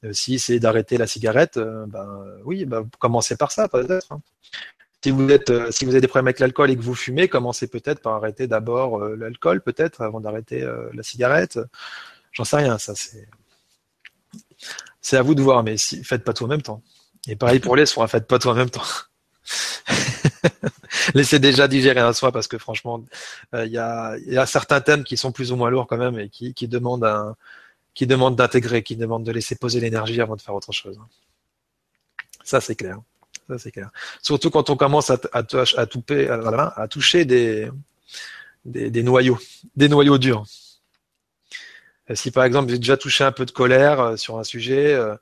Euh, 0.04 0.12
si 0.12 0.38
c'est 0.38 0.58
d'arrêter 0.58 0.98
la 0.98 1.06
cigarette, 1.06 1.56
euh, 1.56 1.86
ben 1.86 2.24
oui, 2.44 2.64
ben, 2.64 2.88
commencez 2.98 3.36
par 3.36 3.52
ça 3.52 3.68
peut-être. 3.68 4.12
Hein. 4.12 4.20
Si 5.02 5.10
vous 5.10 5.28
êtes, 5.30 5.50
euh, 5.50 5.70
si 5.70 5.84
vous 5.84 5.92
avez 5.92 6.00
des 6.00 6.08
problèmes 6.08 6.28
avec 6.28 6.40
l'alcool 6.40 6.70
et 6.70 6.76
que 6.76 6.82
vous 6.82 6.94
fumez, 6.94 7.28
commencez 7.28 7.66
peut-être 7.66 8.00
par 8.00 8.14
arrêter 8.14 8.46
d'abord 8.46 8.98
l'alcool, 9.00 9.60
peut-être 9.60 10.00
avant 10.00 10.20
d'arrêter 10.20 10.66
la 10.94 11.02
cigarette. 11.02 11.58
J'en 12.32 12.44
sais 12.44 12.56
rien, 12.56 12.78
ça 12.78 12.94
c'est, 12.96 13.28
c'est 15.02 15.18
à 15.18 15.22
vous 15.22 15.34
de 15.34 15.42
voir, 15.42 15.62
mais 15.62 15.76
si, 15.76 16.02
faites 16.04 16.24
pas 16.24 16.32
tout 16.32 16.44
en 16.44 16.48
même 16.48 16.62
temps. 16.62 16.82
Et 17.28 17.36
pareil 17.36 17.60
pour 17.60 17.76
les 17.76 17.84
soins, 17.84 18.06
faites 18.06 18.26
pas 18.26 18.38
tout 18.38 18.48
en 18.48 18.54
même 18.54 18.70
temps. 18.70 18.82
Laissez 21.14 21.38
déjà 21.38 21.68
digérer 21.68 22.00
un 22.00 22.14
soin 22.14 22.32
parce 22.32 22.48
que 22.48 22.56
franchement, 22.56 23.04
il 23.52 23.66
y, 23.66 23.78
a, 23.78 24.46
certains 24.46 24.80
thèmes 24.80 25.04
qui 25.04 25.18
sont 25.18 25.32
plus 25.32 25.52
ou 25.52 25.56
moins 25.56 25.68
lourds 25.68 25.86
quand 25.86 25.98
même 25.98 26.18
et 26.18 26.30
qui 26.30 26.66
demandent 26.66 27.04
un, 27.04 27.36
qui 27.94 28.06
demande 28.06 28.36
d'intégrer, 28.36 28.82
qui 28.82 28.96
demande 28.96 29.24
de 29.24 29.32
laisser 29.32 29.54
poser 29.56 29.80
l'énergie 29.80 30.20
avant 30.20 30.36
de 30.36 30.40
faire 30.40 30.54
autre 30.54 30.72
chose. 30.72 30.98
Ça, 32.42 32.60
c'est 32.60 32.74
clair. 32.74 32.98
Ça, 33.48 33.58
c'est 33.58 33.70
clair. 33.70 33.90
Surtout 34.22 34.50
quand 34.50 34.70
on 34.70 34.76
commence 34.76 35.10
à, 35.10 35.18
à, 35.32 35.42
à, 35.42 36.82
à 36.82 36.88
toucher 36.88 37.24
des, 37.24 37.70
noyaux, 38.64 39.38
des 39.76 39.88
noyaux 39.88 40.18
durs. 40.18 40.44
Euh, 42.10 42.14
si 42.14 42.30
par 42.30 42.44
exemple 42.44 42.68
avez 42.68 42.78
déjà 42.78 42.96
touché 42.96 43.24
un 43.24 43.32
peu 43.32 43.46
de 43.46 43.50
colère 43.50 44.00
euh, 44.00 44.16
sur 44.16 44.38
un 44.38 44.44
sujet 44.44 44.92
euh, 44.92 45.16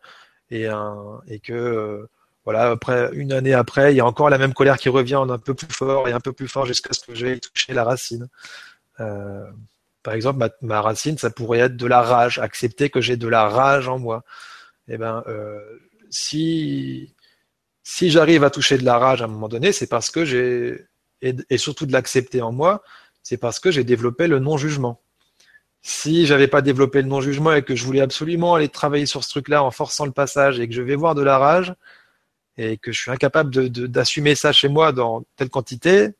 et, 0.51 1.39
que 1.39 2.09
voilà 2.45 2.71
après 2.71 3.11
une 3.13 3.33
année 3.33 3.55
après 3.55 3.93
il 3.93 3.97
y 3.97 4.01
a 4.01 4.07
encore 4.07 4.31
la 4.31 4.39
même 4.39 4.53
colère 4.53 4.79
qui 4.79 4.89
revient 4.89 5.15
en 5.15 5.31
un 5.31 5.39
peu 5.39 5.55
plus 5.55 5.73
fort 5.73 6.09
et 6.09 6.13
un 6.13 6.19
peu 6.19 6.33
plus 6.33 6.49
fort 6.49 6.67
jusqu'à 6.67 6.93
ce 6.93 7.05
que 7.07 7.15
j'ai 7.15 7.39
touché 7.39 7.73
la 7.73 7.85
racine. 7.85 8.29
Par 10.03 10.15
exemple, 10.15 10.49
ma, 10.63 10.81
racine, 10.81 11.19
ça 11.19 11.31
pourrait 11.31 11.61
être 11.61 11.77
de 11.77 11.87
la 11.87 12.03
rage, 12.03 12.39
accepter 12.39 12.91
que 12.91 13.01
j'ai 13.01 13.17
de 13.17 13.29
la 13.29 13.49
rage 13.49 13.89
en 13.89 13.99
moi. 13.99 14.25
Eh 14.89 14.99
ben, 14.99 15.23
euh, 15.29 15.61
si 16.11 17.15
si 17.85 18.11
j'arrive 18.11 18.45
à 18.45 18.51
toucher 18.51 18.79
de 18.79 18.85
la 18.85 18.99
rage 18.99 19.23
à 19.23 19.25
un 19.27 19.29
moment 19.29 19.49
donné, 19.49 19.73
c'est 19.73 19.89
parce 19.89 20.11
que 20.11 20.25
j'ai 20.25 20.87
et, 21.23 21.59
surtout 21.59 21.87
de 21.87 21.93
l'accepter 21.93 22.43
en 22.43 22.53
moi, 22.53 22.83
c'est 23.23 23.37
parce 23.37 23.61
que 23.61 23.71
j'ai 23.71 23.85
développé 23.85 24.27
le 24.27 24.39
non-jugement. 24.41 25.01
Si 25.83 26.27
j'avais 26.27 26.49
pas 26.49 26.63
développé 26.63 27.03
le 27.03 27.09
non-jugement 27.09 27.53
et 27.53 27.63
que 27.63 27.77
je 27.77 27.85
voulais 27.85 28.01
absolument 28.01 28.55
aller 28.55 28.69
travailler 28.69 29.07
sur 29.07 29.25
ce 29.25 29.31
truc-là 29.31 29.63
en 29.63 29.71
forçant 29.71 30.07
le 30.07 30.13
passage 30.13 30.61
et 30.61 30.69
que 30.69 30.75
je 30.75 30.83
vais 30.83 30.97
voir 30.97 31.15
de 31.15 31.23
la 31.23 31.39
rage 31.39 31.75
et 32.57 32.77
que 32.77 32.93
je 32.93 33.01
suis 33.01 33.11
incapable 33.11 33.71
d'assumer 33.71 34.35
ça 34.35 34.53
chez 34.53 34.69
moi 34.69 34.93
dans 34.93 35.25
telle 35.37 35.49
quantité, 35.49 36.11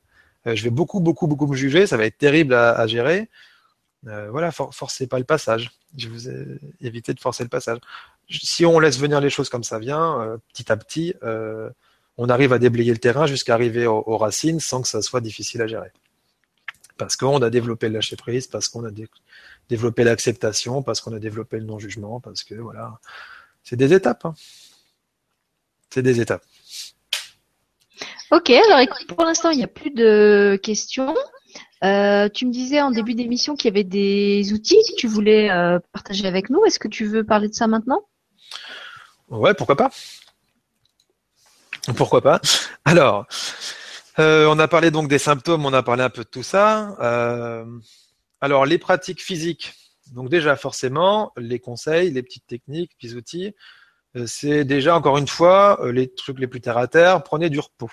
euh, 0.47 0.57
je 0.57 0.65
vais 0.65 0.71
beaucoup, 0.71 1.01
beaucoup, 1.01 1.27
beaucoup 1.27 1.47
me 1.47 1.57
juger. 1.57 1.87
Ça 1.87 1.97
va 1.97 2.07
être 2.07 2.19
terrible 2.19 2.55
à 2.55 2.87
gérer. 2.87 3.29
Euh, 4.09 4.31
voilà, 4.31 4.51
forcez 4.51 5.07
pas 5.07 5.19
le 5.19 5.25
passage. 5.25 5.71
Je 5.97 6.09
vous 6.09 6.29
ai 6.29 6.59
évité 6.81 7.15
de 7.15 7.21
forcer 7.21 7.45
le 7.45 7.49
passage. 7.49 7.79
Si 8.31 8.67
on 8.67 8.81
laisse 8.81 8.99
venir 8.99 9.21
les 9.21 9.31
choses 9.31 9.49
comme 9.49 9.65
ça 9.65 9.79
vient, 9.79 10.21
euh, 10.21 10.39
petit 10.53 10.73
à 10.73 10.77
petit, 10.77 11.15
euh, 11.23 11.71
on 12.17 12.29
arrive 12.29 12.53
à 12.53 12.59
déblayer 12.59 12.93
le 12.93 12.99
terrain 12.99 13.27
jusqu'à 13.27 13.55
arriver 13.55 13.87
aux, 13.87 14.19
racines 14.19 14.61
sans 14.61 14.83
que 14.83 14.89
ça 14.89 15.03
soit 15.03 15.21
difficile 15.21 15.63
à 15.63 15.67
gérer. 15.67 15.93
Parce 16.99 17.17
qu'on 17.17 17.41
a 17.43 17.51
développé 17.51 17.89
le 17.89 17.95
lâcher 17.95 18.17
prise, 18.17 18.47
parce 18.47 18.69
qu'on 18.69 18.85
a 18.85 18.91
développé 19.69 20.05
l'acceptation, 20.05 20.83
parce 20.83 21.01
qu'on 21.01 21.15
a 21.15 21.19
développé 21.19 21.59
le 21.59 21.65
non-jugement, 21.65 22.21
parce 22.21 22.43
que 22.45 22.55
voilà, 22.55 22.99
c'est 23.63 23.77
des 23.77 23.93
étapes. 23.93 24.25
Hein. 24.25 24.35
C'est 25.91 26.03
des 26.03 26.21
étapes. 26.21 26.45
Ok, 28.31 28.51
alors 28.51 28.81
écoute, 28.81 29.07
pour 29.07 29.25
l'instant, 29.25 29.51
il 29.51 29.59
n'y 29.59 29.65
a 29.65 29.69
plus 29.69 29.91
de 29.91 30.59
questions. 30.63 31.15
Euh, 31.85 32.29
tu 32.29 32.47
me 32.47 32.53
disais 32.53 32.81
en 32.81 32.91
début 32.91 33.15
d'émission 33.15 33.57
qu'il 33.57 33.69
y 33.69 33.73
avait 33.75 33.85
des 33.85 34.53
outils 34.53 34.79
que 34.89 34.95
tu 34.97 35.09
voulais 35.09 35.51
euh, 35.51 35.81
partager 35.93 36.27
avec 36.27 36.49
nous. 36.49 36.65
Est-ce 36.65 36.79
que 36.79 36.89
tu 36.89 37.07
veux 37.07 37.25
parler 37.25 37.49
de 37.49 37.55
ça 37.55 37.67
maintenant? 37.67 38.07
Ouais, 39.29 39.55
pourquoi 39.55 39.77
pas 39.77 39.91
Pourquoi 41.97 42.23
pas 42.23 42.41
Alors, 42.85 43.27
euh, 44.21 44.47
on 44.47 44.59
a 44.61 44.69
parlé 44.69 44.93
donc 44.93 45.09
des 45.09 45.19
symptômes, 45.19 45.67
on 45.67 45.73
a 45.73 45.83
parlé 45.83 46.05
un 46.05 46.11
peu 46.11 46.23
de 46.23 46.29
tout 46.29 46.45
ça. 46.45 46.97
alors, 48.41 48.67
les 48.67 48.79
pratiques 48.79 49.23
physiques. 49.23 49.75
Donc 50.13 50.29
déjà, 50.29 50.57
forcément, 50.57 51.33
les 51.37 51.59
conseils, 51.59 52.11
les 52.11 52.23
petites 52.23 52.47
techniques, 52.47 52.93
les 53.03 53.17
outils, 53.17 53.55
c'est 54.27 54.65
déjà 54.65 54.95
encore 54.95 55.17
une 55.17 55.29
fois 55.29 55.81
les 55.91 56.13
trucs 56.13 56.39
les 56.39 56.47
plus 56.47 56.61
terre 56.61 56.77
à 56.77 56.87
terre. 56.87 57.23
Prenez 57.23 57.49
du 57.51 57.59
repos. 57.59 57.89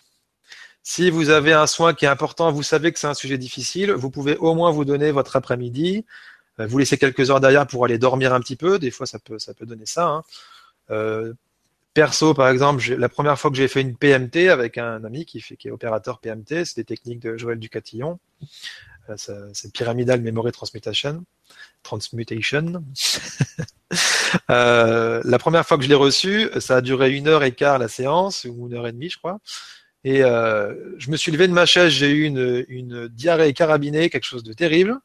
Si 0.91 1.11
vous 1.11 1.29
avez 1.29 1.53
un 1.53 1.67
soin 1.67 1.93
qui 1.93 2.05
est 2.05 2.07
important, 2.07 2.51
vous 2.51 2.63
savez 2.63 2.91
que 2.91 2.97
c'est 2.97 3.05
un 3.05 3.13
sujet 3.13 3.37
difficile, 3.37 3.91
vous 3.91 4.09
pouvez 4.09 4.37
au 4.37 4.55
moins 4.55 4.71
vous 4.71 4.85
donner 4.85 5.11
votre 5.11 5.35
après-midi, 5.35 6.03
euh, 6.59 6.65
vous 6.65 6.79
laissez 6.79 6.97
quelques 6.97 7.29
heures 7.29 7.39
derrière 7.39 7.67
pour 7.67 7.85
aller 7.85 7.99
dormir 7.99 8.33
un 8.33 8.39
petit 8.39 8.55
peu. 8.55 8.79
Des 8.79 8.89
fois, 8.89 9.05
ça 9.05 9.19
peut, 9.19 9.37
ça 9.37 9.53
peut 9.53 9.67
donner 9.67 9.85
ça. 9.85 10.07
Hein. 10.07 10.23
Euh, 10.89 11.33
perso, 11.93 12.33
par 12.33 12.49
exemple, 12.49 12.83
la 12.95 13.07
première 13.07 13.37
fois 13.39 13.51
que 13.51 13.57
j'ai 13.57 13.67
fait 13.67 13.81
une 13.81 13.95
PMT 13.95 14.49
avec 14.49 14.79
un 14.79 15.03
ami 15.03 15.25
qui, 15.25 15.41
fait, 15.41 15.57
qui 15.57 15.67
est 15.67 15.71
opérateur 15.71 16.17
PMT, 16.17 16.65
c'est 16.65 16.77
des 16.77 16.85
techniques 16.85 17.19
de 17.19 17.37
Joël 17.37 17.59
Ducatillon. 17.59 18.17
Euh, 19.11 19.49
c'est 19.53 19.71
Pyramidal 19.71 20.21
Memory 20.21 20.51
Transmutation. 20.51 21.23
Transmutation. 21.83 22.83
La 24.49 25.37
première 25.37 25.67
fois 25.67 25.77
que 25.77 25.83
je 25.83 25.89
l'ai 25.89 25.93
reçu, 25.93 26.49
ça 26.59 26.77
a 26.77 26.81
duré 26.81 27.15
une 27.15 27.27
heure 27.27 27.43
et 27.43 27.51
quart 27.51 27.77
la 27.77 27.89
séance, 27.89 28.47
ou 28.49 28.65
une 28.65 28.73
heure 28.73 28.87
et 28.87 28.91
demie, 28.91 29.11
je 29.11 29.19
crois. 29.19 29.39
Et 30.05 30.23
euh, 30.23 30.73
je 30.97 31.11
me 31.11 31.17
suis 31.17 31.31
levé 31.31 31.47
de 31.47 31.53
ma 31.53 31.65
chaise, 31.65 31.91
j'ai 31.91 32.09
eu 32.09 32.23
une, 32.23 32.65
une 32.69 33.07
diarrhée 33.09 33.53
carabinée, 33.53 34.09
quelque 34.09 34.23
chose 34.23 34.43
de 34.43 34.53
terrible. 34.53 34.97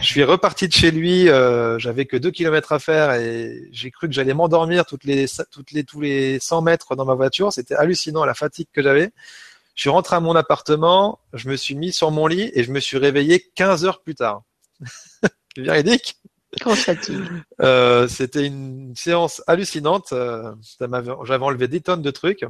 Je 0.00 0.06
suis 0.06 0.22
reparti 0.22 0.68
de 0.68 0.72
chez 0.72 0.90
lui, 0.90 1.30
euh, 1.30 1.78
j'avais 1.78 2.04
que 2.04 2.16
deux 2.16 2.30
kilomètres 2.30 2.72
à 2.72 2.78
faire 2.78 3.12
et 3.14 3.68
j'ai 3.72 3.90
cru 3.90 4.06
que 4.06 4.12
j'allais 4.14 4.34
m'endormir 4.34 4.84
toutes 4.84 5.04
les, 5.04 5.24
toutes 5.50 5.72
les, 5.72 5.82
tous 5.82 6.02
les 6.02 6.38
100 6.40 6.60
mètres 6.60 6.94
dans 6.94 7.06
ma 7.06 7.14
voiture. 7.14 7.52
C'était 7.52 7.74
hallucinant 7.74 8.26
la 8.26 8.34
fatigue 8.34 8.68
que 8.72 8.82
j'avais. 8.82 9.12
Je 9.74 9.82
suis 9.82 9.90
rentré 9.90 10.16
à 10.16 10.20
mon 10.20 10.36
appartement, 10.36 11.20
je 11.32 11.48
me 11.48 11.56
suis 11.56 11.74
mis 11.74 11.92
sur 11.92 12.10
mon 12.10 12.26
lit 12.26 12.50
et 12.52 12.64
je 12.64 12.72
me 12.72 12.80
suis 12.80 12.98
réveillé 12.98 13.46
15 13.54 13.86
heures 13.86 14.02
plus 14.02 14.14
tard. 14.14 14.42
Véridique. 15.56 16.18
Euh, 17.60 18.08
C'était 18.08 18.44
une 18.46 18.94
séance 18.94 19.42
hallucinante. 19.46 20.12
Euh, 20.12 20.52
j'avais 21.24 21.44
enlevé 21.44 21.68
des 21.68 21.80
tonnes 21.80 22.02
de 22.02 22.10
trucs. 22.10 22.44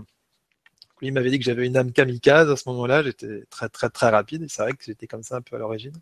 Il 1.03 1.13
m'avait 1.13 1.31
dit 1.31 1.39
que 1.39 1.45
j'avais 1.45 1.67
une 1.67 1.77
âme 1.77 1.93
kamikaze 1.93 2.51
à 2.51 2.57
ce 2.57 2.69
moment-là. 2.69 3.03
J'étais 3.03 3.45
très 3.51 3.69
très 3.69 3.91
très 3.91 4.09
rapide. 4.09 4.47
C'est 4.49 4.63
vrai 4.63 4.73
que 4.73 4.85
j'étais 4.85 5.07
comme 5.07 5.23
ça 5.23 5.37
un 5.37 5.41
peu 5.41 5.57
à 5.57 5.59
l'origine. 5.59 5.95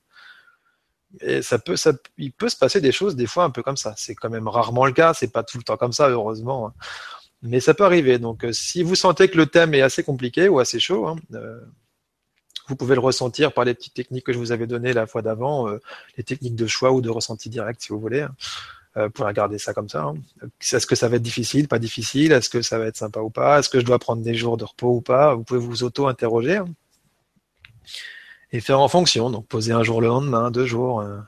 Et 1.21 1.43
ça 1.43 1.59
peut, 1.59 1.77
il 2.19 2.33
peut 2.33 2.49
se 2.49 2.57
passer 2.57 2.81
des 2.81 2.93
choses 2.93 3.17
des 3.17 3.27
fois 3.27 3.45
un 3.45 3.51
peu 3.51 3.63
comme 3.63 3.77
ça. 3.77 3.95
C'est 3.97 4.15
quand 4.15 4.31
même 4.31 4.49
rarement 4.49 4.87
le 4.87 4.93
cas. 4.93 5.15
C'est 5.15 5.33
pas 5.33 5.43
tout 5.43 5.59
le 5.59 5.65
temps 5.65 5.77
comme 5.77 5.93
ça, 5.93 6.09
heureusement. 6.09 6.73
Mais 7.43 7.61
ça 7.61 7.75
peut 7.75 7.85
arriver. 7.85 8.19
Donc, 8.19 8.45
euh, 8.45 8.53
si 8.53 8.83
vous 8.83 8.95
sentez 8.95 9.29
que 9.29 9.37
le 9.37 9.47
thème 9.47 9.75
est 9.75 9.83
assez 9.83 10.03
compliqué 10.03 10.49
ou 10.49 10.59
assez 10.59 10.81
chaud, 10.81 11.07
hein, 11.07 11.17
euh, 11.35 11.61
vous 12.69 12.77
pouvez 12.77 12.95
le 12.95 13.01
ressentir 13.01 13.53
par 13.53 13.65
les 13.65 13.75
petites 13.75 13.95
techniques 13.95 14.25
que 14.25 14.33
je 14.33 14.39
vous 14.39 14.53
avais 14.53 14.67
données 14.67 14.93
la 14.93 15.07
fois 15.07 15.23
d'avant, 15.23 15.69
euh, 15.69 15.79
les 16.17 16.25
techniques 16.25 16.57
de 16.57 16.67
choix 16.67 16.93
ou 16.93 17.01
de 17.01 17.11
ressenti 17.11 17.49
direct, 17.49 17.81
si 17.83 17.89
vous 17.91 18.01
voulez. 18.01 18.23
Hein. 18.23 18.35
Euh, 18.97 19.11
pour 19.11 19.27
regarder 19.27 19.59
ça 19.59 19.75
comme 19.75 19.91
ça. 19.91 20.05
Hein. 20.05 20.15
Est-ce 20.73 20.87
que 20.87 20.95
ça 20.95 21.09
va 21.09 21.17
être 21.17 21.23
difficile, 21.23 21.69
pas 21.69 21.79
difficile? 21.79 22.33
Est-ce 22.33 22.49
que 22.49 22.63
ça 22.63 22.79
va 22.79 22.87
être 22.87 22.97
sympa 22.97 23.21
ou 23.21 23.29
pas? 23.29 23.59
Est-ce 23.59 23.69
que 23.69 23.79
je 23.79 23.85
dois 23.85 23.99
prendre 23.99 24.23
des 24.23 24.35
jours 24.35 24.57
de 24.57 24.65
repos 24.65 24.89
ou 24.89 25.01
pas? 25.03 25.35
Vous 25.35 25.45
pouvez 25.45 25.61
vous 25.61 25.85
auto-interroger 25.85 26.57
hein. 26.57 26.69
et 28.53 28.61
faire 28.61 28.81
en 28.81 28.89
fonction. 28.89 29.29
Donc 29.29 29.47
poser 29.49 29.73
un 29.73 29.83
jour 29.83 30.01
le 30.01 30.07
lendemain, 30.07 30.51
deux 30.51 30.65
jours. 30.65 31.01
Euh, 31.01 31.19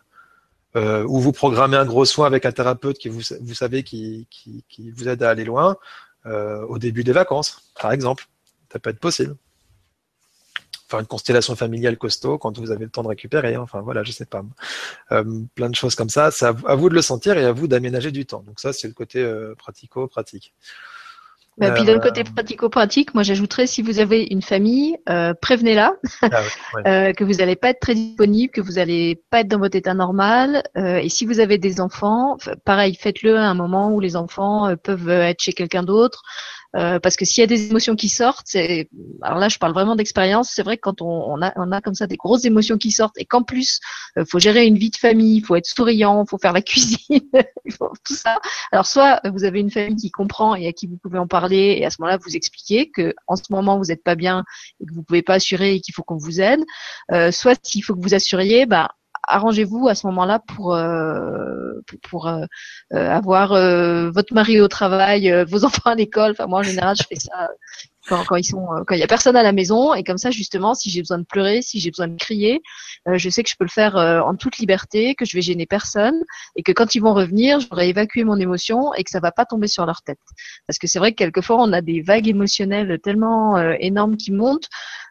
euh, 0.76 1.04
ou 1.04 1.20
vous 1.20 1.32
programmez 1.32 1.76
un 1.76 1.84
gros 1.84 2.06
soin 2.06 2.26
avec 2.26 2.46
un 2.46 2.52
thérapeute 2.52 2.96
qui 2.96 3.10
vous, 3.10 3.20
vous 3.42 3.54
savez 3.54 3.82
qui, 3.82 4.26
qui, 4.30 4.64
qui 4.70 4.90
vous 4.90 5.08
aide 5.08 5.22
à 5.22 5.30
aller 5.30 5.44
loin 5.44 5.76
au 6.24 6.78
début 6.78 7.04
des 7.04 7.12
vacances, 7.12 7.72
par 7.80 7.90
exemple. 7.90 8.26
Ça 8.70 8.78
peut 8.78 8.90
être 8.90 9.00
possible 9.00 9.34
faire 10.88 11.00
une 11.00 11.06
constellation 11.06 11.54
familiale 11.54 11.98
costaud 11.98 12.38
quand 12.38 12.58
vous 12.58 12.70
avez 12.70 12.84
le 12.84 12.90
temps 12.90 13.02
de 13.02 13.08
récupérer. 13.08 13.56
Enfin 13.56 13.80
voilà, 13.80 14.02
je 14.02 14.12
sais 14.12 14.26
pas. 14.26 14.42
Euh, 15.12 15.24
plein 15.54 15.68
de 15.68 15.74
choses 15.74 15.94
comme 15.94 16.08
ça. 16.08 16.30
C'est 16.30 16.46
à, 16.46 16.52
vous 16.52 16.88
de 16.88 16.94
le 16.94 17.02
sentir 17.02 17.36
et 17.36 17.44
à 17.44 17.52
vous 17.52 17.68
d'aménager 17.68 18.10
du 18.10 18.26
temps. 18.26 18.42
Donc 18.46 18.58
ça, 18.60 18.72
c'est 18.72 18.88
le 18.88 18.94
côté 18.94 19.20
euh, 19.20 19.54
pratico-pratique. 19.56 20.54
Et 21.60 21.66
bah, 21.66 21.72
puis 21.72 21.84
d'un 21.84 21.98
côté 21.98 22.20
euh, 22.20 22.32
pratico-pratique, 22.32 23.14
moi 23.14 23.24
j'ajouterais 23.24 23.66
si 23.66 23.82
vous 23.82 23.98
avez 23.98 24.28
une 24.30 24.42
famille, 24.42 24.96
prévenez-la 25.40 25.94
ah 26.22 26.42
que 27.12 27.24
vous 27.24 27.32
n'allez 27.32 27.56
pas 27.56 27.70
être 27.70 27.80
très 27.80 27.94
disponible, 27.94 28.52
que 28.52 28.60
vous 28.60 28.74
n'allez 28.74 29.20
pas 29.28 29.40
être 29.40 29.48
dans 29.48 29.58
votre 29.58 29.76
état 29.76 29.92
normal. 29.92 30.62
et 30.76 31.08
si 31.08 31.26
vous 31.26 31.40
avez 31.40 31.58
des 31.58 31.80
enfants, 31.80 32.36
pareil, 32.64 32.94
faites-le 32.94 33.36
à 33.36 33.48
un 33.48 33.54
moment 33.54 33.92
où 33.92 33.98
les 33.98 34.14
enfants 34.14 34.76
peuvent 34.76 35.10
être 35.10 35.42
chez 35.42 35.52
quelqu'un 35.52 35.82
d'autre. 35.82 36.22
Euh, 36.76 36.98
parce 37.00 37.16
que 37.16 37.24
s'il 37.24 37.40
y 37.40 37.44
a 37.44 37.46
des 37.46 37.70
émotions 37.70 37.96
qui 37.96 38.10
sortent, 38.10 38.54
alors 39.22 39.38
là 39.38 39.48
je 39.48 39.58
parle 39.58 39.72
vraiment 39.72 39.96
d'expérience. 39.96 40.50
C'est 40.54 40.62
vrai 40.62 40.76
que 40.76 40.82
quand 40.82 41.00
on, 41.00 41.06
on, 41.06 41.40
a, 41.40 41.52
on 41.56 41.72
a 41.72 41.80
comme 41.80 41.94
ça 41.94 42.06
des 42.06 42.16
grosses 42.16 42.44
émotions 42.44 42.76
qui 42.76 42.90
sortent 42.90 43.16
et 43.18 43.24
qu'en 43.24 43.42
plus 43.42 43.80
il 44.16 44.22
euh, 44.22 44.24
faut 44.28 44.38
gérer 44.38 44.66
une 44.66 44.76
vie 44.76 44.90
de 44.90 44.96
famille, 44.96 45.36
il 45.36 45.44
faut 45.44 45.56
être 45.56 45.66
souriant, 45.66 46.24
il 46.24 46.28
faut 46.28 46.38
faire 46.38 46.52
la 46.52 46.60
cuisine, 46.68 46.98
faut 47.78 47.92
tout 48.04 48.14
ça. 48.14 48.38
Alors 48.70 48.86
soit 48.86 49.20
vous 49.32 49.44
avez 49.44 49.60
une 49.60 49.70
famille 49.70 49.96
qui 49.96 50.10
comprend 50.10 50.54
et 50.54 50.66
à 50.66 50.72
qui 50.72 50.86
vous 50.86 50.98
pouvez 50.98 51.18
en 51.18 51.26
parler 51.26 51.76
et 51.78 51.86
à 51.86 51.90
ce 51.90 51.96
moment-là 52.00 52.18
vous 52.22 52.36
expliquer 52.36 52.90
que 52.90 53.14
en 53.26 53.36
ce 53.36 53.44
moment 53.50 53.78
vous 53.78 53.86
n'êtes 53.86 54.04
pas 54.04 54.14
bien 54.14 54.44
et 54.80 54.86
que 54.86 54.92
vous 54.92 55.02
pouvez 55.02 55.22
pas 55.22 55.34
assurer 55.34 55.76
et 55.76 55.80
qu'il 55.80 55.94
faut 55.94 56.02
qu'on 56.02 56.18
vous 56.18 56.40
aide. 56.40 56.60
Euh, 57.12 57.30
soit 57.32 57.58
s'il 57.62 57.82
faut 57.82 57.94
que 57.94 58.02
vous 58.02 58.14
assuriez, 58.14 58.66
bah 58.66 58.90
arrangez-vous 59.28 59.88
à 59.88 59.94
ce 59.94 60.06
moment-là 60.08 60.40
pour 60.40 60.74
euh, 60.74 61.72
pour, 62.10 62.26
euh, 62.28 62.44
euh, 62.92 63.10
avoir 63.10 63.50
votre 64.10 64.34
mari 64.34 64.60
au 64.60 64.68
travail, 64.68 65.44
vos 65.48 65.64
enfants 65.64 65.90
à 65.90 65.94
l'école. 65.94 66.32
Enfin 66.32 66.46
moi 66.46 66.60
en 66.60 66.62
général 66.62 66.96
je 66.96 67.04
fais 67.08 67.16
ça 67.16 67.48
quand, 68.08 68.24
quand 68.24 68.36
ils 68.36 68.44
sont 68.44 68.66
quand 68.86 68.94
il 68.94 69.00
y 69.00 69.02
a 69.02 69.06
personne 69.06 69.36
à 69.36 69.42
la 69.42 69.52
maison 69.52 69.94
et 69.94 70.02
comme 70.02 70.18
ça 70.18 70.30
justement 70.30 70.74
si 70.74 70.90
j'ai 70.90 71.00
besoin 71.00 71.18
de 71.18 71.24
pleurer, 71.24 71.62
si 71.62 71.78
j'ai 71.78 71.90
besoin 71.90 72.08
de 72.08 72.16
crier, 72.16 72.62
je 73.06 73.28
sais 73.28 73.42
que 73.42 73.50
je 73.50 73.54
peux 73.58 73.64
le 73.64 73.70
faire 73.70 73.96
en 73.96 74.34
toute 74.34 74.58
liberté, 74.58 75.14
que 75.14 75.24
je 75.24 75.36
vais 75.36 75.42
gêner 75.42 75.66
personne 75.66 76.16
et 76.56 76.62
que 76.62 76.72
quand 76.72 76.94
ils 76.94 77.00
vont 77.00 77.14
revenir, 77.14 77.60
j'aurai 77.60 77.90
évacué 77.90 78.24
mon 78.24 78.36
émotion 78.36 78.94
et 78.94 79.04
que 79.04 79.10
ça 79.10 79.20
va 79.20 79.30
pas 79.30 79.44
tomber 79.44 79.68
sur 79.68 79.86
leur 79.86 80.02
tête. 80.02 80.18
Parce 80.66 80.78
que 80.78 80.86
c'est 80.86 80.98
vrai 80.98 81.12
que 81.12 81.16
quelquefois 81.16 81.56
on 81.60 81.72
a 81.72 81.82
des 81.82 82.00
vagues 82.00 82.28
émotionnelles 82.28 82.98
tellement 83.02 83.58
énormes 83.78 84.16
qui 84.16 84.32
montent 84.32 84.68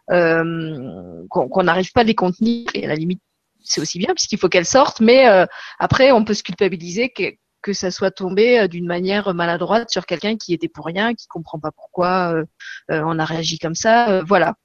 qu'on 0.09 1.63
n'arrive 1.63 1.91
pas 1.91 2.01
à 2.01 2.05
les 2.05 2.15
contenir 2.15 2.67
et 2.73 2.85
à 2.85 2.87
la 2.87 2.95
limite 2.95 3.21
c'est 3.67 3.81
aussi 3.81 3.99
bien 3.99 4.13
puisqu'il 4.13 4.39
faut 4.39 4.49
qu'elle 4.49 4.65
sorte, 4.65 4.99
mais 4.99 5.27
euh, 5.27 5.45
après 5.79 6.11
on 6.11 6.23
peut 6.23 6.33
se 6.33 6.43
culpabiliser 6.43 7.09
que, 7.09 7.23
que 7.61 7.73
ça 7.73 7.91
soit 7.91 8.11
tombé 8.11 8.59
euh, 8.59 8.67
d'une 8.67 8.87
manière 8.87 9.33
maladroite 9.33 9.89
sur 9.89 10.05
quelqu'un 10.05 10.37
qui 10.37 10.53
était 10.53 10.69
pour 10.69 10.85
rien, 10.85 11.13
qui 11.13 11.27
comprend 11.27 11.59
pas 11.59 11.71
pourquoi 11.71 12.33
euh, 12.33 12.45
on 12.89 13.19
a 13.19 13.25
réagi 13.25 13.59
comme 13.59 13.75
ça. 13.75 14.21
voilà, 14.23 14.55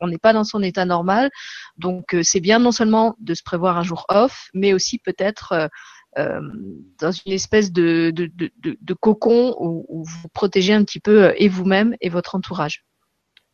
on 0.00 0.08
n'est 0.08 0.18
pas 0.18 0.32
dans 0.32 0.44
son 0.44 0.62
état 0.62 0.84
normal, 0.84 1.30
donc 1.76 2.16
c'est 2.22 2.40
bien 2.40 2.58
non 2.58 2.72
seulement 2.72 3.16
de 3.20 3.34
se 3.34 3.42
prévoir 3.42 3.78
un 3.78 3.82
jour 3.82 4.04
off, 4.08 4.48
mais 4.54 4.72
aussi 4.72 4.98
peut-être 4.98 5.70
dans 6.16 7.12
une 7.12 7.32
espèce 7.32 7.70
de, 7.70 8.10
de, 8.10 8.28
de, 8.58 8.94
cocon 8.94 9.54
où, 9.60 9.86
où, 9.88 10.02
vous 10.02 10.28
protégez 10.30 10.72
un 10.72 10.82
petit 10.82 10.98
peu 10.98 11.32
et 11.36 11.48
vous-même 11.48 11.94
et 12.00 12.08
votre 12.08 12.34
entourage. 12.34 12.87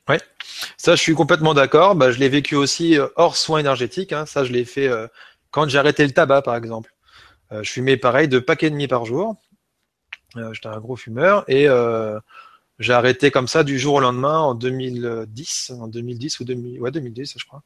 Ouais, 0.08 0.20
ça 0.76 0.96
je 0.96 1.00
suis 1.00 1.14
complètement 1.14 1.54
d'accord. 1.54 1.94
Bah, 1.94 2.10
je 2.10 2.18
l'ai 2.18 2.28
vécu 2.28 2.56
aussi 2.56 2.98
euh, 2.98 3.06
hors 3.16 3.36
soins 3.36 3.58
énergétiques. 3.58 4.12
Hein. 4.12 4.26
Ça 4.26 4.44
je 4.44 4.52
l'ai 4.52 4.64
fait 4.64 4.88
euh, 4.88 5.06
quand 5.50 5.68
j'ai 5.68 5.78
arrêté 5.78 6.04
le 6.04 6.12
tabac 6.12 6.42
par 6.42 6.56
exemple. 6.56 6.92
Euh, 7.52 7.62
je 7.62 7.70
fumais 7.70 7.96
pareil 7.96 8.28
de 8.28 8.38
paquets 8.38 8.66
et 8.66 8.70
demi 8.70 8.88
par 8.88 9.04
jour. 9.04 9.36
J'étais 10.52 10.66
un 10.66 10.80
gros 10.80 10.96
fumeur 10.96 11.44
et 11.46 11.68
j'ai 12.80 12.92
arrêté 12.92 13.30
comme 13.30 13.46
ça 13.46 13.62
du 13.62 13.78
jour 13.78 13.94
au 13.94 14.00
lendemain 14.00 14.40
en 14.40 14.54
2010, 14.54 15.74
en 15.80 15.86
2010 15.86 16.40
ou 16.40 16.44
2000, 16.44 16.80
ouais 16.80 16.90
2010 16.90 17.34
je 17.38 17.44
crois. 17.44 17.62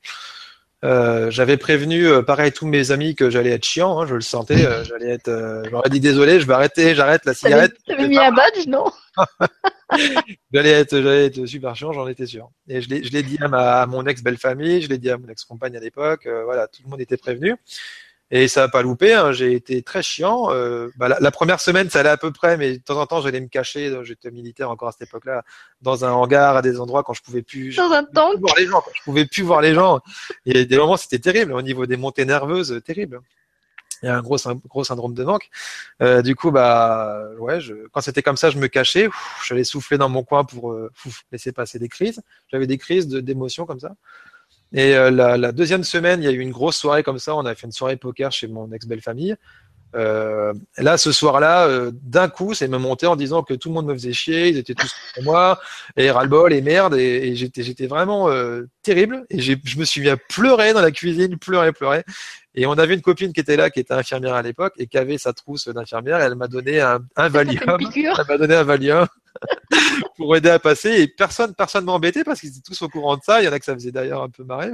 Euh, 0.85 1.31
j'avais 1.31 1.57
prévenu, 1.57 2.07
euh, 2.07 2.23
pareil, 2.23 2.53
tous 2.53 2.67
mes 2.67 2.93
amis 2.93 3.17
que 3.17 3.31
j'allais 3.31 3.51
être 3.51 3.65
chiant. 3.65 4.01
Hein, 4.01 4.07
je 4.07 4.15
le 4.15 4.21
sentais. 4.21 4.65
Euh, 4.65 4.85
j'allais 4.85 5.11
être. 5.11 5.65
J'aurais 5.71 5.91
dit 5.91 6.01
désolé, 6.01 6.41
je 6.41 6.47
vais 6.47 6.55
arrêter, 6.55 6.95
j'arrête 6.95 7.25
la 7.25 7.35
cigarette. 7.35 7.77
T'avais 7.87 8.07
mis 8.07 8.19
un 8.19 8.33
badge, 8.33 8.67
non? 8.67 8.85
J'allais 10.53 10.71
être, 10.71 11.01
j'allais 11.01 11.27
être 11.27 11.47
super 11.47 11.75
chiant, 11.75 11.93
j'en 11.93 12.09
étais 12.09 12.27
sûr. 12.27 12.51
Et 12.69 12.81
je 12.81 12.89
l'ai, 12.89 13.03
je 13.03 13.11
l'ai 13.13 13.23
dit 13.23 13.39
à, 13.41 13.49
ma, 13.49 13.83
à 13.83 13.87
mon 13.87 14.05
ex 14.07 14.23
belle 14.23 14.37
famille, 14.37 14.83
je 14.83 14.89
l'ai 14.89 14.99
dit 14.99 15.11
à 15.11 15.19
mon 15.19 15.29
ex 15.29 15.45
compagne 15.45 15.77
à 15.77 15.81
l'époque. 15.81 16.29
voilà, 16.45 16.69
tout 16.69 16.83
le 16.85 16.91
monde 16.91 17.01
était 17.01 17.17
prévenu. 17.17 17.57
Et 18.31 18.47
ça 18.47 18.63
n'a 18.63 18.69
pas 18.69 18.83
loupé, 18.83 19.15
hein, 19.15 19.33
j'ai 19.33 19.55
été 19.55 19.83
très 19.83 20.03
chiant. 20.03 20.53
Euh, 20.53 20.89
bah, 20.97 21.17
la, 21.19 21.31
première 21.31 21.61
semaine, 21.61 21.89
ça 21.89 22.01
allait 22.01 22.11
à 22.11 22.19
peu 22.19 22.31
près, 22.31 22.59
mais 22.59 22.77
de 22.77 22.83
temps 22.83 23.01
en 23.01 23.07
temps, 23.07 23.23
j'allais 23.23 23.41
me 23.41 23.49
cacher. 23.49 23.99
J'étais 24.03 24.31
militaire 24.31 24.71
encore 24.71 24.89
à 24.89 24.93
cette 24.93 25.09
époque-là, 25.09 25.45
dans 25.81 26.05
un 26.05 26.13
hangar, 26.13 26.57
à 26.57 26.61
des 26.61 26.79
endroits 26.79 27.03
quand 27.03 27.15
je 27.15 27.23
pouvais 27.23 27.41
plus. 27.41 27.75
Dans 27.77 27.91
un 27.91 28.05
tank. 28.05 28.39
Voir 28.39 28.55
les 28.59 28.67
gens, 28.67 28.83
je 28.95 29.03
pouvais 29.03 29.25
plus 29.25 29.43
voir 29.43 29.63
les 29.63 29.73
gens. 29.73 30.01
Et 30.45 30.67
des 30.67 30.77
moments, 30.77 30.99
c'était 30.99 31.19
terrible 31.19 31.55
au 31.55 31.63
niveau 31.63 31.87
des 31.87 31.97
montées 31.97 32.27
nerveuses, 32.27 32.83
terrible. 32.85 33.21
Il 34.03 34.07
y 34.07 34.09
a 34.09 34.17
un 34.17 34.23
gros, 34.23 34.37
gros 34.67 34.85
syndrome 34.85 35.15
de 35.15 35.25
manque. 35.25 35.51
Euh, 36.03 36.23
du 36.23 36.37
coup, 36.37 36.51
bah, 36.51 37.29
ouais, 37.39 37.61
je, 37.61 37.75
quand 37.91 38.01
c'était 38.01 38.23
comme 38.23 38.37
ça, 38.37 38.51
je 38.51 38.59
me 38.59 38.69
cachais. 38.69 39.09
J'allais 39.47 39.65
souffler 39.65 39.99
dans 39.99 40.09
mon 40.09 40.23
coin 40.23 40.45
pour 40.45 40.73
euh, 40.73 40.91
laisser 41.33 41.53
passer 41.53 41.79
des 41.79 41.89
crises. 41.89 42.23
J'avais 42.49 42.67
des 42.67 42.79
crises 42.79 43.09
d'émotions 43.09 43.67
comme 43.67 43.81
ça. 43.81 43.95
Et 44.73 44.95
euh, 44.95 45.11
la, 45.11 45.37
la, 45.37 45.53
deuxième 45.53 45.83
semaine, 45.83 46.23
il 46.23 46.27
y 46.27 46.29
a 46.29 46.33
eu 46.33 46.41
une 46.41 46.51
grosse 46.51 46.77
soirée 46.77 47.03
comme 47.03 47.19
ça. 47.19 47.35
On 47.35 47.47
a 47.47 47.55
fait 47.55 47.67
une 47.67 47.73
soirée 47.73 47.97
poker 47.97 48.31
chez 48.31 48.49
mon 48.49 48.71
ex-belle 48.73 49.01
famille. 49.01 49.35
Euh, 49.95 50.53
là, 50.77 50.99
ce 50.99 51.13
soir-là, 51.13 51.67
euh, 51.67 51.91
d'un 51.95 52.29
coup, 52.29 52.55
c'est 52.55 52.69
me 52.69 52.79
monté 52.79 53.07
en 53.07 53.17
disant 53.17 53.43
que 53.43 53.55
tout 53.55 53.69
le 53.69 53.75
monde 53.75 53.87
me 53.87 53.95
faisait 53.95 54.13
chier, 54.13 54.49
ils 54.49 54.59
étaient 54.59 54.75
tous 54.75 54.93
contre 55.15 55.25
moi, 55.25 55.61
et 55.97 56.11
ras-le-bol, 56.11 56.53
et 56.53 56.61
merde, 56.61 56.95
et, 56.95 57.29
et 57.29 57.37
j'étais, 57.37 57.63
j'étais 57.63 57.87
vraiment 57.87 58.29
euh, 58.29 58.69
terrible. 58.83 59.25
Et 59.31 59.41
je 59.41 59.79
me 59.79 59.85
suis 59.85 60.01
mis 60.01 60.09
à 60.09 60.17
pleurer 60.17 60.73
dans 60.73 60.83
la 60.83 60.91
cuisine, 60.91 61.39
pleurer, 61.39 61.73
pleurer. 61.73 62.05
Et 62.55 62.67
on 62.67 62.73
avait 62.73 62.95
une 62.95 63.03
copine 63.03 63.33
qui 63.33 63.41
était 63.41 63.57
là, 63.57 63.71
qui 63.71 63.81
était 63.81 63.95
infirmière 63.95 64.35
à 64.35 64.43
l'époque, 64.43 64.75
et 64.79 64.87
qui 64.87 64.99
avait 64.99 65.19
sa 65.19 65.33
trousse 65.33 65.69
d'infirmière. 65.69 66.21
Elle 66.21 66.35
m'a 66.35 66.49
donné 66.49 66.81
un, 66.81 67.01
un 67.17 67.29
Valium. 67.29 67.63
Elle 68.19 68.27
m'a 68.29 68.39
donné 68.39 68.55
un 68.57 68.65
Valium 68.65 69.07
pour 70.17 70.37
aider 70.37 70.51
à 70.51 70.59
passer. 70.59 70.91
Et 71.01 71.09
personne, 71.09 71.55
personne 71.55 71.85
m'a 71.85 71.93
embêté 71.93 72.25
parce 72.25 72.41
qu'ils 72.41 72.51
étaient 72.51 72.61
tous 72.61 72.83
au 72.83 72.89
courant 72.89 73.17
de 73.17 73.23
ça. 73.23 73.41
Il 73.41 73.45
y 73.45 73.49
en 73.49 73.53
a 73.53 73.59
que 73.59 73.65
ça 73.65 73.75
faisait 73.75 73.93
d'ailleurs 73.93 74.23
un 74.23 74.29
peu 74.29 74.45
marrer, 74.45 74.73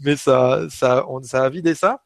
mais 0.00 0.16
ça, 0.16 0.66
ça, 0.70 1.06
on, 1.08 1.22
ça 1.22 1.44
a 1.44 1.48
vidé 1.48 1.74
ça. 1.74 2.00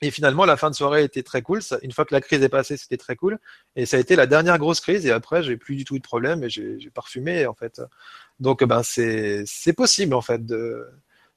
Et 0.00 0.10
finalement, 0.10 0.44
la 0.44 0.56
fin 0.56 0.70
de 0.70 0.74
soirée 0.74 1.02
était 1.02 1.22
très 1.22 1.42
cool. 1.42 1.60
une 1.82 1.92
fois 1.92 2.04
que 2.04 2.14
la 2.14 2.20
crise 2.20 2.42
est 2.42 2.48
passée, 2.48 2.76
c'était 2.76 2.96
très 2.96 3.16
cool. 3.16 3.38
Et 3.74 3.84
ça 3.84 3.96
a 3.96 4.00
été 4.00 4.14
la 4.14 4.26
dernière 4.26 4.58
grosse 4.58 4.80
crise. 4.80 5.04
Et 5.06 5.10
après, 5.10 5.42
j'ai 5.42 5.56
plus 5.56 5.74
du 5.74 5.84
tout 5.84 5.96
eu 5.96 5.98
de 5.98 6.04
problème 6.04 6.44
et 6.44 6.50
j'ai 6.50 6.90
parfumé 6.94 7.46
en 7.46 7.54
fait. 7.54 7.82
Donc, 8.38 8.62
ben 8.64 8.82
c'est 8.84 9.42
c'est 9.46 9.72
possible 9.72 10.14
en 10.14 10.22
fait 10.22 10.46
de 10.46 10.86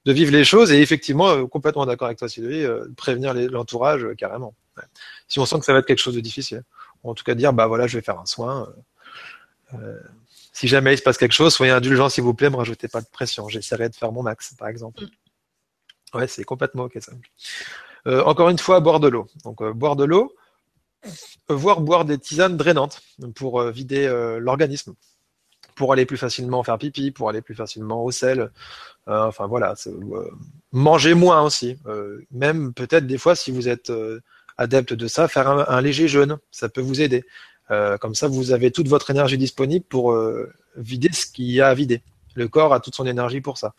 de 0.06 0.12
vivre 0.14 0.32
les 0.32 0.44
choses. 0.44 0.72
Et 0.72 0.82
effectivement, 0.82 1.30
euh, 1.30 1.48
complètement 1.48 1.86
d'accord 1.86 2.08
avec 2.08 2.20
toi, 2.20 2.30
Sylvie, 2.30 2.64
euh, 2.64 2.88
prévenir 2.98 3.34
l'entourage 3.34 4.04
euh, 4.04 4.16
carrément. 4.16 4.56
Si 5.28 5.40
on 5.40 5.46
sent 5.46 5.60
que 5.60 5.66
ça 5.66 5.74
va 5.74 5.80
être 5.80 5.86
quelque 5.86 6.00
chose 6.00 6.16
de 6.16 6.22
difficile, 6.22 6.64
en 7.04 7.14
tout 7.14 7.24
cas 7.24 7.36
dire 7.36 7.54
bah 7.54 7.68
voilà, 7.68 7.88
je 7.88 7.98
vais 7.98 8.04
faire 8.04 8.20
un 8.20 8.26
soin. 8.26 8.74
si 10.54 10.68
jamais 10.68 10.94
il 10.94 10.98
se 10.98 11.04
passe 11.04 11.18
quelque 11.18 11.34
chose, 11.34 11.54
soyez 11.54 11.72
indulgent 11.72 12.10
s'il 12.10 12.24
vous 12.24 12.34
plaît, 12.34 12.50
me 12.50 12.56
rajoutez 12.56 12.88
pas 12.88 13.02
de 13.02 13.08
pression. 13.08 13.50
J'essaierai 13.50 13.90
de 13.90 13.96
faire 13.96 14.12
mon 14.12 14.24
max, 14.24 14.54
par 14.56 14.70
exemple. 14.70 15.04
Mm. 15.04 16.18
Ouais, 16.18 16.28
c'est 16.28 16.44
complètement 16.44 16.84
ok 16.84 16.98
ça. 17.00 17.12
Encore 18.06 18.50
une 18.50 18.60
fois, 18.60 18.80
boire 18.80 19.00
de 19.00 19.08
l'eau. 19.08 19.28
Donc 19.44 19.64
boire 19.64 19.96
de 19.96 20.04
l'eau, 20.04 20.36
voire 21.50 21.82
boire 21.82 22.06
des 22.06 22.18
tisanes 22.18 22.58
drainantes 22.58 23.02
pour 23.36 23.62
vider 23.64 24.08
l'organisme 24.40 24.94
pour 25.76 25.94
aller 25.94 26.06
plus 26.06 26.18
facilement 26.18 26.64
faire 26.64 26.78
pipi, 26.78 27.10
pour 27.12 27.30
aller 27.30 27.42
plus 27.42 27.56
facilement 27.56 28.04
au 28.04 28.12
sel. 28.12 28.52
Euh, 29.08 29.26
enfin 29.26 29.48
voilà, 29.48 29.74
euh, 29.88 30.30
manger 30.72 31.14
moins 31.14 31.42
aussi. 31.42 31.78
Euh, 31.88 32.20
même 32.32 32.74
peut-être 32.74 33.08
des 33.08 33.18
fois, 33.18 33.36
si 33.36 33.50
vous 33.50 33.68
êtes 33.68 33.92
adepte 34.58 34.94
de 34.94 35.08
ça, 35.08 35.28
faire 35.28 35.50
un, 35.50 35.82
léger 35.82 36.08
jeûne, 36.08 36.38
ça 36.52 36.70
peut 36.70 36.82
vous 36.82 37.02
aider. 37.02 37.26
comme 38.00 38.16
ça, 38.16 38.28
vous 38.28 38.52
avez 38.52 38.70
toute 38.70 38.90
votre 38.90 39.10
énergie 39.10 39.38
disponible 39.38 39.86
pour 39.86 40.16
vider 40.76 41.10
ce 41.14 41.26
qu'il 41.26 41.50
y 41.50 41.62
a 41.62 41.68
à 41.70 41.74
vider. 41.74 42.04
Le 42.36 42.48
corps 42.48 42.74
a 42.74 42.80
toute 42.80 42.96
son 42.96 43.08
énergie 43.08 43.42
pour 43.42 43.58
ça. 43.58 43.74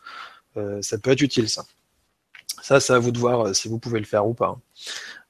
ça 0.81 0.99
peut 0.99 1.12
être 1.12 1.20
utile, 1.23 1.49
ça. 1.49 1.64
Ça, 2.62 2.80
c'est 2.80 2.94
à 2.94 2.98
vous 2.98 3.10
de 3.10 3.18
voir 3.18 3.54
si 3.54 3.68
vous 3.68 3.78
pouvez 3.78 3.98
le 3.98 4.06
faire 4.06 4.26
ou 4.26 4.32
pas. 4.32 4.58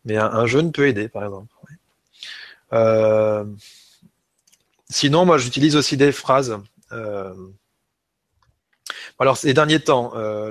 Mais 0.04 0.16
un, 0.16 0.46
jeûne 0.46 0.70
peut 0.70 0.86
aider, 0.86 1.08
par 1.08 1.24
exemple. 1.24 1.48
Sinon, 4.92 5.24
moi, 5.24 5.38
j'utilise 5.38 5.74
aussi 5.74 5.96
des 5.96 6.12
phrases. 6.12 6.58
Euh, 6.92 7.34
alors, 9.18 9.38
ces 9.38 9.54
derniers 9.54 9.80
temps, 9.80 10.12
euh, 10.16 10.50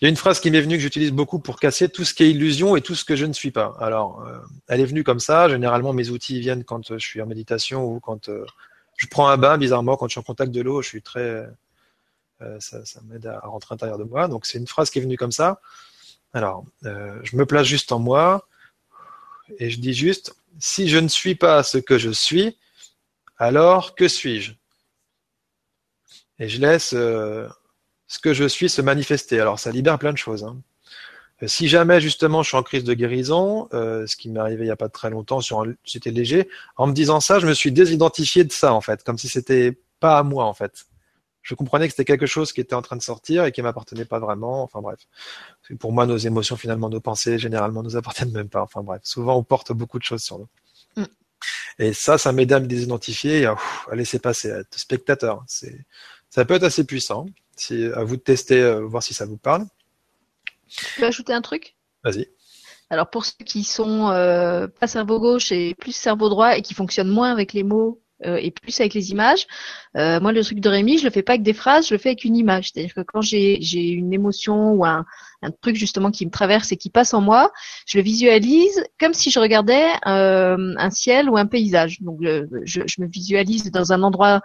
il 0.00 0.04
y 0.04 0.06
a 0.06 0.08
une 0.08 0.16
phrase 0.16 0.40
qui 0.40 0.50
m'est 0.50 0.62
venue 0.62 0.76
que 0.76 0.80
j'utilise 0.80 1.12
beaucoup 1.12 1.38
pour 1.38 1.60
casser 1.60 1.90
tout 1.90 2.02
ce 2.02 2.14
qui 2.14 2.22
est 2.22 2.30
illusion 2.30 2.76
et 2.76 2.80
tout 2.80 2.94
ce 2.94 3.04
que 3.04 3.14
je 3.14 3.26
ne 3.26 3.34
suis 3.34 3.50
pas. 3.50 3.76
Alors, 3.78 4.26
euh, 4.26 4.38
elle 4.68 4.80
est 4.80 4.86
venue 4.86 5.04
comme 5.04 5.20
ça. 5.20 5.50
Généralement, 5.50 5.92
mes 5.92 6.08
outils 6.08 6.40
viennent 6.40 6.64
quand 6.64 6.94
je 6.94 6.98
suis 6.98 7.20
en 7.20 7.26
méditation 7.26 7.84
ou 7.84 8.00
quand 8.00 8.30
je 8.96 9.06
prends 9.10 9.28
un 9.28 9.36
bain. 9.36 9.58
Bizarrement, 9.58 9.98
quand 9.98 10.06
je 10.08 10.12
suis 10.12 10.20
en 10.20 10.22
contact 10.22 10.50
de 10.50 10.62
l'eau, 10.62 10.80
je 10.80 10.88
suis 10.88 11.02
très, 11.02 11.46
ça, 12.60 12.84
ça 12.84 13.00
m'aide 13.04 13.26
à 13.26 13.40
rentrer 13.40 13.72
à 13.72 13.74
l'intérieur 13.74 13.98
de 13.98 14.04
moi. 14.04 14.28
Donc, 14.28 14.46
c'est 14.46 14.58
une 14.58 14.66
phrase 14.66 14.90
qui 14.90 14.98
est 14.98 15.02
venue 15.02 15.16
comme 15.16 15.32
ça. 15.32 15.60
Alors, 16.32 16.64
je 16.82 17.36
me 17.36 17.46
place 17.46 17.66
juste 17.66 17.92
en 17.92 17.98
moi 17.98 18.46
et 19.58 19.70
je 19.70 19.78
dis 19.78 19.94
juste 19.94 20.34
si 20.58 20.88
je 20.88 20.98
ne 20.98 21.08
suis 21.08 21.34
pas 21.34 21.62
ce 21.62 21.78
que 21.78 21.98
je 21.98 22.10
suis, 22.10 22.56
alors 23.38 23.94
que 23.94 24.08
suis-je? 24.08 24.52
Et 26.38 26.48
je 26.48 26.60
laisse 26.60 26.92
euh, 26.94 27.48
ce 28.08 28.18
que 28.18 28.34
je 28.34 28.46
suis 28.46 28.68
se 28.68 28.82
manifester. 28.82 29.40
Alors 29.40 29.58
ça 29.58 29.70
libère 29.70 29.98
plein 29.98 30.12
de 30.12 30.18
choses. 30.18 30.44
Hein. 30.44 30.60
Euh, 31.42 31.46
si 31.46 31.68
jamais 31.68 32.00
justement 32.00 32.42
je 32.42 32.48
suis 32.48 32.56
en 32.56 32.62
crise 32.62 32.84
de 32.84 32.94
guérison, 32.94 33.68
euh, 33.72 34.06
ce 34.06 34.16
qui 34.16 34.28
m'est 34.30 34.40
arrivé 34.40 34.64
il 34.64 34.66
n'y 34.66 34.72
a 34.72 34.76
pas 34.76 34.88
très 34.88 35.10
longtemps, 35.10 35.40
j'étais 35.84 36.10
léger, 36.10 36.48
en 36.76 36.86
me 36.86 36.92
disant 36.92 37.20
ça, 37.20 37.38
je 37.38 37.46
me 37.46 37.54
suis 37.54 37.72
désidentifié 37.72 38.44
de 38.44 38.52
ça 38.52 38.72
en 38.72 38.80
fait, 38.80 39.02
comme 39.02 39.18
si 39.18 39.28
c'était 39.28 39.78
pas 40.00 40.18
à 40.18 40.22
moi 40.22 40.44
en 40.44 40.54
fait. 40.54 40.86
Je 41.46 41.54
comprenais 41.54 41.86
que 41.86 41.92
c'était 41.92 42.04
quelque 42.04 42.26
chose 42.26 42.52
qui 42.52 42.60
était 42.60 42.74
en 42.74 42.82
train 42.82 42.96
de 42.96 43.02
sortir 43.02 43.44
et 43.44 43.52
qui 43.52 43.62
m'appartenait 43.62 44.04
pas 44.04 44.18
vraiment. 44.18 44.64
Enfin 44.64 44.80
bref, 44.80 44.98
pour 45.78 45.92
moi, 45.92 46.04
nos 46.04 46.16
émotions, 46.16 46.56
finalement, 46.56 46.88
nos 46.88 47.00
pensées, 47.00 47.38
généralement, 47.38 47.84
nous 47.84 47.96
appartiennent 47.96 48.32
même 48.32 48.48
pas. 48.48 48.62
Enfin 48.62 48.82
bref, 48.82 49.02
souvent 49.04 49.36
on 49.36 49.44
porte 49.44 49.70
beaucoup 49.70 50.00
de 50.00 50.02
choses 50.02 50.24
sur 50.24 50.40
nous. 50.40 50.48
Mm. 50.96 51.04
Et 51.78 51.92
ça, 51.92 52.18
ça 52.18 52.32
m'aide 52.32 52.52
à 52.52 52.58
me 52.58 52.66
désidentifier 52.66 53.42
et 53.42 53.46
à, 53.46 53.56
laisser 53.92 54.18
passer, 54.18 54.50
à 54.50 54.58
être 54.58 54.76
spectateur. 54.76 55.44
C'est, 55.46 55.86
ça 56.30 56.44
peut 56.44 56.54
être 56.54 56.64
assez 56.64 56.82
puissant. 56.82 57.26
Si, 57.54 57.84
à 57.94 58.02
vous 58.02 58.16
de 58.16 58.22
tester, 58.22 58.60
euh, 58.60 58.80
voir 58.80 59.04
si 59.04 59.14
ça 59.14 59.24
vous 59.24 59.36
parle. 59.36 59.66
Je 60.66 60.98
peux 60.98 61.06
ajouter 61.06 61.32
un 61.32 61.42
truc? 61.42 61.76
Vas-y. 62.02 62.28
Alors 62.90 63.08
pour 63.08 63.24
ceux 63.24 63.44
qui 63.44 63.62
sont 63.62 64.10
euh, 64.10 64.66
pas 64.66 64.88
cerveau 64.88 65.20
gauche 65.20 65.52
et 65.52 65.76
plus 65.76 65.94
cerveau 65.94 66.28
droit 66.28 66.56
et 66.56 66.62
qui 66.62 66.74
fonctionnent 66.74 67.08
moins 67.08 67.30
avec 67.30 67.52
les 67.52 67.62
mots 67.62 68.00
euh, 68.24 68.38
et 68.40 68.50
plus 68.50 68.80
avec 68.80 68.94
les 68.94 69.10
images. 69.10 69.46
Euh, 69.96 70.20
moi, 70.20 70.32
le 70.32 70.42
truc 70.42 70.60
de 70.60 70.68
Rémi, 70.70 70.96
je 70.96 71.04
le 71.04 71.10
fais 71.10 71.22
pas 71.22 71.32
avec 71.32 71.42
des 71.42 71.52
phrases, 71.52 71.88
je 71.88 71.94
le 71.94 71.98
fais 71.98 72.10
avec 72.10 72.24
une 72.24 72.34
image. 72.34 72.70
C'est-à-dire 72.72 72.94
que 72.94 73.02
quand 73.02 73.20
j'ai 73.20 73.88
une 73.90 74.14
émotion 74.14 74.72
ou 74.72 74.86
un, 74.86 75.04
truc 75.60 75.76
justement 75.76 76.10
qui 76.10 76.24
me 76.24 76.30
traverse 76.30 76.72
et 76.72 76.76
qui 76.76 76.88
passe 76.88 77.12
en 77.12 77.20
moi, 77.20 77.52
je 77.86 77.98
le 77.98 78.02
visualise 78.02 78.82
comme 78.98 79.12
si 79.12 79.30
je 79.30 79.38
regardais 79.38 79.86
euh, 80.06 80.74
un 80.78 80.90
ciel 80.90 81.28
ou 81.28 81.36
un 81.36 81.46
paysage. 81.46 82.00
Donc, 82.00 82.18
je, 82.22 82.46
je, 82.64 83.00
me 83.02 83.06
visualise 83.06 83.70
dans 83.70 83.92
un 83.92 84.02
endroit 84.02 84.40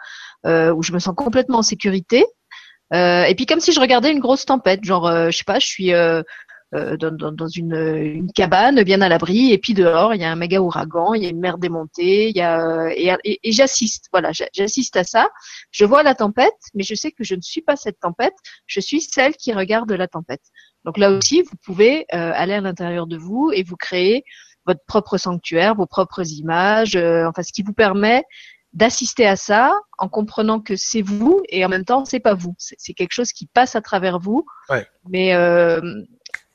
où 0.46 0.84
je 0.84 0.92
me 0.92 1.00
sens 1.00 1.16
complètement 1.16 1.60
en 1.60 1.64
sécurité. 1.64 2.26
Et 2.94 3.34
puis 3.38 3.46
comme 3.46 3.62
si 3.62 3.72
je 3.72 3.80
regardais 3.80 4.12
une 4.12 4.20
grosse 4.20 4.46
tempête, 4.46 4.84
genre, 4.84 5.10
je 5.32 5.38
sais 5.38 5.46
pas, 5.46 5.60
je 5.60 5.68
suis 5.68 5.94
euh, 6.74 6.96
dans, 6.96 7.32
dans, 7.32 7.48
une, 7.48 7.76
une, 7.76 8.32
cabane 8.32 8.84
bien 8.84 9.02
à 9.02 9.10
l'abri 9.10 9.52
et 9.52 9.58
puis 9.58 9.74
dehors 9.74 10.14
il 10.14 10.22
y 10.22 10.24
a 10.24 10.32
un 10.32 10.36
méga 10.36 10.62
ouragan, 10.62 11.14
il 11.14 11.24
y 11.24 11.26
a 11.26 11.30
une 11.30 11.40
mer 11.40 11.58
démontée, 11.58 12.30
il 12.30 12.36
y 12.36 12.42
a 12.42 12.90
et, 12.96 13.40
et, 13.44 13.52
j'assiste, 13.52 14.06
voilà, 14.14 14.32
j'assiste 14.54 14.96
à 14.96 15.04
ça. 15.04 15.30
Je 15.72 15.84
vois 15.84 16.04
la 16.04 16.16
tempête, 16.16 16.54
mais 16.74 16.84
je 16.84 16.96
sais 16.96 17.12
que 17.12 17.24
je 17.24 17.36
ne 17.36 17.42
suis 17.42 17.62
pas 17.62 17.76
cette 17.76 18.00
tempête, 18.00 18.36
je 18.68 18.80
suis 18.80 19.02
celle 19.02 19.36
qui 19.36 19.54
regarde 19.54 19.92
la 19.92 20.08
tempête. 20.08 20.44
Donc 20.86 20.98
là 20.98 21.12
aussi, 21.12 21.42
vous 21.42 21.58
pouvez 21.64 22.06
euh, 22.14 22.32
aller 22.34 22.54
à 22.54 22.62
l'intérieur 22.62 23.08
de 23.08 23.18
vous 23.18 23.52
et 23.54 23.64
vous 23.64 23.76
créer 23.76 24.24
votre 24.66 24.82
propre 24.88 25.18
sanctuaire, 25.18 25.76
vos 25.76 25.88
propres 25.88 26.26
images, 26.32 26.96
euh, 26.96 27.28
enfin 27.28 27.44
ce 27.44 27.52
qui 27.52 27.64
vous 27.64 27.74
permet 27.74 28.24
d'assister 28.74 29.26
à 29.26 29.36
ça 29.36 29.78
en 29.98 30.08
comprenant 30.08 30.62
que 30.62 30.76
c'est 30.78 31.02
vous 31.02 31.42
et 31.50 31.66
en 31.66 31.70
même 31.70 31.84
temps 31.84 32.06
c'est 32.06 32.20
pas 32.20 32.34
vous. 32.34 32.56
C'est 32.58 32.94
quelque 32.94 33.14
chose 33.14 33.34
qui 33.34 33.48
passe 33.48 33.76
à 33.76 33.82
travers 33.82 34.20
vous, 34.20 34.46
ouais. 34.70 34.88
mais 35.10 35.34
euh, 35.34 35.82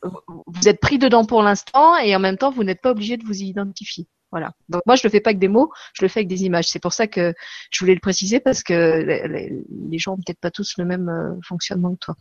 vous 0.02 0.68
êtes 0.68 0.80
pris 0.80 0.98
dedans 0.98 1.24
pour 1.24 1.42
l'instant 1.42 1.96
et 1.96 2.14
en 2.14 2.18
même 2.18 2.36
temps 2.36 2.50
vous 2.50 2.64
n'êtes 2.64 2.80
pas 2.80 2.90
obligé 2.90 3.16
de 3.16 3.24
vous 3.24 3.42
identifier. 3.42 4.06
Voilà. 4.32 4.50
Donc 4.68 4.82
moi 4.86 4.96
je 4.96 5.02
le 5.04 5.10
fais 5.10 5.20
pas 5.20 5.30
avec 5.30 5.38
des 5.38 5.48
mots, 5.48 5.70
je 5.94 6.04
le 6.04 6.08
fais 6.08 6.20
avec 6.20 6.28
des 6.28 6.44
images. 6.44 6.66
C'est 6.68 6.80
pour 6.80 6.92
ça 6.92 7.06
que 7.06 7.32
je 7.70 7.78
voulais 7.78 7.94
le 7.94 8.00
préciser 8.00 8.40
parce 8.40 8.62
que 8.62 8.72
les, 8.72 9.98
gens 9.98 10.14
ont 10.14 10.16
peut-être 10.16 10.40
pas 10.40 10.50
tous 10.50 10.74
le 10.78 10.84
même 10.84 11.08
euh, 11.08 11.40
fonctionnement 11.42 11.94
que 11.94 12.00
toi. 12.00 12.16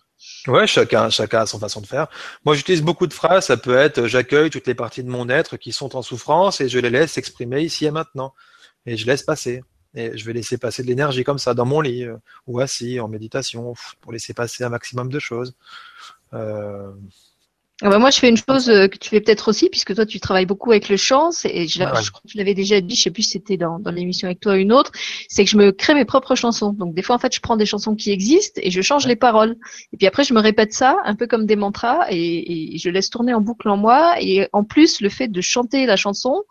Ouais, 0.48 0.68
chacun 0.68 1.10
chacun 1.10 1.42
a 1.42 1.46
son 1.46 1.60
façon 1.60 1.82
de 1.82 1.88
faire. 1.88 2.08
Moi 2.46 2.56
j'utilise 2.56 2.84
beaucoup 2.84 3.08
de 3.08 3.14
phrases. 3.14 3.46
Ça 3.46 3.58
peut 3.58 3.76
être 3.76 4.08
j'accueille 4.08 4.50
toutes 4.50 4.68
les 4.68 4.76
parties 4.76 5.04
de 5.04 5.10
mon 5.10 5.30
être 5.30 5.58
qui 5.58 5.72
sont 5.72 5.96
en 5.96 6.02
souffrance 6.02 6.62
et 6.62 6.70
je 6.70 6.80
les 6.80 6.90
laisse 6.90 7.14
s'exprimer 7.14 7.62
ici 7.62 7.86
et 7.86 7.92
maintenant 7.92 8.34
et 8.86 8.98
je 8.98 9.06
laisse 9.08 9.24
passer. 9.24 9.64
Et 9.96 10.18
je 10.18 10.26
vais 10.26 10.34
laisser 10.34 10.58
passer 10.58 10.84
de 10.84 10.88
l'énergie 10.88 11.24
comme 11.24 11.38
ça 11.38 11.54
dans 11.54 11.66
mon 11.66 11.80
lit 11.82 12.04
euh, 12.04 12.18
ou 12.48 12.60
assis 12.60 13.00
en 13.00 13.08
méditation 13.08 13.74
pour 14.02 14.12
laisser 14.12 14.34
passer 14.34 14.64
un 14.64 14.70
maximum 14.70 15.10
de 15.10 15.20
choses. 15.20 15.56
Euh, 16.34 16.92
ah 17.82 17.90
bah 17.90 18.00
moi, 18.00 18.10
je 18.10 18.20
fais 18.20 18.30
une 18.30 18.38
chose 18.38 18.70
euh, 18.70 18.88
que 18.88 18.98
tu 18.98 19.10
fais 19.10 19.20
peut-être 19.20 19.50
aussi, 19.50 19.70
puisque 19.70 19.94
toi, 19.94 20.06
tu 20.06 20.22
travailles 20.22 20.46
beaucoup 20.46 20.72
avec 20.72 20.88
le 20.88 20.96
chant. 20.96 21.32
Et 21.44 21.68
je, 21.68 21.84
crois 21.84 22.02
que 22.02 22.28
tu 22.28 22.38
l'avais 22.38 22.54
déjà 22.54 22.80
dit, 22.80 22.96
je 22.96 23.02
sais 23.02 23.12
plus 23.12 23.24
si 23.24 23.32
c'était 23.32 23.58
dans, 23.58 23.80
dans 23.80 23.92
l'émission 23.92 24.28
avec 24.28 24.40
toi 24.40 24.54
ou 24.54 24.56
une 24.56 24.72
autre, 24.72 24.94
c'est 25.28 25.44
que 25.44 25.50
je 25.50 25.58
me 25.58 25.74
crée 25.74 25.94
mes 25.94 26.06
propres 26.06 26.36
chansons. 26.36 26.72
Donc, 26.72 26.94
des 26.96 27.02
fois, 27.02 27.18
en 27.18 27.20
fait, 27.20 27.36
je 27.36 27.42
prends 27.42 27.58
des 27.58 27.66
chansons 27.66 27.96
qui 27.96 28.12
existent 28.12 28.62
et 28.64 28.72
je 28.72 28.82
change 28.82 29.08
les 29.08 29.18
paroles. 29.18 29.58
Et 29.92 29.98
puis 29.98 30.08
après, 30.08 30.24
je 30.24 30.34
me 30.34 30.40
répète 30.40 30.72
ça, 30.72 30.96
un 31.04 31.16
peu 31.16 31.28
comme 31.28 31.46
des 31.46 31.58
mantras, 31.58 32.08
et, 32.10 32.76
et 32.76 32.78
je 32.78 32.90
laisse 32.90 33.10
tourner 33.10 33.34
en 33.34 33.42
boucle 33.42 33.68
en 33.68 33.76
moi. 33.76 34.16
Et 34.22 34.48
en 34.54 34.64
plus, 34.64 35.02
le 35.02 35.10
fait 35.10 35.28
de 35.28 35.42
chanter 35.42 35.86
la 35.86 35.98
chanson, 35.98 36.44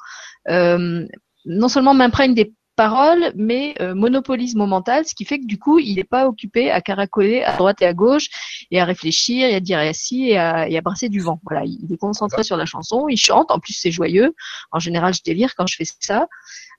euh, 0.51 1.07
non 1.47 1.69
seulement 1.69 1.95
m'imprègne 1.95 2.35
des 2.35 2.53
parole, 2.77 3.33
mais 3.37 3.75
euh, 3.81 3.95
monopolise 3.95 4.55
mon 4.55 4.67
mental, 4.67 5.07
ce 5.07 5.15
qui 5.15 5.25
fait 5.25 5.39
que 5.39 5.47
du 5.47 5.59
coup, 5.59 5.79
il 5.79 5.97
n'est 5.97 6.05
pas 6.05 6.27
occupé 6.27 6.71
à 6.71 6.81
caracoler 6.81 7.43
à 7.43 7.57
droite 7.57 7.83
et 7.83 7.87
à 7.87 7.95
gauche 7.95 8.29
et 8.71 8.81
à 8.81 8.85
réfléchir 8.85 9.49
et 9.49 9.55
à 9.55 9.61
dire 9.61 9.79
assis 9.79 10.31
et 10.31 10.39
à, 10.39 10.69
et 10.69 10.77
à 10.77 10.81
brasser 10.81 11.09
du 11.09 11.21
vent. 11.21 11.41
Voilà, 11.45 11.65
il 11.65 11.93
est 11.93 11.97
concentré 11.97 12.43
sur 12.43 12.57
la 12.57 12.67
chanson, 12.67 13.09
il 13.09 13.17
chante. 13.17 13.51
En 13.51 13.59
plus, 13.59 13.75
c'est 13.75 13.91
joyeux. 13.91 14.35
En 14.73 14.79
général, 14.79 15.15
je 15.15 15.23
délire 15.23 15.55
quand 15.57 15.67
je 15.67 15.77
fais 15.77 15.87
ça. 16.01 16.27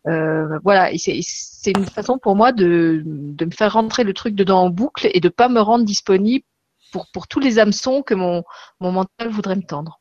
Euh, 0.07 0.59
voilà, 0.63 0.91
c'est 0.97 1.71
une 1.71 1.85
façon 1.85 2.19
pour 2.19 2.35
moi 2.35 2.51
de, 2.51 3.01
de 3.05 3.45
me 3.45 3.51
faire 3.51 3.73
rentrer 3.73 4.03
le 4.03 4.13
truc 4.13 4.35
dedans 4.35 4.63
en 4.63 4.69
boucle 4.69 5.09
et 5.13 5.19
de 5.19 5.29
pas 5.29 5.49
me 5.49 5.59
rendre 5.59 5.85
disponible 5.85 6.45
pour, 6.91 7.07
pour 7.11 7.27
tous 7.27 7.39
les 7.39 7.57
hameçons 7.57 8.03
que 8.03 8.13
mon, 8.13 8.43
mon 8.79 8.91
mental 8.91 9.29
voudrait 9.29 9.55
me 9.55 9.65
tendre. 9.65 9.99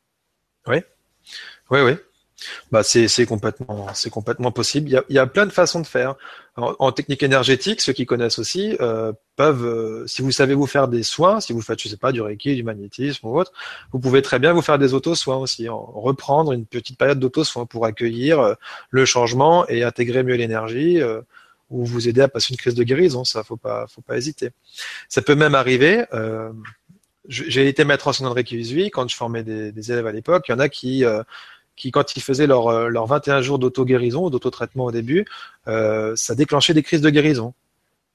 Oui, 0.67 0.77
oui, 1.71 1.81
oui. 1.81 1.93
Bah 2.71 2.83
c'est 2.83 3.25
complètement 3.25 3.87
c'est 3.93 4.09
complètement 4.09 4.51
possible. 4.51 4.89
Il 4.89 4.93
y, 4.93 4.97
a, 4.97 5.03
il 5.09 5.15
y, 5.15 5.19
a, 5.19 5.27
plein 5.27 5.45
de 5.45 5.51
façons 5.51 5.79
de 5.79 5.87
faire. 5.87 6.15
En, 6.57 6.93
technique 6.93 7.21
énergétique, 7.21 7.81
ceux 7.81 7.91
qui 7.91 8.05
connaissent 8.05 8.39
aussi 8.39 8.77
euh, 8.79 9.11
peuvent, 9.35 9.65
euh, 9.65 10.07
si 10.07 10.21
vous 10.21 10.31
savez 10.31 10.53
vous 10.53 10.67
faire 10.67 10.87
des 10.87 11.03
soins, 11.03 11.41
si 11.41 11.51
vous 11.51 11.61
faites 11.61 11.81
je 11.81 11.89
sais 11.89 11.97
pas 11.97 12.13
du 12.13 12.21
reiki, 12.21 12.55
du 12.55 12.63
magnétisme 12.63 13.27
ou 13.27 13.37
autre, 13.37 13.51
vous 13.91 13.99
pouvez 13.99 14.21
très 14.21 14.39
bien 14.39 14.53
vous 14.53 14.61
faire 14.61 14.79
des 14.79 14.93
auto-soins 14.93 15.35
aussi, 15.35 15.67
en, 15.67 15.79
reprendre 15.79 16.53
une 16.53 16.65
petite 16.65 16.97
période 16.97 17.19
d'auto-soins 17.19 17.65
pour 17.65 17.85
accueillir 17.85 18.39
euh, 18.39 18.53
le 18.89 19.03
changement 19.03 19.67
et 19.67 19.83
intégrer 19.83 20.23
mieux 20.23 20.35
l'énergie 20.35 21.01
euh, 21.01 21.21
ou 21.69 21.83
vous 21.83 22.07
aider 22.07 22.21
à 22.21 22.29
passer 22.29 22.53
une 22.53 22.57
crise 22.57 22.75
de 22.75 22.83
guérison. 22.83 23.25
Ça 23.25 23.43
faut 23.43 23.57
pas 23.57 23.85
faut 23.87 24.01
pas 24.01 24.15
hésiter. 24.17 24.51
Ça 25.09 25.21
peut 25.21 25.35
même 25.35 25.55
arriver. 25.55 26.05
J'ai 27.27 27.67
été 27.67 27.85
maître 27.85 28.07
enseignant 28.07 28.29
de 28.29 28.35
Reiki 28.35 28.91
quand 28.91 29.09
je 29.09 29.15
formais 29.15 29.43
des, 29.43 29.71
des 29.71 29.91
élèves 29.91 30.05
à 30.05 30.11
l'époque. 30.11 30.45
Il 30.47 30.51
y 30.51 30.55
en 30.55 30.59
a 30.59 30.69
qui 30.69 31.03
qui, 31.75 31.91
quand 31.91 32.15
ils 32.15 32.21
faisaient 32.21 32.47
leur, 32.47 32.67
euh, 32.67 32.87
leur 32.87 33.05
21 33.05 33.41
jours 33.41 33.59
d'auto-guérison, 33.59 34.29
d'auto-traitement 34.29 34.85
au 34.85 34.91
début, 34.91 35.25
euh, 35.67 36.13
ça 36.15 36.35
déclenchait 36.35 36.73
des 36.73 36.83
crises 36.83 37.01
de 37.01 37.09
guérison. 37.09 37.53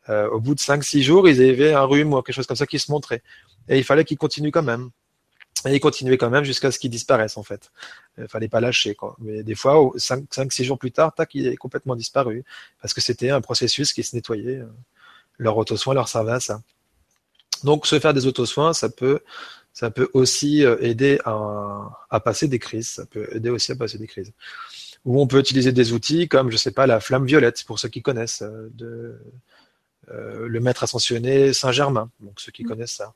Euh, 0.08 0.28
au 0.30 0.40
bout 0.40 0.54
de 0.54 0.60
5-6 0.60 1.02
jours, 1.02 1.28
ils 1.28 1.42
avaient 1.42 1.72
un 1.72 1.84
rhume 1.84 2.14
ou 2.14 2.22
quelque 2.22 2.34
chose 2.34 2.46
comme 2.46 2.56
ça 2.56 2.66
qui 2.66 2.78
se 2.78 2.90
montrait. 2.90 3.22
Et 3.68 3.78
il 3.78 3.84
fallait 3.84 4.04
qu'ils 4.04 4.18
continuent 4.18 4.50
quand 4.50 4.62
même. 4.62 4.90
Et 5.66 5.74
il 5.74 5.80
continuait 5.80 6.16
quand 6.16 6.30
même 6.30 6.44
jusqu'à 6.44 6.70
ce 6.70 6.78
qu'il 6.78 6.90
disparaisse 6.90 7.36
en 7.36 7.42
fait. 7.42 7.70
Il 8.16 8.28
fallait 8.28 8.48
pas 8.48 8.60
lâcher 8.60 8.94
quoi. 8.94 9.14
Mais 9.18 9.42
des 9.42 9.54
fois, 9.54 9.74
5-6 9.96 10.64
jours 10.64 10.78
plus 10.78 10.90
tard, 10.90 11.14
tac, 11.14 11.34
il 11.34 11.46
est 11.46 11.56
complètement 11.56 11.96
disparu. 11.96 12.44
Parce 12.80 12.94
que 12.94 13.02
c'était 13.02 13.30
un 13.30 13.42
processus 13.42 13.92
qui 13.92 14.02
se 14.02 14.16
nettoyait. 14.16 14.62
Leur 15.36 15.58
auto-soin 15.58 15.92
leur 15.92 16.08
servait 16.08 16.40
ça. 16.40 16.62
Donc 17.62 17.86
se 17.86 18.00
faire 18.00 18.14
des 18.14 18.26
auto-soins, 18.26 18.72
ça 18.72 18.88
peut, 18.88 19.20
ça 19.80 19.90
peut 19.90 20.10
aussi 20.12 20.64
euh, 20.64 20.76
aider 20.80 21.18
à, 21.24 21.36
à 22.10 22.20
passer 22.20 22.46
des 22.48 22.58
crises. 22.58 22.90
Ça 22.98 23.06
peut 23.06 23.26
aider 23.36 23.50
aussi 23.50 23.72
à 23.72 23.76
passer 23.76 23.98
des 23.98 24.06
crises. 24.06 24.32
Ou 25.06 25.20
on 25.22 25.26
peut 25.26 25.40
utiliser 25.40 25.72
des 25.72 25.92
outils 25.92 26.28
comme, 26.28 26.50
je 26.50 26.58
sais 26.64 26.74
pas, 26.78 26.86
la 26.86 27.00
flamme 27.00 27.26
violette, 27.26 27.64
pour 27.66 27.78
ceux 27.78 27.88
qui 27.88 28.02
connaissent, 28.02 28.42
euh, 28.42 28.70
de, 28.74 29.18
euh, 30.12 30.48
le 30.48 30.60
maître 30.60 30.82
ascensionné 30.82 31.52
Saint-Germain, 31.52 32.10
donc 32.20 32.40
ceux 32.40 32.52
qui 32.52 32.64
mm. 32.64 32.68
connaissent 32.68 32.92
ça. 33.02 33.14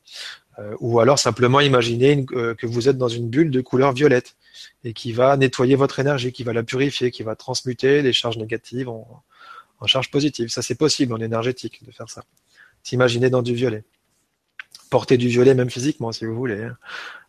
Euh, 0.58 0.76
ou 0.80 1.00
alors 1.00 1.18
simplement 1.18 1.60
imaginer 1.60 2.24
euh, 2.32 2.54
que 2.54 2.66
vous 2.66 2.88
êtes 2.88 2.98
dans 2.98 3.08
une 3.08 3.28
bulle 3.28 3.50
de 3.50 3.60
couleur 3.60 3.92
violette 3.92 4.36
et 4.84 4.92
qui 4.92 5.12
va 5.12 5.36
nettoyer 5.36 5.74
votre 5.74 5.98
énergie, 5.98 6.32
qui 6.32 6.44
va 6.44 6.52
la 6.52 6.62
purifier, 6.62 7.10
qui 7.10 7.24
va 7.24 7.34
transmuter 7.34 8.00
les 8.02 8.12
charges 8.12 8.38
négatives 8.38 8.88
en, 8.88 9.22
en 9.80 9.86
charges 9.86 10.10
positives. 10.10 10.48
Ça 10.48 10.62
c'est 10.62 10.76
possible 10.76 11.12
en 11.12 11.18
énergétique 11.18 11.84
de 11.84 11.90
faire 11.90 12.08
ça. 12.08 12.22
S'imaginer 12.84 13.28
dans 13.28 13.42
du 13.42 13.54
violet. 13.54 13.82
Porter 14.90 15.16
du 15.16 15.28
violet 15.28 15.54
même 15.54 15.70
physiquement 15.70 16.12
si 16.12 16.24
vous 16.24 16.34
voulez. 16.34 16.62
Hein. 16.62 16.76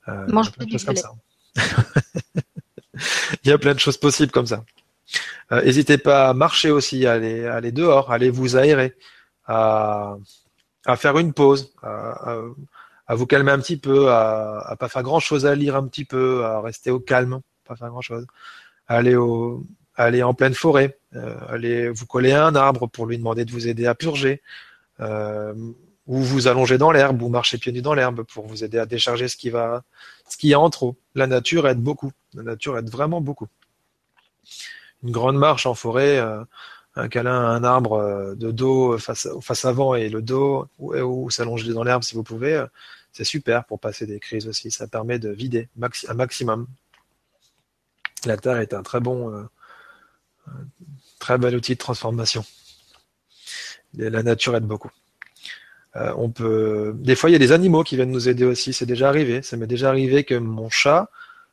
Euh, 0.07 0.27
Mange 0.27 0.51
du 0.57 0.65
violet. 0.65 0.85
Comme 0.85 0.95
ça. 0.95 1.11
Il 3.43 3.49
y 3.49 3.51
a 3.51 3.57
plein 3.57 3.73
de 3.73 3.79
choses 3.79 3.97
possibles 3.97 4.31
comme 4.31 4.47
ça. 4.47 4.63
N'hésitez 5.51 5.97
pas 5.97 6.29
à 6.29 6.33
marcher 6.33 6.71
aussi, 6.71 7.05
à 7.05 7.13
aller, 7.13 7.45
à 7.45 7.55
aller 7.55 7.71
dehors, 7.71 8.11
à 8.11 8.15
aller 8.15 8.29
vous 8.29 8.55
aérer 8.57 8.95
à, 9.47 10.17
à 10.85 10.95
faire 10.95 11.17
une 11.17 11.33
pause, 11.33 11.73
à, 11.81 12.37
à, 13.07 13.15
vous 13.15 13.25
calmer 13.25 13.51
un 13.51 13.59
petit 13.59 13.77
peu, 13.77 14.09
à, 14.09 14.59
à 14.59 14.75
pas 14.75 14.89
faire 14.89 15.03
grand 15.03 15.19
chose, 15.19 15.45
à 15.45 15.55
lire 15.55 15.75
un 15.75 15.87
petit 15.87 16.05
peu, 16.05 16.43
à 16.43 16.61
rester 16.61 16.91
au 16.91 16.99
calme, 16.99 17.39
pas 17.65 17.75
faire 17.75 17.89
grand 17.89 18.01
chose, 18.01 18.25
à 18.87 18.97
aller 18.97 19.15
au, 19.15 19.63
aller 19.95 20.23
en 20.23 20.33
pleine 20.33 20.53
forêt, 20.53 20.97
euh, 21.15 21.35
aller 21.47 21.89
vous 21.89 22.05
coller 22.05 22.31
à 22.31 22.45
un 22.45 22.55
arbre 22.55 22.87
pour 22.87 23.05
lui 23.05 23.17
demander 23.17 23.45
de 23.45 23.51
vous 23.51 23.67
aider 23.67 23.87
à 23.87 23.95
purger, 23.95 24.41
euh, 24.99 25.53
ou 26.07 26.21
vous 26.21 26.47
allonger 26.47 26.77
dans 26.77 26.91
l'herbe, 26.91 27.21
ou 27.21 27.29
marcher 27.29 27.57
pieds 27.57 27.71
nus 27.71 27.81
dans 27.81 27.93
l'herbe 27.93 28.23
pour 28.23 28.47
vous 28.47 28.63
aider 28.63 28.77
à 28.77 28.85
décharger 28.85 29.27
ce 29.27 29.37
qui 29.37 29.49
va, 29.49 29.83
ce 30.29 30.37
qui 30.37 30.51
est 30.51 30.55
en 30.55 30.69
trop. 30.69 30.95
La 31.15 31.27
nature 31.27 31.67
aide 31.67 31.81
beaucoup. 31.81 32.11
La 32.33 32.43
nature 32.43 32.77
aide 32.77 32.89
vraiment 32.89 33.21
beaucoup. 33.21 33.47
Une 35.03 35.11
grande 35.11 35.37
marche 35.37 35.65
en 35.65 35.73
forêt, 35.73 36.17
euh, 36.17 36.43
un 36.95 37.09
câlin 37.09 37.41
à 37.41 37.47
un 37.49 37.63
arbre 37.63 37.93
euh, 37.93 38.35
de 38.35 38.51
dos 38.51 38.97
face, 38.97 39.27
face 39.41 39.65
avant 39.65 39.95
et 39.95 40.09
le 40.09 40.21
dos, 40.21 40.67
ou, 40.79 41.29
s'allonger 41.29 41.73
dans 41.73 41.83
l'herbe 41.83 42.03
si 42.03 42.15
vous 42.15 42.23
pouvez, 42.23 42.55
euh, 42.55 42.67
c'est 43.11 43.23
super 43.23 43.65
pour 43.65 43.79
passer 43.79 44.05
des 44.05 44.19
crises 44.19 44.47
aussi. 44.47 44.71
Ça 44.71 44.87
permet 44.87 45.19
de 45.19 45.29
vider 45.29 45.69
un 46.07 46.13
maximum. 46.13 46.67
La 48.25 48.37
terre 48.37 48.57
est 48.57 48.73
un 48.73 48.83
très 48.83 48.99
bon, 48.99 49.31
euh, 49.31 49.43
très 51.19 51.37
bel 51.37 51.55
outil 51.55 51.73
de 51.73 51.79
transformation. 51.79 52.45
La 53.93 54.23
nature 54.23 54.55
aide 54.55 54.65
beaucoup. 54.65 54.91
On 55.95 56.29
peut, 56.29 56.93
des 56.97 57.15
fois, 57.15 57.29
il 57.29 57.33
y 57.33 57.35
a 57.37 57.39
des 57.39 57.51
animaux 57.51 57.83
qui 57.83 57.95
viennent 57.95 58.11
nous 58.11 58.27
aider 58.27 58.43
aussi. 58.43 58.73
C'est 58.73 58.85
déjà 58.85 59.07
arrivé. 59.07 59.41
Ça 59.41 59.55
m'est 59.57 59.67
déjà 59.67 59.89
arrivé 59.89 60.23
que 60.23 60.35
mon 60.35 60.69
chat 60.69 61.09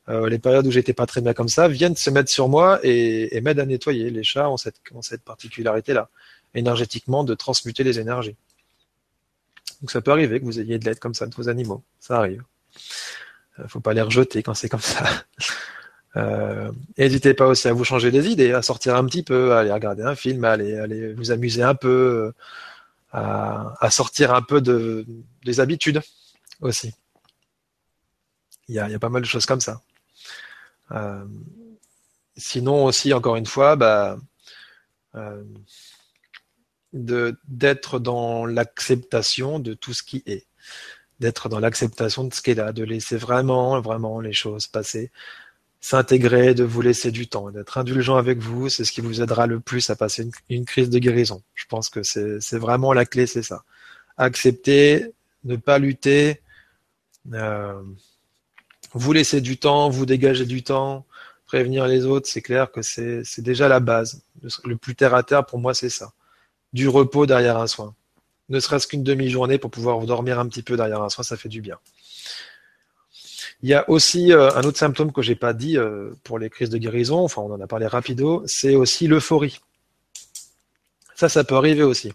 euh, 0.08 0.28
les 0.28 0.38
périodes 0.38 0.66
où 0.66 0.70
j'étais 0.70 0.92
pas 0.92 1.06
très 1.06 1.20
bien 1.20 1.32
comme 1.32 1.48
ça, 1.48 1.68
viennent 1.68 1.94
se 1.94 2.10
mettre 2.10 2.30
sur 2.30 2.48
moi 2.48 2.80
et, 2.82 3.36
et 3.36 3.46
à 3.46 3.66
nettoyer. 3.66 4.10
Les 4.10 4.24
chats 4.24 4.50
ont 4.50 4.56
cette, 4.56 4.76
cette 5.02 5.22
particularité-là, 5.22 6.08
énergétiquement, 6.54 7.22
de 7.24 7.34
transmuter 7.34 7.84
les 7.84 8.00
énergies. 8.00 8.36
Donc 9.80 9.90
ça 9.90 10.00
peut 10.00 10.10
arriver 10.10 10.40
que 10.40 10.44
vous 10.44 10.60
ayez 10.60 10.78
de 10.78 10.84
l'aide 10.84 10.98
comme 10.98 11.14
ça 11.14 11.26
de 11.26 11.34
vos 11.34 11.48
animaux. 11.48 11.82
Ça 12.00 12.18
arrive. 12.18 12.42
Euh, 13.60 13.68
faut 13.68 13.80
pas 13.80 13.94
les 13.94 14.02
rejeter 14.02 14.42
quand 14.42 14.54
c'est 14.54 14.68
comme 14.68 14.80
ça. 14.80 15.04
Euh, 16.14 16.70
pas 17.38 17.46
aussi 17.46 17.68
à 17.68 17.72
vous 17.72 17.84
changer 17.84 18.10
des 18.10 18.28
idées, 18.28 18.52
à 18.52 18.60
sortir 18.60 18.96
un 18.96 19.06
petit 19.06 19.22
peu, 19.22 19.54
à 19.54 19.60
aller 19.60 19.72
regarder 19.72 20.02
un 20.02 20.14
film, 20.14 20.44
à 20.44 20.50
aller, 20.50 20.76
aller 20.76 21.14
vous 21.14 21.30
amuser 21.30 21.62
un 21.62 21.74
peu, 21.74 22.34
à, 23.12 23.90
sortir 23.90 24.34
un 24.34 24.42
peu 24.42 24.60
de, 24.60 25.06
des 25.44 25.60
habitudes 25.60 26.00
aussi. 26.60 26.92
Il 28.68 28.74
y 28.74 28.78
a, 28.78 28.88
il 28.88 28.92
y 28.92 28.94
a 28.94 28.98
pas 28.98 29.08
mal 29.08 29.22
de 29.22 29.26
choses 29.26 29.46
comme 29.46 29.60
ça. 29.60 29.82
Euh, 30.92 31.24
sinon 32.36 32.84
aussi, 32.84 33.12
encore 33.12 33.36
une 33.36 33.46
fois, 33.46 33.76
bah, 33.76 34.16
euh, 35.14 35.44
d'être 36.92 37.98
dans 37.98 38.44
l'acceptation 38.46 39.58
de 39.58 39.74
tout 39.74 39.94
ce 39.94 40.02
qui 40.02 40.22
est, 40.26 40.46
d'être 41.20 41.48
dans 41.48 41.60
l'acceptation 41.60 42.24
de 42.24 42.34
ce 42.34 42.42
qui 42.42 42.50
est 42.50 42.54
là, 42.54 42.72
de 42.72 42.84
laisser 42.84 43.16
vraiment, 43.16 43.80
vraiment 43.80 44.20
les 44.20 44.32
choses 44.32 44.66
passer, 44.66 45.10
s'intégrer, 45.82 46.54
de 46.54 46.62
vous 46.62 46.80
laisser 46.80 47.10
du 47.10 47.26
temps, 47.26 47.50
d'être 47.50 47.76
indulgent 47.76 48.16
avec 48.16 48.38
vous, 48.38 48.68
c'est 48.68 48.84
ce 48.84 48.92
qui 48.92 49.00
vous 49.00 49.20
aidera 49.20 49.48
le 49.48 49.58
plus 49.58 49.90
à 49.90 49.96
passer 49.96 50.30
une, 50.48 50.64
crise 50.64 50.88
de 50.88 50.98
guérison. 51.00 51.42
Je 51.54 51.64
pense 51.66 51.90
que 51.90 52.02
c'est 52.04 52.56
vraiment 52.56 52.92
la 52.92 53.04
clé, 53.04 53.26
c'est 53.26 53.42
ça. 53.42 53.64
Accepter, 54.16 55.12
ne 55.44 55.56
pas 55.56 55.80
lutter. 55.80 56.40
Euh, 57.32 57.82
vous 58.92 59.12
laissez 59.12 59.40
du 59.40 59.58
temps, 59.58 59.90
vous 59.90 60.06
dégagez 60.06 60.46
du 60.46 60.62
temps, 60.62 61.04
prévenir 61.46 61.88
les 61.88 62.06
autres, 62.06 62.28
c'est 62.28 62.42
clair 62.42 62.70
que 62.70 62.80
c'est 62.80 63.24
déjà 63.38 63.66
la 63.66 63.80
base. 63.80 64.22
Le 64.64 64.76
plus 64.76 64.94
terre 64.94 65.14
à 65.14 65.24
terre, 65.24 65.44
pour 65.44 65.58
moi, 65.58 65.74
c'est 65.74 65.90
ça. 65.90 66.12
Du 66.72 66.88
repos 66.88 67.26
derrière 67.26 67.58
un 67.58 67.66
soin. 67.66 67.92
Ne 68.50 68.60
serait-ce 68.60 68.86
qu'une 68.86 69.02
demi-journée 69.02 69.58
pour 69.58 69.72
pouvoir 69.72 69.98
dormir 70.06 70.38
un 70.38 70.46
petit 70.46 70.62
peu 70.62 70.76
derrière 70.76 71.02
un 71.02 71.08
soin, 71.08 71.24
ça 71.24 71.36
fait 71.36 71.48
du 71.48 71.60
bien. 71.60 71.78
Il 73.62 73.68
y 73.68 73.74
a 73.74 73.88
aussi 73.88 74.32
euh, 74.32 74.52
un 74.54 74.62
autre 74.62 74.78
symptôme 74.78 75.12
que 75.12 75.22
j'ai 75.22 75.36
pas 75.36 75.52
dit 75.52 75.78
euh, 75.78 76.10
pour 76.24 76.38
les 76.38 76.50
crises 76.50 76.70
de 76.70 76.78
guérison, 76.78 77.20
enfin 77.20 77.42
on 77.42 77.52
en 77.52 77.60
a 77.60 77.66
parlé 77.66 77.86
rapido, 77.86 78.42
c'est 78.46 78.74
aussi 78.74 79.06
l'euphorie. 79.06 79.60
Ça, 81.14 81.28
ça 81.28 81.44
peut 81.44 81.54
arriver 81.54 81.84
aussi. 81.84 82.12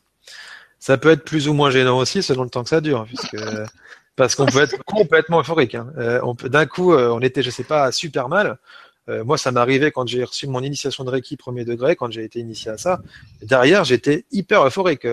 Ça 0.79 0.97
peut 0.97 1.09
être 1.09 1.23
plus 1.23 1.47
ou 1.47 1.53
moins 1.53 1.71
gênant 1.71 1.97
aussi 1.97 2.21
selon 2.21 2.43
le 2.43 2.49
temps 2.49 2.63
que 2.63 2.69
ça 2.69 2.81
dure, 2.81 3.05
puisque 3.05 3.37
parce 4.17 4.35
qu'on 4.35 4.45
peut 4.47 4.59
être 4.59 4.83
complètement 4.83 5.39
euphorique. 5.39 5.75
Hein. 5.75 5.87
Euh, 5.97 6.19
on 6.23 6.35
peut 6.35 6.49
d'un 6.49 6.65
coup, 6.65 6.93
euh, 6.93 7.09
on 7.11 7.21
était, 7.21 7.43
je 7.43 7.49
sais 7.49 7.63
pas, 7.63 7.91
super 7.93 8.27
mal. 8.27 8.57
Moi, 9.23 9.37
ça 9.37 9.53
m'est 9.53 9.61
arrivé 9.61 9.89
quand 9.89 10.05
j'ai 10.05 10.21
reçu 10.21 10.47
mon 10.47 10.61
initiation 10.61 11.05
de 11.05 11.09
Reiki 11.09 11.37
premier 11.37 11.63
degré, 11.63 11.95
quand 11.95 12.11
j'ai 12.11 12.25
été 12.25 12.39
initié 12.39 12.71
à 12.71 12.77
ça. 12.77 12.99
Derrière, 13.41 13.85
j'étais 13.85 14.25
hyper 14.33 14.67
euphorique. 14.67 15.07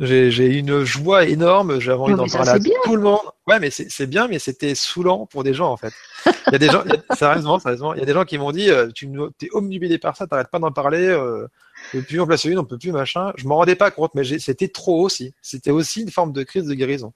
J'ai 0.00 0.58
une 0.58 0.84
joie 0.84 1.24
énorme, 1.24 1.80
j'avais 1.80 1.98
envie 1.98 2.14
d'en 2.14 2.26
parler 2.26 2.50
à 2.50 2.58
tout 2.84 2.94
le 2.94 3.02
monde. 3.02 3.18
Ouais, 3.48 3.58
mais 3.58 3.70
c'est 3.70 4.06
bien, 4.06 4.28
mais 4.28 4.38
c'était 4.38 4.76
saoulant 4.76 5.26
pour 5.26 5.42
des 5.42 5.54
gens 5.54 5.72
en 5.72 5.76
fait. 5.76 5.92
Il 6.26 6.52
y 6.52 6.54
a 6.54 6.58
des 6.58 6.68
gens, 6.68 6.84
sérieusement, 7.16 7.58
sérieusement, 7.58 7.94
il 7.94 8.00
y 8.00 8.02
a 8.02 8.06
des 8.06 8.12
gens 8.12 8.24
qui 8.24 8.38
m'ont 8.38 8.52
dit, 8.52 8.70
tu 8.94 9.10
es 9.42 9.48
omnubilé 9.52 9.98
par 9.98 10.16
ça, 10.16 10.26
t'arrêtes 10.28 10.50
pas 10.50 10.60
d'en 10.60 10.70
parler. 10.70 11.04
Euh, 11.04 11.48
on 11.92 11.98
peut 11.98 12.04
plus 12.04 12.20
en 12.20 12.26
placer 12.26 12.48
une, 12.48 12.58
on 12.58 12.64
peut 12.64 12.78
plus 12.78 12.92
machin. 12.92 13.32
Je 13.36 13.46
m'en 13.48 13.56
rendais 13.56 13.74
pas 13.74 13.90
compte, 13.90 14.14
mais 14.14 14.22
c'était 14.38 14.68
trop 14.68 15.02
aussi. 15.02 15.34
C'était 15.42 15.70
aussi 15.72 16.02
une 16.02 16.10
forme 16.10 16.32
de 16.32 16.44
crise 16.44 16.64
de 16.64 16.74
guérison. 16.74 17.12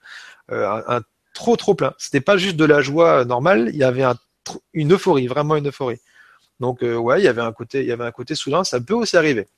Euh, 0.50 0.82
un, 0.88 1.02
trop 1.34 1.56
trop 1.56 1.74
plein. 1.74 1.94
C'était 1.98 2.20
pas 2.20 2.36
juste 2.36 2.56
de 2.56 2.64
la 2.64 2.82
joie 2.82 3.24
normale, 3.24 3.70
il 3.72 3.76
y 3.76 3.84
avait 3.84 4.02
un, 4.02 4.16
une 4.72 4.94
euphorie, 4.94 5.28
vraiment 5.28 5.56
une 5.56 5.68
euphorie. 5.68 6.00
Donc 6.60 6.82
euh, 6.82 6.96
ouais, 6.96 7.20
il 7.20 7.24
y 7.24 7.28
avait 7.28 7.42
un 7.42 7.52
côté, 7.52 7.80
il 7.80 7.86
y 7.86 7.92
avait 7.92 8.04
un 8.04 8.12
côté 8.12 8.34
soudain, 8.34 8.64
ça 8.64 8.80
peut 8.80 8.94
aussi 8.94 9.16
arriver. 9.16 9.48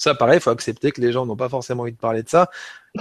Ça, 0.00 0.14
pareil, 0.14 0.38
il 0.38 0.40
faut 0.40 0.50
accepter 0.50 0.92
que 0.92 1.00
les 1.00 1.12
gens 1.12 1.26
n'ont 1.26 1.36
pas 1.36 1.50
forcément 1.50 1.82
envie 1.82 1.92
de 1.92 1.98
parler 1.98 2.22
de 2.22 2.28
ça 2.28 2.50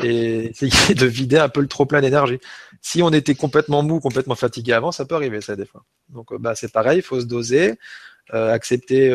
et 0.04 0.52
essayer 0.62 0.96
de 0.96 1.06
vider 1.06 1.38
un 1.38 1.48
peu 1.48 1.62
le 1.62 1.68
trop 1.68 1.86
plein 1.86 2.02
d'énergie. 2.02 2.40
Si 2.82 3.02
on 3.02 3.12
était 3.12 3.36
complètement 3.36 3.84
mou, 3.84 4.00
complètement 4.02 4.36
fatigué 4.36 4.74
avant, 4.74 4.92
ça 4.92 5.06
peut 5.06 5.16
arriver 5.16 5.40
ça 5.40 5.56
des 5.56 5.66
fois. 5.66 5.86
Donc 6.10 6.36
bah 6.40 6.56
c'est 6.56 6.72
pareil, 6.74 7.00
il 7.00 7.02
faut 7.02 7.22
se 7.22 7.26
doser, 7.26 7.80
euh, 8.34 8.52
accepter 8.52 9.10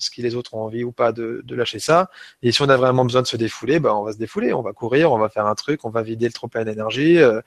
ce 0.00 0.10
qui 0.10 0.22
les 0.22 0.34
autres 0.34 0.54
ont 0.54 0.62
envie 0.62 0.84
ou 0.84 0.92
pas 0.92 1.12
de, 1.12 1.42
lâcher 1.50 1.78
ça. 1.78 2.10
Et 2.42 2.52
si 2.52 2.62
on 2.62 2.68
a 2.68 2.76
vraiment 2.76 3.04
besoin 3.04 3.22
de 3.22 3.26
se 3.26 3.36
défouler, 3.36 3.80
ben 3.80 3.92
on 3.92 4.04
va 4.04 4.12
se 4.12 4.18
défouler, 4.18 4.52
on 4.52 4.62
va 4.62 4.72
courir, 4.72 5.12
on 5.12 5.18
va 5.18 5.28
faire 5.28 5.46
un 5.46 5.54
truc, 5.54 5.84
on 5.84 5.90
va 5.90 6.02
vider 6.02 6.26
le 6.26 6.32
trop 6.32 6.48
plein 6.48 6.64
d'énergie, 6.64 7.18
euh, 7.18 7.40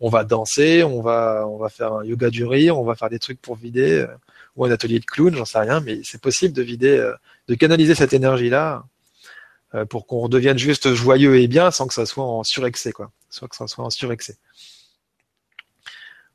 on 0.00 0.08
va 0.08 0.24
danser, 0.24 0.84
on 0.84 1.02
va 1.02 1.46
on 1.48 1.58
va 1.58 1.68
faire 1.68 1.92
un 1.94 2.04
yoga 2.04 2.30
du 2.30 2.44
rire, 2.44 2.78
on 2.78 2.84
va 2.84 2.94
faire 2.94 3.10
des 3.10 3.18
trucs 3.18 3.40
pour 3.40 3.56
vider 3.56 4.00
euh, 4.00 4.06
ou 4.56 4.64
un 4.64 4.70
atelier 4.70 5.00
de 5.00 5.04
clown, 5.04 5.34
j'en 5.34 5.44
sais 5.44 5.58
rien, 5.58 5.80
mais 5.80 6.00
c'est 6.04 6.20
possible 6.20 6.54
de 6.54 6.62
vider, 6.62 6.96
euh, 6.96 7.14
de 7.48 7.54
canaliser 7.54 7.94
cette 7.94 8.12
énergie 8.12 8.50
là 8.50 8.84
pour 9.84 10.06
qu'on 10.06 10.20
redevienne 10.20 10.58
juste 10.58 10.94
joyeux 10.94 11.38
et 11.38 11.48
bien 11.48 11.70
sans 11.70 11.86
que 11.86 11.94
ça 11.94 12.06
soit 12.06 12.24
en 12.24 12.44
surexcès 12.44 12.92
quoi, 12.92 13.10
soit 13.30 13.48
que 13.48 13.56
ça 13.56 13.66
soit 13.66 13.84
en 13.84 13.90
surexcès. 13.90 14.38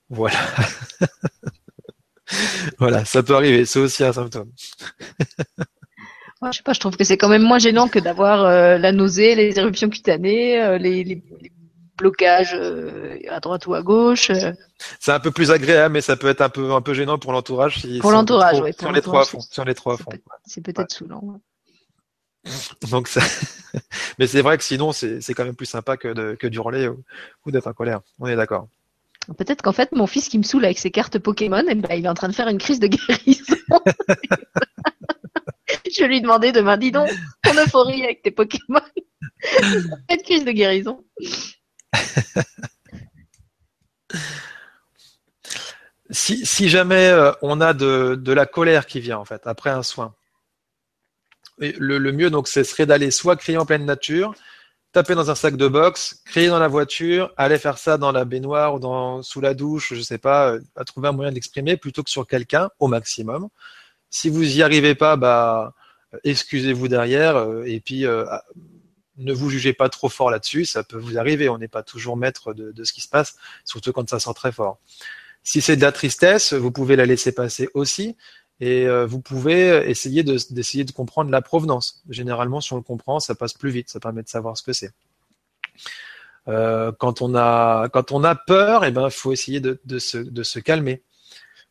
Voilà. 0.10 0.38
voilà, 2.80 3.06
ça 3.06 3.24
peut 3.24 3.36
arriver, 3.36 3.66
c'est 3.66 3.80
aussi 3.80 4.04
un 4.04 4.14
symptôme. 4.14 4.52
je 5.58 6.58
sais 6.58 6.64
pas, 6.64 6.74
je 6.74 6.80
trouve 6.80 6.98
que 6.98 7.04
c'est 7.04 7.18
quand 7.18 7.30
même 7.30 7.44
moins 7.44 7.60
gênant 7.60 7.88
que 7.88 8.00
d'avoir 8.00 8.44
euh, 8.44 8.78
la 8.78 8.92
nausée, 8.92 9.36
les 9.36 9.58
éruptions 9.58 9.90
cutanées, 9.90 10.62
euh, 10.62 10.78
les, 10.78 11.24
blocages 11.98 12.56
euh, 12.56 13.20
à 13.30 13.40
droite 13.40 13.68
ou 13.68 13.76
à 13.76 13.84
gauche. 13.84 14.32
C'est 15.00 15.12
un 15.12 15.20
peu 15.20 15.32
plus 15.32 15.52
agréable, 15.52 15.94
mais 15.94 16.02
ça 16.02 16.18
peut 16.18 16.30
être 16.30 16.42
un 16.42 16.50
peu 16.50 16.74
un 16.74 16.82
peu 16.82 16.94
gênant 16.94 17.20
pour 17.20 17.32
l'entourage. 17.32 17.80
Si, 17.80 18.00
pour 18.00 18.12
l'entourage, 18.12 18.60
oui. 18.60 18.72
Sur, 18.78 18.92
les 18.92 19.02
trois 19.02 19.24
fonds, 19.24 19.40
sur 19.40 19.64
les 19.66 19.76
trois 19.76 19.98
fonds. 19.98 20.12
C'est 20.46 20.62
peut-être 20.62 20.92
saoulant. 20.92 21.40
Donc 22.90 23.08
ça... 23.08 23.22
mais 24.20 24.28
c'est 24.28 24.42
vrai 24.42 24.58
que 24.58 24.64
sinon 24.64 24.92
c'est 24.92 25.34
quand 25.34 25.46
même 25.46 25.56
plus 25.56 25.66
sympa 25.66 25.98
que 25.98 26.10
de 26.10 26.36
que 26.36 26.48
d'hurler 26.48 26.88
ou, 26.88 27.04
ou 27.46 27.52
d'être 27.52 27.68
en 27.68 27.74
colère. 27.74 28.02
On 28.20 28.28
est 28.28 28.36
d'accord. 28.36 28.68
Peut-être 29.38 29.62
qu'en 29.62 29.72
fait, 29.72 29.92
mon 29.92 30.08
fils 30.08 30.30
qui 30.30 30.40
me 30.40 30.44
saoule 30.44 30.66
avec 30.66 30.80
ses 30.80 30.90
cartes 30.90 31.20
Pokémon, 31.20 31.64
eh 31.70 31.76
ben, 31.76 31.96
il 31.96 32.06
est 32.06 32.10
en 32.10 32.16
train 32.16 32.28
de 32.28 32.34
faire 32.34 32.48
une 32.48 32.58
crise 32.58 32.80
de 32.80 32.88
guérison. 32.88 33.56
je 35.92 36.06
lui 36.06 36.22
demander 36.22 36.52
demain, 36.52 36.78
dis 36.78 36.92
donc, 36.92 37.10
ton 37.44 37.56
euphorie 37.56 38.04
avec 38.04 38.24
tes 38.24 38.32
Pokémon. 38.32 38.82
une 40.10 40.22
crise 40.24 40.44
de 40.44 40.52
guérison. 40.52 41.04
si, 46.10 46.70
jamais 46.70 47.10
euh, 47.10 47.32
on 47.44 47.62
a 47.62 47.74
de, 47.74 48.32
la 48.32 48.48
colère 48.48 48.88
qui 48.88 49.00
vient 49.00 49.20
en 49.20 49.26
fait 49.26 49.46
après 49.46 49.70
un 49.70 49.84
soin, 49.84 50.16
le, 51.62 52.12
mieux 52.12 52.30
donc 52.30 52.48
ce 52.48 52.64
serait 52.64 52.86
d'aller 52.86 53.12
soit 53.12 53.36
crier 53.36 53.58
en 53.58 53.66
pleine 53.66 53.86
nature, 53.86 54.34
taper 54.92 55.16
dans 55.16 55.30
un 55.32 55.36
sac 55.36 55.56
de 55.56 55.68
boxe, 55.68 56.22
crier 56.26 56.48
dans 56.48 56.60
la 56.60 56.68
voiture, 56.68 57.34
aller 57.38 57.58
faire 57.58 57.78
ça 57.78 57.98
dans 57.98 58.12
la 58.12 58.26
baignoire 58.26 58.76
ou 58.76 58.80
dans, 58.80 59.22
sous 59.24 59.42
la 59.42 59.54
douche, 59.54 59.94
je 59.94 60.02
sais 60.02 60.18
pas, 60.18 60.54
euh, 60.54 60.60
à 60.76 60.84
trouver 60.84 61.08
un 61.08 61.12
moyen 61.14 61.32
d'exprimer 61.32 61.78
plutôt 61.78 62.04
que 62.04 62.10
sur 62.10 62.28
quelqu'un 62.28 62.70
au 62.80 62.88
maximum. 62.88 63.50
Si 64.10 64.30
vous 64.30 64.58
y 64.58 64.62
arrivez 64.64 64.96
pas, 64.96 65.16
bah 65.16 65.74
excusez-vous 66.24 66.88
derrière 66.88 67.38
euh, 67.38 67.64
et 67.66 67.80
puis 67.80 68.06
ah, 68.06 68.44
ne 69.18 69.34
vous 69.34 69.50
jugez 69.50 69.74
pas 69.74 69.90
trop 69.90 70.10
fort 70.10 70.32
là-dessus, 70.32 70.66
ça 70.66 70.84
peut 70.84 70.98
vous 70.98 71.18
arriver, 71.18 71.48
on 71.50 71.58
n'est 71.58 71.68
pas 71.68 71.84
toujours 71.84 72.18
maître 72.18 72.54
de, 72.54 72.72
de, 72.72 72.84
ce 72.84 72.92
qui 72.94 73.02
se 73.02 73.08
passe, 73.10 73.36
surtout 73.66 73.94
quand 73.94 74.10
ça 74.10 74.20
sent 74.20 74.34
très 74.36 74.52
fort. 74.52 74.80
Si 75.44 75.62
c'est 75.62 75.76
de 75.76 75.82
la 75.82 75.92
tristesse, 75.92 76.54
vous 76.54 76.72
pouvez 76.72 76.96
la 76.96 77.06
laisser 77.06 77.32
passer 77.32 77.68
aussi. 77.74 78.16
Et 78.62 78.86
euh, 78.88 79.08
vous 79.08 79.20
pouvez 79.20 79.90
essayer 79.90 80.24
d'essayer 80.24 80.84
de, 80.84 80.92
comprendre 80.92 81.32
la 81.32 81.42
provenance. 81.42 82.04
Généralement, 82.10 82.62
si 82.62 82.72
on 82.74 82.76
le 82.76 82.84
comprend, 82.84 83.20
ça 83.20 83.34
passe 83.34 83.54
plus 83.54 83.72
vite, 83.72 83.90
ça 83.90 84.00
permet 84.00 84.22
de 84.22 84.30
savoir 84.30 84.56
ce 84.56 84.62
que 84.62 84.72
c'est. 84.72 84.92
Euh, 86.48 86.92
quand 86.98 87.24
on 87.24 87.34
a 87.36 87.90
peur, 88.48 88.86
eh 88.86 88.92
ben, 88.92 89.06
il 89.06 89.12
faut 89.12 89.32
essayer 89.32 89.60
de, 89.60 89.82
de, 89.86 89.98
se, 89.98 90.18
de 90.20 90.60
calmer, 90.60 91.02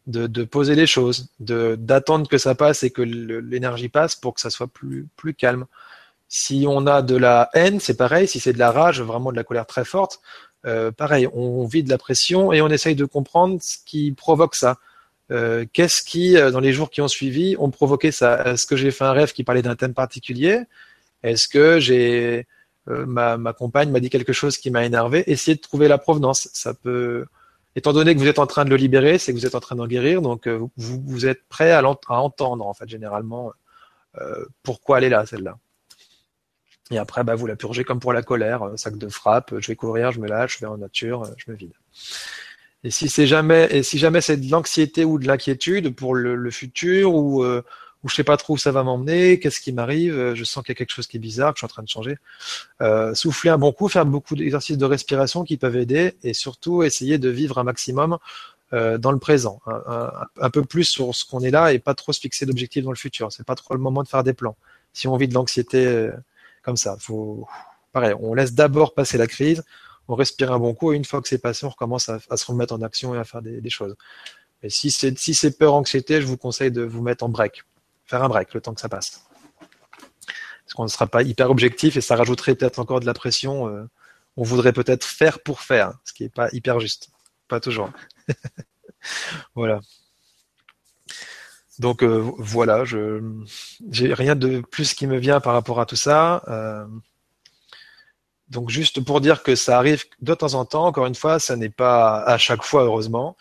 de, 0.08 0.26
de 0.26 0.42
poser 0.42 0.74
les 0.74 0.86
choses, 0.86 1.28
de 1.38 1.76
d'attendre 1.78 2.28
que 2.28 2.38
ça 2.38 2.56
passe 2.56 2.82
et 2.82 2.90
que 2.90 3.02
l'énergie 3.02 3.88
passe 3.88 4.16
pour 4.16 4.34
que 4.34 4.40
ça 4.40 4.50
soit 4.50 4.68
plus 4.68 5.06
plus 5.16 5.34
calme. 5.34 5.66
Si 6.28 6.64
on 6.68 6.86
a 6.86 7.02
de 7.02 7.16
la 7.16 7.50
haine, 7.54 7.78
c'est 7.78 7.96
pareil. 7.96 8.26
Si 8.26 8.40
c'est 8.40 8.52
de 8.52 8.58
la 8.58 8.72
rage, 8.72 9.00
vraiment 9.00 9.30
de 9.30 9.36
la 9.36 9.44
colère 9.44 9.66
très 9.66 9.84
forte, 9.84 10.20
euh, 10.66 10.90
pareil, 10.90 11.28
on 11.32 11.64
vit 11.66 11.84
de 11.84 11.88
la 11.88 11.98
pression 11.98 12.52
et 12.52 12.60
on 12.62 12.68
essaye 12.68 12.96
de 12.96 13.04
comprendre 13.04 13.58
ce 13.62 13.76
qui 13.86 14.12
provoque 14.12 14.56
ça. 14.56 14.78
Euh, 15.30 15.64
qu'est-ce 15.72 16.02
qui, 16.02 16.36
euh, 16.36 16.50
dans 16.50 16.60
les 16.60 16.72
jours 16.72 16.90
qui 16.90 17.00
ont 17.00 17.08
suivi, 17.08 17.56
ont 17.58 17.70
provoqué 17.70 18.10
ça? 18.10 18.42
Est-ce 18.44 18.66
que 18.66 18.76
j'ai 18.76 18.90
fait 18.90 19.04
un 19.04 19.12
rêve 19.12 19.32
qui 19.32 19.44
parlait 19.44 19.62
d'un 19.62 19.76
thème 19.76 19.94
particulier? 19.94 20.62
Est-ce 21.22 21.48
que 21.48 21.80
j'ai 21.80 22.46
ma, 22.86 23.36
ma, 23.36 23.52
compagne 23.52 23.90
m'a 23.90 24.00
dit 24.00 24.10
quelque 24.10 24.32
chose 24.32 24.56
qui 24.58 24.70
m'a 24.70 24.84
énervé? 24.84 25.22
Essayez 25.30 25.54
de 25.54 25.60
trouver 25.60 25.86
la 25.86 25.98
provenance. 25.98 26.48
Ça 26.52 26.74
peut, 26.74 27.26
étant 27.76 27.92
donné 27.92 28.14
que 28.14 28.20
vous 28.20 28.26
êtes 28.26 28.38
en 28.38 28.46
train 28.46 28.64
de 28.64 28.70
le 28.70 28.76
libérer, 28.76 29.18
c'est 29.18 29.32
que 29.32 29.38
vous 29.38 29.46
êtes 29.46 29.54
en 29.54 29.60
train 29.60 29.76
d'en 29.76 29.86
guérir, 29.86 30.22
donc 30.22 30.48
vous, 30.76 31.26
êtes 31.26 31.42
prêt 31.48 31.70
à, 31.72 31.78
à, 31.80 32.14
entendre 32.16 32.66
en 32.66 32.74
fait 32.74 32.88
généralement 32.88 33.52
pourquoi 34.62 34.98
elle 34.98 35.04
est 35.04 35.08
là 35.10 35.26
celle-là. 35.26 35.58
Et 36.90 36.98
après, 36.98 37.22
bah, 37.22 37.36
vous 37.36 37.46
la 37.46 37.54
purgez 37.54 37.84
comme 37.84 38.00
pour 38.00 38.12
la 38.12 38.22
colère, 38.22 38.68
sac 38.76 38.98
de 38.98 39.08
frappe, 39.08 39.54
je 39.60 39.68
vais 39.68 39.76
courir, 39.76 40.10
je 40.10 40.20
me 40.20 40.26
lâche, 40.26 40.56
je 40.56 40.60
vais 40.60 40.66
en 40.66 40.78
nature, 40.78 41.24
je 41.36 41.50
me 41.50 41.56
vide. 41.56 41.72
Et 42.84 42.90
si 42.90 43.08
c'est 43.08 43.26
jamais, 43.26 43.68
et 43.70 43.82
si 43.82 43.98
jamais 43.98 44.20
c'est 44.20 44.38
de 44.38 44.50
l'anxiété 44.50 45.04
ou 45.04 45.18
de 45.18 45.26
l'inquiétude 45.26 45.94
pour 45.94 46.14
le, 46.14 46.50
futur 46.50 47.14
ou 47.14 47.44
euh, 47.44 47.62
ou 48.02 48.08
je 48.08 48.14
sais 48.14 48.24
pas 48.24 48.36
trop 48.36 48.54
où 48.54 48.58
ça 48.58 48.72
va 48.72 48.82
m'emmener, 48.82 49.38
qu'est-ce 49.38 49.60
qui 49.60 49.72
m'arrive, 49.72 50.14
euh, 50.14 50.34
je 50.34 50.44
sens 50.44 50.64
qu'il 50.64 50.70
y 50.70 50.76
a 50.76 50.78
quelque 50.78 50.92
chose 50.92 51.06
qui 51.06 51.18
est 51.18 51.20
bizarre, 51.20 51.52
que 51.52 51.58
je 51.58 51.60
suis 51.60 51.66
en 51.66 51.68
train 51.68 51.82
de 51.82 51.88
changer. 51.88 52.16
Euh, 52.80 53.14
souffler 53.14 53.50
un 53.50 53.58
bon 53.58 53.72
coup, 53.72 53.88
faire 53.88 54.06
beaucoup 54.06 54.36
d'exercices 54.36 54.78
de 54.78 54.84
respiration 54.86 55.44
qui 55.44 55.56
peuvent 55.58 55.76
aider 55.76 56.14
et 56.22 56.32
surtout 56.32 56.82
essayer 56.82 57.18
de 57.18 57.28
vivre 57.28 57.58
un 57.58 57.64
maximum 57.64 58.18
euh, 58.72 58.98
dans 58.98 59.12
le 59.12 59.18
présent, 59.18 59.60
un, 59.66 60.12
un, 60.40 60.50
peu 60.50 60.62
plus 60.64 60.84
sur 60.84 61.14
ce 61.14 61.24
qu'on 61.24 61.40
est 61.40 61.50
là 61.50 61.72
et 61.72 61.78
pas 61.78 61.94
trop 61.94 62.12
se 62.12 62.20
fixer 62.20 62.46
d'objectifs 62.46 62.84
dans 62.84 62.92
le 62.92 62.96
futur. 62.96 63.32
C'est 63.32 63.44
pas 63.44 63.56
trop 63.56 63.74
le 63.74 63.80
moment 63.80 64.02
de 64.02 64.08
faire 64.08 64.22
des 64.22 64.32
plans. 64.32 64.56
Si 64.92 65.08
on 65.08 65.16
vit 65.16 65.28
de 65.28 65.34
l'anxiété 65.34 65.86
euh, 65.86 66.12
comme 66.62 66.76
ça, 66.76 66.96
faut 66.98 67.46
pareil, 67.92 68.14
on 68.20 68.32
laisse 68.32 68.54
d'abord 68.54 68.94
passer 68.94 69.18
la 69.18 69.26
crise, 69.26 69.64
on 70.10 70.16
respire 70.16 70.52
un 70.52 70.58
bon 70.58 70.74
coup 70.74 70.92
et 70.92 70.96
une 70.96 71.04
fois 71.04 71.22
que 71.22 71.28
c'est 71.28 71.38
passé, 71.38 71.64
on 71.64 71.68
recommence 71.68 72.08
à, 72.08 72.18
se 72.18 72.44
remettre 72.44 72.74
en 72.74 72.82
action 72.82 73.14
et 73.14 73.18
à 73.18 73.24
faire 73.24 73.42
des, 73.42 73.70
choses. 73.70 73.94
Mais 74.60 74.68
si 74.68 74.90
c'est 74.90 75.56
peur, 75.56 75.74
anxiété, 75.74 76.20
je 76.20 76.26
vous 76.26 76.36
conseille 76.36 76.72
de 76.72 76.82
vous 76.82 77.00
mettre 77.00 77.24
en 77.24 77.28
break, 77.28 77.62
faire 78.06 78.22
un 78.24 78.28
break 78.28 78.52
le 78.52 78.60
temps 78.60 78.74
que 78.74 78.80
ça 78.80 78.88
passe. 78.88 79.24
Parce 80.64 80.74
qu'on 80.74 80.82
ne 80.82 80.88
sera 80.88 81.06
pas 81.06 81.22
hyper 81.22 81.48
objectif 81.50 81.96
et 81.96 82.00
ça 82.00 82.16
rajouterait 82.16 82.56
peut-être 82.56 82.80
encore 82.80 82.98
de 82.98 83.06
la 83.06 83.14
pression. 83.14 83.68
Euh, 83.68 83.88
on 84.36 84.42
voudrait 84.42 84.72
peut-être 84.72 85.04
faire 85.04 85.40
pour 85.40 85.60
faire, 85.60 85.94
ce 86.04 86.12
qui 86.12 86.24
n'est 86.24 86.28
pas 86.28 86.48
hyper 86.52 86.80
juste. 86.80 87.10
Pas 87.46 87.60
toujours. 87.60 87.90
voilà. 89.54 89.80
Donc 91.78 92.02
euh, 92.02 92.30
voilà, 92.36 92.84
je 92.84 93.22
j'ai 93.90 94.12
rien 94.12 94.34
de 94.36 94.60
plus 94.60 94.92
qui 94.92 95.06
me 95.06 95.18
vient 95.18 95.40
par 95.40 95.54
rapport 95.54 95.80
à 95.80 95.86
tout 95.86 95.96
ça. 95.96 96.42
Euh, 96.48 96.84
donc 98.50 98.68
juste 98.68 99.00
pour 99.00 99.20
dire 99.20 99.42
que 99.42 99.54
ça 99.54 99.78
arrive 99.78 100.04
de 100.20 100.34
temps 100.34 100.54
en 100.54 100.64
temps, 100.64 100.86
encore 100.86 101.06
une 101.06 101.14
fois, 101.14 101.38
ça 101.38 101.56
n'est 101.56 101.70
pas 101.70 102.20
à 102.22 102.36
chaque 102.36 102.64
fois 102.64 102.82
heureusement, 102.82 103.36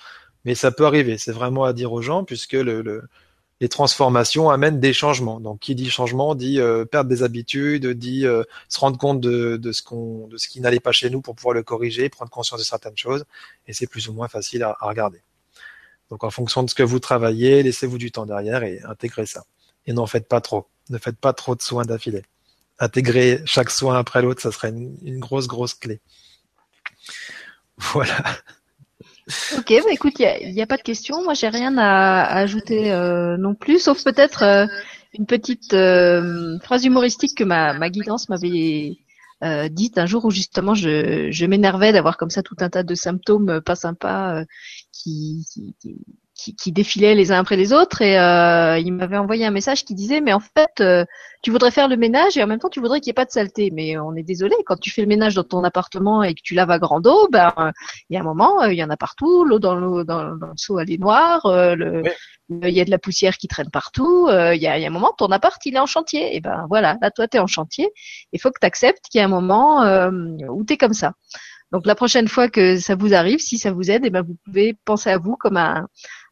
mais 0.45 0.53
ça 0.55 0.71
peut 0.71 0.85
arriver. 0.85 1.17
C'est 1.17 1.31
vraiment 1.31 1.63
à 1.63 1.73
dire 1.73 1.91
aux 1.91 2.01
gens 2.03 2.23
puisque 2.23 2.53
le, 2.53 3.03
les 3.59 3.69
transformations 3.69 4.51
amènent 4.51 4.79
des 4.79 4.93
changements. 4.93 5.39
Donc 5.39 5.59
qui 5.59 5.73
dit 5.73 5.89
changement 5.89 6.35
dit 6.35 6.59
euh, 6.61 6.85
perdre 6.85 7.09
des 7.09 7.23
habitudes, 7.23 7.87
dit 7.87 8.27
euh, 8.27 8.43
se 8.69 8.79
rendre 8.79 8.99
compte 8.99 9.19
de, 9.19 9.57
de 9.57 9.71
ce 9.71 9.81
qu'on, 9.81 10.27
de 10.27 10.37
ce 10.37 10.47
qui 10.47 10.61
n'allait 10.61 10.79
pas 10.79 10.91
chez 10.91 11.09
nous 11.09 11.21
pour 11.21 11.35
pouvoir 11.35 11.55
le 11.55 11.63
corriger, 11.63 12.07
prendre 12.09 12.29
conscience 12.29 12.59
de 12.59 12.65
certaines 12.65 12.97
choses, 12.97 13.25
et 13.67 13.73
c'est 13.73 13.87
plus 13.87 14.09
ou 14.09 14.13
moins 14.13 14.27
facile 14.27 14.61
à, 14.61 14.77
à 14.79 14.87
regarder. 14.87 15.21
Donc 16.11 16.23
en 16.23 16.29
fonction 16.29 16.61
de 16.61 16.69
ce 16.69 16.75
que 16.75 16.83
vous 16.83 16.99
travaillez, 16.99 17.63
laissez-vous 17.63 17.97
du 17.97 18.11
temps 18.11 18.27
derrière 18.27 18.63
et 18.63 18.79
intégrez 18.87 19.25
ça. 19.25 19.43
Et 19.87 19.93
n'en 19.93 20.05
faites 20.05 20.27
pas 20.27 20.41
trop. 20.41 20.67
Ne 20.89 20.99
faites 20.99 21.17
pas 21.17 21.33
trop 21.33 21.55
de 21.55 21.61
soins 21.61 21.85
d'affilée 21.85 22.23
intégrer 22.79 23.41
chaque 23.45 23.69
soin 23.69 23.97
après 23.97 24.21
l'autre, 24.21 24.41
ça 24.41 24.51
serait 24.51 24.69
une, 24.69 25.19
grosse, 25.19 25.47
grosse 25.47 25.73
clé. 25.73 26.01
Voilà. 27.77 28.17
Ok, 29.57 29.67
bah 29.83 29.91
écoute, 29.91 30.15
il 30.19 30.53
n'y 30.53 30.61
a, 30.61 30.67
pas 30.67 30.77
de 30.77 30.81
question. 30.81 31.23
Moi, 31.23 31.33
j'ai 31.33 31.49
rien 31.49 31.77
à, 31.77 32.23
ajouter 32.23 32.91
euh, 32.91 33.37
non 33.37 33.53
plus, 33.53 33.79
sauf 33.79 34.03
peut-être 34.03 34.43
euh, 34.43 34.65
une 35.13 35.25
petite 35.25 35.73
euh, 35.73 36.57
phrase 36.59 36.85
humoristique 36.85 37.37
que 37.37 37.43
ma, 37.43 37.89
guidance 37.89 38.29
m'avait 38.29 38.97
dite 39.69 39.97
un 39.97 40.05
jour 40.05 40.25
où 40.25 40.31
justement 40.31 40.73
je, 40.73 41.45
m'énervais 41.45 41.93
d'avoir 41.93 42.17
comme 42.17 42.29
ça 42.29 42.43
tout 42.43 42.57
un 42.59 42.69
tas 42.69 42.83
de 42.83 42.95
symptômes 42.95 43.61
pas 43.61 43.75
sympas 43.75 44.43
qui, 44.91 45.45
qui, 46.57 46.71
défilaient 46.71 47.15
les 47.15 47.31
uns 47.31 47.39
après 47.39 47.55
les 47.55 47.73
autres 47.73 48.01
et 48.01 48.19
euh, 48.19 48.77
il 48.79 48.93
m'avait 48.93 49.17
envoyé 49.17 49.45
un 49.45 49.51
message 49.51 49.85
qui 49.85 49.95
disait 49.95 50.21
mais 50.21 50.33
en 50.33 50.39
fait 50.39 50.81
euh, 50.81 51.05
tu 51.41 51.51
voudrais 51.51 51.71
faire 51.71 51.87
le 51.87 51.97
ménage 51.97 52.37
et 52.37 52.43
en 52.43 52.47
même 52.47 52.59
temps 52.59 52.69
tu 52.69 52.79
voudrais 52.79 52.99
qu'il 52.99 53.09
n'y 53.09 53.11
ait 53.11 53.21
pas 53.21 53.25
de 53.25 53.31
saleté. 53.31 53.71
Mais 53.71 53.97
on 53.97 54.15
est 54.15 54.23
désolé 54.23 54.55
quand 54.65 54.77
tu 54.77 54.91
fais 54.91 55.01
le 55.01 55.07
ménage 55.07 55.35
dans 55.35 55.43
ton 55.43 55.63
appartement 55.63 56.23
et 56.23 56.33
que 56.33 56.41
tu 56.43 56.53
laves 56.53 56.71
à 56.71 56.79
grande 56.79 57.07
eau 57.07 57.27
ben 57.31 57.53
il 58.09 58.13
y 58.13 58.17
a 58.17 58.21
un 58.21 58.23
moment 58.23 58.63
euh, 58.63 58.71
il 58.71 58.77
y 58.77 58.83
en 58.83 58.89
a 58.89 58.97
partout 58.97 59.43
l'eau 59.43 59.59
dans 59.59 59.75
l'eau 59.75 60.03
dans, 60.03 60.23
le 60.23 60.39
seau 60.55 60.79
elle 60.79 60.91
est 60.91 60.99
noire 60.99 61.41
le, 61.45 62.03
il 62.49 62.69
y 62.69 62.81
a 62.81 62.85
de 62.85 62.91
la 62.91 62.97
poussière 62.97 63.37
qui 63.37 63.47
traîne 63.47 63.69
partout 63.69 64.27
il 64.29 64.61
y, 64.61 64.67
a, 64.67 64.77
il 64.77 64.81
y 64.81 64.85
a 64.85 64.87
un 64.87 64.91
moment 64.91 65.13
ton 65.17 65.27
appart 65.27 65.63
il 65.65 65.75
est 65.75 65.79
en 65.79 65.85
chantier. 65.85 66.35
Et 66.35 66.41
ben 66.41 66.65
voilà 66.69 66.97
là 67.01 67.11
toi 67.11 67.27
tu 67.27 67.37
es 67.37 67.39
en 67.39 67.47
chantier 67.47 67.89
il 68.33 68.39
faut 68.39 68.49
que 68.49 68.59
tu 68.59 68.67
acceptes 68.67 69.05
qu'il 69.09 69.19
y 69.19 69.21
a 69.21 69.25
un 69.25 69.29
moment 69.29 69.81
où 70.49 70.63
tu 70.65 70.73
es 70.73 70.77
comme 70.77 70.93
ça. 70.93 71.13
Donc 71.71 71.85
la 71.85 71.95
prochaine 71.95 72.27
fois 72.27 72.49
que 72.49 72.79
ça 72.79 72.95
vous 72.95 73.13
arrive, 73.13 73.39
si 73.39 73.57
ça 73.57 73.71
vous 73.71 73.91
aide, 73.91 74.03
eh 74.05 74.09
ben 74.09 74.23
vous 74.23 74.35
pouvez 74.45 74.75
penser 74.85 75.09
à 75.11 75.17
vous 75.17 75.35
comme 75.35 75.57
un, 75.57 75.87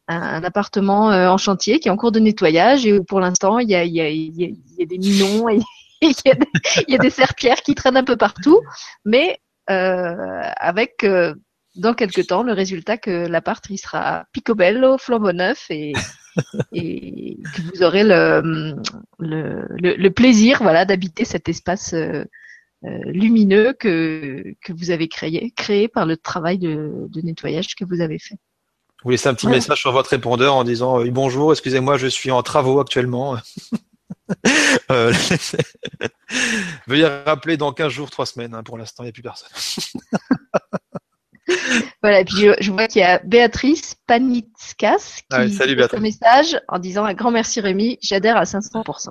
un 0.08 0.42
appartement 0.42 1.12
euh, 1.12 1.28
en 1.28 1.36
chantier 1.36 1.80
qui 1.80 1.88
est 1.88 1.90
en 1.90 1.96
cours 1.96 2.12
de 2.12 2.20
nettoyage 2.20 2.86
et 2.86 2.92
où 2.98 3.04
pour 3.04 3.20
l'instant 3.20 3.58
il 3.58 3.68
y 3.68 3.74
a, 3.74 3.84
y, 3.84 4.00
a, 4.00 4.10
y 4.10 4.56
a, 4.80 4.84
des 4.84 4.98
minons 4.98 5.48
et 5.48 5.60
il 6.00 6.10
y, 6.10 6.92
y, 6.92 6.94
a 6.94 6.98
des 6.98 7.10
serpillères 7.10 7.62
qui 7.62 7.74
traînent 7.74 7.96
un 7.96 8.04
peu 8.04 8.16
partout, 8.16 8.60
mais 9.04 9.40
euh, 9.68 10.42
avec 10.56 11.04
euh, 11.04 11.34
dans 11.76 11.94
quelques 11.94 12.26
temps 12.28 12.42
le 12.42 12.52
résultat 12.52 12.96
que 12.96 13.26
l'appart 13.26 13.64
il 13.68 13.78
sera 13.78 14.24
picobello, 14.32 14.96
flambeau 14.96 15.32
neuf 15.32 15.66
et, 15.70 15.92
et 16.72 17.38
que 17.54 17.62
vous 17.62 17.82
aurez 17.82 18.04
le, 18.04 18.76
le, 19.18 19.66
le, 19.76 20.10
plaisir 20.10 20.62
voilà 20.62 20.84
d'habiter 20.84 21.24
cet 21.24 21.48
espace 21.48 21.94
euh, 21.94 22.24
euh, 22.84 22.98
lumineux 23.06 23.72
que, 23.72 24.54
que 24.62 24.72
vous 24.72 24.90
avez 24.90 25.08
créé, 25.08 25.52
créé 25.56 25.88
par 25.88 26.06
le 26.06 26.16
travail 26.16 26.58
de, 26.58 27.06
de 27.08 27.20
nettoyage 27.22 27.74
que 27.74 27.84
vous 27.84 28.00
avez 28.00 28.20
fait. 28.20 28.36
Vous 29.04 29.10
laissez 29.10 29.28
un 29.28 29.34
petit 29.34 29.46
message 29.46 29.80
sur 29.80 29.92
votre 29.92 30.10
répondeur 30.10 30.54
en 30.56 30.64
disant 30.64 31.00
euh, 31.00 31.10
bonjour, 31.10 31.52
excusez-moi, 31.52 31.96
je 31.98 32.08
suis 32.08 32.30
en 32.32 32.42
travaux 32.42 32.80
actuellement. 32.80 33.36
euh, 34.90 35.12
Veuillez 36.86 37.06
rappeler 37.06 37.56
dans 37.56 37.72
15 37.72 37.92
jours, 37.92 38.10
3 38.10 38.26
semaines. 38.26 38.54
Hein, 38.54 38.64
pour 38.64 38.76
l'instant, 38.76 39.04
il 39.04 39.06
n'y 39.06 39.10
a 39.10 39.12
plus 39.12 39.22
personne. 39.22 39.48
voilà, 42.02 42.20
et 42.20 42.24
puis 42.24 42.48
je, 42.60 42.72
vois 42.72 42.88
qu'il 42.88 43.02
y 43.02 43.04
a 43.04 43.20
Béatrice 43.20 43.94
Panitskas 44.06 45.20
qui 45.30 45.36
ah 45.36 45.48
fait 45.48 45.94
un 45.94 46.00
message 46.00 46.60
en 46.66 46.80
disant 46.80 47.04
un 47.04 47.14
grand 47.14 47.30
merci 47.30 47.60
Rémi, 47.60 47.98
j'adhère 48.02 48.36
à 48.36 48.42
500%. 48.42 49.10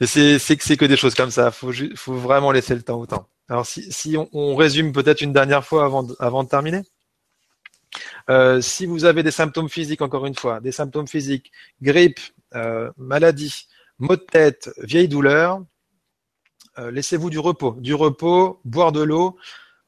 c'est 0.00 0.56
que 0.56 0.64
c'est 0.64 0.76
que 0.76 0.84
des 0.84 0.96
choses 0.98 1.14
comme 1.14 1.30
ça. 1.30 1.50
Faut 1.50 1.72
faut 1.96 2.14
vraiment 2.14 2.52
laisser 2.52 2.74
le 2.74 2.82
temps 2.82 3.00
au 3.00 3.06
temps. 3.06 3.28
Alors 3.48 3.66
si, 3.66 3.92
si 3.92 4.16
on, 4.32 4.56
résume 4.56 4.92
peut-être 4.92 5.20
une 5.20 5.32
dernière 5.32 5.64
fois 5.64 5.84
avant 5.84 6.02
de, 6.42 6.48
terminer. 6.48 6.82
Euh, 8.30 8.60
si 8.60 8.86
vous 8.86 9.04
avez 9.04 9.22
des 9.22 9.30
symptômes 9.30 9.68
physiques, 9.68 10.02
encore 10.02 10.26
une 10.26 10.34
fois, 10.34 10.60
des 10.60 10.72
symptômes 10.72 11.06
physiques, 11.06 11.52
grippe, 11.82 12.20
euh, 12.54 12.90
maladie, 12.96 13.68
maux 13.98 14.16
de 14.16 14.22
tête, 14.22 14.70
vieille 14.78 15.08
douleur, 15.08 15.62
euh, 16.78 16.90
laissez-vous 16.90 17.30
du 17.30 17.38
repos. 17.38 17.76
Du 17.78 17.94
repos, 17.94 18.60
boire 18.64 18.92
de 18.92 19.02
l'eau. 19.02 19.36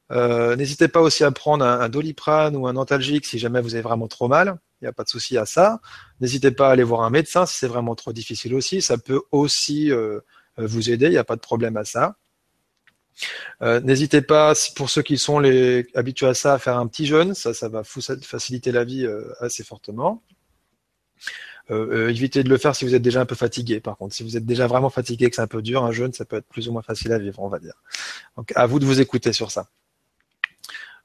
N'hésitez 0.09 0.87
pas 0.87 1.01
aussi 1.01 1.23
à 1.23 1.31
prendre 1.31 1.65
un, 1.65 1.81
un, 1.81 1.89
doliprane 1.89 2.55
ou 2.55 2.67
un 2.67 2.75
antalgique 2.77 3.25
si 3.25 3.39
jamais 3.39 3.59
vous 3.59 3.73
avez 3.73 3.81
vraiment 3.81 4.07
trop 4.07 4.27
mal. 4.27 4.59
Il 4.79 4.85
n'y 4.85 4.87
a 4.87 4.93
pas 4.93 5.03
de 5.03 5.09
souci 5.09 5.37
à 5.37 5.45
ça. 5.45 5.81
N'hésitez 6.21 6.51
pas 6.51 6.69
à 6.69 6.71
aller 6.71 6.83
voir 6.83 7.01
un 7.01 7.09
médecin 7.09 7.45
si 7.45 7.57
c'est 7.57 7.67
vraiment 7.67 7.95
trop 7.95 8.13
difficile 8.13 8.53
aussi. 8.53 8.81
Ça 8.81 8.97
peut 8.97 9.21
aussi 9.31 9.91
vous 10.57 10.89
aider. 10.91 11.07
Il 11.07 11.11
n'y 11.11 11.17
a 11.17 11.25
pas 11.25 11.35
de 11.35 11.41
problème 11.41 11.75
à 11.75 11.83
ça. 11.83 12.15
Euh, 13.61 13.79
N'hésitez 13.81 14.21
pas, 14.21 14.53
pour 14.75 14.89
ceux 14.89 15.01
qui 15.01 15.17
sont 15.17 15.41
habitués 15.95 16.27
à 16.27 16.33
ça, 16.33 16.53
à 16.53 16.59
faire 16.59 16.77
un 16.77 16.87
petit 16.87 17.05
jeûne. 17.05 17.33
Ça, 17.33 17.53
ça 17.53 17.69
va 17.69 17.83
faciliter 17.83 18.71
la 18.71 18.83
vie 18.83 19.05
euh, 19.05 19.33
assez 19.39 19.63
fortement. 19.63 20.23
Euh, 21.69 22.09
évitez 22.09 22.43
de 22.43 22.49
le 22.49 22.57
faire 22.57 22.75
si 22.75 22.85
vous 22.85 22.95
êtes 22.95 23.01
déjà 23.01 23.21
un 23.21 23.25
peu 23.25 23.35
fatigué. 23.35 23.79
Par 23.79 23.97
contre, 23.97 24.15
si 24.15 24.23
vous 24.23 24.37
êtes 24.37 24.45
déjà 24.45 24.67
vraiment 24.67 24.89
fatigué, 24.89 25.29
que 25.29 25.35
c'est 25.35 25.41
un 25.41 25.47
peu 25.47 25.61
dur, 25.61 25.83
un 25.83 25.91
jeûne, 25.91 26.13
ça 26.13 26.25
peut 26.25 26.37
être 26.37 26.47
plus 26.47 26.69
ou 26.69 26.71
moins 26.71 26.81
facile 26.81 27.11
à 27.11 27.19
vivre, 27.19 27.41
on 27.41 27.49
va 27.49 27.59
dire. 27.59 27.73
Donc, 28.37 28.53
à 28.55 28.65
vous 28.65 28.79
de 28.79 28.85
vous 28.85 29.01
écouter 29.01 29.33
sur 29.33 29.51
ça. 29.51 29.67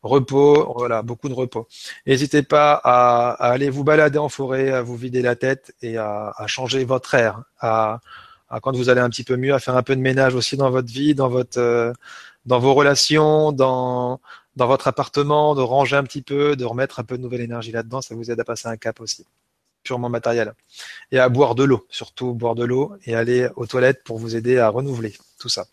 Repos, 0.02 0.72
voilà, 0.76 1.02
beaucoup 1.02 1.28
de 1.28 1.34
repos. 1.34 1.68
N'hésitez 2.06 2.42
pas 2.42 2.80
à, 2.82 3.30
aller 3.34 3.70
vous 3.70 3.84
balader 3.84 4.18
en 4.18 4.28
forêt, 4.28 4.70
à 4.70 4.82
vous 4.82 4.96
vider 4.96 5.22
la 5.22 5.36
tête 5.36 5.74
et 5.80 5.96
à, 5.96 6.32
changer 6.46 6.84
votre 6.84 7.14
air, 7.14 7.44
quand 8.60 8.76
vous 8.76 8.88
allez 8.88 9.00
un 9.00 9.10
petit 9.10 9.24
peu 9.24 9.36
mieux, 9.36 9.54
à 9.54 9.58
faire 9.58 9.76
un 9.76 9.82
peu 9.82 9.96
de 9.96 10.00
ménage 10.00 10.34
aussi 10.34 10.56
dans 10.56 10.70
votre 10.70 10.92
vie, 10.92 11.14
dans 11.14 11.28
votre, 11.28 11.58
euh, 11.58 11.92
dans 12.46 12.58
vos 12.58 12.74
relations, 12.74 13.52
dans 13.52 14.20
dans 14.56 14.66
votre 14.66 14.88
appartement, 14.88 15.54
de 15.54 15.62
ranger 15.62 15.96
un 15.96 16.04
petit 16.04 16.22
peu, 16.22 16.56
de 16.56 16.64
remettre 16.64 17.00
un 17.00 17.04
peu 17.04 17.16
de 17.16 17.22
nouvelle 17.22 17.40
énergie 17.40 17.72
là-dedans, 17.72 18.00
ça 18.00 18.14
vous 18.14 18.30
aide 18.30 18.40
à 18.40 18.44
passer 18.44 18.68
un 18.68 18.76
cap 18.76 19.00
aussi, 19.00 19.26
purement 19.82 20.08
matériel. 20.08 20.54
Et 21.10 21.18
à 21.18 21.28
boire 21.28 21.54
de 21.54 21.64
l'eau, 21.64 21.86
surtout 21.90 22.34
boire 22.34 22.54
de 22.54 22.64
l'eau 22.64 22.94
et 23.04 23.14
aller 23.14 23.48
aux 23.56 23.66
toilettes 23.66 24.04
pour 24.04 24.18
vous 24.18 24.36
aider 24.36 24.58
à 24.58 24.68
renouveler 24.68 25.14
tout 25.38 25.48
ça. 25.48 25.66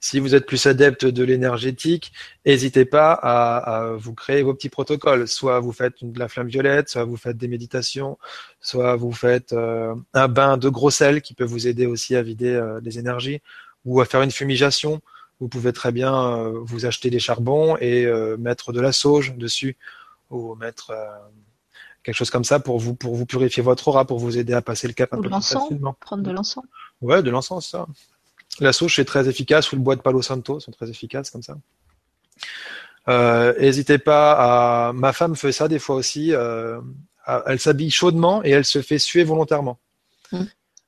Si 0.00 0.18
vous 0.20 0.34
êtes 0.34 0.46
plus 0.46 0.66
adepte 0.66 1.04
de 1.04 1.24
l'énergétique, 1.24 2.12
n'hésitez 2.44 2.84
pas 2.84 3.12
à, 3.12 3.56
à, 3.56 3.92
vous 3.92 4.14
créer 4.14 4.42
vos 4.42 4.54
petits 4.54 4.68
protocoles. 4.68 5.28
Soit 5.28 5.60
vous 5.60 5.72
faites 5.72 6.00
une, 6.02 6.12
de 6.12 6.18
la 6.18 6.28
flamme 6.28 6.48
violette, 6.48 6.88
soit 6.88 7.04
vous 7.04 7.16
faites 7.16 7.36
des 7.36 7.48
méditations, 7.48 8.18
soit 8.60 8.96
vous 8.96 9.12
faites 9.12 9.52
euh, 9.52 9.94
un 10.12 10.28
bain 10.28 10.56
de 10.56 10.68
gros 10.68 10.90
sel 10.90 11.22
qui 11.22 11.34
peut 11.34 11.44
vous 11.44 11.66
aider 11.66 11.86
aussi 11.86 12.16
à 12.16 12.22
vider 12.22 12.52
euh, 12.54 12.80
les 12.82 12.98
énergies, 12.98 13.40
ou 13.84 14.00
à 14.00 14.04
faire 14.04 14.22
une 14.22 14.30
fumigation. 14.30 15.00
Vous 15.40 15.48
pouvez 15.48 15.72
très 15.72 15.92
bien 15.92 16.14
euh, 16.14 16.60
vous 16.62 16.86
acheter 16.86 17.10
des 17.10 17.18
charbons 17.18 17.76
et 17.78 18.04
euh, 18.06 18.36
mettre 18.36 18.72
de 18.72 18.80
la 18.80 18.92
sauge 18.92 19.34
dessus, 19.36 19.76
ou 20.30 20.54
mettre 20.56 20.92
quelque 22.02 22.16
chose 22.16 22.30
comme 22.30 22.44
ça 22.44 22.60
pour 22.60 22.78
vous 22.78 22.94
pour 22.94 23.14
vous 23.14 23.26
purifier 23.26 23.62
votre 23.62 23.88
aura, 23.88 24.04
pour 24.04 24.18
vous 24.18 24.36
aider 24.36 24.52
à 24.52 24.62
passer 24.62 24.86
le 24.88 24.94
cap 24.94 25.12
un 25.14 25.18
Ou 25.18 25.22
peu 25.22 25.28
de 25.28 25.28
plus 25.28 25.36
l'encens, 25.36 25.62
facilement. 25.62 25.96
prendre 26.00 26.22
de 26.22 26.30
l'encens. 26.30 26.64
Ouais, 27.00 27.22
de 27.22 27.30
l'encens, 27.30 27.68
ça. 27.68 27.86
La 28.60 28.72
sauge 28.72 28.98
est 28.98 29.04
très 29.04 29.28
efficace, 29.28 29.72
ou 29.72 29.76
le 29.76 29.82
bois 29.82 29.96
de 29.96 30.00
Palo 30.00 30.22
Santo 30.22 30.60
sont 30.60 30.72
très 30.72 30.88
efficaces 30.88 31.30
comme 31.30 31.42
ça. 31.42 31.56
Euh, 33.08 33.52
N'hésitez 33.58 33.98
pas 33.98 34.88
à. 34.88 34.92
Ma 34.92 35.12
femme 35.12 35.36
fait 35.36 35.52
ça 35.52 35.68
des 35.68 35.78
fois 35.78 35.96
aussi. 35.96 36.32
Euh, 36.32 36.80
Elle 37.46 37.58
s'habille 37.58 37.90
chaudement 37.90 38.44
et 38.44 38.50
elle 38.50 38.64
se 38.64 38.82
fait 38.82 38.98
suer 38.98 39.24
volontairement. 39.24 39.78
Mm. 40.32 40.44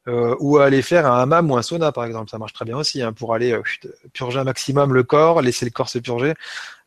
Euh, 0.09 0.37
ou 0.39 0.59
à 0.59 0.67
aller 0.67 0.83
faire 0.83 1.05
un 1.07 1.21
hammam 1.21 1.51
ou 1.51 1.57
un 1.57 1.63
sauna, 1.63 1.91
par 1.91 2.05
exemple. 2.05 2.31
Ça 2.31 2.39
marche 2.39 2.53
très 2.53 2.65
bien 2.65 2.77
aussi 2.77 3.03
hein, 3.03 3.13
pour 3.13 3.35
aller 3.35 3.53
euh, 3.53 3.63
purger 4.13 4.39
un 4.39 4.45
maximum 4.45 4.95
le 4.95 5.03
corps, 5.03 5.43
laisser 5.43 5.65
le 5.65 5.73
corps 5.73 5.89
se 5.89 5.99
purger. 5.99 6.35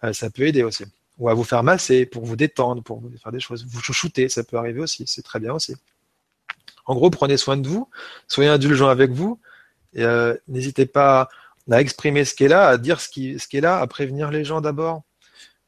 Euh, 0.04 0.14
ça 0.14 0.30
peut 0.30 0.44
aider 0.44 0.64
aussi. 0.64 0.86
Ou 1.18 1.28
à 1.28 1.34
vous 1.34 1.44
faire 1.44 1.64
masser 1.64 2.06
pour 2.06 2.24
vous 2.24 2.38
détendre, 2.38 2.82
pour 2.82 3.02
vous 3.02 3.12
faire 3.22 3.34
des 3.34 3.42
choses. 3.42 3.66
Vous 3.68 3.82
chouchouter, 3.82 4.30
ça 4.30 4.44
peut 4.44 4.58
arriver 4.58 4.80
aussi. 4.80 5.04
C'est 5.06 5.22
très 5.22 5.40
bien 5.40 5.54
aussi. 5.54 5.76
En 6.86 6.96
gros, 6.96 7.10
prenez 7.10 7.36
soin 7.36 7.58
de 7.58 7.68
vous, 7.68 7.90
soyez 8.28 8.50
indulgents 8.50 8.88
avec 8.88 9.12
vous. 9.12 9.38
Euh, 9.98 10.36
n'hésitez 10.48 10.86
pas 10.86 11.30
à 11.72 11.82
exprimer 11.82 12.26
ce 12.26 12.34
qui 12.36 12.46
est 12.46 12.48
là, 12.50 12.68
à 12.68 12.78
dire 12.78 13.00
ce 13.00 13.10
qui, 13.10 13.38
ce 13.40 13.48
qui 13.48 13.58
est 13.58 13.62
là, 13.62 13.80
à 13.80 13.88
prévenir 13.88 14.32
les 14.32 14.44
gens 14.44 14.62
d'abord. 14.62 15.04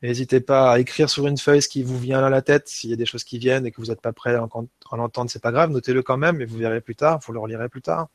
N'hésitez 0.01 0.39
pas 0.39 0.71
à 0.71 0.79
écrire 0.79 1.09
sur 1.11 1.27
une 1.27 1.37
feuille 1.37 1.61
ce 1.61 1.69
qui 1.69 1.83
vous 1.83 1.99
vient 1.99 2.23
à 2.23 2.29
la 2.29 2.41
tête. 2.41 2.67
S'il 2.67 2.89
y 2.89 2.93
a 2.93 2.95
des 2.95 3.05
choses 3.05 3.23
qui 3.23 3.37
viennent 3.37 3.67
et 3.67 3.71
que 3.71 3.79
vous 3.79 3.87
n'êtes 3.87 4.01
pas 4.01 4.13
prêt 4.13 4.33
à, 4.33 4.43
en- 4.51 4.67
l'entendre, 4.97 5.29
c'est 5.29 5.41
pas 5.41 5.51
grave, 5.51 5.69
notez-le 5.69 6.01
quand 6.01 6.17
même 6.17 6.41
et 6.41 6.45
vous 6.45 6.57
verrez 6.57 6.81
plus 6.81 6.95
tard, 6.95 7.19
vous 7.25 7.33
le 7.33 7.39
relirez 7.39 7.69
plus 7.69 7.83
tard. 7.83 8.07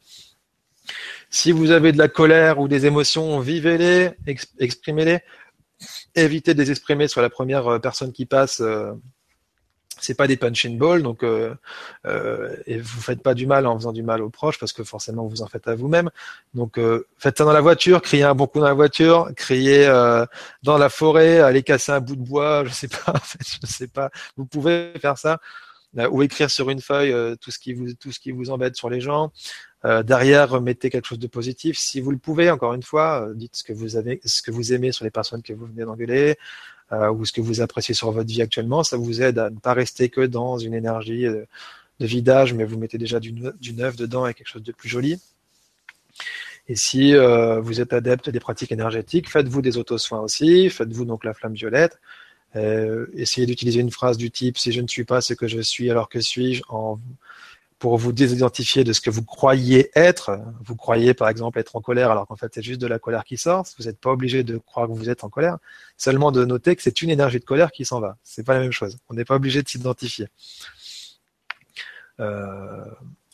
Si 1.30 1.52
vous 1.52 1.70
avez 1.70 1.92
de 1.92 1.98
la 1.98 2.08
colère 2.08 2.58
ou 2.60 2.66
des 2.68 2.86
émotions, 2.86 3.38
vivez-les, 3.40 4.10
ex- 4.26 4.52
exprimez-les. 4.58 5.20
Évitez 6.14 6.54
de 6.54 6.62
les 6.62 6.70
exprimer 6.70 7.06
sur 7.08 7.20
la 7.22 7.30
première 7.30 7.66
euh, 7.68 7.78
personne 7.78 8.12
qui 8.12 8.26
passe. 8.26 8.60
euh, 8.60 8.92
c'est 10.00 10.14
pas 10.14 10.26
des 10.26 10.36
punching 10.36 10.78
balls, 10.78 11.02
donc 11.02 11.22
euh, 11.22 11.54
euh, 12.06 12.54
et 12.66 12.78
vous 12.78 13.00
faites 13.00 13.22
pas 13.22 13.34
du 13.34 13.46
mal 13.46 13.66
en 13.66 13.76
faisant 13.78 13.92
du 13.92 14.02
mal 14.02 14.22
aux 14.22 14.30
proches 14.30 14.58
parce 14.58 14.72
que 14.72 14.84
forcément 14.84 15.26
vous 15.26 15.42
en 15.42 15.46
faites 15.46 15.68
à 15.68 15.74
vous-même. 15.74 16.10
Donc 16.54 16.78
euh, 16.78 17.06
faites 17.18 17.38
ça 17.38 17.44
dans 17.44 17.52
la 17.52 17.60
voiture, 17.60 18.02
criez 18.02 18.24
un 18.24 18.34
bon 18.34 18.46
coup 18.46 18.60
dans 18.60 18.66
la 18.66 18.74
voiture, 18.74 19.30
criez 19.36 19.86
euh, 19.86 20.26
dans 20.62 20.78
la 20.78 20.88
forêt, 20.88 21.40
allez 21.40 21.62
casser 21.62 21.92
un 21.92 22.00
bout 22.00 22.16
de 22.16 22.22
bois, 22.22 22.64
je 22.66 22.72
sais 22.72 22.88
pas, 22.88 23.14
je 23.40 23.66
sais 23.66 23.88
pas. 23.88 24.10
Vous 24.36 24.46
pouvez 24.46 24.92
faire 25.00 25.18
ça 25.18 25.40
euh, 25.98 26.08
ou 26.10 26.22
écrire 26.22 26.50
sur 26.50 26.68
une 26.70 26.80
feuille 26.80 27.12
euh, 27.12 27.34
tout 27.36 27.50
ce 27.50 27.58
qui 27.58 27.72
vous 27.72 27.94
tout 27.94 28.12
ce 28.12 28.20
qui 28.20 28.32
vous 28.32 28.50
embête 28.50 28.76
sur 28.76 28.90
les 28.90 29.00
gens. 29.00 29.32
Derrière, 30.04 30.60
mettez 30.60 30.90
quelque 30.90 31.06
chose 31.06 31.20
de 31.20 31.28
positif 31.28 31.78
si 31.78 32.00
vous 32.00 32.10
le 32.10 32.18
pouvez. 32.18 32.50
Encore 32.50 32.74
une 32.74 32.82
fois, 32.82 33.28
dites 33.36 33.54
ce 33.54 33.62
que 33.62 33.72
vous 33.72 33.94
avez, 33.94 34.20
ce 34.24 34.42
que 34.42 34.50
vous 34.50 34.72
aimez 34.72 34.90
sur 34.90 35.04
les 35.04 35.12
personnes 35.12 35.42
que 35.42 35.52
vous 35.52 35.66
venez 35.66 35.84
d'engueuler 35.84 36.36
ou 36.92 37.24
ce 37.24 37.32
que 37.32 37.40
vous 37.40 37.60
appréciez 37.60 37.94
sur 37.94 38.10
votre 38.12 38.28
vie 38.28 38.42
actuellement. 38.42 38.84
Ça 38.84 38.96
vous 38.96 39.22
aide 39.22 39.38
à 39.38 39.50
ne 39.50 39.58
pas 39.58 39.74
rester 39.74 40.08
que 40.08 40.20
dans 40.20 40.58
une 40.58 40.74
énergie 40.74 41.26
euh, 41.26 41.44
de 42.00 42.06
vidage, 42.06 42.54
mais 42.54 42.64
vous 42.64 42.78
mettez 42.78 42.98
déjà 42.98 43.20
du 43.20 43.32
neuf 43.32 43.96
dedans 43.96 44.26
et 44.26 44.34
quelque 44.34 44.48
chose 44.48 44.62
de 44.62 44.72
plus 44.72 44.88
joli. 44.88 45.18
Et 46.68 46.76
si 46.76 47.14
euh, 47.14 47.60
vous 47.60 47.80
êtes 47.80 47.92
adepte 47.92 48.30
des 48.30 48.40
pratiques 48.40 48.72
énergétiques, 48.72 49.30
faites-vous 49.30 49.62
des 49.62 49.78
auto-soins 49.78 50.20
aussi, 50.20 50.68
faites-vous 50.68 51.04
donc 51.04 51.24
la 51.24 51.32
flamme 51.32 51.54
violette. 51.54 51.98
Euh, 52.56 53.06
essayez 53.14 53.46
d'utiliser 53.46 53.80
une 53.80 53.90
phrase 53.90 54.16
du 54.16 54.30
type 54.30 54.58
si 54.58 54.72
je 54.72 54.80
ne 54.80 54.88
suis 54.88 55.04
pas 55.04 55.20
ce 55.20 55.34
que 55.34 55.46
je 55.46 55.60
suis, 55.60 55.90
alors 55.90 56.08
que 56.08 56.20
suis-je? 56.20 56.62
en 56.68 56.98
pour 57.78 57.98
vous 57.98 58.12
désidentifier 58.12 58.84
de 58.84 58.92
ce 58.92 59.00
que 59.00 59.10
vous 59.10 59.22
croyez 59.22 59.90
être. 59.94 60.38
Vous 60.64 60.76
croyez 60.76 61.12
par 61.12 61.28
exemple 61.28 61.58
être 61.58 61.76
en 61.76 61.80
colère 61.80 62.10
alors 62.10 62.26
qu'en 62.26 62.36
fait 62.36 62.50
c'est 62.54 62.62
juste 62.62 62.80
de 62.80 62.86
la 62.86 62.98
colère 62.98 63.24
qui 63.24 63.36
sort. 63.36 63.66
Vous 63.78 63.84
n'êtes 63.84 64.00
pas 64.00 64.10
obligé 64.10 64.44
de 64.44 64.56
croire 64.56 64.86
que 64.86 64.92
vous 64.92 65.10
êtes 65.10 65.24
en 65.24 65.28
colère, 65.28 65.58
seulement 65.96 66.32
de 66.32 66.44
noter 66.44 66.74
que 66.74 66.82
c'est 66.82 67.02
une 67.02 67.10
énergie 67.10 67.38
de 67.38 67.44
colère 67.44 67.72
qui 67.72 67.84
s'en 67.84 68.00
va. 68.00 68.16
C'est 68.22 68.44
pas 68.44 68.54
la 68.54 68.60
même 68.60 68.72
chose. 68.72 68.98
On 69.08 69.14
n'est 69.14 69.24
pas 69.24 69.36
obligé 69.36 69.62
de 69.62 69.68
s'identifier. 69.68 70.28
Euh, 72.20 72.84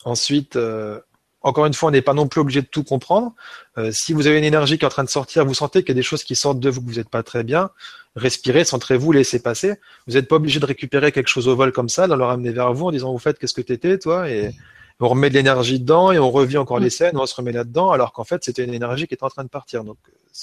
ensuite, 0.03 0.57
euh, 0.57 0.99
encore 1.43 1.65
une 1.65 1.73
fois, 1.73 1.89
on 1.89 1.91
n'est 1.91 2.01
pas 2.01 2.13
non 2.13 2.27
plus 2.27 2.41
obligé 2.41 2.61
de 2.61 2.67
tout 2.67 2.83
comprendre. 2.83 3.33
Euh, 3.77 3.91
si 3.91 4.13
vous 4.13 4.27
avez 4.27 4.37
une 4.37 4.43
énergie 4.43 4.77
qui 4.77 4.83
est 4.85 4.87
en 4.87 4.89
train 4.89 5.03
de 5.03 5.09
sortir, 5.09 5.45
vous 5.45 5.53
sentez 5.53 5.81
qu'il 5.81 5.89
y 5.89 5.91
a 5.91 5.95
des 5.95 6.01
choses 6.03 6.23
qui 6.23 6.35
sortent 6.35 6.59
de 6.59 6.69
vous 6.69 6.81
que 6.81 6.87
vous 6.87 6.95
n'êtes 6.95 7.09
pas 7.09 7.21
très 7.23 7.43
bien, 7.43 7.69
respirez, 8.15 8.63
centrez-vous, 8.63 9.11
laissez 9.11 9.41
passer. 9.41 9.75
Vous 10.07 10.13
n'êtes 10.13 10.27
pas 10.27 10.37
obligé 10.37 10.59
de 10.59 10.65
récupérer 10.65 11.11
quelque 11.11 11.27
chose 11.27 11.47
au 11.47 11.55
vol 11.55 11.71
comme 11.71 11.89
ça, 11.89 12.07
de 12.07 12.13
le 12.15 12.23
ramener 12.23 12.51
vers 12.51 12.73
vous 12.73 12.85
en 12.87 12.91
disant, 12.91 13.11
vous 13.11 13.19
faites 13.19 13.37
qu'est-ce 13.39 13.53
que 13.53 13.61
t'étais, 13.61 13.97
toi, 13.99 14.29
et 14.29 14.51
on 14.99 15.07
remet 15.09 15.29
de 15.29 15.33
l'énergie 15.33 15.79
dedans 15.79 16.11
et 16.11 16.19
on 16.19 16.31
revit 16.31 16.57
encore 16.57 16.79
les 16.79 16.89
scènes, 16.89 17.17
on 17.17 17.25
se 17.25 17.35
remet 17.35 17.51
là-dedans, 17.51 17.91
alors 17.91 18.13
qu'en 18.13 18.23
fait, 18.23 18.43
c'était 18.43 18.63
une 18.63 18.73
énergie 18.73 19.07
qui 19.07 19.15
était 19.15 19.23
en 19.23 19.29
train 19.29 19.43
de 19.43 19.49
partir. 19.49 19.83
Donc, 19.83 19.97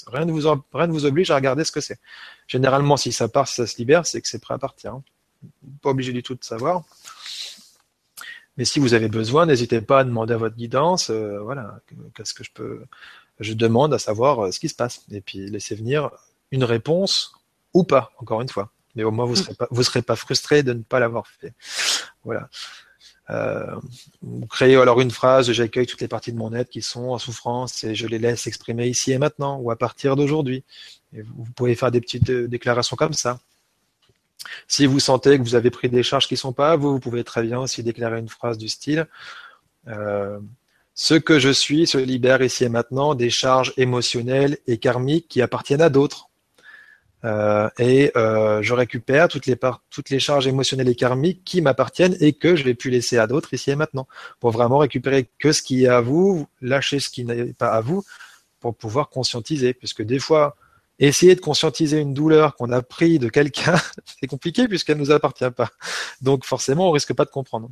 rien 0.07 0.25
ne 0.25 0.31
vous, 0.31 0.45
en- 0.45 0.61
rien 0.73 0.87
ne 0.87 0.91
vous 0.91 1.05
oblige 1.05 1.31
à 1.31 1.35
regarder 1.35 1.63
ce 1.63 1.71
que 1.71 1.81
c'est. 1.81 1.97
Généralement, 2.47 2.95
si 2.97 3.11
ça 3.11 3.27
part, 3.27 3.47
si 3.47 3.55
ça 3.55 3.65
se 3.65 3.77
libère, 3.77 4.05
c'est 4.05 4.21
que 4.21 4.27
c'est 4.27 4.39
prêt 4.41 4.53
à 4.53 4.57
partir. 4.59 4.93
hein. 4.93 5.03
Pas 5.81 5.89
obligé 5.89 6.11
du 6.13 6.21
tout 6.21 6.35
de 6.35 6.43
savoir. 6.43 6.83
Mais 8.61 8.65
si 8.65 8.77
vous 8.77 8.93
avez 8.93 9.07
besoin, 9.07 9.47
n'hésitez 9.47 9.81
pas 9.81 10.01
à 10.01 10.03
demander 10.03 10.35
à 10.35 10.37
votre 10.37 10.55
guidance, 10.55 11.09
euh, 11.09 11.39
voilà, 11.39 11.79
que- 11.87 11.95
qu'est-ce 12.13 12.35
que 12.35 12.43
je 12.43 12.51
peux, 12.53 12.83
je 13.39 13.53
demande 13.53 13.91
à 13.91 13.97
savoir 13.97 14.45
euh, 14.45 14.51
ce 14.51 14.59
qui 14.59 14.69
se 14.69 14.75
passe. 14.75 15.03
Et 15.09 15.19
puis 15.19 15.49
laissez 15.49 15.73
venir 15.73 16.11
une 16.51 16.63
réponse 16.63 17.33
ou 17.73 17.83
pas, 17.83 18.11
encore 18.19 18.39
une 18.39 18.49
fois. 18.49 18.69
Mais 18.93 19.03
au 19.03 19.09
moins 19.09 19.25
vous 19.25 19.35
serez 19.35 19.55
pas, 19.55 19.67
vous 19.71 19.81
serez 19.81 20.03
pas 20.03 20.15
frustré 20.15 20.61
de 20.61 20.73
ne 20.73 20.83
pas 20.83 20.99
l'avoir 20.99 21.25
fait. 21.25 21.55
Voilà. 22.23 22.49
Euh, 23.31 23.75
vous 24.21 24.45
créez 24.45 24.75
alors 24.75 25.01
une 25.01 25.09
phrase, 25.09 25.51
j'accueille 25.51 25.87
toutes 25.87 26.01
les 26.01 26.07
parties 26.07 26.31
de 26.31 26.37
mon 26.37 26.53
être 26.53 26.69
qui 26.69 26.83
sont 26.83 27.05
en 27.09 27.17
souffrance 27.17 27.83
et 27.83 27.95
je 27.95 28.05
les 28.05 28.19
laisse 28.19 28.45
exprimer 28.45 28.85
ici 28.85 29.11
et 29.11 29.17
maintenant 29.17 29.57
ou 29.57 29.71
à 29.71 29.75
partir 29.75 30.15
d'aujourd'hui. 30.15 30.63
Vous, 31.13 31.45
pouvez 31.55 31.73
faire 31.73 31.89
des 31.89 31.99
petites 31.99 32.29
déclarations 32.29 32.95
comme 32.95 33.13
ça. 33.13 33.39
Si 34.67 34.85
vous 34.85 34.99
sentez 34.99 35.37
que 35.37 35.43
vous 35.43 35.55
avez 35.55 35.69
pris 35.71 35.89
des 35.89 36.03
charges 36.03 36.27
qui 36.27 36.37
sont 36.37 36.53
pas 36.53 36.71
à 36.71 36.75
vous, 36.75 36.93
vous 36.93 36.99
pouvez 36.99 37.23
très 37.23 37.43
bien 37.43 37.59
aussi 37.59 37.83
déclarer 37.83 38.19
une 38.19 38.29
phrase 38.29 38.57
du 38.57 38.69
style 38.69 39.07
euh, 39.87 40.39
Ce 40.93 41.13
que 41.13 41.39
je 41.39 41.49
suis 41.49 41.87
se 41.87 41.97
libère 41.97 42.41
ici 42.41 42.63
et 42.63 42.69
maintenant 42.69 43.15
des 43.15 43.29
charges 43.29 43.73
émotionnelles 43.77 44.57
et 44.67 44.77
karmiques 44.77 45.27
qui 45.27 45.41
appartiennent 45.41 45.81
à 45.81 45.89
d'autres. 45.89 46.27
Euh, 47.23 47.69
et 47.77 48.11
euh, 48.15 48.63
je 48.63 48.73
récupère 48.73 49.27
toutes 49.27 49.45
les, 49.45 49.55
par- 49.55 49.83
toutes 49.91 50.09
les 50.09 50.19
charges 50.19 50.47
émotionnelles 50.47 50.89
et 50.89 50.95
karmiques 50.95 51.43
qui 51.45 51.61
m'appartiennent 51.61 52.17
et 52.19 52.33
que 52.33 52.55
je 52.55 52.63
vais 52.63 52.73
pu 52.73 52.89
laisser 52.89 53.17
à 53.19 53.27
d'autres 53.27 53.53
ici 53.53 53.69
et 53.69 53.75
maintenant. 53.75 54.07
Pour 54.39 54.49
vraiment 54.51 54.79
récupérer 54.79 55.29
que 55.37 55.51
ce 55.51 55.61
qui 55.61 55.85
est 55.85 55.87
à 55.87 56.01
vous, 56.01 56.47
lâcher 56.61 56.99
ce 56.99 57.09
qui 57.09 57.23
n'est 57.23 57.53
pas 57.53 57.69
à 57.69 57.81
vous, 57.81 58.03
pour 58.59 58.75
pouvoir 58.75 59.09
conscientiser, 59.09 59.73
puisque 59.73 60.01
des 60.01 60.19
fois, 60.19 60.55
essayer 61.07 61.35
de 61.35 61.41
conscientiser 61.41 61.99
une 61.99 62.13
douleur 62.13 62.55
qu'on 62.55 62.71
a 62.71 62.81
pris 62.81 63.19
de 63.19 63.29
quelqu'un, 63.29 63.75
c'est 64.19 64.27
compliqué 64.27 64.67
puisqu'elle 64.67 64.97
nous 64.97 65.11
appartient 65.11 65.49
pas. 65.51 65.69
Donc 66.21 66.45
forcément, 66.45 66.89
on 66.89 66.91
risque 66.91 67.13
pas 67.13 67.25
de 67.25 67.31
comprendre. 67.31 67.69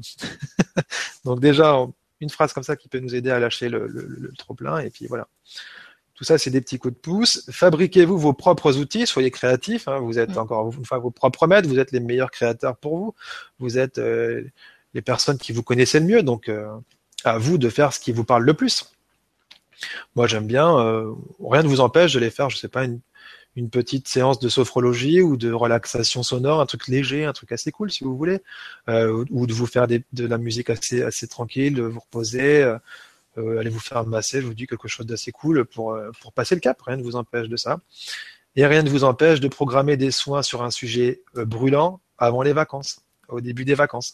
Donc 1.25 1.39
déjà, 1.39 1.77
une 2.21 2.29
phrase 2.29 2.53
comme 2.53 2.63
ça 2.63 2.75
qui 2.75 2.89
peut 2.89 2.99
nous 2.99 3.15
aider 3.15 3.31
à 3.31 3.39
lâcher 3.39 3.69
le, 3.69 3.87
le 3.87 4.31
trop 4.37 4.53
plein, 4.53 4.79
et 4.79 4.89
puis 4.89 5.07
voilà. 5.07 5.27
Tout 6.19 6.25
ça, 6.25 6.37
c'est 6.37 6.49
des 6.49 6.59
petits 6.59 6.79
coups 6.79 6.93
de 6.93 6.99
pouce. 6.99 7.45
Fabriquez-vous 7.49 8.17
vos 8.17 8.33
propres 8.33 8.77
outils, 8.77 9.07
soyez 9.07 9.31
créatifs. 9.31 9.87
Hein. 9.87 9.99
vous 9.99 10.19
êtes 10.19 10.37
encore 10.37 10.65
enfin, 10.67 10.97
vos 10.97 11.11
propres 11.11 11.47
maîtres, 11.47 11.69
vous 11.69 11.79
êtes 11.79 11.93
les 11.93 12.01
meilleurs 12.01 12.29
créateurs 12.29 12.75
pour 12.75 12.97
vous. 12.97 13.15
Vous 13.59 13.77
êtes 13.77 13.99
euh, 13.99 14.43
les 14.93 15.01
personnes 15.01 15.37
qui 15.37 15.53
vous 15.53 15.63
connaissez 15.63 15.97
le 16.01 16.05
mieux, 16.05 16.21
donc 16.21 16.49
euh, 16.49 16.67
à 17.23 17.37
vous 17.37 17.57
de 17.57 17.69
faire 17.69 17.93
ce 17.93 18.01
qui 18.01 18.11
vous 18.11 18.25
parle 18.25 18.43
le 18.43 18.53
plus. 18.53 18.91
Moi, 20.15 20.27
j'aime 20.27 20.45
bien. 20.45 20.77
Euh, 20.77 21.13
rien 21.39 21.63
ne 21.63 21.69
vous 21.69 21.79
empêche 21.79 22.11
de 22.11 22.19
les 22.19 22.31
faire. 22.31 22.49
Je 22.49 22.57
sais 22.57 22.67
pas 22.67 22.83
une, 22.83 22.99
une 23.55 23.69
petite 23.69 24.07
séance 24.07 24.39
de 24.39 24.47
sophrologie 24.49 25.21
ou 25.21 25.37
de 25.37 25.51
relaxation 25.51 26.23
sonore, 26.23 26.61
un 26.61 26.65
truc 26.65 26.87
léger, 26.87 27.25
un 27.25 27.33
truc 27.33 27.51
assez 27.51 27.71
cool 27.71 27.91
si 27.91 28.03
vous 28.03 28.15
voulez, 28.15 28.39
ou 28.87 29.47
de 29.47 29.53
vous 29.53 29.65
faire 29.65 29.87
de 29.87 30.27
la 30.27 30.37
musique 30.37 30.69
assez 30.69 31.01
assez 31.01 31.27
tranquille, 31.27 31.81
vous 31.81 31.99
reposer 31.99 32.77
euh, 33.39 33.59
allez 33.59 33.69
vous 33.69 33.79
faire 33.79 34.05
masser, 34.05 34.41
je 34.41 34.47
vous 34.47 34.53
dis 34.53 34.67
quelque 34.67 34.87
chose 34.87 35.05
d'assez 35.05 35.31
cool 35.31 35.65
pour, 35.65 35.93
euh, 35.93 36.11
pour 36.21 36.33
passer 36.33 36.55
le 36.55 36.61
cap, 36.61 36.81
rien 36.81 36.97
ne 36.97 37.03
vous 37.03 37.15
empêche 37.15 37.47
de 37.47 37.57
ça. 37.57 37.79
Et 38.55 38.65
rien 38.65 38.83
ne 38.83 38.89
vous 38.89 39.03
empêche 39.03 39.39
de 39.39 39.47
programmer 39.47 39.97
des 39.97 40.11
soins 40.11 40.41
sur 40.41 40.63
un 40.63 40.71
sujet 40.71 41.21
euh, 41.37 41.45
brûlant 41.45 42.01
avant 42.17 42.41
les 42.41 42.53
vacances, 42.53 43.01
au 43.27 43.39
début 43.41 43.65
des 43.65 43.75
vacances, 43.75 44.13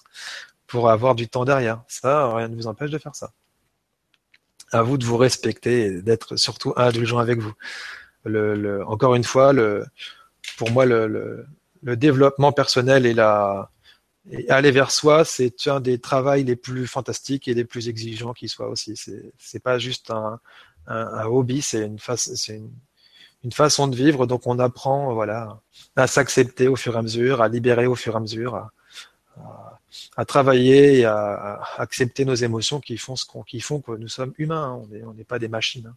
pour 0.68 0.90
avoir 0.90 1.16
du 1.16 1.28
temps 1.28 1.46
derrière. 1.46 1.84
Ça, 1.88 2.34
rien 2.36 2.48
ne 2.50 2.56
vous 2.56 2.68
empêche 2.68 2.92
de 2.92 2.98
faire 2.98 3.16
ça. 3.16 3.32
À 4.72 4.82
vous 4.82 4.98
de 4.98 5.06
vous 5.06 5.18
respecter 5.18 5.86
et 5.86 6.02
d'être 6.02 6.36
surtout 6.36 6.74
indulgent 6.76 7.18
avec 7.18 7.40
vous. 7.40 7.54
Encore 8.26 9.16
une 9.16 9.24
fois, 9.24 9.54
pour 10.58 10.72
moi, 10.72 10.86
le, 10.86 11.46
développement 11.84 12.52
personnel 12.52 13.06
et 13.06 14.50
aller 14.50 14.72
vers 14.72 14.92
soi, 14.92 15.24
c'est 15.24 15.68
un 15.68 15.80
des 15.80 16.00
travaux 16.00 16.34
les 16.34 16.56
plus 16.56 16.88
fantastiques 16.88 17.48
et 17.48 17.54
les 17.54 17.66
plus 17.66 17.90
exigeants 17.90 18.34
qui 18.34 18.48
soient 18.48 18.70
aussi. 18.70 18.96
C'est, 19.38 19.60
pas 19.60 19.78
juste 19.78 20.12
un, 20.12 20.40
hobby, 21.26 21.62
c'est 21.62 21.86
une, 21.86 22.00
façon 23.52 23.88
de 23.88 23.96
vivre. 23.96 24.26
Donc 24.26 24.48
on 24.48 24.58
apprend, 24.60 25.20
à 25.96 26.08
s'accepter 26.08 26.68
au 26.68 26.76
fur 26.76 26.96
et 26.96 27.00
à 27.00 27.02
mesure, 27.02 27.42
à 27.42 27.48
libérer 27.48 27.86
au 27.86 27.96
fur 27.96 28.14
et 28.14 28.18
à 28.18 28.20
mesure, 28.20 28.70
à, 30.18 30.26
travailler 30.26 31.00
et 31.00 31.06
à, 31.06 31.62
accepter 31.78 32.26
nos 32.26 32.36
émotions 32.36 32.80
qui 32.80 32.98
font 32.98 33.16
ce 33.16 33.26
qui 33.46 33.60
font 33.60 33.82
que 33.82 33.92
nous 33.92 34.08
sommes 34.08 34.34
humains. 34.40 34.82
On 35.06 35.14
n'est 35.14 35.24
pas 35.24 35.38
des 35.38 35.50
machines. 35.50 35.88
Hein. 35.88 35.96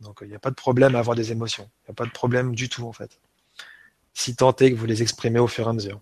Donc 0.00 0.18
il 0.22 0.28
n'y 0.28 0.34
a 0.34 0.38
pas 0.38 0.50
de 0.50 0.54
problème 0.54 0.94
à 0.96 0.98
avoir 0.98 1.16
des 1.16 1.32
émotions. 1.32 1.70
Il 1.82 1.90
n'y 1.90 1.92
a 1.92 1.94
pas 1.94 2.06
de 2.06 2.10
problème 2.10 2.54
du 2.54 2.68
tout 2.68 2.86
en 2.86 2.92
fait. 2.92 3.18
Si 4.12 4.36
tant 4.36 4.54
est 4.56 4.70
que 4.70 4.76
vous 4.76 4.86
les 4.86 5.02
exprimez 5.02 5.38
au 5.38 5.48
fur 5.48 5.66
et 5.66 5.70
à 5.70 5.72
mesure. 5.72 6.00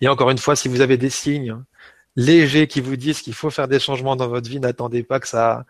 Et 0.00 0.08
encore 0.08 0.30
une 0.30 0.38
fois, 0.38 0.56
si 0.56 0.68
vous 0.68 0.80
avez 0.80 0.96
des 0.96 1.10
signes 1.10 1.62
légers 2.16 2.66
qui 2.66 2.80
vous 2.80 2.96
disent 2.96 3.22
qu'il 3.22 3.34
faut 3.34 3.50
faire 3.50 3.68
des 3.68 3.78
changements 3.78 4.16
dans 4.16 4.28
votre 4.28 4.48
vie, 4.48 4.60
n'attendez 4.60 5.02
pas 5.02 5.20
que 5.20 5.28
ça, 5.28 5.64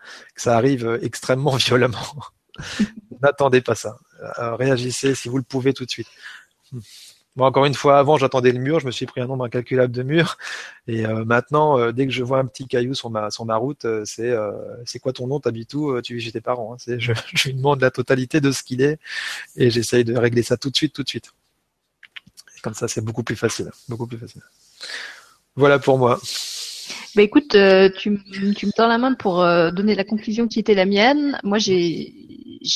arrive 0.45 0.99
extrêmement 1.01 1.55
violemment. 1.57 2.15
n'attendez 3.21 3.61
pas 3.61 3.75
ça. 3.75 3.97
Euh, 4.39 4.55
réagissez 4.55 5.15
si 5.15 5.29
vous 5.29 5.37
le 5.37 5.43
pouvez 5.43 5.73
tout 5.73 5.85
de 5.85 5.91
suite. 5.91 6.07
Moi, 7.37 7.47
encore 7.47 7.65
une 7.65 7.73
fois, 7.73 7.97
avant, 7.97 8.17
j'attendais 8.17 8.51
le 8.51 8.59
mur, 8.59 8.79
je 8.79 8.85
me 8.85 8.91
suis 8.91 9.05
pris 9.05 9.21
un 9.21 9.27
nombre 9.27 9.45
incalculable 9.45 9.93
de 9.93 10.03
murs. 10.03 10.37
Et 10.87 11.05
euh, 11.05 11.23
maintenant, 11.23 11.79
euh, 11.79 11.91
dès 11.91 12.05
que 12.05 12.11
je 12.11 12.23
vois 12.23 12.39
un 12.39 12.45
petit 12.45 12.67
caillou 12.67 12.93
sur 12.93 13.09
ma, 13.09 13.55
route, 13.55 13.85
c'est 14.05 14.35
c'est 14.85 14.99
quoi 14.99 15.13
ton 15.13 15.27
nom, 15.27 15.39
t'habites 15.39 15.73
où, 15.73 16.01
tu 16.01 16.15
vis 16.15 16.21
chez 16.21 16.31
tes 16.31 16.41
parents. 16.41 16.73
Hein. 16.73 16.95
je, 16.97 17.13
je 17.33 17.47
lui 17.47 17.55
demande 17.55 17.81
la 17.81 17.91
totalité 17.91 18.41
de 18.41 18.51
ce 18.51 18.63
qu'il 18.63 18.81
est 18.81 18.99
et 19.55 19.69
j'essaye 19.69 20.03
de 20.03 20.17
régler 20.17 20.43
ça 20.43 20.57
tout 20.57 20.69
de 20.69 20.75
suite, 20.75 20.93
tout 20.93 21.03
de 21.03 21.09
suite. 21.09 21.31
Comme 22.61 22.73
ça, 22.73 22.87
c'est 22.87 23.01
beaucoup 23.01 23.23
plus 23.23 23.35
facile. 23.35 23.71
Beaucoup 23.89 24.07
plus 24.07 24.17
facile. 24.17 24.41
Voilà 25.55 25.79
pour 25.79 25.97
moi. 25.97 26.19
Bah 27.15 27.23
écoute, 27.23 27.55
euh, 27.55 27.89
tu, 27.89 28.17
tu, 28.55 28.65
me 28.65 28.71
tends 28.71 28.87
la 28.87 28.97
main 28.97 29.13
pour 29.13 29.41
euh, 29.41 29.71
donner 29.71 29.95
la 29.95 30.05
conclusion 30.05 30.47
qui 30.47 30.59
était 30.59 30.73
la 30.73 30.85
mienne. 30.85 31.37
Moi, 31.43 31.57
j'ai 31.57 32.13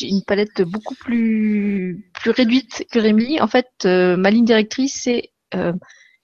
une 0.02 0.24
palette 0.24 0.62
beaucoup 0.62 0.96
plus 0.96 2.10
plus 2.14 2.32
réduite 2.32 2.86
que 2.92 3.00
Rémi. 3.00 3.40
En 3.40 3.48
fait, 3.48 3.70
euh, 3.86 4.18
ma 4.18 4.32
ligne 4.32 4.46
directrice, 4.46 5.00
c'est 5.04 5.32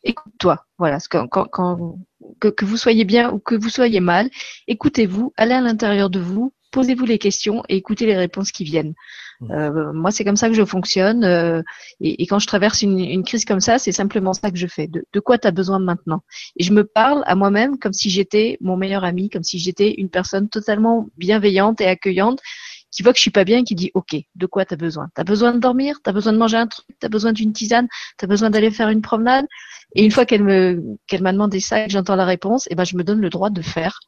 écoute-toi. 0.03 0.65
Voilà, 0.77 0.97
quand, 1.09 1.27
quand 1.27 1.95
que, 2.41 2.49
que, 2.49 2.65
vous 2.65 2.75
soyez 2.75 3.05
bien 3.05 3.31
ou 3.31 3.39
que 3.39 3.55
vous 3.55 3.69
soyez 3.69 4.01
mal, 4.01 4.29
écoutez-vous, 4.67 5.31
allez 5.38 5.53
à 5.53 5.61
l'intérieur 5.61 6.09
de 6.09 6.19
vous, 6.19 6.53
posez-vous 6.71 7.05
les 7.05 7.17
questions 7.17 7.63
et 7.69 7.77
écoutez 7.77 8.05
les 8.05 8.17
réponses 8.17 8.51
qui 8.51 8.65
viennent. 8.65 8.93
Euh, 9.49 9.91
moi, 9.93 10.11
c'est 10.11 10.23
comme 10.23 10.35
ça 10.35 10.47
que 10.47 10.53
je 10.53 10.63
fonctionne. 10.63 11.23
Euh, 11.23 11.61
et, 11.99 12.22
et, 12.22 12.27
quand 12.27 12.39
je 12.39 12.47
traverse 12.47 12.81
une, 12.81 12.99
une 12.99 13.23
crise 13.23 13.45
comme 13.45 13.59
ça, 13.59 13.80
c'est 13.80 13.91
simplement 13.91 14.34
ça 14.34 14.51
que 14.51 14.57
je 14.57 14.68
fais. 14.68 14.88
De, 14.88 15.03
de 15.11 15.19
quoi 15.19 15.38
tu 15.38 15.47
as 15.47 15.51
besoin 15.51 15.80
maintenant? 15.80 16.22
Et 16.57 16.63
je 16.63 16.73
me 16.73 16.84
parle 16.84 17.23
à 17.26 17.35
moi-même 17.35 17.80
comme 17.80 17.93
si 17.93 18.09
j'étais 18.09 18.57
mon 18.61 18.77
meilleur 18.77 19.03
ami, 19.03 19.30
comme 19.30 19.43
si 19.43 19.59
j'étais 19.59 19.95
une 19.97 20.09
personne 20.09 20.49
totalement 20.49 21.07
bienveillante 21.18 21.81
et 21.81 21.88
accueillante 21.88 22.39
qui 22.91 23.03
voit 23.03 23.13
que 23.13 23.18
je 23.18 23.22
suis 23.22 23.31
pas 23.31 23.45
bien 23.45 23.59
et 23.59 23.63
qui 23.63 23.73
dit 23.73 23.89
OK, 23.93 24.15
de 24.35 24.45
quoi 24.45 24.65
tu 24.65 24.73
as 24.73 24.77
besoin? 24.77 25.07
Tu 25.15 25.22
as 25.22 25.23
besoin 25.23 25.53
de 25.53 25.59
dormir? 25.59 25.97
Tu 26.03 26.09
as 26.09 26.13
besoin 26.13 26.34
de 26.34 26.38
manger 26.38 26.57
un 26.57 26.68
truc? 26.68 26.85
Tu 26.99 27.05
as 27.05 27.09
besoin 27.09 27.31
d'une 27.31 27.53
tisane? 27.53 27.88
Tu 28.18 28.26
as 28.26 28.27
besoin 28.27 28.49
d'aller 28.49 28.69
faire 28.69 28.89
une 28.89 29.01
promenade? 29.01 29.45
Et 29.95 30.03
une 30.03 30.11
fois 30.11 30.26
qu'elle 30.26 30.43
me 30.43 30.97
qu'elle 31.07 31.22
m'a 31.23 31.31
demandé 31.31 31.59
ça 31.59 31.84
et 31.84 31.88
que 31.88 31.91
j'entends 31.91 32.15
la 32.15 32.26
réponse, 32.26 32.68
et 32.68 32.72
eh 32.72 32.76
ben 32.76 32.84
je 32.84 32.97
me 32.97 33.03
donne 33.03 33.22
le 33.22 33.30
droit 33.30 33.49
de 33.49 33.61
faire 33.61 33.99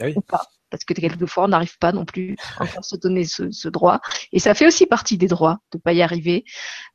ah 0.00 0.06
ou 0.14 0.20
pas 0.20 0.48
parce 0.74 0.84
que 0.84 0.92
quelquefois 0.92 1.44
on 1.44 1.48
n'arrive 1.48 1.78
pas 1.78 1.92
non 1.92 2.04
plus 2.04 2.36
à 2.58 2.82
se 2.82 2.96
donner 2.96 3.24
ce, 3.24 3.68
droit. 3.68 4.00
Et 4.32 4.40
ça 4.40 4.54
fait 4.54 4.66
aussi 4.66 4.86
partie 4.86 5.16
des 5.16 5.28
droits 5.28 5.60
de 5.72 5.78
pas 5.78 5.92
y 5.92 6.02
arriver. 6.02 6.44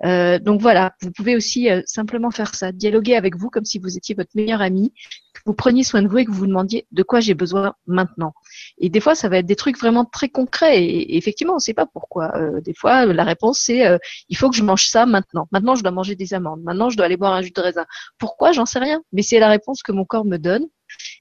Euh, 0.03 0.37
donc 0.37 0.59
voilà, 0.59 0.91
vous 1.01 1.11
pouvez 1.11 1.37
aussi 1.37 1.69
euh, 1.69 1.81
simplement 1.85 2.29
faire 2.29 2.55
ça, 2.55 2.73
dialoguer 2.73 3.15
avec 3.15 3.37
vous 3.37 3.49
comme 3.49 3.63
si 3.63 3.79
vous 3.79 3.95
étiez 3.95 4.15
votre 4.15 4.31
meilleur 4.35 4.61
ami, 4.61 4.91
que 5.33 5.39
vous 5.45 5.53
preniez 5.53 5.85
soin 5.85 6.01
de 6.01 6.09
vous 6.09 6.17
et 6.17 6.25
que 6.25 6.31
vous 6.31 6.39
vous 6.39 6.47
demandiez 6.47 6.87
de 6.91 7.03
quoi 7.03 7.21
j'ai 7.21 7.35
besoin 7.35 7.73
maintenant. 7.87 8.33
Et 8.79 8.89
des 8.89 8.99
fois, 8.99 9.15
ça 9.15 9.29
va 9.29 9.37
être 9.37 9.45
des 9.45 9.55
trucs 9.55 9.79
vraiment 9.79 10.03
très 10.03 10.27
concrets. 10.27 10.83
Et, 10.83 11.15
effectivement, 11.15 11.53
on 11.53 11.57
ne 11.57 11.61
sait 11.61 11.73
pas 11.73 11.85
pourquoi. 11.85 12.35
Euh, 12.35 12.59
des 12.59 12.73
fois, 12.73 13.05
la 13.05 13.23
réponse 13.23 13.59
c'est 13.59 13.85
il 14.27 14.35
faut 14.35 14.49
que 14.49 14.57
je 14.57 14.63
mange 14.63 14.87
ça 14.87 15.05
maintenant. 15.05 15.47
Maintenant, 15.53 15.75
je 15.75 15.83
dois 15.83 15.91
manger 15.91 16.15
des 16.15 16.33
amandes. 16.33 16.61
Maintenant, 16.63 16.89
je 16.89 16.97
dois 16.97 17.05
aller 17.05 17.15
boire 17.15 17.33
un 17.33 17.41
jus 17.41 17.51
de 17.51 17.61
raisin. 17.61 17.85
Pourquoi? 18.17 18.51
J'en 18.51 18.65
sais 18.65 18.79
rien. 18.79 19.01
Mais 19.13 19.21
c'est 19.21 19.39
la 19.39 19.47
réponse 19.47 19.83
que 19.83 19.93
mon 19.93 20.03
corps 20.03 20.25
me 20.25 20.35
donne. 20.35 20.65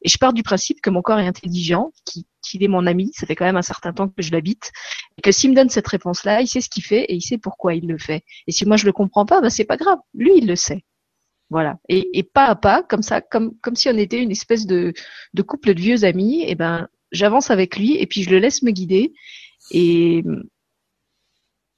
Et 0.03 0.09
je 0.09 0.19
pars 0.19 0.33
du 0.33 0.43
principe 0.43 0.81
que 0.81 0.91
mon 0.91 1.03
corps 1.03 1.19
est 1.19 1.27
intelligent, 1.27 1.93
qu'il 2.49 2.63
est 2.63 2.69
mon 2.69 2.87
ami, 2.87 3.11
ça 3.15 3.27
fait 3.27 3.37
quand 3.37 3.45
même 3.45 3.57
un 3.57 3.63
certain 3.63 3.93
temps 3.93 4.09
que 4.09 4.23
je 4.23 4.33
l'habite, 4.33 4.73
et 5.17 5.23
que 5.23 5.33
s'il 5.33 5.51
me 5.51 5.57
donne 5.57 5.69
cette 5.69 5.89
réponse-là, 5.89 6.41
il 6.41 6.49
sait 6.49 6.61
ce 6.61 6.69
qu'il 6.69 6.85
fait 6.85 7.03
et 7.05 7.15
il 7.15 7.23
sait 7.23 7.39
pourquoi 7.39 7.75
il 7.75 7.87
le 7.87 7.99
fait. 7.99 8.25
Et 8.47 8.53
si 8.53 8.65
moi 8.67 8.77
je 8.77 8.87
le 8.87 8.93
comprends 8.93 9.27
pas, 9.27 9.41
ben 9.41 9.51
c'est 9.51 9.65
pas 9.65 9.77
grave, 9.77 9.99
lui 10.15 10.33
il 10.37 10.47
le 10.47 10.57
sait. 10.57 10.85
Voilà. 11.51 11.79
Et, 11.89 12.23
pas 12.23 12.47
à 12.47 12.55
pas, 12.57 12.83
comme 12.83 13.03
ça, 13.03 13.21
comme 13.23 13.53
comme 13.63 13.75
si 13.75 13.89
on 13.89 13.97
était 13.97 14.23
une 14.23 14.31
espèce 14.31 14.67
de, 14.67 14.93
de 15.35 15.43
couple 15.43 15.75
de 15.75 15.81
vieux 15.81 16.05
amis, 16.05 16.45
et 16.47 16.55
ben 16.55 16.89
j'avance 17.13 17.51
avec 17.51 17.77
lui 17.79 17.97
et 17.97 18.07
puis 18.07 18.23
je 18.23 18.31
le 18.31 18.39
laisse 18.39 18.63
me 18.63 18.71
guider. 18.71 19.13
Et 19.71 20.25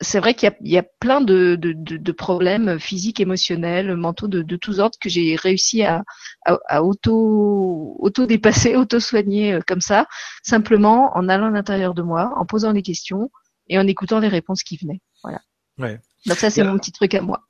c'est 0.01 0.19
vrai 0.19 0.35
qu'il 0.35 0.51
y, 0.63 0.71
y 0.71 0.79
a, 0.79 0.83
plein 0.83 1.21
de, 1.21 1.57
de, 1.57 1.73
de, 1.75 2.13
problèmes 2.13 2.79
physiques, 2.79 3.21
émotionnels, 3.21 3.97
mentaux 3.97 4.29
de, 4.29 4.43
de 4.43 4.57
tous 4.57 4.81
ordres 4.81 4.99
que 5.01 5.11
j'ai 5.11 5.37
réussi 5.37 5.83
à, 5.83 6.03
à, 6.47 6.59
à, 6.69 6.83
auto, 6.83 7.97
auto 7.99 8.27
dépasser, 8.27 8.77
auto 8.77 8.99
soigner 8.99 9.55
euh, 9.55 9.61
comme 9.67 9.81
ça, 9.81 10.07
simplement 10.43 11.17
en 11.17 11.29
allant 11.29 11.49
à 11.49 11.51
l'intérieur 11.51 11.95
de 11.95 12.03
moi, 12.03 12.33
en 12.37 12.47
posant 12.47 12.73
des 12.73 12.83
questions 12.83 13.31
et 13.69 13.79
en 13.79 13.87
écoutant 13.87 14.21
les 14.21 14.29
réponses 14.29 14.63
qui 14.63 14.79
venaient. 14.79 15.01
Voilà. 15.23 15.41
Ouais. 15.79 16.01
Donc 16.27 16.39
ça 16.39 16.51
c'est 16.51 16.65
mon 16.65 16.79
petit 16.79 16.93
truc 16.93 17.15
à 17.15 17.21
moi. 17.21 17.43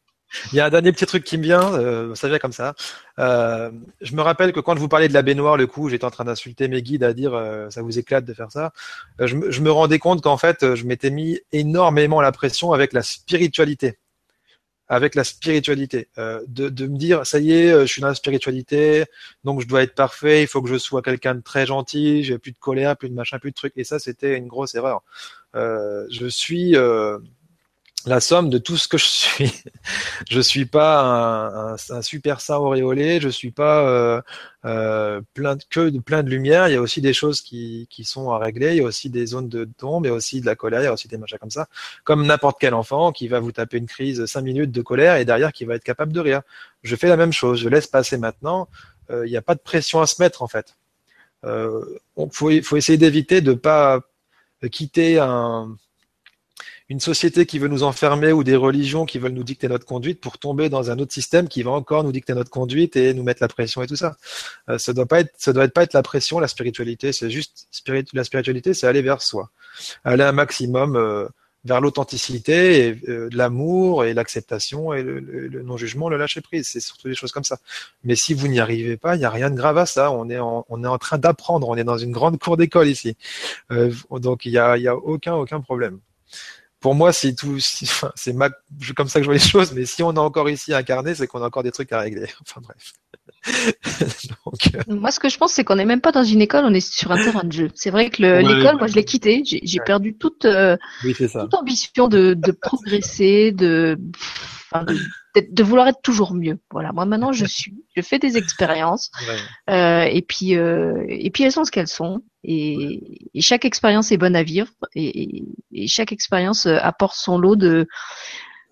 Il 0.52 0.56
y 0.56 0.60
a 0.60 0.66
un 0.66 0.70
dernier 0.70 0.92
petit 0.92 1.06
truc 1.06 1.24
qui 1.24 1.38
me 1.38 1.42
vient, 1.42 1.74
euh, 1.74 2.14
ça 2.14 2.28
vient 2.28 2.38
comme 2.38 2.52
ça. 2.52 2.74
Euh, 3.18 3.70
je 4.00 4.14
me 4.14 4.22
rappelle 4.22 4.52
que 4.52 4.60
quand 4.60 4.74
je 4.74 4.80
vous 4.80 4.88
parlais 4.88 5.08
de 5.08 5.14
la 5.14 5.22
baignoire, 5.22 5.56
le 5.56 5.66
coup, 5.66 5.88
j'étais 5.88 6.04
en 6.04 6.10
train 6.10 6.24
d'insulter 6.24 6.68
mes 6.68 6.82
guides 6.82 7.04
à 7.04 7.12
dire 7.12 7.34
euh, 7.34 7.68
ça 7.70 7.82
vous 7.82 7.98
éclate 7.98 8.24
de 8.24 8.34
faire 8.34 8.50
ça. 8.50 8.72
Euh, 9.20 9.26
je, 9.26 9.36
me, 9.36 9.50
je, 9.50 9.60
me 9.60 9.70
rendais 9.70 9.98
compte 9.98 10.22
qu'en 10.22 10.36
fait, 10.36 10.74
je 10.74 10.84
m'étais 10.86 11.10
mis 11.10 11.40
énormément 11.52 12.20
la 12.20 12.32
pression 12.32 12.72
avec 12.72 12.92
la 12.92 13.02
spiritualité. 13.02 13.98
Avec 14.88 15.14
la 15.14 15.24
spiritualité. 15.24 16.08
Euh, 16.18 16.42
de, 16.48 16.68
de, 16.68 16.86
me 16.86 16.96
dire 16.96 17.26
ça 17.26 17.38
y 17.38 17.52
est, 17.52 17.72
je 17.80 17.86
suis 17.86 18.00
dans 18.02 18.08
la 18.08 18.14
spiritualité, 18.14 19.04
donc 19.44 19.60
je 19.60 19.68
dois 19.68 19.82
être 19.82 19.94
parfait, 19.94 20.42
il 20.42 20.48
faut 20.48 20.62
que 20.62 20.68
je 20.68 20.78
sois 20.78 21.00
quelqu'un 21.02 21.36
de 21.36 21.42
très 21.42 21.64
gentil, 21.64 22.24
j'ai 22.24 22.38
plus 22.38 22.50
de 22.52 22.58
colère, 22.58 22.96
plus 22.96 23.08
de 23.08 23.14
machin, 23.14 23.38
plus 23.38 23.50
de 23.50 23.56
trucs. 23.56 23.74
Et 23.76 23.84
ça, 23.84 23.98
c'était 23.98 24.36
une 24.36 24.48
grosse 24.48 24.74
erreur. 24.74 25.02
je 25.54 26.26
suis 26.28 26.76
la 28.06 28.20
somme 28.20 28.50
de 28.50 28.58
tout 28.58 28.76
ce 28.76 28.88
que 28.88 28.98
je 28.98 29.04
suis. 29.04 29.52
je 30.30 30.40
suis 30.40 30.66
pas 30.66 31.76
un, 31.90 32.02
super 32.02 32.40
saint 32.40 32.56
auréolé, 32.56 33.20
je 33.20 33.28
suis 33.28 33.50
pas 33.50 33.86
euh, 33.86 34.22
euh, 34.64 35.20
plein 35.34 35.56
de, 35.56 35.62
que 35.68 35.88
de 35.90 35.98
plein 35.98 36.22
de 36.22 36.30
lumière. 36.30 36.68
Il 36.68 36.72
y 36.72 36.76
a 36.76 36.80
aussi 36.80 37.00
des 37.00 37.12
choses 37.12 37.40
qui, 37.40 37.86
qui 37.90 38.04
sont 38.04 38.30
à 38.30 38.38
régler. 38.38 38.70
Il 38.70 38.76
y 38.76 38.80
a 38.80 38.84
aussi 38.84 39.10
des 39.10 39.26
zones 39.26 39.48
de 39.48 39.64
tombe, 39.64 40.04
il 40.06 40.08
y 40.08 40.10
a 40.10 40.14
aussi 40.14 40.40
de 40.40 40.46
la 40.46 40.56
colère, 40.56 40.80
il 40.80 40.84
y 40.84 40.86
a 40.86 40.92
aussi 40.92 41.08
des 41.08 41.18
machins 41.18 41.38
comme 41.38 41.50
ça. 41.50 41.68
Comme 42.04 42.26
n'importe 42.26 42.58
quel 42.60 42.74
enfant 42.74 43.12
qui 43.12 43.28
va 43.28 43.40
vous 43.40 43.52
taper 43.52 43.78
une 43.78 43.86
crise 43.86 44.24
cinq 44.26 44.42
minutes 44.42 44.72
de 44.72 44.82
colère 44.82 45.16
et 45.16 45.24
derrière 45.24 45.52
qui 45.52 45.64
va 45.64 45.74
être 45.74 45.84
capable 45.84 46.12
de 46.12 46.20
rire. 46.20 46.42
Je 46.82 46.96
fais 46.96 47.08
la 47.08 47.16
même 47.16 47.32
chose. 47.32 47.60
Je 47.60 47.68
laisse 47.68 47.86
passer 47.86 48.16
maintenant. 48.18 48.68
Euh, 49.10 49.26
il 49.26 49.30
n'y 49.30 49.36
a 49.36 49.42
pas 49.42 49.54
de 49.54 49.60
pression 49.60 50.00
à 50.00 50.06
se 50.06 50.22
mettre 50.22 50.42
en 50.42 50.48
fait. 50.48 50.76
Euh, 51.44 51.84
faut, 52.32 52.50
faut 52.62 52.76
essayer 52.76 52.98
d'éviter 52.98 53.40
de 53.40 53.54
pas 53.54 54.00
quitter 54.70 55.18
un, 55.18 55.74
une 56.90 56.98
société 56.98 57.46
qui 57.46 57.60
veut 57.60 57.68
nous 57.68 57.84
enfermer 57.84 58.32
ou 58.32 58.42
des 58.42 58.56
religions 58.56 59.06
qui 59.06 59.20
veulent 59.20 59.32
nous 59.32 59.44
dicter 59.44 59.68
notre 59.68 59.86
conduite 59.86 60.20
pour 60.20 60.38
tomber 60.38 60.68
dans 60.68 60.90
un 60.90 60.98
autre 60.98 61.12
système 61.12 61.46
qui 61.46 61.62
va 61.62 61.70
encore 61.70 62.02
nous 62.02 62.10
dicter 62.10 62.34
notre 62.34 62.50
conduite 62.50 62.96
et 62.96 63.14
nous 63.14 63.22
mettre 63.22 63.40
la 63.40 63.46
pression 63.48 63.80
et 63.80 63.86
tout 63.86 63.94
ça. 63.94 64.16
Euh, 64.68 64.76
ça 64.76 64.92
doit 64.92 65.06
pas 65.06 65.20
être, 65.20 65.32
ça 65.38 65.52
doit 65.52 65.68
pas 65.68 65.84
être 65.84 65.94
la 65.94 66.02
pression, 66.02 66.40
la 66.40 66.48
spiritualité. 66.48 67.12
C'est 67.12 67.30
juste 67.30 67.68
la 68.12 68.24
spiritualité, 68.24 68.74
c'est 68.74 68.88
aller 68.88 69.02
vers 69.02 69.22
soi, 69.22 69.50
aller 70.02 70.24
un 70.24 70.32
maximum 70.32 70.96
euh, 70.96 71.28
vers 71.64 71.80
l'authenticité 71.80 72.88
et 72.88 73.00
euh, 73.08 73.28
l'amour 73.32 74.04
et 74.04 74.12
l'acceptation 74.12 74.92
et 74.92 75.04
le, 75.04 75.62
non-jugement, 75.62 76.08
le 76.08 76.16
lâcher 76.16 76.40
prise. 76.40 76.66
C'est 76.66 76.80
surtout 76.80 77.06
des 77.06 77.14
choses 77.14 77.30
comme 77.30 77.44
ça. 77.44 77.58
Mais 78.02 78.16
si 78.16 78.34
vous 78.34 78.48
n'y 78.48 78.58
arrivez 78.58 78.96
pas, 78.96 79.14
il 79.14 79.20
n'y 79.20 79.24
a 79.24 79.30
rien 79.30 79.50
de 79.50 79.56
grave 79.56 79.78
à 79.78 79.86
ça. 79.86 80.10
On 80.10 80.28
est 80.28 80.40
en, 80.40 80.66
on 80.68 80.82
est 80.82 80.88
en 80.88 80.98
train 80.98 81.18
d'apprendre. 81.18 81.68
On 81.68 81.76
est 81.76 81.84
dans 81.84 81.98
une 81.98 82.10
grande 82.10 82.36
cour 82.40 82.56
d'école 82.56 82.88
ici. 82.88 83.16
donc 84.10 84.44
il 84.44 84.50
y 84.50 84.58
a, 84.58 84.76
y 84.76 84.88
a 84.88 84.96
aucun 84.96 85.34
aucun 85.34 85.60
problème 85.60 86.00
pour 86.80 86.94
moi, 86.94 87.12
c'est 87.12 87.34
tout, 87.34 87.58
c'est 87.60 88.34
comme 88.96 89.08
ça 89.08 89.20
que 89.20 89.24
je 89.24 89.26
vois 89.26 89.34
les 89.34 89.38
choses, 89.38 89.72
mais 89.72 89.84
si 89.84 90.02
on 90.02 90.12
est 90.14 90.18
encore 90.18 90.48
ici 90.48 90.72
incarné, 90.72 91.14
c'est 91.14 91.26
qu'on 91.26 91.42
a 91.42 91.46
encore 91.46 91.62
des 91.62 91.72
trucs 91.72 91.92
à 91.92 92.00
régler. 92.00 92.28
Enfin 92.40 92.60
bref. 92.62 92.92
Euh, 94.74 94.94
moi, 94.94 95.10
ce 95.10 95.20
que 95.20 95.28
je 95.28 95.38
pense, 95.38 95.52
c'est 95.52 95.64
qu'on 95.64 95.76
n'est 95.76 95.84
même 95.84 96.00
pas 96.00 96.12
dans 96.12 96.24
une 96.24 96.42
école, 96.42 96.64
on 96.64 96.74
est 96.74 96.80
sur 96.80 97.12
un 97.12 97.22
terrain 97.22 97.44
de 97.44 97.52
jeu. 97.52 97.70
C'est 97.74 97.90
vrai 97.90 98.10
que 98.10 98.22
l'école, 98.22 98.76
moi, 98.76 98.86
je 98.86 98.94
l'ai 98.94 99.04
quitté. 99.04 99.42
J'ai 99.44 99.80
perdu 99.80 100.14
toute, 100.14 100.44
euh, 100.44 100.76
toute 101.02 101.54
ambition 101.54 102.08
de, 102.08 102.34
de 102.34 102.52
progresser, 102.62 103.52
de, 103.52 103.98
enfin, 104.70 104.84
de 104.84 104.96
de 105.36 105.62
vouloir 105.62 105.88
être 105.88 106.02
toujours 106.02 106.34
mieux. 106.34 106.58
Voilà, 106.70 106.92
moi 106.92 107.04
maintenant 107.04 107.32
je 107.32 107.44
suis, 107.46 107.74
je 107.96 108.02
fais 108.02 108.18
des 108.18 108.36
expériences. 108.36 109.10
Euh, 109.68 110.02
et 110.02 110.22
puis 110.22 110.56
euh, 110.56 111.04
et 111.08 111.30
puis 111.30 111.44
elles 111.44 111.52
sont 111.52 111.64
ce 111.64 111.70
qu'elles 111.70 111.88
sont. 111.88 112.22
Et, 112.42 113.28
et, 113.34 113.42
chaque 113.42 113.66
expérience 113.66 114.12
est 114.12 114.16
bonne 114.16 114.34
à 114.34 114.42
vivre. 114.42 114.70
Et, 114.94 115.44
et 115.72 115.88
chaque 115.88 116.12
expérience 116.12 116.66
euh, 116.66 116.78
apporte 116.80 117.16
son 117.16 117.38
lot 117.38 117.54
de 117.54 117.86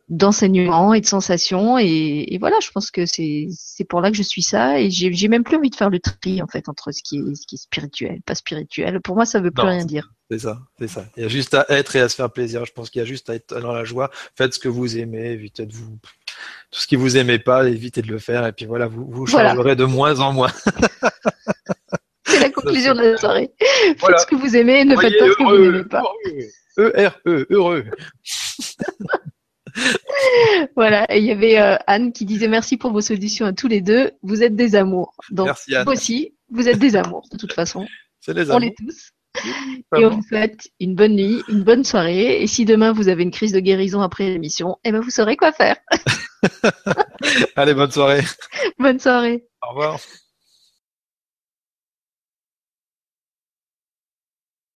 d'enseignements 0.08 0.94
et 0.94 1.00
de 1.00 1.06
sensations 1.06 1.78
et, 1.78 2.26
et, 2.28 2.38
voilà 2.38 2.56
je 2.62 2.70
pense 2.70 2.90
que 2.90 3.04
c'est 3.04 3.48
c'est 3.50 3.84
pour 3.84 4.00
là 4.00 4.10
que 4.10 4.16
je 4.16 4.22
suis 4.22 4.42
ça. 4.42 4.80
Et 4.80 4.90
j'ai 4.90 5.28
même 5.28 5.44
plus 5.44 5.56
envie 5.56 5.70
de 5.70 5.76
faire 5.76 5.90
le 5.90 6.00
tri 6.00 6.42
en 6.42 6.46
fait 6.46 6.68
entre 6.68 6.92
ce 6.92 7.02
qui 7.02 7.18
est 7.18 7.34
ce 7.34 7.46
qui 7.46 7.56
est 7.56 7.58
spirituel 7.58 8.20
pas 8.22 8.34
spirituel. 8.34 9.00
Pour 9.00 9.16
moi 9.16 9.26
ça 9.26 9.40
veut 9.40 9.50
plus 9.50 9.66
rien 9.66 9.84
dire. 9.84 10.12
c'est 10.30 10.38
ça 10.38 10.60
c'est 10.78 10.88
ça. 10.88 11.04
Il 11.16 11.22
y 11.22 11.26
a 11.26 11.28
juste 11.28 11.54
à 11.54 11.66
être 11.68 11.96
et 11.96 12.00
à 12.00 12.08
se 12.08 12.14
faire 12.14 12.30
plaisir. 12.30 12.64
Je 12.64 12.72
pense 12.72 12.90
qu'il 12.90 13.00
y 13.00 13.02
a 13.02 13.06
juste 13.06 13.28
à 13.30 13.34
être 13.34 13.60
dans 13.60 13.72
la 13.72 13.84
joie. 13.84 14.10
Faites 14.36 14.54
ce 14.54 14.58
que 14.58 14.68
vous 14.68 14.98
aimez 14.98 15.32
évitez 15.32 15.66
de 15.66 15.72
vous 15.72 15.98
tout 16.70 16.80
ce 16.80 16.86
qui 16.86 16.96
vous 16.96 17.16
aimez 17.16 17.38
pas, 17.38 17.66
évitez 17.68 18.02
de 18.02 18.08
le 18.08 18.18
faire. 18.18 18.46
Et 18.46 18.52
puis 18.52 18.66
voilà, 18.66 18.86
vous 18.86 19.06
vous 19.08 19.26
changerez 19.26 19.76
de 19.76 19.84
moins 19.84 20.20
en 20.20 20.32
moins. 20.32 20.52
C'est 22.24 22.40
la 22.40 22.50
conclusion 22.50 22.94
de 22.94 23.00
la 23.00 23.16
soirée. 23.16 23.50
Faites 23.60 24.20
ce 24.20 24.26
que 24.26 24.36
vous 24.36 24.54
aimez, 24.54 24.84
ne 24.84 24.96
faites 24.96 25.18
pas 25.18 25.26
ce 25.26 25.36
que 25.36 25.44
vous 25.44 25.58
n'aimez 25.58 25.84
pas. 25.84 26.02
E-R-E, 26.78 27.46
heureux. 27.50 27.84
voilà, 30.76 31.06
et 31.14 31.18
il 31.18 31.24
y 31.24 31.30
avait 31.30 31.58
euh, 31.58 31.76
Anne 31.86 32.12
qui 32.12 32.24
disait 32.24 32.48
merci 32.48 32.76
pour 32.76 32.92
vos 32.92 33.00
solutions 33.00 33.46
à 33.46 33.52
tous 33.52 33.68
les 33.68 33.80
deux. 33.80 34.12
Vous 34.22 34.42
êtes 34.42 34.56
des 34.56 34.74
amours. 34.74 35.14
Donc, 35.30 35.46
merci 35.46 35.74
Anne. 35.74 35.84
vous 35.84 35.92
aussi, 35.92 36.34
vous 36.50 36.68
êtes 36.68 36.78
des 36.78 36.96
amours 36.96 37.28
de 37.30 37.36
toute 37.36 37.52
façon. 37.52 37.86
C'est 38.20 38.34
les 38.34 38.42
amours. 38.42 38.56
On 38.56 38.58
l'est 38.58 38.74
tous. 38.76 39.12
Et 39.96 40.04
on 40.04 40.10
vous 40.10 40.22
souhaite 40.22 40.68
une 40.80 40.94
bonne 40.94 41.14
nuit, 41.14 41.42
une 41.48 41.62
bonne 41.62 41.84
soirée. 41.84 42.42
Et 42.42 42.46
si 42.46 42.64
demain 42.64 42.92
vous 42.92 43.08
avez 43.08 43.22
une 43.22 43.30
crise 43.30 43.52
de 43.52 43.60
guérison 43.60 44.00
après 44.00 44.28
l'émission, 44.28 44.78
eh 44.84 44.92
ben 44.92 45.00
vous 45.00 45.10
saurez 45.10 45.36
quoi 45.36 45.52
faire. 45.52 45.76
Allez, 47.56 47.74
bonne 47.74 47.90
soirée. 47.90 48.22
Bonne 48.78 49.00
soirée. 49.00 49.44
Au 49.62 49.70
revoir. 49.70 49.98